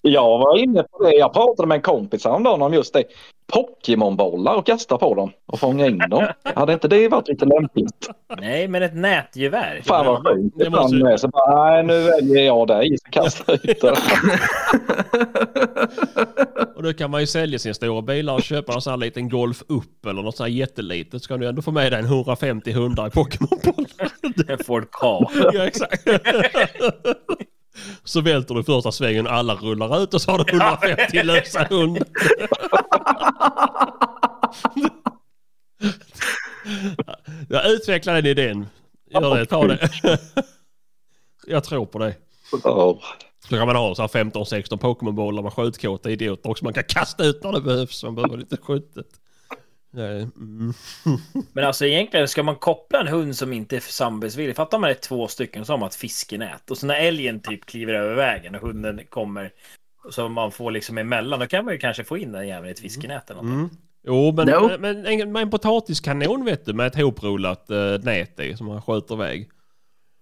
Jag 0.03 0.39
var 0.39 0.59
inne 0.59 0.83
på 0.83 1.03
det. 1.05 1.15
Jag 1.15 1.33
pratade 1.33 1.69
med 1.69 1.77
en 1.77 1.83
kompis 1.83 2.25
häromdagen 2.25 2.63
om 2.63 2.75
just 2.75 2.95
det. 2.95 3.05
Pokémonbollar 3.53 4.55
och 4.55 4.67
kasta 4.67 4.99
på 4.99 5.15
dem 5.15 5.31
och 5.47 5.61
fånga 5.61 5.87
in 5.87 5.99
dem. 5.99 6.27
Hade 6.43 6.73
inte 6.73 6.89
det 6.89 7.09
varit 7.09 7.29
lite 7.29 7.45
lämpligt? 7.45 8.09
Nej, 8.41 8.69
men 8.69 8.83
ett 8.83 8.95
nätgevär. 8.95 9.81
Fan 9.85 10.07
vad 10.07 10.27
sjukt. 10.27 10.55
Det 10.59 10.65
Det 10.65 10.71
måste 10.71 10.97
med. 10.97 11.21
Så 11.21 11.29
bara, 11.29 11.71
nej 11.71 11.83
nu 11.83 12.03
väljer 12.03 12.45
jag 12.45 12.67
dig. 12.69 12.99
Så 12.99 13.11
kasta 13.11 13.53
ut 13.53 13.81
det. 13.81 13.97
Och 16.77 16.83
då 16.83 16.93
kan 16.93 17.11
man 17.11 17.21
ju 17.21 17.27
sälja 17.27 17.59
sin 17.59 17.75
stora 17.75 18.03
bilar 18.03 18.35
och 18.35 18.43
köpa 18.43 18.73
en 18.73 18.81
sån 18.81 18.91
här 18.91 18.99
liten 18.99 19.29
Golf 19.29 19.63
upp 19.69 20.07
eller 20.07 20.23
något 20.23 20.37
sånt 20.37 20.49
här 20.49 20.57
jättelitet. 20.57 21.23
Så 21.23 21.29
kan 21.29 21.41
du 21.41 21.49
ändå 21.49 21.63
få 21.63 21.71
med 21.71 21.93
dig 21.93 21.99
en 21.99 22.05
150 22.07 22.73
hundar 22.73 23.07
i 23.07 23.11
Pokémon-bollar. 23.11 24.11
En 24.49 24.59
Ford 24.67 24.91
Ka. 24.91 25.31
ja, 25.53 25.65
exakt. 25.67 26.09
Så 28.05 28.21
välter 28.21 28.55
du 28.55 28.65
första 28.65 28.93
svängen 28.93 29.27
och 29.27 29.33
alla 29.33 29.55
rullar 29.55 30.03
ut 30.03 30.15
och 30.15 30.23
så 30.23 30.31
har 30.31 30.45
du 30.45 30.53
150 30.53 31.23
lösa 31.23 31.67
hundar. 31.71 32.07
Jag 37.49 37.71
utvecklar 37.71 38.15
den 38.15 38.27
idén. 38.27 38.67
Gör 39.11 39.37
det, 39.39 39.47
ta 39.47 39.67
det. 39.67 39.91
Jag 41.47 41.65
tror 41.65 41.87
på 41.87 41.99
det. 41.99 42.15
Så 43.49 43.57
kan 43.57 43.67
man 43.67 43.77
ha 43.77 43.95
så 43.95 44.03
här 44.03 44.09
15-16 44.09 44.77
Pokémon-bollar 44.77 45.43
med 45.43 45.53
skjutkåta 45.53 46.11
idioter 46.11 46.51
också. 46.51 46.65
Man 46.65 46.75
kan 46.75 46.85
kasta 46.89 47.25
ut 47.25 47.45
när 47.45 47.53
det 47.53 47.61
behövs. 47.61 48.05
Man 48.05 48.15
behöver 48.15 48.37
lite 48.37 48.57
skjutet. 48.57 49.07
Nej, 49.93 50.29
Mm. 50.37 50.73
Men 51.53 51.65
alltså 51.65 51.87
egentligen 51.87 52.29
ska 52.29 52.43
man 52.43 52.57
koppla 52.57 53.01
en 53.01 53.09
hund 53.09 53.37
som 53.37 53.53
inte 53.53 53.77
är 53.77 53.81
samarbetsvillig. 53.81 54.57
Fatta 54.57 54.77
om 54.77 54.81
man 54.83 54.91
är 54.91 54.95
två 54.95 55.29
stycken 55.29 55.65
som 55.65 55.81
har 55.81 55.89
ett 55.89 55.95
fiskenät. 55.95 56.71
Och 56.71 56.79
så 56.79 56.87
när 56.87 56.95
älgen 56.95 57.41
typ 57.41 57.67
kliver 57.67 57.95
över 57.95 58.15
vägen 58.15 58.55
och 58.55 58.61
hunden 58.61 59.01
kommer. 59.09 59.51
Så 60.11 60.29
man 60.29 60.53
får 60.53 60.71
liksom 60.71 60.99
emellan. 60.99 61.41
Då 61.41 61.47
kan 61.47 61.65
man 61.65 61.75
ju 61.75 61.79
kanske 61.81 62.05
få 62.05 62.19
in 62.19 62.33
den 62.33 62.49
jäveln 62.49 62.69
i 62.69 62.71
ett 62.71 62.81
fiskenät 62.81 63.31
eller 63.31 63.43
något. 63.43 63.53
Mm. 63.53 63.69
Jo, 64.07 64.33
men, 64.37 64.49
Jo. 64.49 64.71
men 64.79 65.07
en, 65.07 65.37
en 65.37 65.51
potatiskanon 65.51 66.45
vet 66.45 66.65
du 66.67 66.73
med 66.73 66.87
ett 66.87 66.97
hoprullat 67.03 67.67
uh, 67.71 68.05
nät 68.05 68.41
i 68.41 68.57
som 68.57 68.67
man 68.67 68.83
skjuter 68.83 69.15
iväg. 69.15 69.49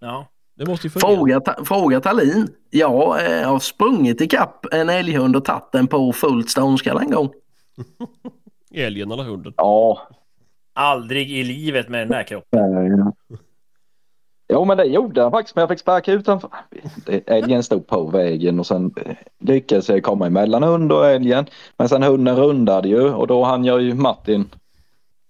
Ja. 0.00 0.28
Det 0.56 0.66
måste 0.66 0.86
ju 0.86 0.90
fungera. 0.90 1.16
Fråga, 1.16 1.40
Ta- 1.40 1.64
fråga 1.64 2.00
Tallin. 2.00 2.48
Jag 2.70 3.32
eh, 3.40 3.48
har 3.48 3.58
sprungit 3.58 4.20
ikapp 4.20 4.66
en 4.72 4.88
älghund 4.88 5.36
och 5.36 5.44
tagit 5.44 5.72
den 5.72 5.86
på 5.86 6.12
fullt 6.12 6.50
ståndskall 6.50 6.98
en 7.02 7.10
gång. 7.10 7.30
Älgen 8.70 9.10
eller 9.10 9.22
hunden. 9.22 9.52
Ja. 9.56 10.08
Aldrig 10.74 11.30
i 11.30 11.44
livet 11.44 11.88
med 11.88 12.00
den 12.00 12.08
där 12.08 12.22
kroppen. 12.22 13.12
Jo 14.52 14.64
men 14.64 14.76
det 14.76 14.84
gjorde 14.84 15.22
han 15.22 15.30
faktiskt 15.30 15.56
men 15.56 15.62
jag 15.62 15.68
fick 15.68 15.78
sparka 15.78 16.12
ut 16.12 16.26
den. 16.26 16.40
Älgen 17.26 17.62
stod 17.62 17.86
på 17.86 18.06
vägen 18.06 18.60
och 18.60 18.66
sen 18.66 18.94
eh, 18.96 19.16
lyckades 19.38 19.88
jag 19.88 20.02
komma 20.02 20.26
emellan 20.26 20.62
hund 20.62 20.92
och 20.92 21.06
älgen. 21.06 21.46
Men 21.76 21.88
sen 21.88 22.02
hunden 22.02 22.36
rundade 22.36 22.88
ju 22.88 23.14
och 23.14 23.26
då 23.26 23.44
hann 23.44 23.64
jag 23.64 23.82
ju 23.82 23.94
Martin 23.94 24.50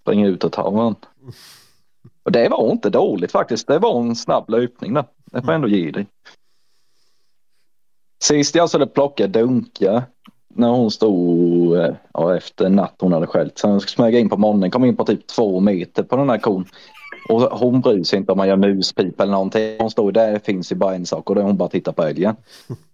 springa 0.01 0.27
ut 0.27 0.43
och 0.43 0.51
ta 0.51 0.69
honom. 0.69 0.95
Och 2.23 2.31
det 2.31 2.49
var 2.49 2.71
inte 2.71 2.89
dåligt 2.89 3.31
faktiskt. 3.31 3.67
Det 3.67 3.79
var 3.79 4.01
en 4.01 4.15
snabb 4.15 4.49
löpning 4.49 4.93
där. 4.93 5.05
Det 5.25 5.41
får 5.41 5.49
jag 5.49 5.55
ändå 5.55 5.67
ge 5.67 5.91
dig. 5.91 6.07
Sist 8.23 8.55
jag 8.55 8.69
skulle 8.69 8.87
plocka 8.87 9.27
Dunka 9.27 10.03
när 10.55 10.69
hon 10.69 10.91
stod 10.91 11.77
eh, 11.77 11.93
ja, 12.13 12.37
efter 12.37 12.69
natt 12.69 12.95
hon 12.99 13.13
hade 13.13 13.27
skällt. 13.27 13.57
Sen 13.57 13.79
smög 13.79 14.13
jag 14.13 14.21
in 14.21 14.29
på 14.29 14.37
morgonen, 14.37 14.71
kom 14.71 14.85
in 14.85 14.95
på 14.95 15.05
typ 15.05 15.27
två 15.27 15.59
meter 15.59 16.03
på 16.03 16.15
den 16.15 16.29
här 16.29 16.37
kon. 16.37 16.65
Och 17.29 17.41
hon 17.41 17.81
bryr 17.81 18.03
sig 18.03 18.19
inte 18.19 18.31
om 18.31 18.37
man 18.37 18.47
gör 18.47 18.55
muspip 18.55 19.21
eller 19.21 19.31
någonting. 19.31 19.75
Hon 19.79 19.91
står 19.91 20.11
där, 20.11 20.39
finns 20.39 20.71
ju 20.71 20.75
bara 20.75 20.95
en 20.95 21.05
sak 21.05 21.29
och 21.29 21.35
då 21.35 21.41
hon 21.41 21.57
bara 21.57 21.69
tittar 21.69 21.91
på 21.91 22.03
älgen. 22.03 22.35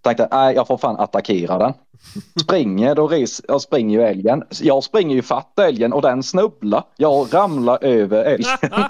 Tänkte, 0.00 0.28
nej 0.30 0.54
jag 0.54 0.66
får 0.66 0.78
fan 0.78 0.96
attackera 0.96 1.58
den. 1.58 1.72
Springer, 2.42 2.94
då 2.94 3.08
res, 3.08 3.42
jag 3.48 3.60
springer 3.60 3.98
ju 3.98 4.06
älgen. 4.06 4.44
Jag 4.62 4.84
springer 4.84 5.16
ju 5.16 5.22
fatt 5.22 5.58
älgen 5.58 5.92
och 5.92 6.02
den 6.02 6.22
snubblar. 6.22 6.84
Jag 6.96 7.34
ramlar 7.34 7.84
över 7.84 8.24
älgen. 8.24 8.58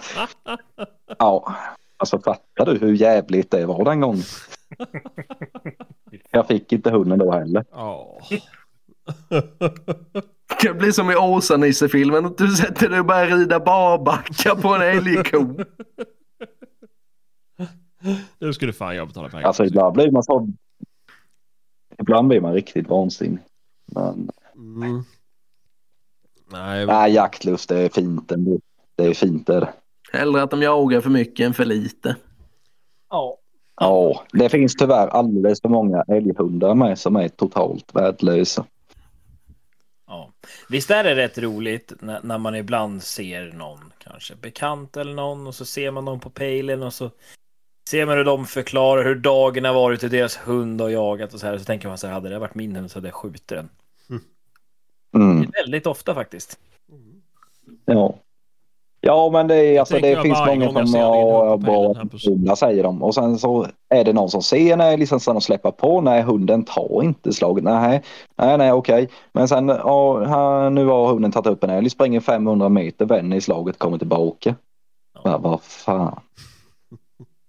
ja, 1.18 1.54
alltså 1.96 2.18
fattar 2.18 2.66
du 2.66 2.78
hur 2.78 2.94
jävligt 2.94 3.50
det 3.50 3.66
var 3.66 3.84
den 3.84 4.00
gången? 4.00 4.22
Jag 6.30 6.48
fick 6.48 6.72
inte 6.72 6.90
hunden 6.90 7.18
då 7.18 7.32
heller. 7.32 7.64
Ja. 7.70 8.20
Det 10.62 10.74
blir 10.74 10.92
som 10.92 11.10
i 11.10 11.16
Åsa-Nisse-filmen. 11.16 12.34
Du 12.38 12.48
sätter 12.48 12.88
dig 12.88 13.00
och 13.00 13.06
börjar 13.06 13.26
rida 13.26 13.60
barbacka 13.60 14.54
på 14.54 14.68
en 14.74 14.82
älgko. 14.82 15.38
Nu 18.38 18.52
skulle 18.52 18.72
fan 18.72 18.96
jag 18.96 19.08
betala 19.08 19.28
pengar. 19.28 19.46
Alltså 19.46 19.64
ibland 19.64 19.94
blir 19.94 20.10
man 20.10 20.22
så. 20.22 20.48
Ibland 21.98 22.28
blir 22.28 22.40
man 22.40 22.52
riktigt 22.52 22.88
vansinnig. 22.88 23.42
Men 23.86 24.30
Mm. 24.56 25.04
Nej, 26.52 26.86
nej, 26.86 27.12
jaktlust 27.12 27.68
det 27.68 27.78
är 27.78 27.88
fint 27.88 28.32
ändå. 28.32 28.60
Det 28.96 29.04
är 29.04 29.14
fint 29.14 29.46
det. 29.46 29.72
Hellre 30.12 30.42
att 30.42 30.50
de 30.50 30.62
jagar 30.62 31.00
för 31.00 31.10
mycket 31.10 31.46
än 31.46 31.54
för 31.54 31.64
lite. 31.64 32.16
Ja. 33.10 33.38
Ja, 33.80 34.24
det 34.32 34.48
finns 34.48 34.74
tyvärr 34.74 35.08
alldeles 35.08 35.60
för 35.60 35.68
många 35.68 36.04
älghundar 36.08 36.74
med 36.74 36.98
som 36.98 37.16
är 37.16 37.28
totalt 37.28 37.94
värdelösa. 37.94 38.66
ja. 40.06 40.32
Visst 40.68 40.90
är 40.90 41.04
det 41.04 41.16
rätt 41.16 41.38
roligt 41.38 41.92
när, 42.00 42.20
när 42.22 42.38
man 42.38 42.54
ibland 42.54 43.02
ser 43.02 43.52
någon, 43.52 43.92
kanske 43.98 44.34
bekant 44.36 44.96
eller 44.96 45.14
någon, 45.14 45.46
och 45.46 45.54
så 45.54 45.64
ser 45.64 45.90
man 45.90 46.04
någon 46.04 46.20
på 46.20 46.30
pejlen 46.30 46.82
och 46.82 46.92
så 46.94 47.10
ser 47.88 48.06
man 48.06 48.16
hur 48.16 48.24
de 48.24 48.46
förklarar 48.46 49.04
hur 49.04 49.14
dagen 49.14 49.64
har 49.64 49.74
varit, 49.74 50.02
hur 50.02 50.08
deras 50.08 50.36
hund 50.36 50.80
har 50.80 50.88
jagat 50.88 51.34
och 51.34 51.40
så 51.40 51.46
här. 51.46 51.54
Och 51.54 51.60
så 51.60 51.64
tänker 51.66 51.88
man 51.88 51.98
så 51.98 52.06
här, 52.06 52.14
hade 52.14 52.28
det 52.28 52.38
varit 52.38 52.54
min 52.54 52.76
hund 52.76 52.90
så 52.90 52.98
hade 52.98 53.08
jag 53.08 53.14
skjutit 53.14 53.48
den. 53.48 53.68
Mm, 55.14 55.50
Väldigt 55.50 55.86
ofta 55.86 56.14
faktiskt. 56.14 56.58
ja. 57.84 58.18
Ja, 59.06 59.30
men 59.32 59.48
det, 59.48 59.56
är, 59.56 59.80
alltså, 59.80 59.98
det 59.98 60.22
finns 60.22 60.38
många 60.46 60.86
som 60.86 60.94
har 60.94 61.56
bra 61.56 61.94
hundar 62.26 62.54
säger 62.54 62.82
de. 62.82 63.02
Och 63.02 63.14
sen 63.14 63.38
så 63.38 63.66
är 63.88 64.04
det 64.04 64.12
någon 64.12 64.30
som 64.30 64.42
ser 64.42 64.72
en 64.72 64.80
älg, 64.80 65.06
sen 65.06 65.20
ska 65.20 65.32
de 65.32 65.40
släppa 65.40 65.72
på. 65.72 66.00
Nej, 66.00 66.22
hunden 66.22 66.64
tar 66.64 67.02
inte 67.02 67.32
slaget. 67.32 67.64
Nej, 67.64 68.02
nej, 68.36 68.58
nej 68.58 68.72
okej. 68.72 69.08
Men 69.32 69.48
sen, 69.48 69.68
ja, 69.68 70.24
här, 70.24 70.70
nu 70.70 70.84
har 70.86 71.08
hunden 71.08 71.32
tagit 71.32 71.46
upp 71.46 71.64
en 71.64 71.70
älg, 71.70 71.90
springer 71.90 72.20
500 72.20 72.68
meter, 72.68 73.04
vänder 73.04 73.36
i 73.36 73.40
slaget, 73.40 73.78
kommer 73.78 73.98
tillbaka. 73.98 74.54
Ja, 75.24 75.38
vad 75.38 75.62
fan. 75.62 76.20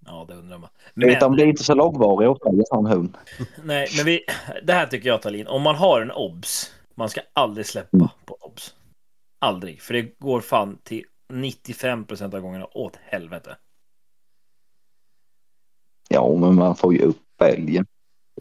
Ja, 0.06 0.26
det 0.28 0.34
undrar 0.34 0.58
man. 0.58 0.70
Men, 0.94 1.32
blir 1.32 1.46
inte 1.46 1.64
så 1.64 1.74
långvariga 1.74 2.30
ofta, 2.30 2.50
en 2.50 2.66
sån 2.66 2.86
hund. 2.86 3.18
nej, 3.64 3.88
men 3.98 4.06
vi, 4.06 4.20
det 4.64 4.74
här 4.74 4.88
tycker 4.88 5.10
jag 5.10 5.22
Talin, 5.22 5.48
om 5.48 5.62
man 5.62 5.76
har 5.76 6.02
en 6.02 6.12
obs, 6.12 6.72
man 6.96 7.10
ska 7.10 7.22
aldrig 7.34 7.66
släppa 7.66 7.98
Mm. 7.98 8.08
på 8.26 8.38
obs. 8.42 8.76
Aldrig, 9.40 9.82
för 9.82 9.94
det 9.94 10.20
går 10.20 10.42
fan 10.42 10.78
till 10.84 11.04
95% 11.34 12.36
av 12.36 12.42
gångerna 12.42 12.68
åt 12.74 12.96
helvete. 12.96 13.58
Ja, 16.10 16.36
men 16.40 16.56
man 16.56 16.76
får 16.76 16.94
ju 16.94 17.02
upp 17.02 17.42
älgen. 17.42 17.86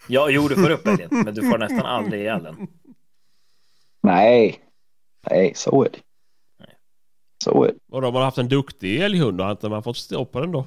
Ja, 0.09 0.31
jo, 0.31 0.49
du 0.49 0.55
får 0.55 0.71
upp 0.71 0.87
älgen, 0.87 1.09
men 1.11 1.35
du 1.35 1.51
får 1.51 1.59
nästan 1.59 1.87
aldrig 1.87 2.21
ihjäl 2.21 2.43
den. 2.43 2.69
Nej, 4.03 4.61
nej, 5.31 5.53
så 5.55 5.85
är 5.85 5.91
det. 5.91 5.99
Nej. 6.59 6.77
Så 7.45 7.65
är 7.65 7.69
det. 7.69 7.79
Och 7.93 8.01
då 8.01 8.07
har 8.07 8.13
man 8.13 8.23
haft 8.23 8.39
en 8.39 8.49
duktig 8.49 9.01
älghund 9.01 9.41
och 9.41 9.51
inte 9.51 9.69
man 9.69 9.83
fått 9.83 9.97
stoppa 9.97 10.41
den 10.41 10.53
då? 10.53 10.67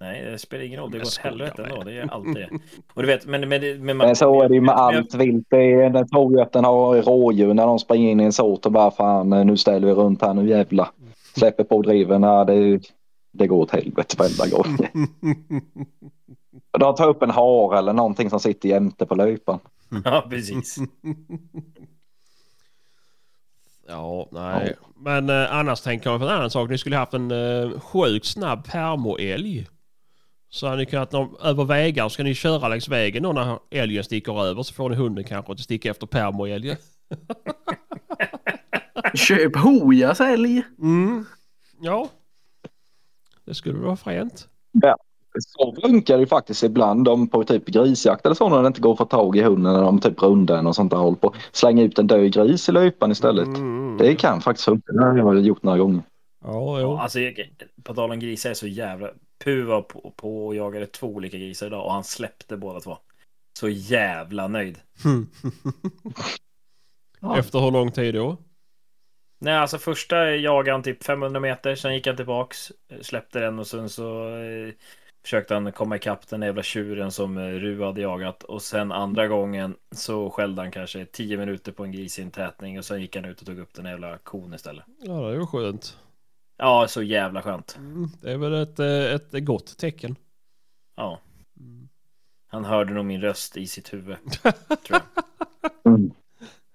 Nej, 0.00 0.24
det 0.24 0.38
spelar 0.38 0.64
ingen 0.64 0.80
roll. 0.80 0.90
Det 0.90 0.98
går 0.98 1.06
åt 1.06 1.16
helvete 1.16 1.62
ändå. 1.62 1.82
Det 1.82 1.98
är 1.98 2.12
alltid 2.12 2.34
det. 2.34 2.48
Och 2.94 3.02
du 3.02 3.08
vet, 3.08 3.26
men... 3.26 3.48
men, 3.48 3.84
men, 3.84 3.96
man, 3.96 4.16
så 4.16 4.42
är 4.42 4.48
det 4.48 4.54
ju 4.54 4.60
med 4.60 4.74
allt 4.74 5.14
vilt. 5.14 5.46
Det 5.50 5.88
Den 5.88 6.08
tror 6.08 6.32
ju 6.32 6.40
att 6.40 6.52
den 6.52 6.64
har 6.64 7.02
rådjur 7.02 7.54
när 7.54 7.66
de 7.66 7.78
springer 7.78 8.10
in 8.10 8.20
i 8.20 8.24
en 8.24 8.32
såt 8.32 8.66
och 8.66 8.72
bara 8.72 8.90
fan 8.90 9.30
nu 9.30 9.56
ställer 9.56 9.86
vi 9.86 9.92
runt 9.92 10.22
här 10.22 10.34
nu 10.34 10.48
jävla. 10.48 10.92
Släpper 11.36 11.64
på 11.64 11.82
driven. 11.82 12.22
Ja, 12.22 12.44
det, 12.44 12.80
det 13.32 13.46
går 13.46 13.56
åt 13.56 13.70
helvete 13.70 14.16
varenda 14.18 14.56
gång. 14.56 14.76
De 16.78 16.94
tar 16.94 17.08
upp 17.08 17.22
en 17.22 17.30
hare 17.30 17.78
eller 17.78 17.92
någonting 17.92 18.30
som 18.30 18.40
sitter 18.40 18.68
jämte 18.68 19.06
på 19.06 19.14
löpan. 19.14 19.58
Ja, 20.04 20.26
precis. 20.30 20.76
Ja, 23.90 24.28
nej. 24.30 24.74
Men 24.96 25.30
eh, 25.30 25.54
annars 25.54 25.80
tänker 25.80 26.10
jag 26.10 26.20
på 26.20 26.26
en 26.26 26.32
annan 26.32 26.50
sak. 26.50 26.70
Ni 26.70 26.78
skulle 26.78 26.96
haft 26.96 27.14
en 27.14 27.30
eh, 27.30 27.80
sjukt 27.80 28.26
snabb 28.26 28.64
permoälg. 28.64 29.66
Så 30.50 30.66
hade 30.66 30.78
ni 30.78 30.86
kunnat, 30.86 31.14
över 31.42 31.64
vägar 31.64 32.08
ska 32.08 32.22
ni 32.22 32.34
köra 32.34 32.68
längs 32.68 32.88
vägen 32.88 33.22
då 33.22 33.32
när 33.32 33.58
älgen 33.70 34.04
sticker 34.04 34.44
över 34.44 34.62
så 34.62 34.74
får 34.74 34.90
ni 34.90 34.96
hunden 34.96 35.24
kanske 35.24 35.52
att 35.52 35.60
sticka 35.60 35.90
efter 35.90 36.06
permoälgen. 36.06 36.76
Köp 39.14 39.56
Hojas 39.56 40.20
älg. 40.20 40.62
Mm. 40.78 41.24
Ja. 41.80 42.08
Det 43.44 43.54
skulle 43.54 43.78
vara 43.78 43.96
fränt. 43.96 44.48
Så 45.40 45.74
funkar 45.82 46.14
det 46.14 46.20
ju 46.20 46.26
faktiskt 46.26 46.62
ibland 46.62 47.08
om 47.08 47.28
på 47.28 47.44
typ 47.44 47.66
grisjakt 47.66 48.26
eller 48.26 48.34
så 48.34 48.48
när 48.48 48.62
det 48.62 48.66
inte 48.66 48.80
går 48.80 48.92
att 48.92 48.98
få 48.98 49.04
tag 49.04 49.36
i 49.36 49.42
hunden 49.42 49.72
när 49.72 49.82
de 49.82 50.00
typ 50.00 50.22
rundar 50.22 50.66
och 50.66 50.74
sånt 50.76 50.90
där 50.90 50.98
håller 50.98 51.16
på. 51.16 51.34
Slänga 51.52 51.82
ut 51.82 51.98
en 51.98 52.06
död 52.06 52.32
gris 52.32 52.68
i 52.68 52.72
löpan 52.72 53.10
istället. 53.10 53.46
Mm. 53.46 53.96
Det 53.98 54.14
kan 54.14 54.40
faktiskt 54.40 54.64
funka. 54.64 54.92
Det 54.92 55.04
har 55.04 55.34
jag 55.34 55.40
gjort 55.46 55.62
några 55.62 55.78
gånger. 55.78 56.02
Ja, 56.44 56.50
Ja, 56.52 56.80
jo. 56.80 56.96
alltså, 56.96 57.20
jag- 57.20 57.34
på 57.82 57.94
tal 57.94 58.10
om 58.10 58.20
grisar 58.20 58.50
är 58.50 58.54
så 58.54 58.66
jävla... 58.66 59.08
Pu 59.44 59.62
var 59.62 59.82
på, 59.82 60.12
på 60.16 60.46
och 60.46 60.54
jagade 60.54 60.86
två 60.86 61.06
olika 61.06 61.38
grisar 61.38 61.66
idag 61.66 61.84
och 61.84 61.92
han 61.92 62.04
släppte 62.04 62.56
båda 62.56 62.80
två. 62.80 62.98
Så 63.58 63.68
jävla 63.68 64.48
nöjd. 64.48 64.80
Efter 67.38 67.58
hur 67.58 67.70
lång 67.70 67.92
tid 67.92 68.14
då? 68.14 68.36
Nej, 69.40 69.54
alltså 69.54 69.78
första 69.78 70.30
jagade 70.36 70.72
han 70.72 70.82
typ 70.82 71.04
500 71.04 71.40
meter, 71.40 71.74
sen 71.74 71.94
gick 71.94 72.06
han 72.06 72.16
tillbaks, 72.16 72.72
släppte 73.00 73.40
den 73.40 73.58
och 73.58 73.66
sen 73.66 73.88
så 73.88 74.36
eh, 74.36 74.72
försökte 75.22 75.54
han 75.54 75.72
komma 75.72 75.96
ikapp 75.96 76.28
den 76.28 76.42
jävla 76.42 76.62
tjuren 76.62 77.10
som 77.12 77.38
eh, 77.38 77.42
Ru 77.42 77.84
hade 77.84 78.00
jagat 78.00 78.42
och 78.42 78.62
sen 78.62 78.92
andra 78.92 79.28
gången 79.28 79.76
så 79.94 80.30
skällde 80.30 80.62
han 80.62 80.70
kanske 80.70 81.04
10 81.04 81.36
minuter 81.36 81.72
på 81.72 81.84
en 81.84 81.92
grisintätning 81.92 82.78
och 82.78 82.84
sen 82.84 83.00
gick 83.00 83.16
han 83.16 83.24
ut 83.24 83.40
och 83.40 83.46
tog 83.46 83.58
upp 83.58 83.74
den 83.74 83.86
jävla 83.86 84.18
kon 84.18 84.54
istället. 84.54 84.84
Ja, 85.00 85.12
det 85.12 85.36
ju 85.36 85.46
skönt. 85.46 85.98
Ja, 86.58 86.88
så 86.88 87.02
jävla 87.02 87.42
skönt. 87.42 87.76
Mm. 87.78 88.08
Det 88.20 88.32
är 88.32 88.36
väl 88.36 88.54
ett, 88.54 88.78
eh, 88.78 89.14
ett 89.14 89.44
gott 89.46 89.78
tecken. 89.78 90.16
Ja, 90.96 91.20
Mm. 91.60 91.88
han 92.48 92.64
hörde 92.64 92.92
nog 92.94 93.04
min 93.04 93.20
röst 93.20 93.56
i 93.56 93.66
sitt 93.66 93.92
huvud. 93.92 94.16
Tror 94.42 94.52
jag. 94.88 95.00
Mm. 95.94 96.10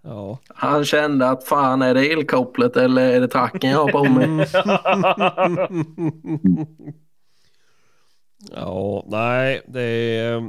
Ja. 0.02 0.38
Han 0.48 0.86
kände 0.86 1.30
att 1.30 1.44
fan 1.44 1.82
är 1.82 1.94
det 1.94 2.12
elkopplet 2.12 2.78
eller 2.78 3.02
är 3.14 3.22
det 3.22 3.28
tracken 3.28 3.70
jag 3.72 3.80
har 3.86 3.92
på 3.92 4.04
mig? 4.04 4.48
ja, 8.56 9.06
nej, 9.08 9.62
det 9.68 9.82
är 9.82 10.36
eh, 10.38 10.44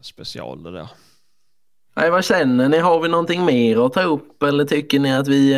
special 0.00 0.62
det 0.62 0.70
där. 0.70 0.88
Nej, 1.96 2.10
vad 2.10 2.24
känner 2.24 2.68
ni? 2.68 2.78
Har 2.78 3.00
vi 3.00 3.08
någonting 3.08 3.44
mer 3.44 3.86
att 3.86 3.92
ta 3.92 4.02
upp 4.02 4.42
eller 4.42 4.64
tycker 4.64 4.98
ni 5.00 5.16
att 5.16 5.28
vi 5.28 5.54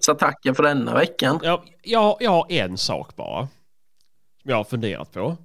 ska 0.00 0.14
tacka 0.14 0.54
för 0.54 0.62
denna 0.62 0.94
veckan? 0.94 1.40
Ja, 1.42 1.64
jag, 1.82 2.16
jag 2.20 2.30
har 2.30 2.52
en 2.52 2.78
sak 2.78 3.16
bara. 3.16 3.48
Som 4.42 4.50
jag 4.50 4.56
har 4.56 4.64
funderat 4.64 5.12
på. 5.12 5.36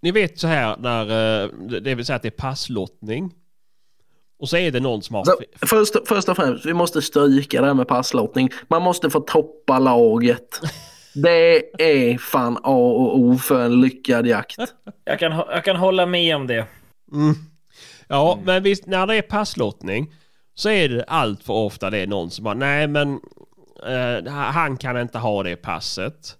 Ni 0.00 0.10
vet 0.10 0.38
så 0.38 0.46
här 0.46 0.76
när 0.78 1.02
eh, 1.42 1.48
det 1.80 1.94
vill 1.94 2.06
säga 2.06 2.16
att 2.16 2.22
det 2.22 2.28
är 2.28 2.30
passlottning. 2.30 3.34
Och 4.38 4.48
så 4.48 4.56
är 4.56 4.70
det 4.70 4.80
någon 4.80 5.02
som 5.02 5.14
har... 5.14 5.24
Så, 5.24 5.36
först, 5.66 6.08
först 6.08 6.28
och 6.28 6.36
främst, 6.36 6.66
vi 6.66 6.74
måste 6.74 7.02
stryka 7.02 7.60
det 7.60 7.66
här 7.66 7.74
med 7.74 7.88
passlottning. 7.88 8.50
Man 8.68 8.82
måste 8.82 9.10
få 9.10 9.20
toppa 9.20 9.78
laget. 9.78 10.60
Det 11.14 11.82
är 11.82 12.18
fan 12.18 12.56
A 12.56 12.70
och 12.70 13.18
O 13.18 13.38
för 13.38 13.64
en 13.64 13.80
lyckad 13.80 14.26
jakt. 14.26 14.58
Jag 15.04 15.18
kan, 15.18 15.32
jag 15.32 15.64
kan 15.64 15.76
hålla 15.76 16.06
med 16.06 16.36
om 16.36 16.46
det. 16.46 16.66
Mm. 17.12 17.34
Ja, 18.08 18.38
men 18.44 18.62
visst, 18.62 18.86
när 18.86 19.06
det 19.06 19.14
är 19.14 19.22
passlottning 19.22 20.14
så 20.54 20.68
är 20.70 20.88
det 20.88 21.04
allt 21.04 21.42
för 21.44 21.52
ofta 21.52 21.90
det 21.90 21.98
är 21.98 22.06
någon 22.06 22.30
som 22.30 22.44
bara 22.44 22.54
nej 22.54 22.86
men 22.86 23.20
eh, 23.86 24.32
han 24.32 24.76
kan 24.76 25.00
inte 25.00 25.18
ha 25.18 25.42
det 25.42 25.56
passet. 25.56 26.36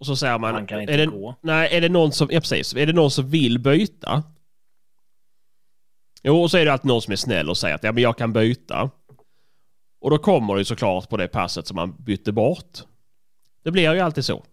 Och 0.00 0.06
så 0.06 0.16
säger 0.16 0.38
man, 0.38 0.54
Han 0.54 0.66
kan 0.66 0.80
inte 0.80 0.92
är 0.92 0.98
det, 0.98 1.06
gå. 1.06 1.34
nej, 1.42 1.68
är 1.76 1.80
det 1.80 1.88
någon 1.88 2.12
som, 2.12 2.28
ja 2.30 2.40
precis, 2.40 2.74
är 2.74 2.86
det 2.86 2.92
någon 2.92 3.10
som 3.10 3.30
vill 3.30 3.58
byta? 3.58 4.22
Jo, 6.22 6.42
och 6.42 6.50
så 6.50 6.58
är 6.58 6.64
det 6.64 6.72
alltid 6.72 6.88
någon 6.88 7.02
som 7.02 7.12
är 7.12 7.16
snäll 7.16 7.50
och 7.50 7.56
säger 7.56 7.74
att 7.74 7.82
ja, 7.84 7.92
men 7.92 8.02
jag 8.02 8.18
kan 8.18 8.32
byta. 8.32 8.90
Och 10.00 10.10
då 10.10 10.18
kommer 10.18 10.56
det 10.56 10.64
såklart 10.64 11.08
på 11.08 11.16
det 11.16 11.28
passet 11.28 11.66
som 11.66 11.74
man 11.74 11.96
bytte 12.04 12.32
bort. 12.32 12.78
Det 13.64 13.70
blir 13.70 13.92
ju 13.94 14.00
alltid 14.00 14.24
så. 14.24 14.44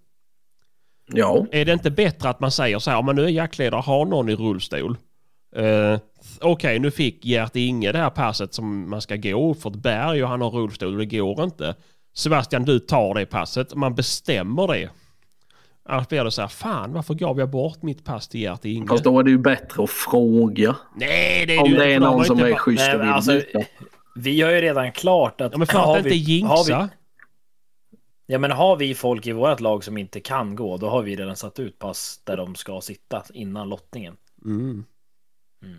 Ja, 1.13 1.45
Är 1.51 1.65
det 1.65 1.73
inte 1.73 1.91
bättre 1.91 2.29
att 2.29 2.39
man 2.39 2.51
säger 2.51 2.79
så 2.79 2.91
här, 2.91 3.01
men 3.01 3.15
nu 3.15 3.23
är 3.23 3.29
jaktledare, 3.29 3.81
har 3.81 4.05
någon 4.05 4.29
i 4.29 4.35
rullstol. 4.35 4.97
Uh, 5.57 5.99
Okej, 6.41 6.79
nu 6.79 6.91
fick 6.91 7.25
Gert 7.25 7.55
Inge 7.55 7.91
det 7.91 7.97
här 7.97 8.09
passet 8.09 8.53
som 8.53 8.89
man 8.89 9.01
ska 9.01 9.15
gå 9.15 9.53
för 9.53 9.69
ett 9.69 9.75
berg 9.75 10.23
och 10.23 10.29
han 10.29 10.41
har 10.41 10.49
rullstol 10.49 10.93
och 10.93 10.99
det 10.99 11.17
går 11.17 11.43
inte. 11.43 11.75
Sebastian, 12.13 12.65
du 12.65 12.79
tar 12.79 13.13
det 13.13 13.25
passet. 13.25 13.75
Man 13.75 13.95
bestämmer 13.95 14.67
det. 14.67 14.89
Annars 15.85 16.07
blir 16.07 16.23
det 16.23 16.31
så 16.31 16.41
här, 16.41 16.47
fan 16.47 16.93
varför 16.93 17.13
gav 17.13 17.39
jag 17.39 17.49
bort 17.49 17.81
mitt 17.81 18.03
pass 18.05 18.27
till 18.27 18.41
Gert 18.41 18.65
Inge? 18.65 18.87
fast 18.87 19.03
då 19.03 19.19
är 19.19 19.23
det 19.23 19.29
ju 19.31 19.37
bättre 19.37 19.83
att 19.83 19.89
fråga. 19.89 20.75
Nej, 20.95 21.45
det 21.45 21.55
är 21.55 21.59
Om 21.61 21.63
det 21.63 21.69
inte, 21.71 21.85
är 21.85 21.99
någon 21.99 22.25
som 22.25 22.39
är 22.39 22.53
schysst 22.55 22.93
och 22.93 23.01
vill 23.01 23.09
alltså. 23.09 23.41
Vi 24.15 24.41
har 24.41 24.51
ju 24.51 24.61
redan 24.61 24.91
klart 24.91 25.41
att... 25.41 25.51
Ja, 25.51 25.57
men 25.57 25.67
för 25.67 25.77
har 25.79 25.91
att 25.97 25.97
inte 26.05 26.09
vi- 26.09 26.41
har 26.41 26.65
vi- 26.65 26.71
jinxa. 26.71 26.89
Ja 28.25 28.39
men 28.39 28.51
har 28.51 28.75
vi 28.75 28.95
folk 28.95 29.27
i 29.27 29.31
vårt 29.31 29.59
lag 29.59 29.83
som 29.83 29.97
inte 29.97 30.19
kan 30.19 30.55
gå, 30.55 30.77
då 30.77 30.89
har 30.89 31.01
vi 31.01 31.15
redan 31.15 31.35
satt 31.35 31.59
ut 31.59 31.79
pass 31.79 32.21
där 32.23 32.37
de 32.37 32.55
ska 32.55 32.81
sitta 32.81 33.23
innan 33.33 33.69
lottningen. 33.69 34.15
Mm. 34.45 34.85
Mm. 35.61 35.77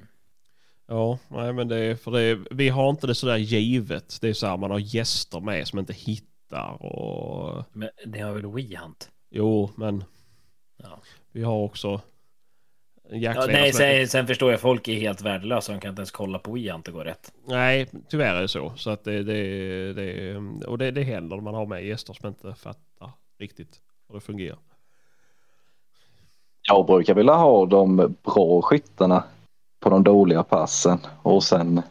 Ja, 0.87 1.19
nej 1.29 1.53
men 1.53 1.69
det 1.69 1.77
är 1.77 1.95
för 1.95 2.11
det, 2.11 2.39
vi 2.51 2.69
har 2.69 2.91
inte 2.91 3.07
det 3.07 3.15
sådär 3.15 3.37
givet. 3.37 4.19
Det 4.21 4.29
är 4.29 4.33
så 4.33 4.47
här, 4.47 4.57
man 4.57 4.71
har 4.71 4.79
gäster 4.79 5.41
med 5.41 5.69
som 5.69 5.79
inte 5.79 5.93
hittar 5.93 6.83
och 6.83 7.65
Men 7.73 7.89
det 8.07 8.19
har 8.21 8.33
väl 8.33 8.47
WeHunt? 8.47 9.11
jo, 9.31 9.71
men 9.77 10.05
Ja. 10.77 11.01
vi 11.33 11.43
har 11.43 11.57
också 11.59 12.01
Ja, 13.11 13.47
nej, 13.47 13.73
sen, 13.73 14.09
sen 14.09 14.27
förstår 14.27 14.51
jag 14.51 14.61
folk 14.61 14.89
är 14.89 14.95
helt 14.95 15.23
värdelösa, 15.23 15.73
de 15.73 15.81
kan 15.81 15.89
inte 15.89 16.01
ens 16.01 16.11
kolla 16.11 16.39
på 16.39 16.53
WeHunt 16.53 16.89
och 16.89 16.95
gå 16.95 17.05
rätt. 17.05 17.33
Nej, 17.47 17.89
tyvärr 18.09 18.35
är 18.35 18.41
det 18.43 18.49
så. 18.49 18.73
så 18.77 18.91
att 18.91 19.05
det, 19.05 19.23
det, 19.23 19.93
det, 19.93 20.37
och 20.67 20.79
det, 20.79 20.91
det 20.91 21.03
händer 21.03 21.37
när 21.37 21.43
man 21.43 21.55
har 21.55 21.67
med 21.67 21.87
gäster 21.87 22.13
som 22.13 22.29
inte 22.29 22.55
fattar 22.55 23.11
riktigt 23.39 23.81
hur 24.09 24.15
det 24.15 24.21
fungerar. 24.21 24.59
Jag 26.69 26.87
brukar 26.87 27.15
vilja 27.15 27.33
ha 27.35 27.67
de 27.67 27.97
bra 28.23 28.63
skyttarna 28.63 29.25
på 29.83 29.91
de 29.91 30.05
dåliga 30.05 30.43
passen 30.43 30.99
och 31.23 31.45
sen 31.45 31.83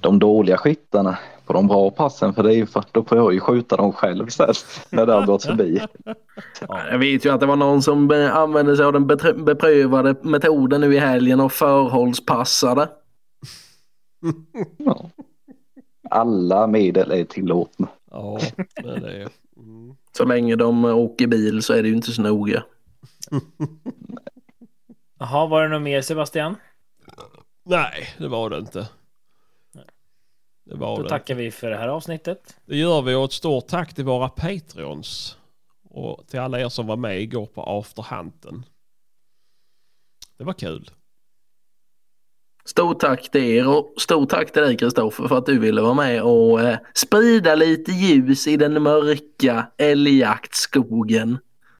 de 0.00 0.18
dåliga 0.18 0.56
skyttarna 0.56 1.18
på 1.46 1.52
de 1.52 1.66
bra 1.66 1.90
passen 1.90 2.34
för 2.34 2.42
det 2.42 2.54
är 2.54 2.56
ju 2.56 2.66
för 2.66 2.84
då 2.92 3.04
får 3.04 3.18
jag 3.18 3.34
ju 3.34 3.40
skjuta 3.40 3.76
dem 3.76 3.92
själv 3.92 4.26
sen 4.26 4.54
när 4.90 5.06
det 5.06 5.12
har 5.12 5.26
gått 5.26 5.44
förbi. 5.44 5.80
Jag 6.68 6.98
vet 6.98 7.24
ju 7.24 7.32
att 7.32 7.40
det 7.40 7.46
var 7.46 7.56
någon 7.56 7.82
som 7.82 8.10
eh, 8.10 8.36
använde 8.36 8.76
sig 8.76 8.84
av 8.84 8.92
den 8.92 9.06
beprövade 9.44 10.14
metoden 10.22 10.80
nu 10.80 10.94
i 10.94 10.98
helgen 10.98 11.40
och 11.40 11.52
förhållspassade. 11.52 12.88
Ja. 14.76 15.10
Alla 16.10 16.66
medel 16.66 17.10
är 17.10 17.24
tillåtna. 17.24 17.88
Ja, 18.10 18.38
det 18.74 18.88
är... 18.88 19.28
Mm. 19.56 19.94
Så 20.16 20.24
länge 20.24 20.56
de 20.56 20.84
åker 20.84 21.26
bil 21.26 21.62
så 21.62 21.72
är 21.72 21.82
det 21.82 21.88
ju 21.88 21.94
inte 21.94 22.10
så 22.10 22.22
noga. 22.22 22.62
Jaha, 25.18 25.46
var 25.46 25.62
det 25.62 25.68
något 25.68 25.82
mer 25.82 26.00
Sebastian? 26.00 26.56
Nej, 27.68 28.08
det 28.18 28.28
var 28.28 28.50
det 28.50 28.58
inte. 28.58 28.88
Det 30.64 30.74
var 30.76 30.96
Då 30.96 31.02
det. 31.02 31.08
tackar 31.08 31.34
vi 31.34 31.50
för 31.50 31.70
det 31.70 31.76
här 31.76 31.88
avsnittet. 31.88 32.56
Det 32.64 32.76
gör 32.76 33.02
vi 33.02 33.14
och 33.14 33.24
ett 33.24 33.32
stort 33.32 33.66
tack 33.68 33.94
till 33.94 34.04
våra 34.04 34.28
Patreons. 34.28 35.36
Och 35.90 36.26
till 36.26 36.40
alla 36.40 36.60
er 36.60 36.68
som 36.68 36.86
var 36.86 36.96
med 36.96 37.20
igår 37.20 37.46
på 37.46 37.62
Afterhunten. 37.62 38.64
Det 40.38 40.44
var 40.44 40.52
kul. 40.52 40.90
Stort 42.64 43.00
tack 43.00 43.30
till 43.30 43.44
er 43.44 43.68
och 43.68 43.94
stort 43.98 44.28
tack 44.30 44.52
till 44.52 44.62
dig 44.62 44.76
Kristoffer 44.76 45.28
för 45.28 45.38
att 45.38 45.46
du 45.46 45.58
ville 45.58 45.80
vara 45.82 45.94
med 45.94 46.22
och 46.22 46.60
eh, 46.60 46.78
sprida 46.94 47.54
lite 47.54 47.92
ljus 47.92 48.46
i 48.46 48.56
den 48.56 48.82
mörka 48.82 49.70
älgjaktskogen. 49.78 51.38